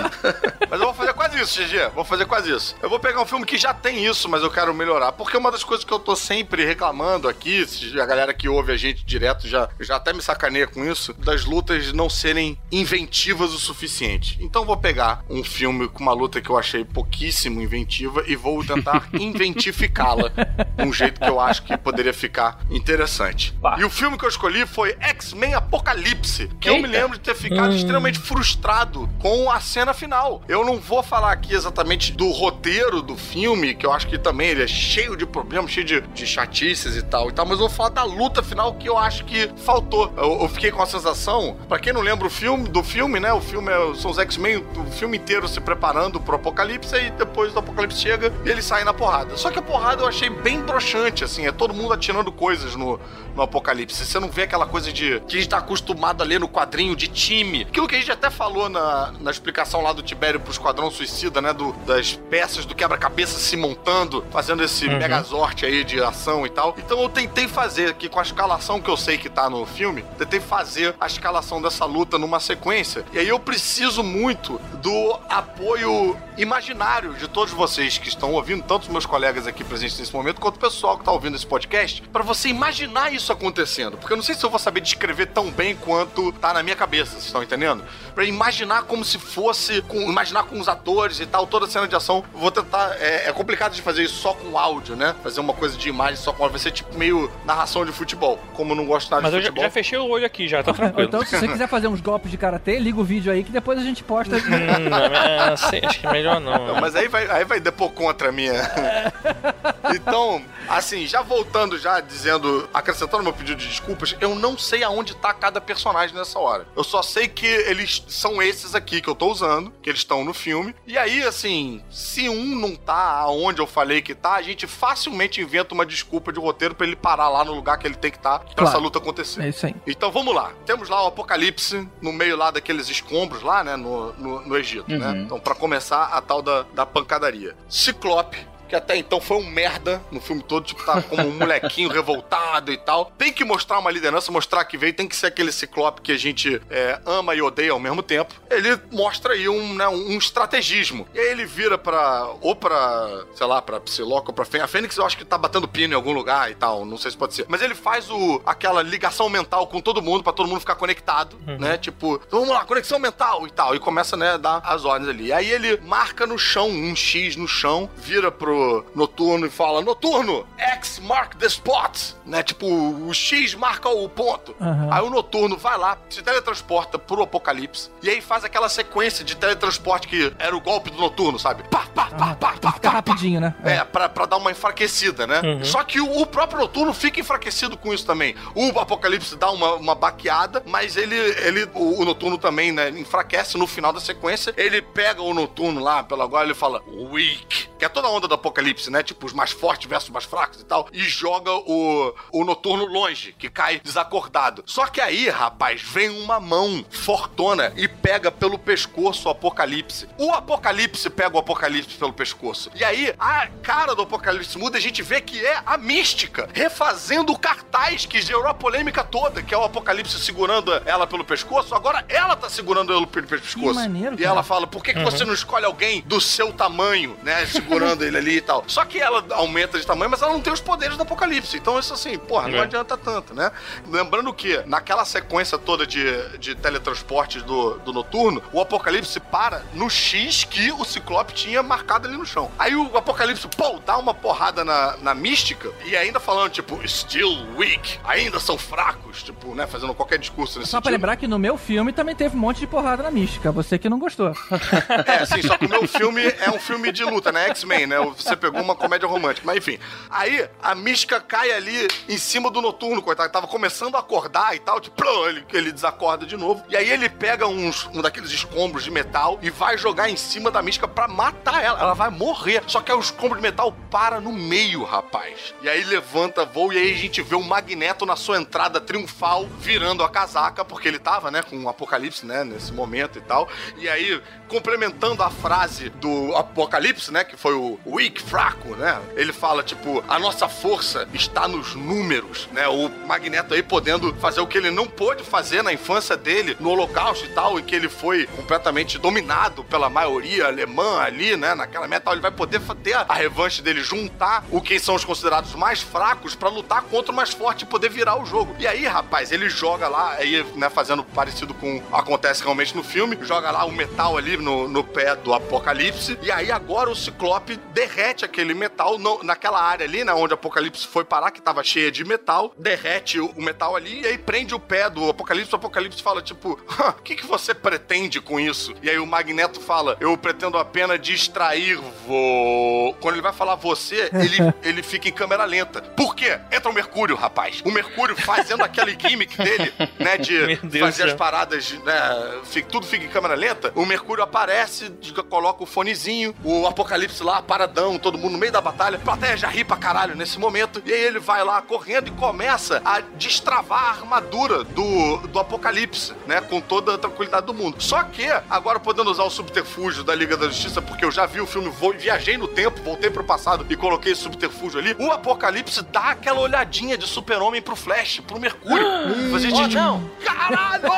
Mas 0.68 0.80
eu 0.80 0.86
vou 0.86 0.94
fazer 0.94 1.12
quase 1.12 1.40
isso, 1.40 1.62
GG. 1.62 1.90
Vou 1.94 2.04
fazer 2.04 2.26
quase 2.26 2.54
isso. 2.54 2.76
Eu 2.82 2.88
vou 2.88 2.98
pegar 2.98 3.20
um 3.20 3.26
filme 3.26 3.44
que 3.44 3.56
já 3.56 3.72
tem 3.72 4.04
isso, 4.04 4.28
mas 4.28 4.42
eu 4.42 4.50
quero 4.50 4.74
melhorar. 4.74 5.12
Porque 5.12 5.36
uma 5.36 5.50
das 5.50 5.64
coisas 5.64 5.84
que 5.84 5.92
eu 5.92 5.98
tô 5.98 6.16
sempre 6.16 6.64
reclamando 6.64 7.28
aqui, 7.28 7.64
a 8.00 8.06
galera 8.06 8.34
que 8.34 8.48
ouve 8.48 8.72
a 8.72 8.76
gente 8.76 9.04
direto 9.04 9.46
já, 9.46 9.68
já 9.80 9.96
até 9.96 10.12
me 10.12 10.22
sacaneia 10.22 10.66
com 10.66 10.84
isso, 10.84 11.12
das 11.14 11.44
lutas 11.44 11.92
não 11.92 12.08
serem 12.08 12.58
inventivas 12.70 13.52
o 13.52 13.58
suficiente. 13.58 14.38
Então 14.40 14.62
eu 14.62 14.66
vou 14.66 14.76
pegar 14.76 15.24
um 15.28 15.44
filme 15.44 15.88
com 15.88 16.02
uma 16.02 16.12
luta 16.12 16.40
que 16.40 16.50
eu 16.50 16.58
achei 16.58 16.84
pouquíssimo 16.84 17.60
inventiva 17.60 18.24
e 18.26 18.36
vou 18.36 18.64
tentar 18.64 19.08
inventificá-la 19.14 20.30
de 20.76 20.82
um 20.84 20.92
jeito 20.92 21.20
que 21.20 21.28
eu 21.28 21.40
acho 21.40 21.62
que 21.62 21.76
poderia 21.76 22.12
ficar 22.12 22.58
interessante. 22.70 23.52
Bah. 23.60 23.76
E 23.78 23.84
o 23.84 23.90
filme 23.90 24.18
que 24.18 24.24
eu 24.24 24.28
escolhi 24.28 24.66
foi 24.66 24.96
X-Men 25.00 25.54
Apocalipse, 25.54 26.48
que 26.60 26.68
eu 26.68 26.74
me 26.76 26.84
Eita. 26.84 26.98
lembro 26.98 27.18
de 27.18 27.24
ter 27.24 27.34
ficado 27.34 27.73
extremamente 27.76 28.18
frustrado 28.18 29.08
com 29.18 29.50
a 29.50 29.60
cena 29.60 29.92
final. 29.92 30.42
Eu 30.48 30.64
não 30.64 30.78
vou 30.78 31.02
falar 31.02 31.32
aqui 31.32 31.54
exatamente 31.54 32.12
do 32.12 32.30
roteiro 32.30 33.02
do 33.02 33.16
filme, 33.16 33.74
que 33.74 33.86
eu 33.86 33.92
acho 33.92 34.06
que 34.06 34.18
também 34.18 34.48
ele 34.48 34.62
é 34.62 34.66
cheio 34.66 35.16
de 35.16 35.26
problemas, 35.26 35.70
cheio 35.70 35.86
de, 35.86 36.00
de 36.00 36.26
chatices 36.26 36.96
e 36.96 37.02
tal 37.02 37.30
e 37.30 37.32
tal, 37.32 37.44
mas 37.44 37.54
eu 37.58 37.66
vou 37.66 37.68
falar 37.68 37.90
da 37.90 38.04
luta 38.04 38.42
final 38.42 38.74
que 38.74 38.88
eu 38.88 38.98
acho 38.98 39.24
que 39.24 39.50
faltou. 39.58 40.12
Eu, 40.16 40.42
eu 40.42 40.48
fiquei 40.48 40.70
com 40.70 40.82
a 40.82 40.86
sensação, 40.86 41.56
pra 41.68 41.78
quem 41.78 41.92
não 41.92 42.00
lembra 42.00 42.26
o 42.26 42.30
filme, 42.30 42.68
do 42.68 42.82
filme, 42.82 43.20
né? 43.20 43.32
O 43.32 43.40
filme 43.40 43.70
é, 43.70 43.94
são 43.94 44.10
os 44.10 44.18
X-Men, 44.18 44.64
o 44.76 44.90
filme 44.90 45.16
inteiro 45.16 45.46
se 45.48 45.60
preparando 45.60 46.20
pro 46.20 46.36
apocalipse 46.36 46.94
e 46.96 47.10
depois 47.10 47.52
do 47.52 47.58
apocalipse 47.58 48.00
chega 48.00 48.32
e 48.44 48.48
eles 48.48 48.64
saem 48.64 48.84
na 48.84 48.92
porrada. 48.92 49.36
Só 49.36 49.50
que 49.50 49.58
a 49.58 49.62
porrada 49.62 50.02
eu 50.02 50.08
achei 50.08 50.30
bem 50.30 50.60
broxante, 50.60 51.24
assim, 51.24 51.46
é 51.46 51.52
todo 51.52 51.74
mundo 51.74 51.92
atirando 51.92 52.30
coisas 52.32 52.74
no, 52.74 52.98
no 53.34 53.42
apocalipse. 53.42 54.04
Você 54.04 54.18
não 54.18 54.28
vê 54.28 54.42
aquela 54.42 54.66
coisa 54.66 54.92
de 54.92 55.20
que 55.20 55.36
a 55.36 55.38
gente 55.38 55.48
tá 55.48 55.58
acostumado 55.58 56.22
a 56.22 56.24
ler 56.24 56.40
no 56.40 56.48
quadrinho 56.48 56.94
de 56.96 57.08
time. 57.08 57.53
Aquilo 57.62 57.86
que 57.88 57.94
a 57.96 57.98
gente 57.98 58.10
até 58.12 58.30
falou 58.30 58.68
na, 58.68 59.12
na 59.20 59.30
explicação 59.30 59.80
lá 59.82 59.92
do 59.92 60.02
Tibério 60.02 60.40
pro 60.40 60.52
Esquadrão 60.52 60.90
Suicida, 60.90 61.40
né? 61.40 61.52
Do, 61.52 61.72
das 61.86 62.12
peças 62.30 62.64
do 62.64 62.74
quebra-cabeça 62.74 63.38
se 63.38 63.56
montando, 63.56 64.24
fazendo 64.30 64.62
esse 64.62 64.86
Uhum. 64.86 64.98
megazord 64.98 65.64
aí 65.64 65.84
de 65.84 66.02
ação 66.02 66.44
e 66.46 66.50
tal. 66.50 66.74
Então 66.78 67.00
eu 67.00 67.08
tentei 67.08 67.48
fazer 67.48 67.90
aqui 67.90 68.08
com 68.08 68.18
a 68.18 68.22
escalação 68.22 68.80
que 68.80 68.90
eu 68.90 68.96
sei 68.96 69.16
que 69.18 69.28
tá 69.28 69.48
no 69.48 69.64
filme, 69.64 70.04
tentei 70.18 70.40
fazer 70.40 70.94
a 71.00 71.06
escalação 71.06 71.60
dessa 71.62 71.84
luta 71.84 72.18
numa 72.18 72.40
sequência. 72.40 73.04
E 73.12 73.18
aí 73.18 73.28
eu 73.28 73.38
preciso 73.38 74.02
muito 74.02 74.60
do 74.82 75.18
apoio 75.28 76.16
imaginário 76.36 77.14
de 77.14 77.28
todos 77.28 77.52
vocês 77.54 77.96
que 77.98 78.08
estão 78.08 78.32
ouvindo, 78.32 78.62
tanto 78.64 78.82
os 78.82 78.88
meus 78.88 79.06
colegas 79.06 79.46
aqui 79.46 79.62
presentes 79.62 79.98
nesse 79.98 80.12
momento, 80.12 80.40
quanto 80.40 80.56
o 80.56 80.58
pessoal 80.58 80.98
que 80.98 81.04
tá 81.04 81.12
ouvindo 81.12 81.36
esse 81.36 81.46
podcast, 81.46 82.02
pra 82.12 82.22
você 82.22 82.48
imaginar 82.48 83.12
isso 83.12 83.32
acontecendo. 83.32 83.96
Porque 83.96 84.12
eu 84.12 84.16
não 84.16 84.24
sei 84.24 84.34
se 84.34 84.44
eu 84.44 84.50
vou 84.50 84.58
saber 84.58 84.80
descrever 84.80 85.26
tão 85.26 85.50
bem 85.50 85.76
quanto 85.76 86.32
tá 86.32 86.52
na 86.52 86.62
minha 86.62 86.74
cabeça, 86.76 87.12
vocês 87.12 87.26
estão 87.26 87.42
entendendo? 87.44 87.84
Pra 88.14 88.24
imaginar 88.24 88.82
como 88.84 89.04
se 89.04 89.18
fosse, 89.18 89.82
com, 89.82 90.00
imaginar 90.00 90.44
com 90.44 90.58
os 90.58 90.68
atores 90.68 91.20
e 91.20 91.26
tal, 91.26 91.46
toda 91.46 91.66
a 91.66 91.68
cena 91.68 91.86
de 91.86 91.94
ação. 91.94 92.24
Eu 92.34 92.40
Vou 92.40 92.50
tentar. 92.50 92.96
É, 93.00 93.28
é 93.28 93.32
complicado 93.32 93.72
de 93.72 93.82
fazer 93.82 94.02
isso 94.02 94.16
só 94.16 94.34
com 94.34 94.58
áudio, 94.58 94.96
né? 94.96 95.14
Fazer 95.22 95.40
uma 95.40 95.52
coisa 95.54 95.76
de 95.76 95.88
imagem 95.88 96.16
só 96.16 96.32
com 96.32 96.42
áudio. 96.42 96.58
Vai 96.58 96.62
ser 96.62 96.70
tipo 96.70 96.96
meio 96.98 97.30
narração 97.44 97.84
de 97.84 97.92
futebol. 97.92 98.38
Como 98.54 98.72
eu 98.72 98.76
não 98.76 98.86
gosto 98.86 99.10
nada 99.10 99.22
Mas 99.22 99.30
de 99.30 99.38
eu 99.38 99.42
já, 99.42 99.48
futebol. 99.48 99.64
já 99.64 99.70
fechei 99.70 99.98
o 99.98 100.08
olho 100.08 100.26
aqui 100.26 100.48
já, 100.48 100.62
tá 100.62 100.70
Ou 100.72 100.76
tranquilo. 100.76 101.08
então, 101.08 101.24
se 101.24 101.36
você 101.38 101.48
quiser 101.48 101.68
fazer 101.68 101.88
uns 101.88 102.00
golpes 102.00 102.30
de 102.30 102.36
karatê, 102.36 102.78
liga 102.78 103.00
o 103.00 103.04
vídeo 103.04 103.32
aí 103.32 103.44
que 103.44 103.52
depois 103.52 103.78
a 103.78 103.82
gente 103.82 104.02
posta. 104.02 104.36
Hum, 104.36 104.88
não, 104.90 104.98
é, 104.98 105.56
sei, 105.56 105.80
acho 105.84 106.00
que 106.00 106.06
é 106.06 106.12
melhor 106.12 106.40
não. 106.40 106.66
Não, 106.66 106.80
mas 106.80 106.94
aí 106.96 107.08
vai, 107.08 107.30
aí 107.30 107.44
vai 107.44 107.60
depor 107.60 107.90
contra 107.90 108.28
a 108.28 108.32
minha. 108.32 108.54
então, 109.94 110.42
assim, 110.68 111.06
já 111.06 111.22
voltando, 111.22 111.78
já 111.78 112.00
dizendo, 112.00 112.68
acrescentando 112.72 113.22
meu 113.22 113.32
pedido 113.32 113.60
de 113.60 113.68
desculpas, 113.68 114.16
eu 114.20 114.34
não 114.34 114.56
sei 114.56 114.82
aonde 114.82 115.14
tá 115.14 115.32
cada 115.32 115.60
personagem 115.60 116.16
nessa 116.16 116.38
hora. 116.38 116.66
Eu 116.76 116.84
só 116.84 117.02
sei 117.02 117.28
que 117.34 117.46
eles 117.46 118.04
são 118.08 118.40
esses 118.40 118.74
aqui 118.74 119.00
que 119.00 119.08
eu 119.08 119.14
tô 119.14 119.30
usando, 119.30 119.72
que 119.82 119.90
eles 119.90 120.00
estão 120.00 120.24
no 120.24 120.32
filme. 120.32 120.74
E 120.86 120.96
aí, 120.96 121.22
assim, 121.24 121.82
se 121.90 122.28
um 122.28 122.56
não 122.56 122.74
tá 122.76 123.18
aonde 123.18 123.60
eu 123.60 123.66
falei 123.66 124.00
que 124.00 124.14
tá, 124.14 124.34
a 124.34 124.42
gente 124.42 124.66
facilmente 124.66 125.40
inventa 125.40 125.74
uma 125.74 125.84
desculpa 125.84 126.32
de 126.32 126.38
roteiro 126.38 126.74
pra 126.74 126.86
ele 126.86 126.96
parar 126.96 127.28
lá 127.28 127.44
no 127.44 127.52
lugar 127.52 127.76
que 127.78 127.86
ele 127.86 127.94
tem 127.96 128.10
que 128.10 128.16
estar 128.16 128.38
tá, 128.38 128.44
pra 128.44 128.54
Claro. 128.54 128.68
essa 128.70 128.78
luta 128.78 128.98
acontecer. 128.98 129.42
É 129.42 129.48
isso 129.48 129.66
aí. 129.66 129.74
Então 129.86 130.10
vamos 130.10 130.34
lá. 130.34 130.52
Temos 130.64 130.88
lá 130.88 131.02
o 131.02 131.08
Apocalipse 131.08 131.86
no 132.00 132.12
meio 132.12 132.36
lá 132.36 132.50
daqueles 132.50 132.88
escombros 132.88 133.42
lá, 133.42 133.64
né? 133.64 133.76
No, 133.76 134.12
no, 134.14 134.40
no 134.46 134.56
Egito, 134.56 134.90
né? 134.90 135.22
Então, 135.24 135.38
pra 135.40 135.54
começar, 135.54 136.04
a 136.04 136.20
tal 136.20 136.40
da, 136.40 136.62
da 136.74 136.86
pancadaria. 136.86 137.54
Ciclope, 137.68 138.38
que 138.68 138.74
até 138.74 138.96
então 138.96 139.20
foi 139.20 139.36
um 139.36 139.46
merda 139.46 140.02
no 140.10 140.20
filme 140.20 140.42
todo, 140.42 140.64
tipo, 140.64 140.84
tá 140.84 141.02
como 141.02 141.26
um 141.26 141.38
molequinho 141.38 141.88
revoltado 141.92 142.72
e 142.72 142.76
tal. 142.76 143.12
Tem 143.16 143.32
que 143.32 143.44
mostrar 143.44 143.78
uma 143.78 143.90
liderança, 143.90 144.32
mostrar 144.32 144.64
que 144.64 144.76
veio, 144.76 144.92
tem 144.92 145.08
que 145.08 145.16
ser 145.16 145.26
aquele 145.26 145.52
ciclope 145.52 146.00
que 146.02 146.12
a 146.12 146.16
gente 146.16 146.60
é, 146.70 147.00
ama 147.04 147.34
e 147.34 147.42
odeia 147.42 147.72
ao 147.72 147.78
mesmo 147.78 148.02
tempo. 148.02 148.34
Ele 148.50 148.78
mostra 148.90 149.34
aí 149.34 149.48
um, 149.48 149.74
né, 149.74 149.88
um 149.88 150.16
estrategismo. 150.16 151.06
E 151.14 151.18
aí 151.18 151.28
ele 151.28 151.44
vira 151.44 151.76
pra, 151.76 152.30
ou 152.40 152.54
pra, 152.56 153.24
sei 153.34 153.46
lá, 153.46 153.60
pra 153.60 153.80
Psylocke 153.80 154.28
ou 154.28 154.34
pra 154.34 154.44
Fênix. 154.44 154.64
A 154.64 154.68
Fênix 154.68 154.96
eu 154.96 155.06
acho 155.06 155.16
que 155.16 155.24
tá 155.24 155.36
batendo 155.36 155.68
pino 155.68 155.92
em 155.92 155.96
algum 155.96 156.12
lugar 156.12 156.50
e 156.50 156.54
tal, 156.54 156.84
não 156.84 156.96
sei 156.96 157.10
se 157.10 157.16
pode 157.16 157.34
ser. 157.34 157.46
Mas 157.48 157.62
ele 157.62 157.74
faz 157.74 158.10
o, 158.10 158.40
aquela 158.46 158.82
ligação 158.82 159.28
mental 159.28 159.66
com 159.66 159.80
todo 159.80 160.02
mundo, 160.02 160.22
pra 160.22 160.32
todo 160.32 160.48
mundo 160.48 160.60
ficar 160.60 160.74
conectado, 160.76 161.36
né? 161.58 161.76
Tipo, 161.76 162.20
então 162.26 162.40
vamos 162.40 162.54
lá, 162.54 162.64
conexão 162.64 162.98
mental 162.98 163.46
e 163.46 163.50
tal. 163.50 163.74
E 163.74 163.78
começa, 163.78 164.16
né, 164.16 164.32
a 164.32 164.36
dar 164.36 164.60
as 164.64 164.84
ordens 164.84 165.08
ali. 165.08 165.32
Aí 165.32 165.50
ele 165.50 165.78
marca 165.82 166.26
no 166.26 166.38
chão, 166.38 166.68
um 166.68 166.94
X 166.94 167.36
no 167.36 167.46
chão, 167.48 167.88
vira 167.96 168.30
pro 168.30 168.63
Noturno 168.94 169.46
e 169.46 169.50
fala, 169.50 169.80
Noturno, 169.82 170.46
X 170.56 171.00
mark 171.00 171.34
the 171.36 171.46
spot, 171.46 171.98
né? 172.24 172.42
Tipo, 172.42 172.66
o 172.66 173.12
X 173.12 173.54
marca 173.54 173.88
o 173.88 174.08
ponto. 174.08 174.54
Aham. 174.60 174.88
Aí 174.90 175.02
o 175.02 175.10
Noturno 175.10 175.56
vai 175.56 175.76
lá, 175.78 175.96
se 176.08 176.22
teletransporta 176.22 176.98
pro 176.98 177.22
Apocalipse, 177.22 177.90
e 178.02 178.10
aí 178.10 178.20
faz 178.20 178.44
aquela 178.44 178.68
sequência 178.68 179.24
de 179.24 179.36
teletransporte 179.36 180.08
que 180.08 180.32
era 180.38 180.56
o 180.56 180.60
golpe 180.60 180.90
do 180.90 180.98
Noturno, 180.98 181.38
sabe? 181.38 181.62
Pá, 181.64 181.84
pá, 181.94 182.06
pá, 182.10 182.34
pá, 182.34 182.54
pá, 182.60 182.72
Fica 182.72 182.90
rapidinho, 182.90 183.40
né? 183.40 183.54
é, 183.64 183.82
pra, 183.84 184.08
pra 184.08 184.26
dar 184.26 184.36
uma 184.36 184.50
enfraquecida, 184.50 185.26
né? 185.26 185.40
Uhum. 185.42 185.64
Só 185.64 185.82
que 185.84 186.00
o, 186.00 186.20
o 186.20 186.26
próprio 186.26 186.60
Noturno 186.60 186.92
fica 186.92 187.20
enfraquecido 187.20 187.76
com 187.76 187.92
isso 187.92 188.06
também. 188.06 188.34
O 188.54 188.78
Apocalipse 188.78 189.36
dá 189.36 189.50
uma, 189.50 189.74
uma 189.74 189.94
baqueada, 189.94 190.62
mas 190.66 190.96
ele, 190.96 191.16
ele 191.16 191.68
o, 191.74 192.00
o 192.00 192.04
Noturno 192.04 192.38
também, 192.38 192.72
né, 192.72 192.90
enfraquece 192.90 193.56
no 193.56 193.66
final 193.66 193.92
da 193.92 194.00
sequência. 194.00 194.52
Ele 194.56 194.80
pega 194.82 195.22
o 195.22 195.34
Noturno 195.34 195.80
lá 195.80 196.02
pela 196.02 196.26
gola 196.26 196.50
e 196.50 196.54
fala, 196.54 196.82
weak, 197.10 197.68
que 197.78 197.84
é 197.84 197.88
toda 197.88 198.08
a 198.08 198.10
onda 198.10 198.28
do 198.28 198.34
Apocalipse, 198.44 198.90
né? 198.90 199.02
Tipo, 199.02 199.26
os 199.26 199.32
mais 199.32 199.50
fortes 199.52 199.88
versus 199.88 200.08
os 200.08 200.12
mais 200.12 200.24
fracos 200.24 200.60
e 200.60 200.64
tal. 200.64 200.88
E 200.92 201.00
joga 201.00 201.50
o, 201.52 202.14
o 202.32 202.44
Noturno 202.44 202.84
longe, 202.84 203.34
que 203.38 203.48
cai 203.48 203.80
desacordado. 203.80 204.62
Só 204.66 204.86
que 204.86 205.00
aí, 205.00 205.28
rapaz, 205.30 205.80
vem 205.82 206.10
uma 206.22 206.38
mão 206.38 206.84
fortona 206.90 207.72
e 207.76 207.88
pega 207.88 208.30
pelo 208.30 208.58
pescoço 208.58 209.28
o 209.28 209.30
Apocalipse. 209.30 210.08
O 210.18 210.30
Apocalipse 210.32 211.08
pega 211.10 211.36
o 211.36 211.38
Apocalipse 211.38 211.96
pelo 211.96 212.12
pescoço. 212.12 212.70
E 212.74 212.84
aí, 212.84 213.14
a 213.18 213.46
cara 213.62 213.94
do 213.94 214.02
Apocalipse 214.02 214.58
muda 214.58 214.76
e 214.76 214.80
a 214.80 214.82
gente 214.82 215.02
vê 215.02 215.20
que 215.20 215.44
é 215.44 215.62
a 215.64 215.78
mística 215.78 216.48
refazendo 216.52 217.32
o 217.32 217.38
cartaz 217.38 218.04
que 218.06 218.20
gerou 218.20 218.46
a 218.46 218.54
polêmica 218.54 219.02
toda, 219.04 219.42
que 219.42 219.54
é 219.54 219.58
o 219.58 219.64
Apocalipse 219.64 220.18
segurando 220.20 220.72
ela 220.84 221.06
pelo 221.06 221.24
pescoço. 221.24 221.74
Agora 221.74 222.04
ela 222.08 222.36
tá 222.36 222.48
segurando 222.48 222.92
ele 222.94 223.06
pelo 223.06 223.26
pescoço. 223.26 223.74
maneiro, 223.74 224.16
e 224.20 224.24
ela 224.24 224.42
fala: 224.42 224.66
por 224.66 224.82
que, 224.82 224.92
que 224.92 224.98
Uhum. 224.98 225.04
você 225.10 225.24
não 225.24 225.34
escolhe 225.34 225.64
alguém 225.64 226.02
do 226.02 226.20
seu 226.20 226.52
tamanho, 226.52 227.16
né? 227.22 227.44
Segurando 227.46 228.04
ele 228.04 228.16
ali 228.16 228.33
e 228.36 228.40
tal. 228.40 228.64
Só 228.66 228.84
que 228.84 228.98
ela 229.00 229.24
aumenta 229.30 229.78
de 229.78 229.86
tamanho, 229.86 230.10
mas 230.10 230.22
ela 230.22 230.32
não 230.32 230.40
tem 230.40 230.52
os 230.52 230.60
poderes 230.60 230.96
do 230.96 231.02
Apocalipse. 231.02 231.56
Então, 231.56 231.78
isso 231.78 231.92
assim, 231.94 232.16
porra, 232.18 232.48
não 232.48 232.58
É. 232.58 232.62
adianta 232.62 232.96
tanto, 232.96 233.34
né? 233.34 233.50
Lembrando 233.90 234.32
que, 234.32 234.62
naquela 234.66 235.04
sequência 235.04 235.58
toda 235.58 235.86
de, 235.86 236.38
de 236.38 236.54
teletransportes 236.54 237.42
do, 237.42 237.78
do 237.80 237.92
noturno, 237.92 238.42
o 238.52 238.60
Apocalipse 238.60 239.18
para 239.20 239.62
no 239.74 239.88
X 239.90 240.44
que 240.44 240.72
o 240.72 240.84
Ciclope 240.84 241.32
tinha 241.34 241.62
marcado 241.62 242.08
ali 242.08 242.16
no 242.16 242.26
chão. 242.26 242.50
Aí 242.58 242.74
o 242.74 242.96
Apocalipse, 242.96 243.46
pô, 243.48 243.78
dá 243.84 243.96
uma 243.98 244.14
porrada 244.14 244.64
na, 244.64 244.96
na 244.98 245.14
mística 245.14 245.70
e 245.84 245.96
ainda 245.96 246.18
falando, 246.20 246.50
tipo, 246.50 246.80
still 246.88 247.46
weak, 247.56 247.98
ainda 248.04 248.38
são 248.40 248.56
fracos, 248.58 249.22
tipo, 249.22 249.54
né? 249.54 249.66
Fazendo 249.66 249.94
qualquer 249.94 250.18
discurso 250.18 250.58
nesse 250.58 250.70
Só 250.70 250.80
pra 250.80 250.90
lembrar 250.90 251.16
que 251.16 251.26
no 251.26 251.38
meu 251.38 251.56
filme 251.56 251.92
também 251.92 252.14
teve 252.14 252.36
um 252.36 252.40
monte 252.40 252.60
de 252.60 252.66
porrada 252.66 253.02
na 253.02 253.10
mística. 253.10 253.50
Você 253.52 253.78
que 253.78 253.88
não 253.88 253.98
gostou. 253.98 254.32
É, 255.06 255.24
sim, 255.26 255.42
só 255.42 255.56
que 255.58 255.66
o 255.66 255.68
meu 255.68 255.86
filme 255.86 256.22
é 256.22 256.50
um 256.50 256.58
filme 256.58 256.90
de 256.92 257.04
luta, 257.04 257.30
né? 257.32 257.48
X-Men, 257.48 257.86
né? 257.86 257.96
Você 258.24 258.36
pegou 258.36 258.60
uma 258.60 258.74
comédia 258.74 259.08
romântica. 259.08 259.46
Mas 259.46 259.58
enfim. 259.58 259.78
Aí 260.10 260.48
a 260.62 260.74
mística 260.74 261.20
cai 261.20 261.52
ali 261.52 261.88
em 262.08 262.18
cima 262.18 262.50
do 262.50 262.60
noturno, 262.60 263.02
coitado. 263.02 263.32
Tava 263.32 263.46
começando 263.46 263.96
a 263.96 264.00
acordar 264.00 264.54
e 264.54 264.58
tal. 264.58 264.80
Tipo, 264.80 265.04
ele, 265.28 265.44
ele 265.52 265.72
desacorda 265.72 266.26
de 266.26 266.36
novo. 266.36 266.64
E 266.68 266.76
aí 266.76 266.88
ele 266.88 267.08
pega 267.08 267.46
uns, 267.46 267.86
um 267.92 268.00
daqueles 268.00 268.30
escombros 268.30 268.84
de 268.84 268.90
metal 268.90 269.38
e 269.42 269.50
vai 269.50 269.78
jogar 269.78 270.08
em 270.08 270.16
cima 270.16 270.50
da 270.50 270.62
mística 270.62 270.88
pra 270.88 271.06
matar 271.06 271.62
ela. 271.62 271.80
Ela 271.80 271.94
vai 271.94 272.10
morrer. 272.10 272.62
Só 272.66 272.80
que 272.80 272.90
aí 272.90 272.96
o 272.96 273.00
escombro 273.00 273.36
de 273.36 273.42
metal 273.42 273.74
para 273.90 274.20
no 274.20 274.32
meio, 274.32 274.82
rapaz. 274.84 275.54
E 275.62 275.68
aí 275.68 275.84
levanta 275.84 276.44
voo 276.44 276.72
e 276.72 276.78
aí 276.78 276.92
a 276.92 276.96
gente 276.96 277.22
vê 277.22 277.34
o 277.34 277.42
Magneto 277.42 278.06
na 278.06 278.16
sua 278.16 278.38
entrada 278.38 278.80
triunfal 278.80 279.46
virando 279.58 280.02
a 280.02 280.08
casaca, 280.08 280.64
porque 280.64 280.88
ele 280.88 280.98
tava, 280.98 281.30
né, 281.30 281.42
com 281.42 281.62
o 281.62 281.68
apocalipse, 281.68 282.24
né, 282.24 282.44
nesse 282.44 282.72
momento 282.72 283.18
e 283.18 283.22
tal. 283.22 283.48
E 283.76 283.88
aí, 283.88 284.20
complementando 284.48 285.22
a 285.22 285.30
frase 285.30 285.90
do 285.90 286.34
apocalipse, 286.36 287.12
né, 287.12 287.24
que 287.24 287.36
foi 287.36 287.54
o 287.54 287.78
fraco, 288.22 288.76
né, 288.76 289.00
ele 289.16 289.32
fala, 289.32 289.62
tipo, 289.62 290.04
a 290.08 290.18
nossa 290.18 290.48
força 290.48 291.08
está 291.12 291.46
nos 291.48 291.74
números, 291.74 292.48
né, 292.52 292.66
o 292.68 292.88
Magneto 293.06 293.54
aí 293.54 293.62
podendo 293.62 294.14
fazer 294.16 294.40
o 294.40 294.46
que 294.46 294.58
ele 294.58 294.70
não 294.70 294.86
pôde 294.86 295.22
fazer 295.24 295.62
na 295.62 295.72
infância 295.72 296.16
dele, 296.16 296.56
no 296.60 296.70
holocausto 296.70 297.24
e 297.26 297.28
tal, 297.28 297.58
em 297.58 297.62
que 297.62 297.74
ele 297.74 297.88
foi 297.88 298.26
completamente 298.26 298.98
dominado 298.98 299.64
pela 299.64 299.88
maioria 299.88 300.46
alemã 300.46 301.00
ali, 301.00 301.36
né, 301.36 301.54
naquela 301.54 301.88
meta, 301.88 302.10
ele 302.12 302.20
vai 302.20 302.30
poder 302.30 302.60
ter 302.82 302.94
a 302.94 303.14
revanche 303.14 303.62
dele, 303.62 303.82
juntar 303.82 304.44
o 304.50 304.60
que 304.60 304.78
são 304.78 304.94
os 304.94 305.04
considerados 305.04 305.54
mais 305.54 305.82
fracos 305.82 306.34
pra 306.34 306.48
lutar 306.48 306.82
contra 306.82 307.12
o 307.12 307.14
mais 307.14 307.30
forte 307.30 307.62
e 307.62 307.66
poder 307.66 307.88
virar 307.88 308.20
o 308.20 308.26
jogo. 308.26 308.54
E 308.58 308.66
aí, 308.66 308.86
rapaz, 308.86 309.32
ele 309.32 309.48
joga 309.48 309.88
lá, 309.88 310.14
aí, 310.14 310.44
né, 310.54 310.70
fazendo 310.70 311.02
parecido 311.02 311.54
com 311.54 311.82
acontece 311.92 312.42
realmente 312.42 312.76
no 312.76 312.82
filme, 312.82 313.18
joga 313.22 313.50
lá 313.50 313.64
o 313.64 313.72
metal 313.72 314.16
ali 314.16 314.36
no, 314.36 314.68
no 314.68 314.84
pé 314.84 315.14
do 315.16 315.32
Apocalipse, 315.32 316.18
e 316.22 316.30
aí 316.30 316.50
agora 316.50 316.90
o 316.90 316.96
Ciclope 316.96 317.56
derrete 317.72 318.03
aquele 318.24 318.54
metal 318.54 318.98
no- 318.98 319.22
naquela 319.22 319.60
área 319.62 319.86
ali, 319.86 320.04
né, 320.04 320.12
onde 320.12 320.32
o 320.32 320.34
Apocalipse 320.34 320.86
foi 320.86 321.04
parar, 321.04 321.30
que 321.30 321.40
tava 321.40 321.62
cheia 321.62 321.90
de 321.90 322.04
metal, 322.04 322.52
derrete 322.58 323.18
o, 323.20 323.26
o 323.30 323.42
metal 323.42 323.76
ali, 323.76 324.00
e 324.02 324.06
aí 324.06 324.18
prende 324.18 324.54
o 324.54 324.60
pé 324.60 324.90
do 324.90 325.08
Apocalipse, 325.08 325.52
o 325.52 325.56
Apocalipse 325.56 326.02
fala, 326.02 326.20
tipo, 326.22 326.58
"Hã, 326.68 326.90
o 326.90 327.02
que, 327.02 327.14
que 327.16 327.26
você 327.26 327.54
pretende 327.54 328.20
com 328.20 328.38
isso? 328.38 328.74
E 328.82 328.90
aí 328.90 328.98
o 328.98 329.06
Magneto 329.06 329.60
fala, 329.60 329.96
eu 330.00 330.16
pretendo 330.18 330.58
apenas 330.58 331.00
distrair 331.00 331.78
vo... 332.06 332.94
Quando 333.00 333.14
ele 333.14 333.22
vai 333.22 333.32
falar 333.32 333.54
você, 333.56 334.10
ele, 334.12 334.54
ele 334.62 334.82
fica 334.82 335.08
em 335.08 335.12
câmera 335.12 335.44
lenta. 335.44 335.80
Por 335.82 336.14
quê? 336.14 336.38
Entra 336.50 336.70
o 336.70 336.74
Mercúrio, 336.74 337.16
rapaz. 337.16 337.62
O 337.64 337.70
Mercúrio 337.70 338.16
fazendo 338.16 338.62
aquele 338.62 338.96
gimmick 338.98 339.36
dele, 339.36 339.72
né, 339.98 340.16
de 340.18 340.56
fazer 340.80 341.04
as 341.04 341.14
paradas, 341.14 341.72
né, 341.84 342.40
fica- 342.44 342.68
tudo 342.68 342.86
fica 342.86 343.04
em 343.04 343.08
câmera 343.08 343.34
lenta. 343.34 343.72
O 343.74 343.84
Mercúrio 343.86 344.22
aparece, 344.24 344.92
coloca 345.28 345.62
o 345.62 345.66
fonezinho, 345.66 346.34
o 346.44 346.66
Apocalipse 346.66 347.22
lá, 347.22 347.42
paradão, 347.42 347.93
todo 347.98 348.18
mundo 348.18 348.32
no 348.32 348.38
meio 348.38 348.52
da 348.52 348.60
batalha. 348.60 348.96
A 348.96 349.00
plateia 349.00 349.36
já 349.36 349.48
ri 349.48 349.64
pra 349.64 349.76
caralho 349.76 350.14
nesse 350.14 350.38
momento. 350.38 350.82
E 350.84 350.92
aí 350.92 351.00
ele 351.04 351.18
vai 351.18 351.42
lá 351.44 351.60
correndo 351.62 352.08
e 352.08 352.10
começa 352.12 352.80
a 352.84 353.00
destravar 353.16 353.84
a 353.84 353.90
armadura 353.90 354.64
do, 354.64 355.18
do 355.28 355.38
Apocalipse, 355.38 356.12
né, 356.26 356.40
com 356.40 356.60
toda 356.60 356.94
a 356.94 356.98
tranquilidade 356.98 357.46
do 357.46 357.54
mundo. 357.54 357.76
Só 357.82 358.02
que, 358.02 358.26
agora 358.50 358.78
podendo 358.80 359.10
usar 359.10 359.24
o 359.24 359.30
subterfúgio 359.30 360.04
da 360.04 360.14
Liga 360.14 360.36
da 360.36 360.46
Justiça, 360.46 360.82
porque 360.82 361.04
eu 361.04 361.10
já 361.10 361.26
vi 361.26 361.40
o 361.40 361.46
filme, 361.46 361.72
viajei 361.98 362.36
no 362.36 362.48
tempo, 362.48 362.82
voltei 362.82 363.10
pro 363.10 363.24
passado 363.24 363.64
e 363.68 363.76
coloquei 363.76 364.12
esse 364.12 364.22
subterfúgio 364.22 364.78
ali, 364.80 364.94
o 364.98 365.10
Apocalipse 365.12 365.82
dá 365.82 366.10
aquela 366.10 366.40
olhadinha 366.40 366.96
de 366.98 367.06
super-homem 367.06 367.62
pro 367.62 367.76
Flash, 367.76 368.20
pro 368.26 368.40
Mercúrio. 368.40 368.84
Fazer 369.30 369.52
Oh, 369.52 369.56
gente, 369.56 369.76
não. 369.76 370.10
caralho! 370.24 370.90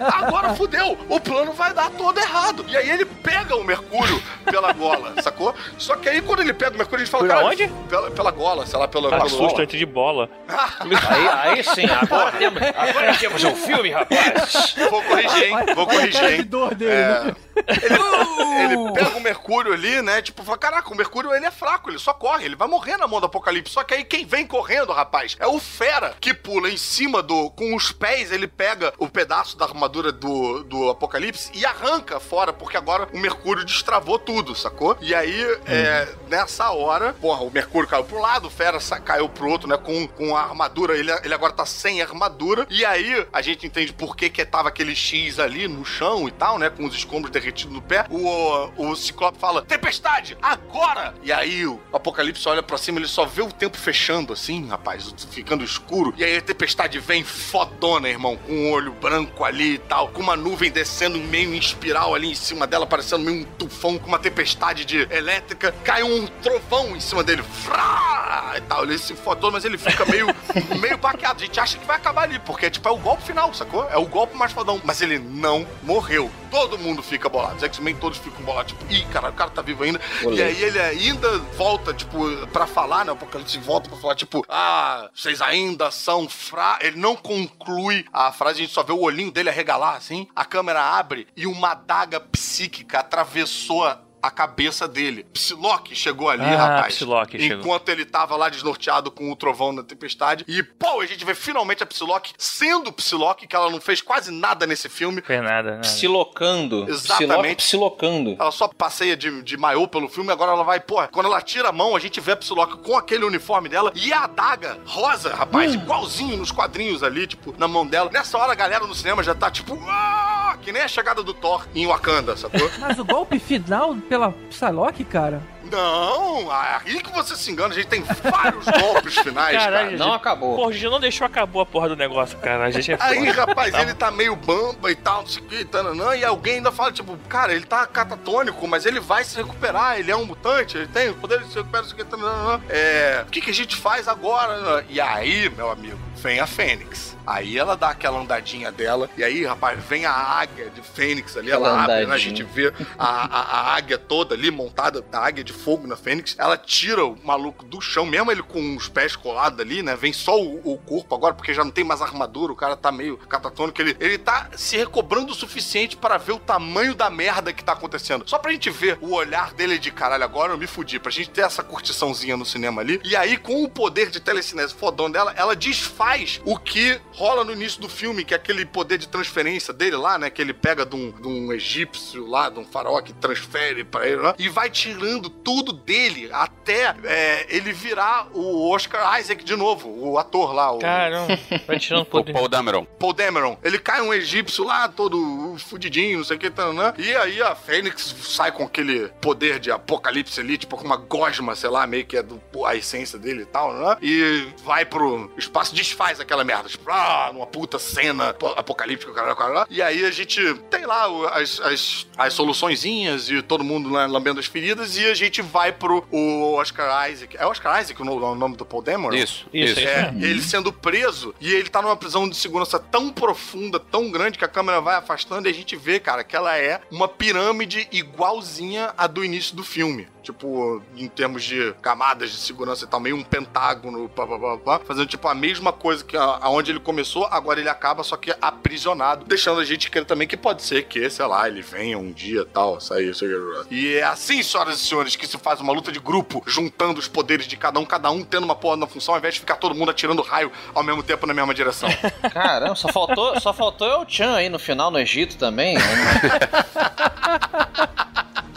Agora 0.00 0.54
fudeu! 0.54 0.96
O 1.08 1.20
plano 1.20 1.52
vai 1.52 1.74
dar 1.74 1.90
todo 1.90 2.18
errado. 2.18 2.64
E 2.68 2.76
aí 2.76 2.88
ele 2.88 3.04
pega 3.04 3.54
o 3.56 3.64
Mercúrio 3.64 4.22
pela 4.44 4.72
gola, 4.72 5.20
sacou? 5.22 5.54
Só 5.76 5.96
que 5.96 6.08
aí 6.08 6.21
quando 6.22 6.40
ele 6.40 6.52
pega 6.54 6.74
o 6.74 6.78
Mercúrio, 6.78 7.02
a 7.02 7.04
gente 7.04 7.10
fala, 7.10 7.24
Por 7.24 7.34
cara, 7.34 7.46
onde? 7.46 7.68
Pela, 7.88 8.10
pela 8.10 8.30
gola, 8.30 8.66
sei 8.66 8.78
lá, 8.78 8.88
pela, 8.88 9.10
Tá 9.10 9.20
susto 9.28 9.38
gola. 9.38 9.62
antes 9.62 9.78
de 9.78 9.86
bola. 9.86 10.28
Aí, 11.08 11.28
aí 11.56 11.64
sim, 11.64 11.86
agora 11.86 12.32
temos, 12.32 12.62
agora 12.62 13.16
temos 13.16 13.44
um 13.44 13.54
filme, 13.56 13.90
rapaz. 13.90 14.74
Vou 14.90 15.02
corrigir, 15.02 15.44
hein? 15.44 15.56
Vou 15.74 15.86
corrigir, 15.86 16.24
hein? 16.24 16.42
dele, 16.76 16.90
É, 16.92 17.24
né? 17.24 17.36
Ele, 17.82 18.74
ele 18.74 18.92
pega 18.92 19.16
o 19.16 19.20
Mercúrio 19.20 19.72
ali, 19.72 20.02
né? 20.02 20.20
Tipo, 20.22 20.42
fala, 20.42 20.58
caraca, 20.58 20.92
o 20.92 20.96
Mercúrio 20.96 21.32
ele 21.34 21.46
é 21.46 21.50
fraco, 21.50 21.90
ele 21.90 21.98
só 21.98 22.12
corre, 22.12 22.44
ele 22.44 22.56
vai 22.56 22.68
morrer 22.68 22.96
na 22.96 23.06
mão 23.06 23.20
do 23.20 23.26
Apocalipse. 23.26 23.72
Só 23.72 23.84
que 23.84 23.94
aí 23.94 24.04
quem 24.04 24.24
vem 24.26 24.46
correndo, 24.46 24.92
rapaz, 24.92 25.36
é 25.38 25.46
o 25.46 25.58
Fera, 25.58 26.14
que 26.20 26.34
pula 26.34 26.68
em 26.70 26.76
cima 26.76 27.22
do. 27.22 27.50
Com 27.50 27.74
os 27.74 27.92
pés, 27.92 28.32
ele 28.32 28.46
pega 28.48 28.92
o 28.98 29.08
pedaço 29.08 29.56
da 29.56 29.64
armadura 29.64 30.10
do, 30.12 30.62
do 30.64 30.90
Apocalipse 30.90 31.50
e 31.54 31.64
arranca 31.64 32.18
fora, 32.20 32.52
porque 32.52 32.76
agora 32.76 33.08
o 33.12 33.18
Mercúrio 33.18 33.64
destravou 33.64 34.18
tudo, 34.18 34.54
sacou? 34.54 34.96
E 35.00 35.14
aí, 35.14 35.42
é, 35.66 36.08
nessa 36.28 36.70
hora, 36.70 37.12
porra, 37.14 37.42
o 37.42 37.50
Mercúrio 37.50 37.88
caiu 37.88 38.04
pro 38.04 38.20
lado, 38.20 38.46
o 38.46 38.50
Fera 38.50 38.78
caiu 39.04 39.28
pro 39.28 39.48
outro, 39.48 39.68
né? 39.68 39.76
Com, 39.76 40.06
com 40.08 40.36
a 40.36 40.42
armadura, 40.42 40.96
ele, 40.96 41.10
ele 41.22 41.34
agora 41.34 41.52
tá 41.52 41.66
sem 41.66 42.02
armadura. 42.02 42.66
E 42.70 42.84
aí, 42.84 43.26
a 43.32 43.42
gente 43.42 43.66
entende 43.66 43.92
por 43.92 44.16
que 44.16 44.28
que 44.28 44.44
tava 44.44 44.68
aquele 44.68 44.94
X 44.94 45.38
ali 45.38 45.68
no 45.68 45.84
chão 45.84 46.28
e 46.28 46.30
tal, 46.30 46.58
né? 46.58 46.70
Com 46.70 46.84
os 46.84 46.94
escombros 46.94 47.30
derretidos 47.30 47.72
no 47.72 47.82
pé. 47.82 48.06
O, 48.10 48.90
o 48.90 48.96
Ciclope 48.96 49.38
fala, 49.38 49.62
tempestade, 49.62 50.36
agora! 50.40 51.14
E 51.22 51.32
aí, 51.32 51.66
o 51.66 51.80
Apocalipse 51.92 52.48
olha 52.48 52.62
pra 52.62 52.78
cima, 52.78 52.98
ele 52.98 53.08
só 53.08 53.24
vê 53.24 53.42
o 53.42 53.52
tempo 53.52 53.76
fechando, 53.76 54.32
assim, 54.32 54.68
rapaz, 54.68 55.14
ficando 55.30 55.64
escuro. 55.64 56.14
E 56.16 56.24
aí 56.24 56.36
a 56.36 56.42
tempestade 56.42 56.98
vem 56.98 57.24
fodona, 57.24 58.08
irmão, 58.08 58.36
com 58.36 58.52
um 58.52 58.70
olho 58.70 58.92
branco 58.92 59.44
ali 59.44 59.74
e 59.74 59.78
tal, 59.78 60.08
com 60.08 60.20
uma 60.20 60.36
nuvem 60.36 60.70
descendo 60.70 61.18
meio 61.18 61.54
em 61.54 61.58
espiral 61.58 62.14
ali 62.14 62.30
em 62.30 62.34
cima 62.34 62.66
dela, 62.66 62.86
parecendo 62.86 63.24
meio 63.24 63.42
um 63.42 63.44
tufão, 63.44 63.98
com 63.98 64.08
uma 64.08 64.18
tempestade 64.18 64.84
de 64.84 65.06
elétrica, 65.10 65.74
cai 65.92 66.02
um 66.02 66.26
trovão 66.26 66.96
em 66.96 67.00
cima 67.00 67.22
dele. 67.22 67.42
Frá! 67.42 68.54
E 68.56 68.60
tal, 68.62 68.84
ele 68.84 68.96
se 68.96 69.14
fodou, 69.14 69.52
mas 69.52 69.62
ele 69.64 69.76
fica 69.76 70.06
meio, 70.06 70.26
meio 70.80 70.96
baqueado. 70.96 71.42
A 71.42 71.44
gente 71.44 71.60
acha 71.60 71.76
que 71.76 71.86
vai 71.86 71.96
acabar 71.96 72.22
ali, 72.22 72.38
porque 72.38 72.70
tipo, 72.70 72.88
é 72.88 72.90
o 72.90 72.96
golpe 72.96 73.24
final, 73.24 73.52
sacou? 73.52 73.86
É 73.90 73.98
o 73.98 74.06
golpe 74.06 74.34
mais 74.34 74.52
fodão. 74.52 74.80
Mas 74.84 75.02
ele 75.02 75.18
não 75.18 75.66
morreu. 75.82 76.30
Todo 76.50 76.78
mundo 76.78 77.02
fica 77.02 77.28
bolado. 77.28 77.56
Os 77.56 77.62
X-Men 77.62 77.94
todos 77.96 78.18
ficam 78.18 78.42
bolados. 78.42 78.72
Tipo, 78.72 78.90
ih, 78.90 79.04
cara, 79.12 79.28
o 79.28 79.32
cara 79.34 79.50
tá 79.50 79.60
vivo 79.60 79.84
ainda. 79.84 80.00
Olê. 80.24 80.36
E 80.36 80.42
aí 80.42 80.62
ele 80.62 80.80
ainda 80.80 81.38
volta, 81.58 81.92
tipo, 81.92 82.18
pra 82.48 82.66
falar, 82.66 83.04
né? 83.04 83.12
O 83.12 83.14
Apocalipse 83.14 83.58
volta 83.58 83.90
pra 83.90 83.98
falar, 83.98 84.14
tipo, 84.14 84.42
ah, 84.48 85.10
vocês 85.14 85.42
ainda 85.42 85.90
são 85.90 86.26
fra... 86.26 86.78
Ele 86.80 86.98
não 86.98 87.16
conclui 87.16 88.06
a 88.12 88.32
frase, 88.32 88.60
a 88.60 88.62
gente 88.62 88.72
só 88.72 88.82
vê 88.82 88.92
o 88.92 89.00
olhinho 89.00 89.30
dele 89.30 89.50
arregalar, 89.50 89.96
assim. 89.96 90.26
A 90.34 90.44
câmera 90.44 90.82
abre 90.82 91.26
e 91.36 91.46
uma 91.46 91.72
adaga 91.72 92.18
psíquica 92.18 93.00
atravessou 93.00 93.84
a 94.22 94.30
cabeça 94.30 94.86
dele. 94.86 95.26
Psylocke 95.32 95.94
chegou 95.94 96.28
ali, 96.30 96.44
Ah, 96.44 96.76
rapaz. 96.76 96.94
Psylocke 96.94 97.38
chegou. 97.40 97.58
enquanto 97.58 97.88
ele 97.88 98.04
tava 98.04 98.36
lá 98.36 98.48
desnorteado 98.48 99.10
com 99.10 99.30
o 99.30 99.36
trovão 99.36 99.74
da 99.74 99.82
tempestade. 99.82 100.44
E, 100.46 100.62
pô, 100.62 101.00
a 101.00 101.06
gente 101.06 101.24
vê 101.24 101.34
finalmente 101.34 101.82
a 101.82 101.86
Psylocke 101.86 102.32
sendo 102.38 102.92
Psylocke, 102.92 103.46
que 103.46 103.56
ela 103.56 103.70
não 103.70 103.80
fez 103.80 104.00
quase 104.00 104.30
nada 104.30 104.66
nesse 104.66 104.88
filme. 104.88 105.20
Fez 105.22 105.42
nada, 105.42 105.72
né? 105.76 105.80
Psilocando. 105.80 106.88
Exatamente. 106.88 107.56
Psilocando. 107.64 108.36
Ela 108.38 108.52
só 108.52 108.68
passeia 108.68 109.16
de, 109.16 109.42
de 109.42 109.56
maiô 109.56 109.88
pelo 109.88 110.08
filme, 110.08 110.30
agora 110.30 110.52
ela 110.52 110.64
vai, 110.64 110.80
pô, 110.80 111.06
quando 111.08 111.26
ela 111.26 111.40
tira 111.40 111.68
a 111.68 111.72
mão, 111.72 111.96
a 111.96 111.98
gente 112.00 112.20
vê 112.20 112.32
a 112.32 112.36
Psylocke 112.36 112.78
com 112.78 112.96
aquele 112.96 113.24
uniforme 113.24 113.68
dela 113.68 113.92
e 113.94 114.12
a 114.12 114.24
adaga 114.24 114.78
rosa, 114.86 115.34
rapaz, 115.34 115.74
igualzinho 115.74 116.36
nos 116.36 116.50
quadrinhos 116.52 117.02
ali, 117.02 117.26
tipo, 117.26 117.54
na 117.58 117.66
mão 117.66 117.86
dela. 117.86 118.10
Nessa 118.12 118.38
hora 118.38 118.52
a 118.52 118.54
galera 118.54 118.86
no 118.86 118.94
cinema 118.94 119.22
já 119.22 119.34
tá 119.34 119.50
tipo, 119.50 119.78
ah, 119.88 120.31
que 120.62 120.72
nem 120.72 120.82
a 120.82 120.88
chegada 120.88 121.22
do 121.22 121.34
Thor 121.34 121.66
em 121.74 121.86
Wakanda, 121.86 122.36
sacou? 122.36 122.70
Mas 122.78 122.98
o 122.98 123.04
golpe 123.04 123.38
final 123.38 123.94
pela 124.08 124.32
Psylocke, 124.50 125.04
cara. 125.04 125.42
Não, 125.70 126.50
aí 126.50 127.02
que 127.02 127.10
você 127.12 127.34
se 127.34 127.50
engana, 127.50 127.72
a 127.72 127.74
gente 127.74 127.86
tem 127.86 128.02
vários 128.02 128.64
golpes 128.66 129.16
finais, 129.16 129.56
Caralho, 129.56 129.98
cara. 129.98 130.12
gente. 130.38 130.56
Pô, 130.56 130.66
o 130.66 130.72
Gigi 130.72 130.86
não 130.88 131.00
deixou 131.00 131.26
acabou 131.26 131.62
a 131.62 131.66
porra 131.66 131.88
do 131.88 131.96
negócio, 131.96 132.36
cara. 132.38 132.64
A 132.64 132.70
gente 132.70 132.92
é 132.92 132.98
Aí, 133.00 133.26
foda. 133.26 133.46
rapaz, 133.46 133.72
ele 133.74 133.94
tá 133.94 134.10
meio 134.10 134.36
bamba 134.36 134.90
e 134.90 134.94
tal, 134.94 135.20
não 135.22 135.26
sei 135.26 135.42
o 135.42 135.46
que, 135.46 135.64
tananã, 135.64 136.14
e 136.14 136.24
alguém 136.24 136.56
ainda 136.56 136.70
fala, 136.70 136.92
tipo, 136.92 137.16
cara, 137.26 137.54
ele 137.54 137.64
tá 137.64 137.86
catatônico, 137.86 138.68
mas 138.68 138.84
ele 138.84 139.00
vai 139.00 139.24
se 139.24 139.34
recuperar, 139.36 139.98
ele 139.98 140.10
é 140.10 140.16
um 140.16 140.26
mutante, 140.26 140.76
ele 140.76 140.88
tem 140.88 141.08
o 141.08 141.14
poder 141.14 141.38
de 141.40 141.46
se 141.48 141.54
recuperar, 141.56 141.82
não 141.82 141.90
sei 141.90 142.00
o 142.00 142.04
que, 142.04 142.10
tananã. 142.10 142.60
É, 142.68 143.24
o 143.26 143.30
que, 143.30 143.40
que 143.40 143.50
a 143.50 143.54
gente 143.54 143.74
faz 143.76 144.06
agora? 144.08 144.84
E 144.90 145.00
aí, 145.00 145.48
meu 145.56 145.70
amigo, 145.70 145.98
vem 146.22 146.38
a 146.38 146.46
Fênix. 146.46 147.16
Aí 147.26 147.58
ela 147.58 147.76
dá 147.76 147.90
aquela 147.90 148.20
andadinha 148.20 148.70
dela, 148.70 149.10
e 149.16 149.24
aí, 149.24 149.44
rapaz, 149.44 149.78
vem 149.84 150.06
a 150.06 150.12
águia 150.12 150.70
de 150.70 150.80
Fênix 150.82 151.36
ali, 151.36 151.50
ela 151.50 151.68
Aquela 151.68 151.94
abre, 151.94 152.06
né? 152.06 152.14
A 152.14 152.18
gente 152.18 152.42
vê 152.42 152.72
a, 152.98 153.06
a, 153.06 153.40
a 153.40 153.74
águia 153.74 153.98
toda 153.98 154.34
ali 154.34 154.50
montada, 154.50 155.04
a 155.12 155.18
águia 155.18 155.44
de 155.44 155.52
fogo 155.52 155.86
na 155.86 155.96
Fênix. 155.96 156.34
Ela 156.38 156.56
tira 156.56 157.04
o 157.04 157.18
maluco 157.24 157.64
do 157.64 157.80
chão, 157.80 158.06
mesmo 158.06 158.30
ele 158.30 158.42
com 158.42 158.76
os 158.76 158.88
pés 158.88 159.16
colados 159.16 159.58
ali, 159.58 159.82
né? 159.82 159.96
Vem 159.96 160.12
só 160.12 160.40
o, 160.40 160.72
o 160.72 160.78
corpo 160.78 161.14
agora, 161.14 161.34
porque 161.34 161.54
já 161.54 161.64
não 161.64 161.70
tem 161.70 161.84
mais 161.84 162.00
armadura, 162.00 162.52
o 162.52 162.56
cara 162.56 162.76
tá 162.76 162.90
meio 162.92 163.16
catatônico. 163.16 163.80
Ele, 163.80 163.96
ele 164.00 164.18
tá 164.18 164.48
se 164.56 164.76
recobrando 164.76 165.32
o 165.32 165.34
suficiente 165.34 165.96
para 165.96 166.18
ver 166.18 166.32
o 166.32 166.38
tamanho 166.38 166.94
da 166.94 167.10
merda 167.10 167.52
que 167.52 167.64
tá 167.64 167.72
acontecendo. 167.72 168.28
Só 168.28 168.38
pra 168.38 168.52
gente 168.52 168.70
ver 168.70 168.98
o 169.00 169.12
olhar 169.12 169.52
dele 169.54 169.78
de 169.78 169.90
caralho, 169.90 170.24
agora 170.24 170.52
eu 170.52 170.58
me 170.58 170.66
fudi. 170.66 170.98
Pra 170.98 171.10
gente 171.10 171.30
ter 171.30 171.42
essa 171.42 171.62
curtiçãozinha 171.62 172.36
no 172.36 172.44
cinema 172.44 172.80
ali. 172.80 173.00
E 173.04 173.14
aí, 173.16 173.36
com 173.36 173.62
o 173.62 173.68
poder 173.68 174.10
de 174.10 174.20
telecinese 174.20 174.74
fodão 174.74 175.10
dela, 175.10 175.32
ela 175.36 175.54
desfaz 175.54 176.11
o 176.44 176.58
que 176.58 177.00
rola 177.12 177.44
no 177.44 177.52
início 177.52 177.80
do 177.80 177.88
filme, 177.88 178.24
que 178.24 178.34
é 178.34 178.36
aquele 178.36 178.64
poder 178.64 178.98
de 178.98 179.08
transferência 179.08 179.72
dele 179.72 179.96
lá, 179.96 180.18
né? 180.18 180.30
Que 180.30 180.42
ele 180.42 180.52
pega 180.52 180.84
de 180.84 180.94
um, 180.94 181.10
de 181.10 181.26
um 181.26 181.52
egípcio 181.52 182.26
lá, 182.26 182.48
de 182.48 182.58
um 182.58 182.64
faraó 182.64 183.00
que 183.00 183.12
transfere 183.12 183.84
pra 183.84 184.06
ele 184.06 184.16
lá, 184.16 184.34
e 184.38 184.48
vai 184.48 184.70
tirando 184.70 185.28
tudo 185.28 185.72
dele 185.72 186.28
até 186.32 186.94
é, 187.04 187.46
ele 187.48 187.72
virar 187.72 188.28
o 188.32 188.70
Oscar 188.70 189.18
Isaac 189.20 189.44
de 189.44 189.56
novo, 189.56 189.88
o 189.88 190.18
ator 190.18 190.52
lá. 190.52 190.72
O... 190.72 190.78
Caramba, 190.78 191.38
vai 191.66 191.78
tirando 191.78 192.04
poder. 192.06 192.32
Paul 192.32 192.48
Dameron. 192.48 192.84
Paul 192.84 193.12
Dameron. 193.12 193.56
Ele 193.62 193.78
cai 193.78 194.00
um 194.00 194.12
egípcio 194.12 194.64
lá, 194.64 194.88
todo 194.88 195.56
fudidinho, 195.58 196.18
não 196.18 196.24
sei 196.24 196.36
o 196.36 196.40
que, 196.40 196.50
tananã, 196.50 196.94
e 196.98 197.14
aí 197.16 197.40
a 197.42 197.54
Fênix 197.54 198.14
sai 198.22 198.52
com 198.52 198.64
aquele 198.64 199.08
poder 199.20 199.58
de 199.58 199.70
apocalipse 199.70 200.40
ali, 200.40 200.58
tipo 200.58 200.76
com 200.76 200.84
uma 200.84 200.96
gosma, 200.96 201.54
sei 201.54 201.70
lá, 201.70 201.86
meio 201.86 202.04
que 202.04 202.16
é 202.16 202.22
do, 202.22 202.40
a 202.64 202.74
essência 202.74 203.18
dele 203.18 203.42
e 203.42 203.46
tal, 203.46 203.72
né? 203.72 203.96
E 204.02 204.48
vai 204.64 204.84
pro 204.84 205.32
espaço, 205.36 205.74
desfaz 206.02 206.20
aquela 206.20 206.42
merda, 206.44 206.68
tipo, 206.68 206.90
ah, 206.90 207.30
numa 207.32 207.46
puta 207.46 207.78
cena 207.78 208.34
po- 208.34 208.54
apocalíptica, 208.56 209.12
caralho, 209.12 209.36
caralho. 209.36 209.66
E 209.70 209.80
aí 209.80 210.04
a 210.04 210.10
gente 210.10 210.54
tem 210.70 210.84
lá 210.84 211.06
as, 211.32 211.60
as, 211.60 212.06
as 212.18 212.32
soluçõezinhas 212.34 213.30
e 213.30 213.40
todo 213.42 213.62
mundo 213.62 213.88
lá 213.88 214.06
lambendo 214.06 214.40
as 214.40 214.46
feridas, 214.46 214.96
e 214.96 215.04
a 215.06 215.14
gente 215.14 215.40
vai 215.40 215.72
pro 215.72 216.04
o 216.10 216.54
Oscar 216.54 217.08
Isaac. 217.10 217.36
É 217.36 217.46
Oscar 217.46 217.80
Isaac 217.80 218.00
o 218.00 218.04
no- 218.04 218.16
o 218.16 218.34
nome 218.34 218.56
do 218.56 218.64
Paul 218.66 218.82
Dameron? 218.82 219.14
Isso, 219.14 219.46
Isso, 219.52 219.78
isso. 219.78 219.88
É, 219.88 220.12
ele 220.20 220.42
sendo 220.42 220.72
preso 220.72 221.34
e 221.40 221.52
ele 221.54 221.68
tá 221.68 221.80
numa 221.80 221.96
prisão 221.96 222.28
de 222.28 222.36
segurança 222.36 222.78
tão 222.78 223.10
profunda, 223.12 223.78
tão 223.78 224.10
grande 224.10 224.38
que 224.38 224.44
a 224.44 224.48
câmera 224.48 224.80
vai 224.80 224.96
afastando 224.96 225.46
e 225.48 225.50
a 225.50 225.54
gente 225.54 225.76
vê, 225.76 226.00
cara, 226.00 226.24
que 226.24 226.34
ela 226.34 226.56
é 226.58 226.80
uma 226.90 227.06
pirâmide 227.08 227.86
igualzinha 227.92 228.92
à 228.96 229.06
do 229.06 229.24
início 229.24 229.54
do 229.54 229.62
filme. 229.64 230.08
Tipo, 230.22 230.80
em 230.96 231.08
termos 231.08 231.42
de 231.42 231.74
camadas 231.82 232.30
de 232.30 232.36
segurança 232.36 232.84
e 232.84 232.88
tal, 232.88 233.00
meio 233.00 233.16
um 233.16 233.22
pentágono, 233.24 234.08
pá, 234.08 234.26
pá, 234.26 234.38
pá, 234.38 234.56
pá, 234.58 234.80
fazendo 234.86 235.06
tipo 235.06 235.26
a 235.26 235.34
mesma 235.34 235.72
coisa 235.72 236.04
que 236.04 236.16
a- 236.16 236.38
aonde 236.42 236.70
ele 236.70 236.78
começou, 236.80 237.24
agora 237.26 237.58
ele 237.58 237.68
acaba, 237.68 238.04
só 238.04 238.16
que 238.16 238.32
aprisionado, 238.40 239.24
deixando 239.24 239.60
a 239.60 239.64
gente 239.64 239.90
crer 239.90 240.04
também 240.04 240.28
que 240.28 240.36
pode 240.36 240.62
ser 240.62 240.84
que, 240.84 241.10
sei 241.10 241.26
lá, 241.26 241.48
ele 241.48 241.60
venha 241.60 241.98
um 241.98 242.12
dia 242.12 242.44
tal, 242.44 242.80
sair, 242.80 243.12
sei 243.14 243.34
lá. 243.34 243.64
E 243.70 243.94
é 243.94 244.04
assim, 244.04 244.42
senhoras 244.42 244.76
e 244.80 244.86
senhores, 244.86 245.16
que 245.16 245.26
se 245.26 245.36
faz 245.38 245.60
uma 245.60 245.72
luta 245.72 245.90
de 245.90 245.98
grupo, 245.98 246.42
juntando 246.46 247.00
os 247.00 247.08
poderes 247.08 247.46
de 247.46 247.56
cada 247.56 247.80
um, 247.80 247.84
cada 247.84 248.10
um 248.10 248.22
tendo 248.22 248.44
uma 248.44 248.54
porra 248.54 248.76
na 248.76 248.86
função, 248.86 249.14
ao 249.14 249.18
invés 249.18 249.34
de 249.34 249.40
ficar 249.40 249.56
todo 249.56 249.74
mundo 249.74 249.90
atirando 249.90 250.22
raio 250.22 250.52
ao 250.72 250.82
mesmo 250.84 251.02
tempo 251.02 251.26
na 251.26 251.34
mesma 251.34 251.52
direção. 251.52 251.88
Caramba, 252.32 252.74
só 252.76 252.88
faltou, 252.88 253.40
só 253.40 253.52
faltou 253.52 253.88
El 253.88 254.04
Chan 254.08 254.34
aí 254.36 254.48
no 254.48 254.58
final 254.58 254.90
no 254.90 254.98
Egito 255.00 255.36
também. 255.36 255.76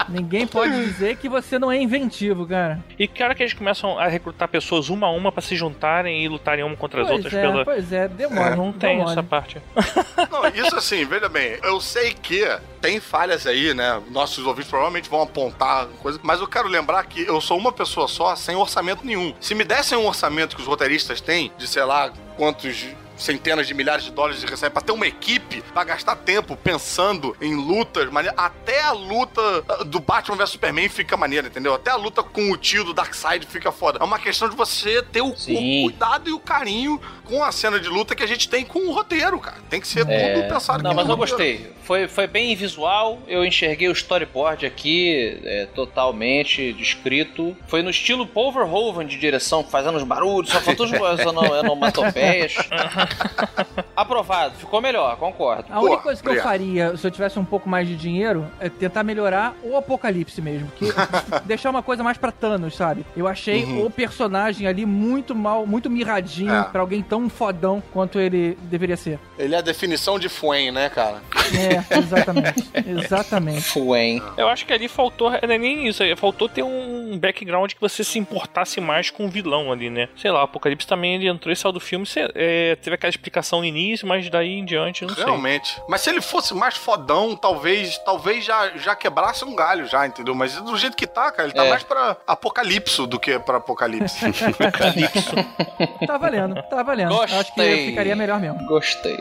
Ninguém 0.10 0.46
pode 0.48 0.72
dizer 0.86 1.18
que 1.18 1.28
você 1.30 1.58
não 1.60 1.72
é 1.72 1.78
inventivo, 1.82 2.46
cara. 2.46 2.84
E 2.98 3.08
que 3.08 3.24
hora 3.24 3.34
que 3.36 3.44
eles 3.44 3.54
começam 3.54 3.98
a 3.98 4.08
recrutar 4.08 4.48
pessoas 4.48 4.90
uma 4.90 5.08
a 5.08 5.12
uma 5.12 5.32
pra 5.32 5.42
se 5.42 5.56
juntarem 5.56 6.24
e 6.24 6.28
lutarem 6.28 6.64
uma 6.64 6.76
contra 6.76 7.02
as 7.02 7.08
Pois 7.08 7.18
outras 7.18 7.34
é, 7.34 7.42
pela. 7.42 7.66
pois 7.66 7.92
é, 7.94 8.08
demora. 8.08 8.56
Não 8.56 8.72
tem 8.72 8.98
demora. 8.98 9.12
essa 9.12 9.24
parte. 9.24 9.62
Não, 10.32 10.48
isso 10.48 10.76
assim, 10.76 11.06
veja 11.06 11.30
bem, 11.30 11.58
eu 11.64 11.80
sei 11.82 12.14
que 12.14 12.46
tem 12.82 13.00
falhas 13.00 13.46
aí, 13.48 13.74
né? 13.74 14.02
Nossos 14.12 14.46
ouvintes 14.46 14.70
provavelmente 14.70 15.10
vão 15.10 15.22
apontar 15.22 15.88
coisa, 16.02 16.20
mas 16.24 16.40
eu 16.40 16.48
quero 16.48 16.68
lembrar 16.68 17.04
que 17.06 17.22
eu 17.26 17.40
sou 17.42 17.58
uma 17.58 17.72
pessoa 17.72 18.08
só, 18.08 18.36
sem 18.36 18.56
orçamento 18.56 19.06
nenhum. 19.06 19.34
Se 19.40 19.56
me 19.56 19.64
dessem 19.64 19.98
um 19.98 20.06
orçamento 20.08 20.56
que 20.56 20.62
os 20.62 20.68
roteiristas 20.68 21.20
têm, 21.22 21.52
de 21.58 21.68
sei 21.68 21.84
lá 21.84 22.12
quantos 22.38 22.86
centenas 23.18 23.68
de 23.68 23.74
milhares 23.74 24.04
de 24.06 24.12
dólares 24.12 24.40
de 24.42 24.46
recebe 24.48 24.74
pra 24.74 24.82
ter 24.82 24.92
uma 24.92 25.08
equipe 25.08 25.62
pra 25.74 25.84
gastar 25.84 26.16
tempo 26.18 26.56
pensando 26.58 27.36
em 27.42 27.56
lutas, 27.56 28.10
mane- 28.12 28.30
até 28.36 28.82
a 28.82 28.92
luta 28.92 29.62
do 29.86 30.00
Batman 30.00 30.36
vs 30.38 30.50
Superman 30.52 30.90
fica 30.90 31.16
maneira, 31.18 31.48
entendeu? 31.48 31.74
Até 31.74 31.92
a 31.92 31.96
luta 31.96 32.22
com 32.24 32.52
o 32.52 32.58
tio 32.58 32.84
do 32.84 32.94
Darkseid 32.94 33.46
fica 33.48 33.72
foda. 33.72 34.00
É 34.02 34.04
uma 34.04 34.20
questão 34.20 34.50
de 34.50 34.56
você 34.56 35.02
ter 35.02 35.22
o, 35.22 35.28
o 35.30 35.36
cuidado 35.84 36.30
e 36.30 36.34
o 36.34 36.40
carinho 36.40 37.00
com 37.24 37.44
a 37.44 37.52
cena 37.52 37.80
de 37.80 37.88
luta 37.90 38.16
que 38.16 38.24
a 38.24 38.28
gente 38.28 38.48
tem 38.50 38.64
com 38.64 38.80
o 38.80 38.92
roteiro, 38.92 39.40
cara. 39.40 39.58
Tem 39.70 39.82
que 39.82 39.88
ser 39.88 40.06
tudo 40.06 40.48
pensado 40.48 40.80
É. 40.80 40.84
Não, 40.84 40.94
mas 40.94 41.08
eu 41.10 41.16
roteiro. 41.16 41.18
gostei. 41.60 41.76
Foi, 41.84 42.08
foi 42.08 42.26
bem 42.28 42.56
visual, 42.56 43.22
eu 43.28 43.46
enxerguei 43.46 43.88
o 43.88 43.92
storyboard 43.92 44.66
aqui 44.66 45.40
é, 45.44 45.68
totalmente 45.76 46.74
descrito. 46.74 47.56
Foi 47.68 47.82
no 47.84 47.90
estilo 47.92 48.26
Paul 48.26 48.52
Verhoeven 48.52 49.06
de 49.08 49.18
direção, 49.18 49.64
fazendo 49.64 49.96
os 49.98 50.04
barulhos, 50.04 50.52
só 50.52 50.60
faltou 50.62 50.86
as 51.06 51.20
ono- 51.26 51.52
onomatopeias. 51.60 52.56
Aprovado, 53.96 54.56
ficou 54.56 54.82
melhor, 54.82 55.16
concordo. 55.18 55.66
A 55.70 55.80
única 55.80 56.02
coisa 56.02 56.22
que 56.22 56.28
eu 56.30 56.42
faria, 56.42 56.96
se 56.98 57.06
eu 57.08 57.12
tivesse 57.12 57.40
um 57.40 57.46
pouco 57.46 57.70
mais 57.70 57.88
de 57.88 57.96
dinheiro, 57.96 58.46
é 58.60 58.70
tentar 58.70 59.04
melhorar 59.04 59.56
o 59.64 59.78
Apocalipse 59.78 60.42
mesmo. 60.42 60.68
Que 60.76 60.86
deixar 61.46 61.70
uma 61.70 61.82
coisa 61.82 62.04
mais 62.04 62.18
pra 62.18 62.32
Thanos, 62.32 62.76
sabe? 62.76 63.06
Eu 63.16 63.28
achei 63.28 63.64
Uhum. 63.64 63.86
o 63.86 63.90
personagem 63.90 64.68
ali 64.68 64.86
muito 64.86 65.34
mal, 65.34 65.66
muito 65.66 65.90
mirradinho 65.90 66.54
É. 66.54 66.64
pra 66.64 66.82
alguém 66.82 67.02
tão 67.02 67.30
fodão 67.30 67.82
quanto 67.94 68.20
ele 68.20 68.58
deveria 68.64 68.98
ser. 68.98 69.20
Ele 69.40 69.56
é 69.56 69.58
a 69.58 69.62
definição 69.62 70.20
de 70.20 70.28
Fuen, 70.30 70.72
né, 70.72 70.90
cara? 70.90 71.22
É, 71.54 71.98
exatamente. 71.98 72.64
exatamente. 72.86 73.62
Fuen. 73.72 74.22
Eu 74.38 74.48
acho 74.48 74.66
que 74.66 74.74
ali 74.74 74.88
faltou, 74.88 75.30
não 75.32 75.38
é 75.54 75.58
nem 75.58 75.88
isso, 75.88 76.04
aí, 76.04 76.16
faltou 76.16 76.50
ter 76.50 76.64
um 76.64 77.18
background 77.18 77.72
que 77.74 77.80
você 77.82 78.04
se 78.04 78.20
importasse 78.20 78.82
mais 78.82 79.10
com 79.10 79.26
o 79.26 79.30
vilão 79.30 79.72
ali, 79.72 79.90
né? 79.90 80.10
Sei 80.18 80.30
lá, 80.32 80.42
o 80.42 80.44
Apocalipse 80.44 80.88
também 80.88 81.16
ele 81.16 81.28
entrou 81.28 81.52
e 81.52 81.56
saiu 81.56 81.72
do 81.72 81.80
filme, 81.80 82.06
cê- 82.06 82.30
é, 82.36 82.76
teve 82.76 82.95
aquela 82.96 83.10
explicação 83.10 83.60
no 83.60 83.66
início, 83.66 84.08
mas 84.08 84.30
daí 84.30 84.54
em 84.60 84.66
diante, 84.66 85.06
não 85.06 85.14
sei. 85.16 85.24
Realmente. 85.24 85.82
Mas 85.88 86.02
se 86.02 86.10
ele 86.10 86.22
fosse 86.22 86.54
mais 86.54 86.76
fodão, 86.76 87.36
talvez, 87.36 87.98
talvez 88.00 88.44
já, 88.44 88.70
já 88.76 88.96
quebrasse 88.96 89.44
um 89.46 89.56
galho 89.56 89.86
já, 89.88 90.06
entendeu? 90.08 90.34
Mas 90.36 90.56
do 90.62 90.76
jeito 90.78 90.96
que 90.98 91.08
tá, 91.08 91.32
cara, 91.32 91.48
ele 91.50 91.54
tá 91.56 91.66
É. 91.66 91.70
mais 91.70 91.84
pra 91.84 92.18
apocalipse 92.28 93.06
do 93.08 93.20
que 93.20 93.38
pra 93.40 93.58
apocalipse. 93.58 94.16
Tá 96.08 96.18
valendo, 96.18 96.62
tá 96.64 96.84
valendo. 96.84 97.14
Eu 97.14 97.22
Acho 97.24 97.34
que 97.54 97.62
Gostei. 97.62 97.86
ficaria 97.88 98.16
melhor 98.16 98.40
mesmo. 98.40 98.66
Gostei. 98.68 99.18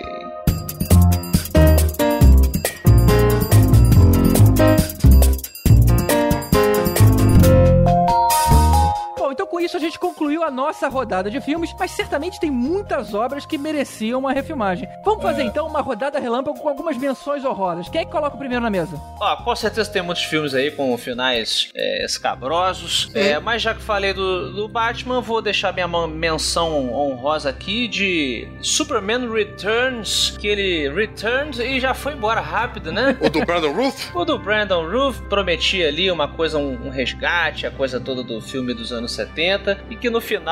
Nossa 10.54 10.88
rodada 10.88 11.30
de 11.30 11.40
filmes, 11.40 11.74
mas 11.78 11.90
certamente 11.90 12.40
tem 12.40 12.50
muitas 12.50 13.12
obras 13.12 13.44
que 13.44 13.58
mereciam 13.58 14.20
uma 14.20 14.32
refilmagem. 14.32 14.88
Vamos 15.04 15.22
fazer 15.22 15.42
então 15.42 15.66
uma 15.66 15.80
rodada 15.80 16.18
relâmpago 16.18 16.58
com 16.58 16.68
algumas 16.68 16.96
menções 16.96 17.44
honrosas. 17.44 17.88
Quem 17.88 18.02
é 18.02 18.04
que 18.04 18.10
coloca 18.12 18.36
o 18.36 18.38
primeiro 18.38 18.62
na 18.62 18.70
mesa? 18.70 19.00
Ó, 19.20 19.36
com 19.36 19.54
certeza 19.56 19.90
tem 19.90 20.02
muitos 20.02 20.24
filmes 20.24 20.54
aí 20.54 20.70
com 20.70 20.96
finais 20.96 21.70
é, 21.74 22.04
escabrosos. 22.04 23.10
É, 23.14 23.38
mas 23.38 23.60
já 23.60 23.74
que 23.74 23.82
falei 23.82 24.12
do, 24.12 24.52
do 24.52 24.68
Batman, 24.68 25.20
vou 25.20 25.42
deixar 25.42 25.72
minha 25.72 25.88
menção 26.06 26.92
honrosa 26.92 27.50
aqui 27.50 27.88
de 27.88 28.48
Superman 28.62 29.30
Returns, 29.30 30.36
que 30.38 30.46
ele 30.46 30.88
returns 30.88 31.58
e 31.58 31.80
já 31.80 31.94
foi 31.94 32.12
embora 32.12 32.40
rápido, 32.40 32.92
né? 32.92 33.16
O 33.20 33.28
do 33.28 33.44
Brandon 33.44 33.72
Ruth? 33.74 34.14
O 34.14 34.24
do 34.24 34.38
Brandon 34.38 34.88
Ruth 34.88 35.20
prometia 35.28 35.88
ali 35.88 36.10
uma 36.10 36.28
coisa, 36.28 36.58
um, 36.58 36.86
um 36.86 36.90
resgate, 36.90 37.66
a 37.66 37.70
coisa 37.70 38.00
toda 38.00 38.22
do 38.22 38.40
filme 38.40 38.72
dos 38.74 38.92
anos 38.92 39.12
70, 39.12 39.84
e 39.90 39.96
que 39.96 40.10
no 40.10 40.20
final, 40.20 40.43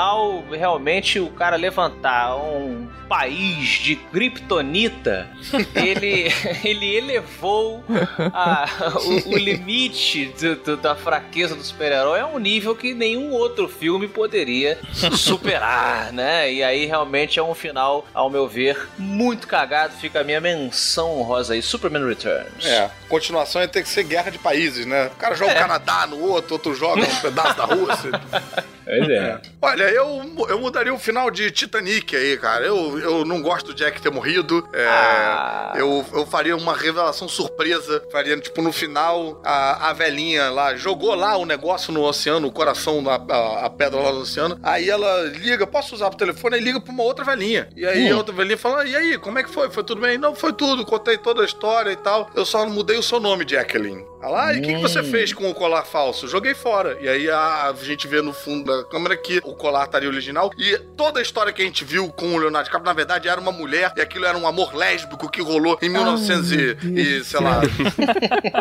realmente, 0.51 1.19
o 1.21 1.29
cara 1.31 1.57
levantar 1.57 2.37
um 2.37 2.89
país 3.09 3.69
de 3.69 3.97
Kryptonita, 3.97 5.29
ele, 5.75 6.33
ele 6.65 6.97
elevou 6.97 7.85
a- 8.33 8.67
o, 9.05 9.35
o 9.35 9.37
limite 9.37 10.27
do- 10.41 10.57
do- 10.57 10.77
da 10.79 10.95
fraqueza 10.97 11.55
do 11.55 11.63
super-herói 11.63 12.21
a 12.21 12.27
um 12.27 12.39
nível 12.39 12.75
que 12.75 12.95
nenhum 12.95 13.31
outro 13.33 13.69
filme 13.69 14.09
poderia 14.09 14.79
superar, 15.17 16.11
né? 16.15 16.51
E 16.53 16.63
aí 16.63 16.87
realmente 16.87 17.39
é 17.39 17.43
um 17.43 17.55
final, 17.55 18.07
ao 18.15 18.31
meu 18.31 18.49
ver, 18.49 18.89
muito 18.99 19.47
cagado. 19.47 19.93
Fica 19.95 20.21
a 20.21 20.25
minha 20.25 20.41
menção 20.41 21.19
honrosa 21.19 21.55
aí, 21.55 21.63
Superman 21.63 22.07
Returns. 22.09 22.65
É, 22.65 22.91
continuação 23.09 23.61
ia 23.61 23.69
ter 23.69 23.83
que 23.83 23.89
ser 23.89 24.05
guerra 24.05 24.31
de 24.31 24.39
países, 24.39 24.87
né? 24.87 25.07
O 25.07 25.17
cara 25.17 25.35
joga 25.35 25.53
o 25.53 25.57
Canadá 25.57 26.07
no 26.07 26.19
outro, 26.21 26.55
outro 26.55 26.75
joga 26.75 27.03
um 27.03 27.17
pedaço 27.21 27.57
da 27.57 27.65
Rússia. 27.65 28.11
Pois 28.85 29.09
é. 29.09 29.41
Olha, 29.63 29.82
eu, 29.91 30.23
eu 30.49 30.59
mudaria 30.59 30.93
o 30.93 30.99
final 30.99 31.31
de 31.31 31.51
Titanic 31.51 32.15
aí, 32.15 32.37
cara. 32.37 32.65
Eu, 32.67 32.99
eu 32.99 33.25
não 33.25 33.41
gosto 33.43 33.67
do 33.69 33.75
Jack 33.75 34.01
ter 34.01 34.11
morrido. 34.11 34.69
É, 34.73 34.87
Ah. 34.87 35.73
eu, 35.77 36.05
eu 36.13 36.27
faria 36.27 36.57
uma 36.57 36.75
revelação 36.77 37.29
surpresa. 37.29 38.03
Faria, 38.11 38.39
tipo, 38.41 38.61
no 38.63 38.73
final, 38.73 39.41
a, 39.45 39.91
a 39.91 39.93
velhinha 39.93 40.51
lá 40.51 40.75
jogou 40.77 41.15
lá 41.15 41.37
o 41.37 41.45
negócio 41.47 41.93
no 41.93 42.03
oceano, 42.03 42.49
o 42.49 42.53
coração, 42.53 43.03
a, 43.09 43.15
a, 43.35 43.67
a 43.67 43.71
pedra 43.71 44.01
lá 44.01 44.13
no 44.13 44.21
oceano. 44.21 44.59
Aí 44.63 44.89
ela 44.91 45.23
liga, 45.25 45.67
posso 45.67 45.95
usar 45.95 46.09
o 46.09 46.15
telefone? 46.17 46.57
Aí 46.57 46.61
liga 46.61 46.81
pra 46.81 46.93
uma 46.93 47.03
outra 47.03 47.25
velhinha. 47.25 47.69
E 47.77 47.87
aí 47.87 48.11
Hum. 48.11 48.15
a 48.15 48.19
outra 48.19 48.35
velhinha 48.35 48.59
fala: 48.59 48.85
e 48.87 48.95
aí, 48.95 49.19
como 49.19 49.39
é 49.39 49.43
que 49.43 49.51
foi? 49.51 49.71
Foi 49.71 49.83
tudo 49.85 50.01
bem? 50.01 50.19
Não, 50.19 50.35
foi 50.35 50.53
tudo. 50.53 50.85
Contei 50.85 51.17
toda 51.19 51.43
a 51.43 51.45
história 51.47 51.91
e 51.91 51.97
tal. 51.97 52.31
Eu 52.35 52.45
só 52.45 52.67
mudei 52.67 52.97
o 52.99 53.03
seu 53.03 53.19
nome, 53.21 53.45
Jacqueline. 53.49 54.05
Ah, 54.23 54.53
e 54.55 54.59
o 54.59 54.63
que, 54.63 54.75
que 54.75 54.81
você 54.81 55.01
Hum. 55.01 55.11
fez 55.11 55.33
com 55.33 55.51
o 55.51 55.55
colar 55.55 55.85
falso? 55.85 56.29
Joguei 56.29 56.55
fora. 56.55 56.97
E 57.01 57.09
aí 57.09 57.29
a, 57.31 57.75
gente 57.83 58.07
vê 58.07 58.23
no 58.23 58.33
fundo 58.33 58.65
da 58.65 58.85
câmera 58.89 59.17
que 59.17 59.39
o 59.45 59.55
colar 59.55 59.85
estaria 59.85 60.09
original. 60.09 60.51
E 60.57 60.79
toda 60.97 61.19
a 61.19 61.23
história 61.23 61.53
que 61.53 61.61
a 61.63 61.65
gente 61.65 61.85
viu 61.85 62.09
com 62.11 62.35
o 62.35 62.39
Leonardo 62.39 62.67
DiCaprio, 62.67 62.87
na 62.87 62.93
verdade, 62.95 63.29
era 63.29 63.41
uma 63.41 63.53
mulher. 63.53 63.93
E 63.97 64.01
aquilo 64.01 64.25
era 64.25 64.37
um 64.39 64.47
amor 64.47 64.75
lésbico 64.75 65.31
que 65.31 65.43
rolou 65.43 65.79
em 65.83 65.89
1900 65.89 66.53
e, 66.53 66.77
e, 66.95 67.25
sei 67.25 67.41
lá, 67.41 67.61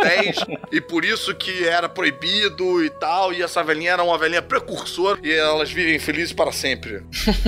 10. 0.04 0.38
E 0.72 0.82
por 0.82 1.06
isso 1.06 1.34
que 1.36 1.66
era 1.68 1.88
proibido 1.88 2.84
e 2.84 2.90
tal. 2.90 3.34
E 3.34 3.42
essa 3.44 3.64
velhinha 3.64 3.92
era 3.92 4.04
uma 4.04 4.18
velhinha 4.18 4.42
precursora. 4.42 5.20
E 5.24 5.32
elas 5.32 5.72
vivem 5.72 6.00
felizes 6.00 6.34
para 6.34 6.52
sempre. 6.52 7.04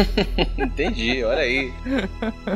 Entendi, 0.57 1.23
olha 1.23 1.41
aí. 1.41 1.73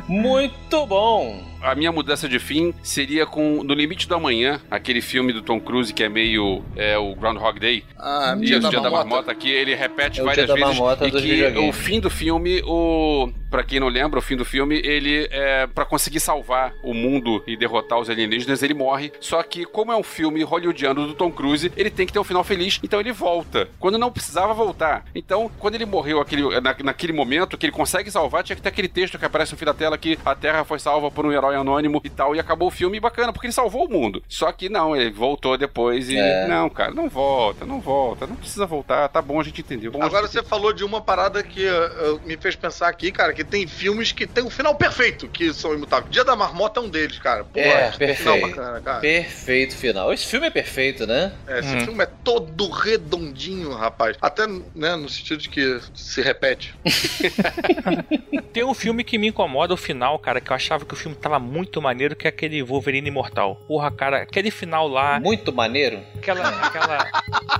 Muito 0.08 0.86
bom. 0.86 1.57
A 1.62 1.76
minha 1.76 1.92
mudança 1.92 2.30
de 2.30 2.40
fim 2.40 2.74
seria 2.84 3.26
com 3.26 3.64
No 3.64 3.74
Limite 3.74 4.08
do 4.08 4.16
Amanhã, 4.16 4.62
aquele 4.70 5.02
filme 5.02 5.34
do 5.34 5.42
Tom 5.42 5.60
Cruise 5.60 5.94
que 5.94 6.04
é 6.04 6.10
meio 6.10 6.64
é, 6.76 6.98
o 6.98 7.16
Groundhog 7.16 7.60
Day. 7.60 7.84
Ah, 7.98 8.36
Dia, 8.40 8.60
da 8.60 8.70
Dia 8.70 8.80
da 8.80 8.90
Marmota. 8.90 9.10
Marmota, 9.10 9.36
que 9.36 9.50
ele 9.50 9.74
repete 9.76 10.22
É 10.22 10.24
várias 10.24 10.46
Dia 10.46 10.56
da 10.56 10.72
vezes. 10.72 11.24
E 11.24 11.52
que 11.52 11.60
o 11.60 11.74
fim 11.74 12.00
do 12.00 12.10
filme, 12.10 12.62
o. 12.66 13.32
Pra 13.49 13.64
quem 13.64 13.80
não 13.80 13.88
lembra, 13.88 14.19
o 14.19 14.22
fim 14.22 14.36
do 14.36 14.45
filme, 14.45 14.82
ele 14.84 15.28
é. 15.32 15.68
Pra 15.68 15.86
conseguir 15.86 16.19
salvar 16.19 16.74
o 16.84 16.94
mundo 16.94 17.44
e 17.48 17.56
derrotar 17.56 17.99
os 17.99 18.10
alienígenas, 18.10 18.61
ele 18.64 18.74
morre. 18.74 19.11
Só 19.19 19.41
que, 19.44 19.65
como 19.65 19.91
é 19.91 19.95
um 19.98 20.03
filme 20.03 20.44
hollywoodiano 20.44 21.07
do 21.07 21.14
Tom 21.14 21.32
Cruise, 21.32 21.72
ele 21.76 21.90
tem 21.90 22.06
que 22.06 22.14
ter 22.14 22.19
um 22.19 22.24
final 22.24 22.44
feliz, 22.44 22.80
então 22.84 22.99
ele 22.99 23.11
volta. 23.11 23.69
Quando 23.80 23.98
não 23.98 24.11
precisava 24.11 24.53
voltar. 24.53 25.06
Então, 25.15 25.49
quando 25.60 25.76
ele 25.76 25.86
morreu 25.86 26.19
aquele, 26.19 26.60
na- 26.60 26.76
naquele 26.84 27.14
momento, 27.14 27.57
que 27.57 27.65
ele 27.65 27.74
consegue 27.74 28.11
salvar, 28.11 28.44
tinha 28.44 28.56
que 28.56 28.61
ter 28.61 28.69
aquele 28.69 28.88
texto 28.88 29.18
que 29.18 29.26
aparece 29.26 29.52
no 29.53 29.57
fim 29.57 29.65
da 29.65 29.74
tela 29.74 29.98
que 29.98 30.18
a 30.26 30.36
Terra 30.36 30.64
foi 30.64 30.80
salva 30.80 31.10
por 31.10 31.26
um 31.26 31.32
herói 31.32 31.56
anônimo 31.56 32.02
e 32.03 32.10
tal, 32.10 32.36
e 32.36 32.40
acabou 32.40 32.68
o 32.68 32.72
filme 32.72 32.99
bacana, 32.99 33.32
porque 33.32 33.48
ele 33.48 33.53
salvou 33.53 33.86
o 33.86 33.90
mundo. 33.91 34.22
Só 34.28 34.52
que 34.52 34.69
não, 34.69 34.95
ele 34.95 35.11
voltou 35.11 35.57
depois 35.57 36.10
e. 36.10 36.18
É. 36.18 36.48
Não, 36.48 36.69
cara, 36.69 36.91
não 36.94 37.07
volta, 37.10 37.65
não 37.65 37.80
volta, 37.80 38.28
não 38.28 38.36
precisa 38.36 38.65
voltar, 38.65 39.07
tá 39.10 39.22
bom, 39.22 39.40
a 39.40 39.44
gente 39.44 39.61
entendeu. 39.61 39.91
Bom, 39.91 40.02
Agora 40.03 40.26
gente 40.28 40.34
você 40.34 40.44
falou 40.44 40.74
de 40.74 40.84
uma 40.84 41.02
parada 41.02 41.41
que 41.44 41.65
uh, 41.65 42.19
me 42.26 42.36
fez 42.38 42.56
pensar 42.56 42.88
aqui, 42.90 43.11
cara, 43.11 43.34
que 43.38 43.44
tem 43.44 43.68
filmes 43.68 44.12
que 44.12 44.26
tem 44.26 44.44
um 44.44 44.50
final 44.50 44.74
perfeito, 44.74 45.28
que 45.28 45.54
são 45.54 45.74
imutáveis. 45.74 46.12
Dia 46.12 46.24
da 46.26 46.36
Marmota 46.36 46.80
é 46.80 46.84
um 46.84 46.90
deles, 46.90 47.20
cara. 47.20 47.44
Pô, 47.44 47.60
É, 47.60 47.92
que 47.92 47.98
final 48.16 48.36
perfeito. 48.36 48.48
bacana, 48.56 48.82
cara. 48.82 49.00
Perfeito 49.00 49.76
final. 49.78 50.12
Esse 50.12 50.26
filme 50.26 50.48
é 50.48 50.50
perfeito, 50.50 51.06
né? 51.06 51.32
É, 51.48 51.60
esse 51.60 51.76
Hum. 51.76 51.82
filme 51.86 52.04
é 52.04 52.08
todo 52.24 52.68
redondinho, 52.70 53.72
rapaz. 53.74 54.18
Até, 54.20 54.48
né, 54.48 54.96
no 54.96 55.08
sentido 55.08 55.38
de 55.40 55.50
que 55.50 55.80
se 55.94 56.20
repete. 56.22 56.74
Tem 58.54 58.64
um 58.64 58.74
filme 58.74 59.04
que 59.04 59.18
me 59.18 59.28
incomoda 59.28 59.74
o 59.74 59.78
final, 59.78 60.18
cara, 60.18 60.42
que 60.42 60.50
eu 60.52 60.56
achava 60.56 60.84
que 60.86 60.94
o 60.94 60.98
filme 60.98 61.16
tava 61.16 61.38
muito 61.40 61.82
maneiro, 61.82 62.16
que 62.16 62.26
é 62.26 62.30
aquele 62.30 62.64
Wolverine 62.64 63.08
Imortal. 63.10 63.56
Porra, 63.68 63.92
cara, 63.92 64.18
aquele 64.24 64.50
final 64.50 64.88
lá, 64.88 65.20
Muito 65.20 65.54
maneiro. 65.54 66.00
aquela. 66.16 66.48
aquela... 66.50 67.08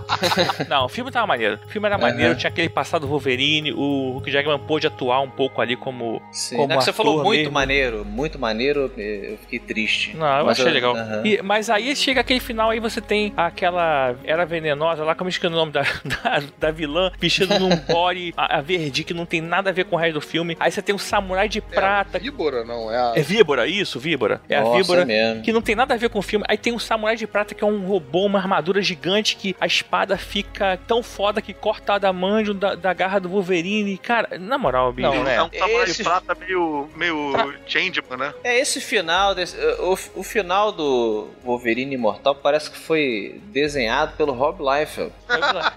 Não, 0.68 0.86
o 0.86 0.90
filme 0.90 1.12
tava 1.12 1.28
maneiro. 1.28 1.60
O 1.66 1.70
filme 1.70 1.88
era 1.88 1.98
maneiro, 1.98 2.36
tinha 2.36 2.50
aquele 2.50 2.70
passado 2.70 3.08
Wolverine, 3.08 3.74
o 3.74 4.18
Hugh 4.18 4.30
Jackman 4.32 4.60
pôde 4.60 4.88
atuar 4.88 5.22
um 5.22 5.30
pouco 5.30 5.62
ali 5.62 5.67
como. 5.76 6.22
Sim. 6.32 6.56
como 6.56 6.68
Não 6.68 6.76
é 6.76 6.78
que 6.80 6.84
você 6.86 6.94
falou 6.94 7.24
muito 7.24 7.38
mesmo. 7.40 7.52
maneiro, 7.54 8.06
muito 8.06 8.40
maneiro, 8.40 8.92
eu 8.98 9.38
fiquei 9.40 9.60
triste. 9.60 10.16
Não, 10.16 10.40
eu 10.40 10.46
Mas 10.46 10.60
achei 10.60 10.72
legal. 10.72 10.96
aham. 10.96 11.22
E- 11.26 11.42
mas 11.42 11.70
aí 11.70 11.96
chega 11.96 12.22
aquele 12.22 12.40
final, 12.40 12.70
aí 12.70 12.80
você 12.80 13.02
tem 13.02 13.34
aquela 13.36 14.16
era 14.24 14.46
venenosa 14.46 15.04
lá, 15.04 15.16
como 15.16 15.28
eu 15.28 15.30
esqueci 15.30 15.48
o 15.48 15.56
nome 15.56 15.72
da, 15.72 15.82
da, 16.06 16.44
da 16.60 16.72
vilã, 16.72 17.12
vestida 17.20 17.58
num 17.60 17.70
body 17.88 18.34
a, 18.38 18.58
a 18.58 18.62
verde 18.62 19.04
que 19.04 19.14
não 19.14 19.26
tem 19.26 19.42
nada 19.42 19.70
a 19.70 19.74
ver 19.74 19.86
com 19.86 19.96
o 19.96 20.00
resto 20.00 20.16
do 20.16 20.22
filme. 20.22 20.56
Aí 20.60 20.72
você 20.72 20.82
tem 20.82 20.94
um 20.94 20.98
samurai 20.98 21.48
de 21.50 21.62
prata. 21.62 22.18
É 22.18 22.20
a 22.20 22.24
víbora, 22.24 22.64
não, 22.64 22.92
é 22.92 22.98
a... 22.98 23.14
É 23.16 23.22
víbora, 23.22 23.68
isso, 23.68 24.00
víbora. 24.00 24.42
É 24.50 24.60
Nossa, 24.60 24.76
a 24.76 24.78
víbora 24.82 25.02
é 25.02 25.06
mesmo. 25.06 25.42
que 25.44 25.52
não 25.54 25.62
tem 25.62 25.76
nada 25.76 25.94
a 25.94 25.98
ver 25.98 26.10
com 26.10 26.20
o 26.20 26.22
filme. 26.22 26.46
Aí 26.48 26.58
tem 26.58 26.74
um 26.74 26.80
samurai 26.80 27.16
de 27.16 27.26
prata 27.28 27.54
que 27.56 27.64
é 27.64 27.68
um 27.68 27.86
robô, 27.86 28.26
uma 28.26 28.40
armadura 28.40 28.82
gigante 28.82 29.36
que 29.36 29.56
a 29.60 29.66
espada 29.66 30.18
fica 30.18 30.78
tão 30.88 31.02
foda 31.04 31.42
que 31.42 31.54
corta 31.54 31.94
a 31.94 31.96
adamantium 31.96 32.56
da, 32.56 32.76
da 32.76 32.94
garra 32.94 33.20
do 33.20 33.30
Wolverine. 33.30 33.98
Cara, 33.98 34.38
na 34.40 34.58
moral, 34.58 34.92
bicho. 34.94 35.10
Não, 35.10 35.24
né? 35.24 35.38
Samurai 35.60 35.84
Esse- 35.84 35.98
de 35.98 36.04
prata 36.04 36.36
meio, 36.36 36.90
meio 36.96 37.54
changeman, 37.66 38.18
né? 38.18 38.34
É 38.44 38.58
esse 38.60 38.80
final, 38.82 39.34
desse, 39.36 39.58
o, 39.80 39.98
o 40.16 40.24
final 40.24 40.72
do 40.72 41.28
Wolverine 41.44 41.96
Imortal 41.96 42.36
parece 42.36 42.70
que 42.72 42.78
foi 42.78 43.42
desenhado 43.46 44.16
pelo 44.18 44.34
Rob 44.34 44.60
Liefeld. 44.64 45.12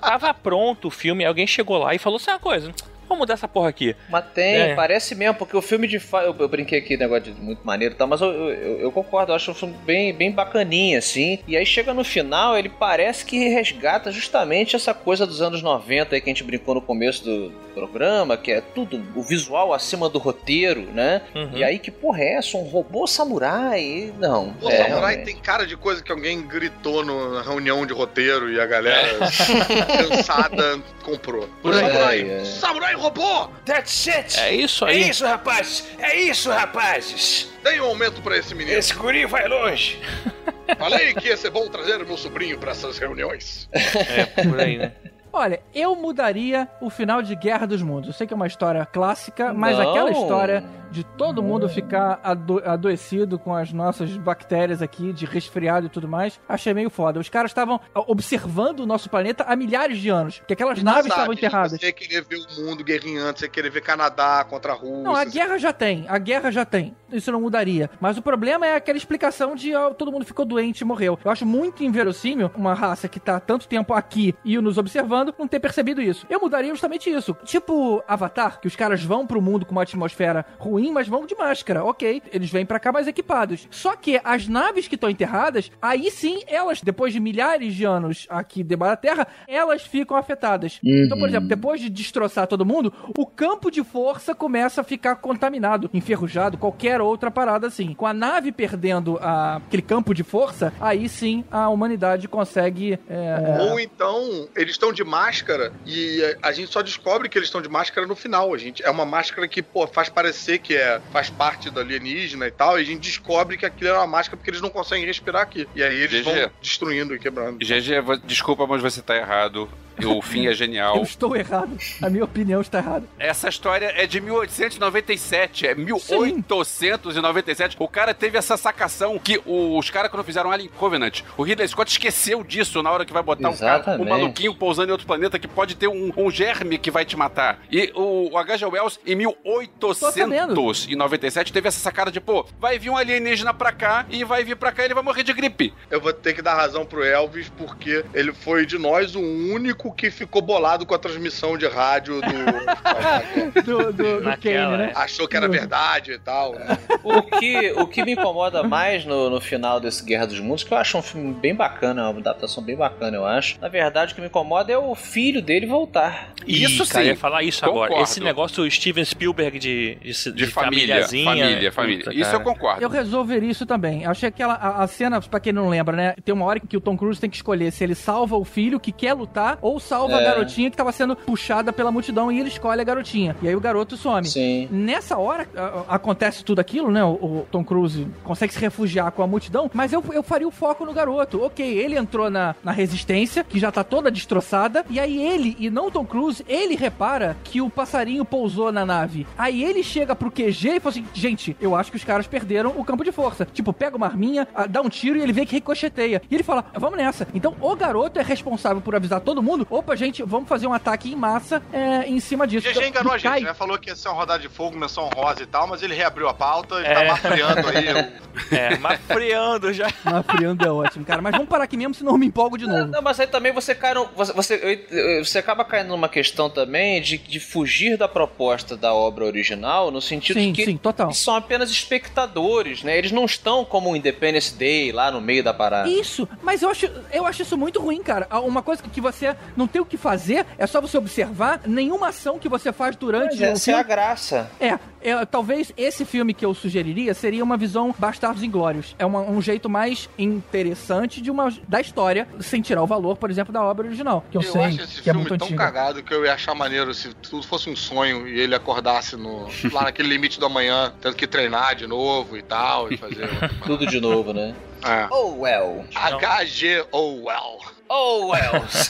Tava 0.01 0.33
pronto 0.35 0.89
o 0.89 0.91
filme, 0.91 1.25
alguém 1.25 1.47
chegou 1.47 1.79
lá 1.79 1.95
e 1.95 1.99
falou: 1.99 2.19
sabe 2.19 2.37
uma 2.37 2.41
coisa? 2.41 2.73
Vamos 3.11 3.23
mudar 3.23 3.35
essa 3.35 3.49
porra 3.49 3.69
aqui. 3.69 3.97
Mas 4.09 4.25
tem, 4.33 4.55
É. 4.55 4.75
parece 4.77 5.17
mesmo, 5.17 5.35
porque 5.35 5.57
o 5.57 5.61
filme 5.61 5.89
de 5.89 5.99
fato. 5.99 6.27
Eu, 6.27 6.37
eu 6.39 6.49
brinquei 6.49 6.79
aqui, 6.79 6.97
negócio 6.97 7.25
de 7.33 7.41
muito 7.41 7.61
maneiro 7.67 7.93
e 7.95 7.97
tal, 7.99 8.07
mas 8.07 8.21
eu, 8.21 8.31
eu, 8.33 8.81
eu 8.83 8.93
concordo, 8.93 9.33
eu 9.33 9.37
acho 9.37 9.51
um 9.51 9.55
filme 9.55 9.75
bem, 9.85 10.15
bem 10.15 10.31
bacaninha, 10.31 10.99
assim. 10.99 11.41
E 11.49 11.57
aí 11.57 11.67
chega 11.67 11.93
no 11.93 12.05
final, 12.05 12.57
ele 12.57 12.69
parece 12.69 13.25
que 13.25 13.49
resgata 13.49 14.13
justamente 14.13 14.77
essa 14.77 14.95
coisa 14.95 15.27
dos 15.27 15.43
anos 15.43 15.61
90 15.61 16.15
aí 16.15 16.21
que 16.21 16.31
a 16.31 16.33
gente 16.33 16.45
brincou 16.45 16.75
no 16.77 16.81
começo 16.81 17.25
do 17.25 17.53
programa, 17.75 18.37
que 18.37 18.53
é 18.53 18.61
tudo, 18.61 19.03
o 19.17 19.23
visual 19.23 19.73
acima 19.75 20.09
do 20.09 20.19
roteiro, 20.21 20.83
né? 20.93 21.23
Uhum. 21.35 21.51
E 21.55 21.65
aí 21.65 21.79
que 21.81 21.91
porra 21.91 22.21
é 22.23 22.35
essa? 22.35 22.57
Um 22.57 22.63
robô 22.63 23.07
samurai? 23.09 24.13
Não. 24.19 24.53
Pô, 24.55 24.69
é, 24.71 24.77
Samurai 24.77 25.15
realmente. 25.15 25.25
tem 25.25 25.37
cara 25.37 25.67
de 25.67 25.77
coisa 25.77 26.03
que 26.03 26.13
alguém 26.13 26.43
gritou 26.43 27.05
no- 27.05 27.35
na 27.35 27.43
reunião 27.43 27.85
de 27.85 27.93
roteiro 27.93 28.53
e 28.53 28.61
a 28.61 28.67
galera 28.67 29.19
cansada 30.09 30.81
comprou. 31.11 31.49
Por 31.63 31.73
aí. 31.75 31.81
Samurai, 31.81 32.21
É, 32.21 32.41
é. 32.41 32.45
Samurai 32.45 32.95
robô! 32.95 33.49
That's 33.65 34.09
it! 34.09 34.39
É 34.41 34.55
isso 34.55 34.85
aí. 34.85 35.09
isso, 35.11 35.25
rapazes! 35.27 35.85
É 35.99 36.19
isso, 36.19 36.51
rapazes! 36.51 37.49
Dei 37.63 37.81
um 37.81 37.87
aumento 37.87 38.21
pra 38.23 38.37
esse 38.37 38.55
menino. 38.55 38.79
guri 38.97 39.27
vai 39.27 39.47
longe! 39.49 40.01
Falei 40.79 41.13
que 41.15 41.29
ia 41.29 41.37
ser 41.37 41.51
bom 41.51 41.67
trazer 41.69 42.01
o 42.01 42.07
meu 42.07 42.17
sobrinho 42.17 42.57
pra 42.59 42.71
essas 42.73 42.99
reuniões. 42.99 43.69
É, 43.73 44.25
por 44.45 44.61
aí, 44.61 44.79
né? 44.79 44.93
Olha, 45.33 45.61
eu 45.73 45.95
mudaria 45.95 46.69
o 46.81 46.91
final 46.91 47.23
de 47.23 47.37
Guerra 47.37 47.65
dos 47.67 47.81
Mundos. 47.83 48.09
Eu 48.09 48.15
sei 48.15 48.27
que 48.27 48.33
é 48.33 48.37
uma 48.37 48.49
história 48.49 48.85
clássica, 48.85 49.55
mas 49.55 49.79
Não. 49.79 49.89
aquela 49.91 50.11
história 50.11 50.65
de 50.91 51.05
todo 51.05 51.43
mundo 51.43 51.69
ficar 51.69 52.21
ado 52.23 52.63
adoecido 52.65 53.39
com 53.39 53.55
as 53.55 53.73
nossas 53.73 54.17
bactérias 54.17 54.83
aqui, 54.83 55.13
de 55.13 55.27
resfriado 55.27 55.87
e 55.87 55.91
tudo 55.91 56.09
mais, 56.09 56.41
achei 56.49 56.73
meio 56.75 56.91
foda. 56.91 57.21
Os 57.21 57.29
caras 57.29 57.51
estavam 57.51 57.81
ah, 57.95 58.05
observando 58.07 58.81
o 58.81 58.87
nosso 58.87 59.09
planeta 59.09 59.45
há 59.47 59.57
milhares 59.57 59.99
de 59.99 60.09
anos, 60.09 60.39
porque 60.39 60.55
aquelas 60.55 60.83
naves 60.83 61.07
estavam 61.07 61.33
enterradas. 61.33 61.81
Você 61.81 61.93
querer 61.93 62.25
ver 62.25 62.37
o 62.37 62.63
mundo 62.63 62.85
guerreando, 62.85 63.39
você 63.39 63.49
querer 63.49 63.71
ver 63.71 63.83
Canadá 63.83 64.45
contra 64.49 64.73
a 64.73 64.77
Rússia. 64.77 65.03
Não, 65.03 65.15
a 65.15 65.25
guerra 65.25 65.59
já 65.59 65.73
tem, 65.73 66.05
a 66.09 66.19
guerra 66.19 66.51
já 66.51 66.65
tem. 66.65 66.95
Isso 67.13 67.33
não 67.33 67.41
mudaria. 67.41 67.91
Mas 68.01 68.17
o 68.17 68.23
problema 68.23 68.67
é 68.67 68.77
aquela 68.77 68.99
explicação 68.99 69.55
de 69.55 69.75
ó, 69.75 69.91
todo 69.91 70.13
mundo 70.13 70.25
ficou 70.25 70.45
doente 70.45 70.81
e 70.81 70.85
morreu. 70.85 71.19
Eu 71.25 71.31
acho 71.31 71.45
muito 71.45 71.83
inverossímil 71.83 72.51
uma 72.57 72.75
raça 72.75 73.09
que 73.09 73.19
tá 73.19 73.41
tanto 73.41 73.67
tempo 73.67 73.93
aqui 73.93 74.35
e 74.45 74.57
nos 74.59 74.79
observando 74.79 75.01
observando, 75.01 75.35
não 75.39 75.49
ter 75.49 75.61
percebido 75.61 76.01
isso. 76.03 76.27
Eu 76.29 76.41
mudaria 76.41 76.71
justamente 76.71 77.11
isso. 77.11 77.37
Tipo 77.45 78.03
Avatar, 78.07 78.61
que 78.61 78.69
os 78.69 78.77
caras 78.77 79.03
vão 79.03 79.27
pro 79.27 79.41
mundo 79.41 79.65
com 79.65 79.73
uma 79.73 79.83
atmosfera 79.83 80.45
ruim, 80.59 80.80
mas 80.93 81.09
vão 81.09 81.27
de 81.27 81.35
máscara. 81.35 81.85
Ok, 81.85 82.23
eles 82.33 82.49
vêm 82.51 82.65
pra 82.65 82.79
cá 82.79 82.93
mais 82.93 83.09
equipados. 83.09 83.67
Só 83.73 83.97
que 83.97 84.21
as 84.23 84.47
naves 84.47 84.87
que 84.87 84.95
estão 84.95 85.11
enterradas, 85.11 85.73
aí 85.83 86.09
sim, 86.13 86.43
elas, 86.47 86.81
depois 86.81 87.13
de 87.13 87.19
milhares 87.19 87.75
de 87.75 87.85
anos 87.85 88.27
aqui 88.31 88.63
debaixo 88.63 88.93
da 88.93 88.97
Terra, 88.97 89.27
elas 89.49 89.83
ficam 89.83 90.17
afetadas. 90.17 90.79
Uhum. 90.85 91.03
Então, 91.07 91.19
por 91.19 91.29
exemplo, 91.29 91.49
depois 91.49 91.81
de 91.81 91.91
destroçar 91.91 92.47
todo 92.47 92.65
mundo, 92.65 92.93
o 93.19 93.27
campo 93.27 93.69
de 93.71 93.83
força 93.83 94.35
começa 94.35 94.81
a 94.83 94.85
ficar 94.85 95.17
contaminado, 95.17 95.91
enferrujado, 95.93 96.57
qualquer 96.57 97.01
outra 97.01 97.31
parada 97.31 97.67
assim. 97.67 97.95
Com 97.95 98.07
a 98.07 98.13
nave 98.13 98.53
perdendo 98.53 99.19
a- 99.21 99.57
aquele 99.57 99.83
campo 99.83 100.15
de 100.15 100.23
força, 100.23 100.73
aí 100.81 101.09
sim 101.09 101.45
a 101.51 101.69
humanidade 101.69 102.29
consegue. 102.29 102.99
é, 103.09 103.59
Ou 103.71 103.81
então, 103.81 104.49
eles 104.55 104.73
estão 104.73 104.93
de 104.93 105.03
máscara 105.03 105.73
e 105.87 106.21
a 106.43 106.53
gente 106.53 106.71
só 106.71 106.83
descobre 106.83 107.29
que 107.29 107.39
eles 107.39 107.49
estão 107.49 107.61
de 107.63 107.69
máscara 107.69 108.07
no 108.07 108.15
final. 108.15 108.53
A 108.55 108.59
gente, 108.59 108.83
é 108.85 108.91
uma 108.91 109.07
máscara 109.07 109.49
que, 109.49 109.63
pô, 109.63 109.87
faz 109.87 110.09
parecer 110.09 110.59
que 110.59 110.70
é, 110.77 111.01
faz 111.13 111.31
parte 111.31 111.71
do 111.71 111.81
alienígena 111.81 112.47
e 112.47 112.51
tal, 112.51 112.79
e 112.79 112.83
a 112.83 112.85
gente 112.85 113.01
descobre 113.01 113.57
que 113.57 113.67
aquilo 113.67 113.91
é 113.91 113.99
uma 113.99 114.07
máscara 114.07 114.37
porque 114.37 114.51
eles 114.51 114.61
não 114.61 114.71
conseguem 114.71 115.07
respirar 115.07 115.43
aqui. 115.43 115.69
E 115.75 115.83
aí 115.83 116.03
eles 116.03 116.21
GG. 116.21 116.25
vão 116.25 116.51
destruindo 116.61 117.15
e 117.15 117.19
quebrando. 117.19 117.59
GG, 117.59 118.25
desculpa, 118.25 118.67
mas 118.67 118.83
você 118.83 119.03
tá 119.03 119.17
errado. 119.17 119.69
O 120.07 120.23
fim 120.23 120.47
é 120.47 120.55
genial. 120.55 120.97
Eu 120.97 121.03
estou 121.03 121.37
errado. 121.37 121.77
A 122.03 122.11
minha 122.11 122.25
opinião 122.25 122.61
está 122.61 122.79
errada. 122.79 123.05
Essa 123.19 123.49
história 123.49 123.93
é 123.97 124.07
de 124.07 124.21
1897, 124.21 125.67
é 125.67 125.75
1897. 125.75 127.77
O 127.79 127.89
cara 127.89 128.15
teve 128.15 128.39
essa 128.39 128.57
sacação 128.57 129.19
que 129.19 129.41
os 129.45 129.91
caras, 129.91 130.11
quando 130.11 130.25
fizeram 130.25 130.51
Alien 130.51 130.71
Covenant, 130.77 131.21
o 131.37 131.43
Ridley 131.43 131.69
Scott 131.69 131.91
esqueceu 131.91 132.43
disso 132.43 132.83
na 132.83 132.91
hora 132.91 133.05
que 133.05 133.13
vai 133.13 133.23
botar 133.23 133.51
um, 133.51 133.57
cara, 133.57 134.01
um 134.01 134.05
maluquinho 134.05 134.55
pousando 134.55 134.89
em 134.89 134.93
outro 134.93 135.07
planeta 135.07 135.39
que 135.39 135.49
pode 135.49 135.77
ter 135.77 135.89
um, 135.89 136.13
um 136.17 136.31
germe 136.31 136.79
que 136.79 136.91
vai 136.91 137.05
te 137.05 137.17
matar. 137.17 137.61
E 137.71 137.93
o, 137.95 138.31
o 138.33 138.39
H.G. 138.39 138.67
Wells, 138.67 138.99
em 139.07 139.15
1897, 139.15 141.53
teve 141.53 141.69
essa 141.69 141.81
sacada 141.81 142.11
de, 142.11 142.21
pô, 142.21 142.47
vai 142.59 142.79
vir 142.79 142.91
um 142.91 142.97
alienígena 142.97 143.55
pra 143.55 143.73
cá 143.73 144.07
e 144.11 144.25
vai 144.25 144.45
vir 144.45 144.57
pra 144.57 144.73
cá 144.73 144.83
e 144.83 144.87
ele 144.87 144.95
vai 144.95 145.03
morrer 145.03 145.23
de 145.23 145.33
gripe. 145.33 145.73
Eu 145.91 146.01
vou 146.01 146.13
ter 146.13 146.35
que 146.35 146.43
dar 146.43 146.55
razão 146.55 146.85
pro 146.85 147.05
Elvis, 147.05 147.51
porque 147.57 148.05
ele 148.15 148.33
foi 148.33 148.67
de 148.67 148.79
nós 148.79 149.15
o 149.15 149.21
único 149.21 149.90
que 149.91 150.11
ficou 150.11 150.43
bolado 150.43 150.85
com 150.87 150.95
a 150.95 150.99
transmissão 150.99 151.57
de 151.57 151.67
rádio 151.67 152.21
do. 152.21 153.63
do, 153.63 153.93
do, 153.93 154.21
do 154.21 154.39
Kane, 154.39 154.77
né? 154.77 154.93
Achou 154.95 155.27
que 155.29 155.37
era 155.37 155.49
verdade 155.49 156.13
e 156.13 156.19
tal. 156.19 156.53
né? 156.55 156.79
O 157.03 157.23
que, 157.23 157.73
o 157.73 157.87
que 157.87 158.05
me 158.05 158.13
incomoda 158.13 158.63
mais 158.63 159.05
no, 159.05 159.31
no 159.31 159.41
final 159.41 159.81
desse 159.81 160.05
Guerra 160.05 160.27
dos 160.27 160.41
Mundos, 160.41 160.65
que 160.65 160.73
eu 160.73 160.79
acho 160.79 160.99
um 160.99 161.03
filme 161.03 161.33
bem 161.35 161.55
bacana, 161.55 162.09
uma 162.09 162.21
adaptação 162.21 162.63
bem 162.63 162.77
bacana, 162.77 163.17
eu 163.17 163.25
acho. 163.25 163.59
Na 163.61 163.69
verdade, 163.69 164.13
o 164.13 164.15
que 164.15 164.21
me 164.21 164.27
incomoda 164.29 164.73
é 164.73 164.79
o 164.79 164.95
filho 164.95 165.41
dele 165.43 165.67
voltar. 165.67 166.33
Isso 166.47 166.87
cara, 166.89 167.05
eu 167.05 167.09
ia 167.11 167.17
falar 167.17 167.43
isso 167.43 167.65
agora. 167.65 167.89
concordo. 167.91 168.11
Esse 168.11 168.21
negócio 168.21 168.71
Steven 168.71 169.05
Spielberg 169.05 169.59
de, 169.59 169.97
de, 169.97 170.33
De, 170.33 170.47
família, 170.47 171.07
famíliazinha, 171.07 171.25
família, 171.25 171.73
família. 171.73 172.05
puta, 172.05 172.15
Isso 172.17 172.35
eu 172.35 172.41
concordo. 172.41 172.83
Eu 172.83 172.89
resolveria 172.89 173.51
isso 173.51 173.67
também. 173.67 174.03
Eu 174.05 174.11
achei 174.11 174.31
que 174.31 174.43
aquela, 174.43 174.55
a, 174.55 174.83
a 174.83 174.87
cena, 174.87 175.21
pra 175.21 175.41
quem 175.41 175.53
não 175.53 175.69
lembra, 175.69 175.97
né? 175.97 176.15
Tem 176.25 176.35
uma 176.35 176.45
hora 176.45 176.61
que 176.61 176.77
o 176.77 176.81
Tom 176.81 176.97
Cruise 176.97 177.21
tem 177.21 177.29
que 177.29 177.37
escolher 177.37 177.71
se 177.71 177.85
ele 177.85 177.95
salva 177.95 178.37
o 178.37 178.45
filho 178.45 178.81
que 178.81 178.93
quer 178.93 179.15
lutar 179.15 179.59
ou 179.61 179.70
salva 179.79 180.17
a 180.17 180.21
É. 180.21 180.25
garotinha 180.25 180.71
que 180.71 180.77
tava 180.77 180.91
sendo 180.93 181.15
puxada 181.15 181.73
pela 181.73 181.93
multidão 181.93 182.33
e 182.33 182.39
ele 182.41 182.49
escolhe 182.49 182.81
a 182.81 182.85
garotinha. 182.85 183.37
E 183.43 183.49
aí 183.49 183.55
o 183.55 183.61
garoto 183.61 183.97
some. 183.97 184.27
Sim. 184.27 184.69
Nessa 184.71 185.17
hora, 185.19 185.47
a- 185.57 185.61
a- 185.91 185.95
acontece 185.97 186.43
tudo 186.45 186.59
aquilo, 186.61 186.91
né? 186.91 187.05
O, 187.05 187.11
o 187.13 187.47
Tom 187.51 187.63
Cruise 187.65 188.07
consegue 188.25 188.53
se 188.53 188.59
refugiar 188.61 189.13
com 189.13 189.23
a 189.23 189.27
multidão, 189.27 189.71
mas 189.73 189.93
eu, 189.93 190.03
eu 190.13 190.23
faria 190.23 190.49
o 190.49 190.51
foco 190.51 190.85
no 190.85 190.93
garoto. 190.93 191.43
Ok, 191.43 191.65
ele 191.65 191.97
entrou 191.97 192.31
na, 192.31 192.55
na 192.65 192.73
resistência, 192.73 193.45
que 193.45 193.59
já 193.59 193.71
tá 193.71 193.85
toda 193.85 194.11
destroçada, 194.11 194.85
e 194.89 194.99
aí 194.99 195.21
ele, 195.23 195.57
e 195.59 195.69
não 195.71 195.89
o 195.89 195.91
Tom 195.91 196.05
Cruise, 196.05 196.45
ele 196.49 196.75
repara 196.77 197.37
que 197.45 197.61
o 197.61 197.69
passarinho 197.71 198.25
pousou 198.25 198.73
na 198.73 198.87
nave. 198.87 199.27
Aí 199.37 199.63
ele 199.63 199.83
chega 199.83 200.15
pro 200.17 200.31
QG 200.31 200.77
e 200.77 200.81
fala 200.81 200.91
assim: 200.91 201.05
gente, 201.13 201.57
eu 201.61 201.75
acho 201.77 201.91
que 201.91 201.97
os 201.97 202.05
caras 202.05 202.27
perderam 202.27 202.73
o 202.77 202.85
campo 202.85 203.05
de 203.05 203.13
força. 203.13 203.47
Tipo, 203.53 203.73
pega 203.73 203.97
uma 203.97 204.07
arminha, 204.07 204.47
dá 204.69 204.81
um 204.81 204.89
tiro 204.89 205.19
e 205.19 205.23
ele 205.23 205.33
vê 205.33 205.45
que 205.45 205.55
ricocheteia. 205.57 206.23
E 206.31 206.35
ele 206.35 206.43
fala: 206.43 206.65
vamos 206.75 206.97
nessa. 206.97 207.27
Então 207.35 207.55
o 207.61 207.77
garoto 207.77 208.19
é 208.19 208.23
responsável 208.23 208.81
por 208.81 208.95
avisar 208.95 209.21
todo 209.21 209.43
mundo: 209.43 209.60
opa, 209.69 209.97
gente, 209.97 210.23
vamos 210.23 210.49
fazer 210.49 210.67
um 210.67 210.73
ataque 210.73 211.13
em 211.13 211.17
massa 211.17 211.63
é, 211.73 212.07
em 212.07 212.21
cima 212.21 212.47
disso. 212.47 212.69
GG 212.73 212.89
enganou 212.89 213.13
a 213.13 213.19
gente, 213.19 213.31
Cai- 213.31 213.41
né? 213.41 213.55
Falou 213.55 213.79
que 213.79 213.91
ia 213.91 213.97
ser 213.97 214.09
uma 214.09 214.17
rodada 214.17 214.41
de 214.41 214.49
fogo, 214.49 214.77
menção 214.79 215.09
rosa 215.15 215.43
e 215.43 215.47
tal, 215.47 215.67
mas 215.67 215.83
ele 215.83 215.95
reabriu 215.95 216.29
a 216.29 216.35
pauta 216.35 216.81
e 216.81 216.85
É. 216.85 216.95
tá 216.95 217.05
mafreando 217.05 217.69
aí. 217.69 217.93
o- 217.93 218.31
É, 218.55 218.79
mas 218.79 219.01
freando 219.03 219.73
já. 219.73 219.89
Mafriando 220.05 220.65
é 220.65 220.71
ótimo, 220.71 221.05
cara. 221.05 221.21
Mas 221.21 221.33
vamos 221.33 221.49
parar 221.49 221.65
aqui 221.65 221.77
mesmo, 221.77 221.95
senão 221.95 222.13
eu 222.13 222.19
me 222.19 222.27
empolgo 222.27 222.57
de 222.57 222.65
novo. 222.67 222.87
Não, 222.87 223.03
mas 223.03 223.19
aí 223.19 223.27
também 223.27 223.53
você 223.53 223.75
cai 223.75 223.93
no, 223.93 224.07
você, 224.15 224.33
você, 224.33 225.19
você 225.25 225.39
acaba 225.39 225.65
caindo 225.65 225.89
numa 225.89 226.09
questão 226.09 226.49
também 226.49 227.03
de, 227.03 227.19
de 227.19 227.41
fugir 227.41 227.97
da 227.97 228.07
proposta 228.07 228.77
da 228.77 228.95
obra 228.95 229.25
original, 229.25 229.91
no 229.91 230.01
sentido 230.01 230.39
Sim, 230.39 230.53
de 230.53 230.63
que 230.63 230.65
sim, 230.71 230.77
total. 230.77 231.13
são 231.13 231.35
apenas 231.35 231.71
espectadores, 231.71 232.83
né? 232.83 232.97
Eles 232.97 233.13
não 233.13 233.25
estão 233.25 233.65
como 233.65 233.91
o 233.91 233.97
Independence 233.97 234.55
Day 234.55 234.93
lá 234.93 235.11
no 235.11 235.21
meio 235.21 235.43
da 235.43 235.53
parada. 235.53 235.89
Isso, 235.89 236.29
mas 236.43 236.63
eu 236.63 236.71
acho, 236.71 236.89
eu 237.13 237.27
acho 237.27 237.43
isso 237.43 237.57
muito 237.57 237.81
ruim, 237.81 238.03
cara. 238.03 238.29
Uma 238.41 238.63
coisa 238.63 238.83
que 238.83 239.01
você 239.01 239.35
não 239.57 239.67
tem 239.67 239.81
o 239.81 239.85
que 239.87 239.97
fazer, 239.97 240.47
é 240.59 240.67
só 240.67 240.81
você 240.81 240.97
observar 240.99 241.61
nenhuma 241.67 242.09
ação 242.09 242.39
que 242.39 242.49
você 242.49 242.73
faz 242.73 242.97
durante 242.97 243.33
Mas 243.33 243.41
o 243.41 243.45
essa 243.45 243.71
é 243.71 243.75
a 243.75 243.77
filme. 243.79 243.91
graça. 243.91 244.51
É, 244.61 244.79
é, 245.03 245.25
talvez 245.27 245.73
esse 245.77 246.05
filme 246.05 246.35
que 246.35 246.45
eu 246.45 246.53
sugeriria 246.55 247.15
seria 247.15 247.43
uma 247.43 247.57
visão 247.57 247.95
Bastardos 247.99 248.43
Inglórios. 248.43 248.95
É 248.99 249.07
uma- 249.07 249.21
um 249.21 249.41
jeito 249.41 249.69
mais 249.69 250.09
interessante 250.19 251.21
de 251.21 251.31
uma, 251.31 251.53
da 251.69 251.81
história, 251.81 252.29
sem 252.41 252.61
tirar 252.61 252.83
o 252.83 252.87
valor, 252.87 253.17
por 253.17 253.31
exemplo, 253.31 253.53
da 253.53 253.63
obra 253.63 253.87
original. 253.87 254.25
Que 254.31 254.37
eu, 254.37 254.43
Eu 254.43 254.53
sei 254.53 254.63
acho 254.65 254.81
esse 254.83 255.03
que 255.03 255.11
é 255.11 255.13
filme 255.13 255.21
muito 255.29 255.39
tão 255.39 255.47
antigo. 255.47 255.59
cagado 255.63 256.03
que 256.03 256.13
eu 256.13 256.25
ia 256.25 256.35
achar 256.35 256.55
maneiro 256.55 256.93
se 256.95 257.13
tudo 257.15 257.47
fosse 257.47 257.69
um 257.71 257.77
sonho 257.77 258.27
e 258.29 258.39
ele 258.41 258.55
acordasse 258.55 259.17
no, 259.17 259.47
lá 259.73 259.85
naquele 259.85 260.09
limite 260.09 260.39
do 260.39 260.47
amanhã, 260.47 260.93
tendo 261.01 261.15
que 261.17 261.27
treinar 261.27 261.75
de 261.75 261.87
novo 261.87 262.37
e 262.37 262.43
tal, 262.43 262.93
e 262.93 262.97
fazer. 262.97 263.29
Tudo 263.65 263.87
de 263.87 264.01
novo, 264.01 264.33
né? 264.33 264.55
É. 264.85 265.07
Oh, 265.11 265.35
well. 265.41 265.85
HG 265.95 266.85
Oh 266.91 267.25
Well. 267.27 267.59
Oh, 267.93 268.29
Wells. 268.29 268.89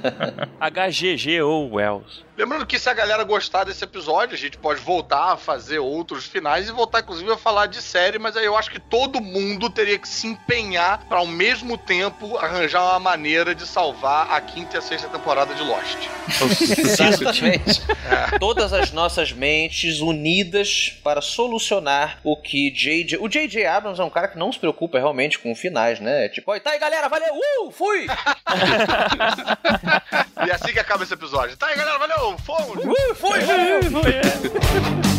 HGG 0.58 1.42
ou 1.42 1.74
Wells. 1.74 2.24
Lembrando 2.38 2.64
que 2.64 2.78
se 2.78 2.88
a 2.88 2.94
galera 2.94 3.22
gostar 3.22 3.64
desse 3.64 3.84
episódio, 3.84 4.34
a 4.34 4.38
gente 4.38 4.56
pode 4.56 4.80
voltar 4.80 5.34
a 5.34 5.36
fazer 5.36 5.78
outros 5.78 6.24
finais 6.24 6.66
e 6.66 6.72
voltar, 6.72 7.00
inclusive, 7.00 7.30
a 7.30 7.36
falar 7.36 7.66
de 7.66 7.82
série, 7.82 8.18
mas 8.18 8.34
aí 8.38 8.46
eu 8.46 8.56
acho 8.56 8.70
que 8.70 8.80
todo 8.80 9.20
mundo 9.20 9.68
teria 9.68 9.98
que 9.98 10.08
se 10.08 10.26
empenhar 10.26 11.04
para, 11.06 11.18
ao 11.18 11.26
mesmo 11.26 11.76
tempo, 11.76 12.38
arranjar 12.38 12.82
uma 12.82 12.98
maneira 12.98 13.54
de 13.54 13.66
salvar 13.66 14.32
a 14.32 14.40
quinta 14.40 14.76
e 14.76 14.78
a 14.78 14.80
sexta 14.80 15.06
temporada 15.08 15.54
de 15.54 15.62
Lost. 15.62 15.98
Exatamente. 16.78 17.82
Todas 18.38 18.72
as 18.72 18.90
nossas 18.90 19.32
mentes 19.32 20.00
unidas 20.00 20.98
para 21.04 21.20
solucionar 21.20 22.18
o 22.24 22.34
que 22.38 22.70
J.J. 22.70 23.18
O 23.18 23.28
J.J. 23.28 23.66
Abrams 23.66 24.00
é 24.00 24.04
um 24.04 24.08
cara 24.08 24.28
que 24.28 24.38
não 24.38 24.50
se 24.50 24.58
preocupa 24.58 24.98
realmente 24.98 25.38
com 25.38 25.54
finais, 25.54 26.00
né? 26.00 26.30
Tipo, 26.30 26.52
"Oi, 26.52 26.60
tá 26.60 26.70
aí, 26.70 26.78
galera, 26.78 27.06
valeu, 27.06 27.34
uh, 27.34 27.70
fui! 27.70 28.06
E 30.46 30.50
é 30.50 30.54
assim 30.54 30.72
que 30.72 30.78
acaba 30.78 31.04
esse 31.04 31.12
episódio. 31.12 31.54
Tá 31.56 31.66
aí, 31.66 31.76
galera, 31.76 31.98
valeu, 31.98 32.38
fomos! 32.38 32.82
Uh, 32.82 33.14
fui, 33.14 33.40
valeu! 33.40 33.82
Some 33.82 35.09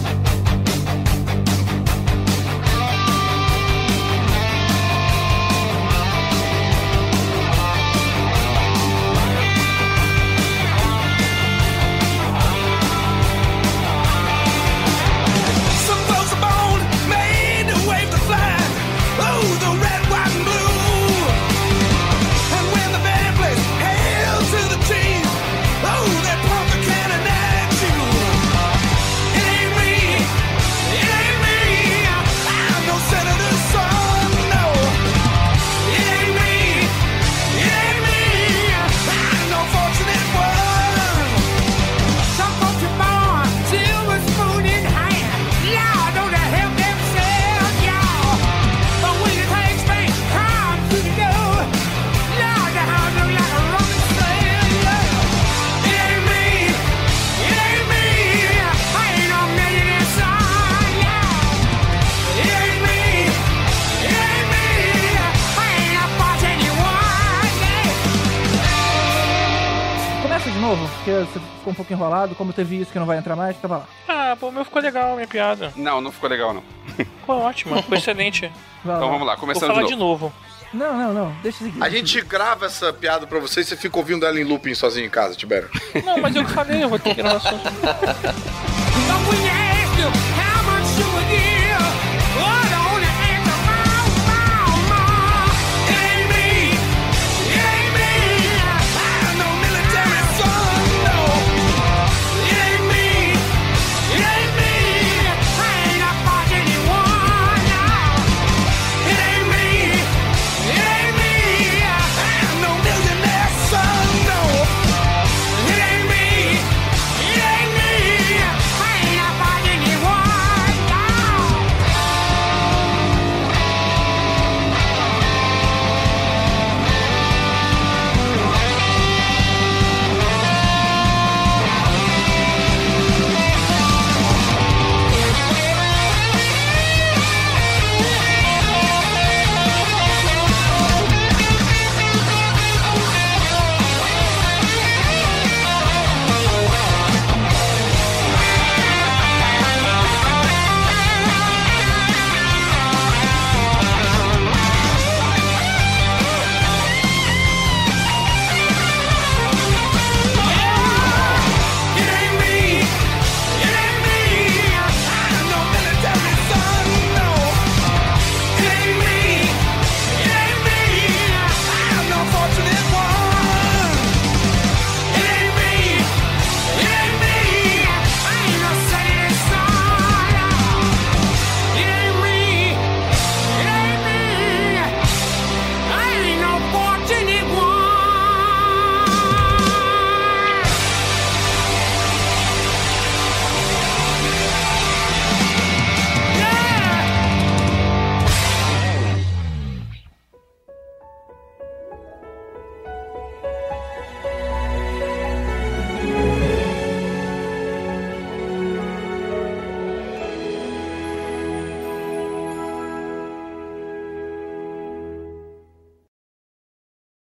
novo, 70.62 70.88
porque 70.96 71.12
você 71.12 71.40
ficou 71.58 71.72
um 71.72 71.76
pouco 71.76 71.92
enrolado. 71.92 72.36
Como 72.36 72.54
teve 72.54 72.80
isso 72.80 72.92
que 72.92 73.00
não 73.00 73.06
vai 73.06 73.18
entrar 73.18 73.36
mais, 73.36 73.58
tava 73.58 73.78
lá. 73.80 73.88
Ah, 74.08 74.38
pô, 74.40 74.48
o 74.48 74.52
meu 74.52 74.64
ficou 74.64 74.82
legal, 74.82 75.16
minha 75.16 75.28
piada. 75.28 75.74
Não, 75.76 76.00
não 76.00 76.12
ficou 76.12 76.30
legal, 76.30 76.54
não. 76.54 76.64
Ficou 76.96 77.40
ótimo, 77.42 77.76
ficou 77.82 77.98
excelente. 77.98 78.52
Vai 78.86 78.96
Então 78.96 79.08
lá. 79.08 79.12
vamos 79.14 79.28
lá, 79.28 79.34
Vou 79.34 79.42
começando 79.42 79.70
falar 79.72 79.82
de 79.84 79.88
de 79.90 79.96
novo. 79.96 80.26
novo. 80.26 80.34
Não, 80.74 80.98
não, 80.98 81.14
não. 81.14 81.32
Deixa 81.44 81.66
seguir. 81.66 81.84
A 81.84 81.90
gente 81.90 82.22
grava 82.22 82.66
essa 82.66 82.94
piada 82.94 83.28
pra 83.28 83.40
você 83.40 83.60
e 83.60 83.64
você 83.66 83.76
fica 83.76 83.98
ouvindo 83.98 84.26
ela 84.26 84.40
em 84.40 84.44
looping 84.46 84.74
sozinho 84.74 85.06
em 85.06 85.10
casa, 85.10 85.36
Tibério. 85.36 85.70
Não, 86.06 86.18
mas 86.22 86.34
eu 86.34 86.46
que 86.46 86.52
falei, 86.52 86.82
eu 86.82 86.88
vou 86.88 86.98
ter 86.98 87.14
que 87.14 87.20
ir 87.20 87.24
no 87.24 87.32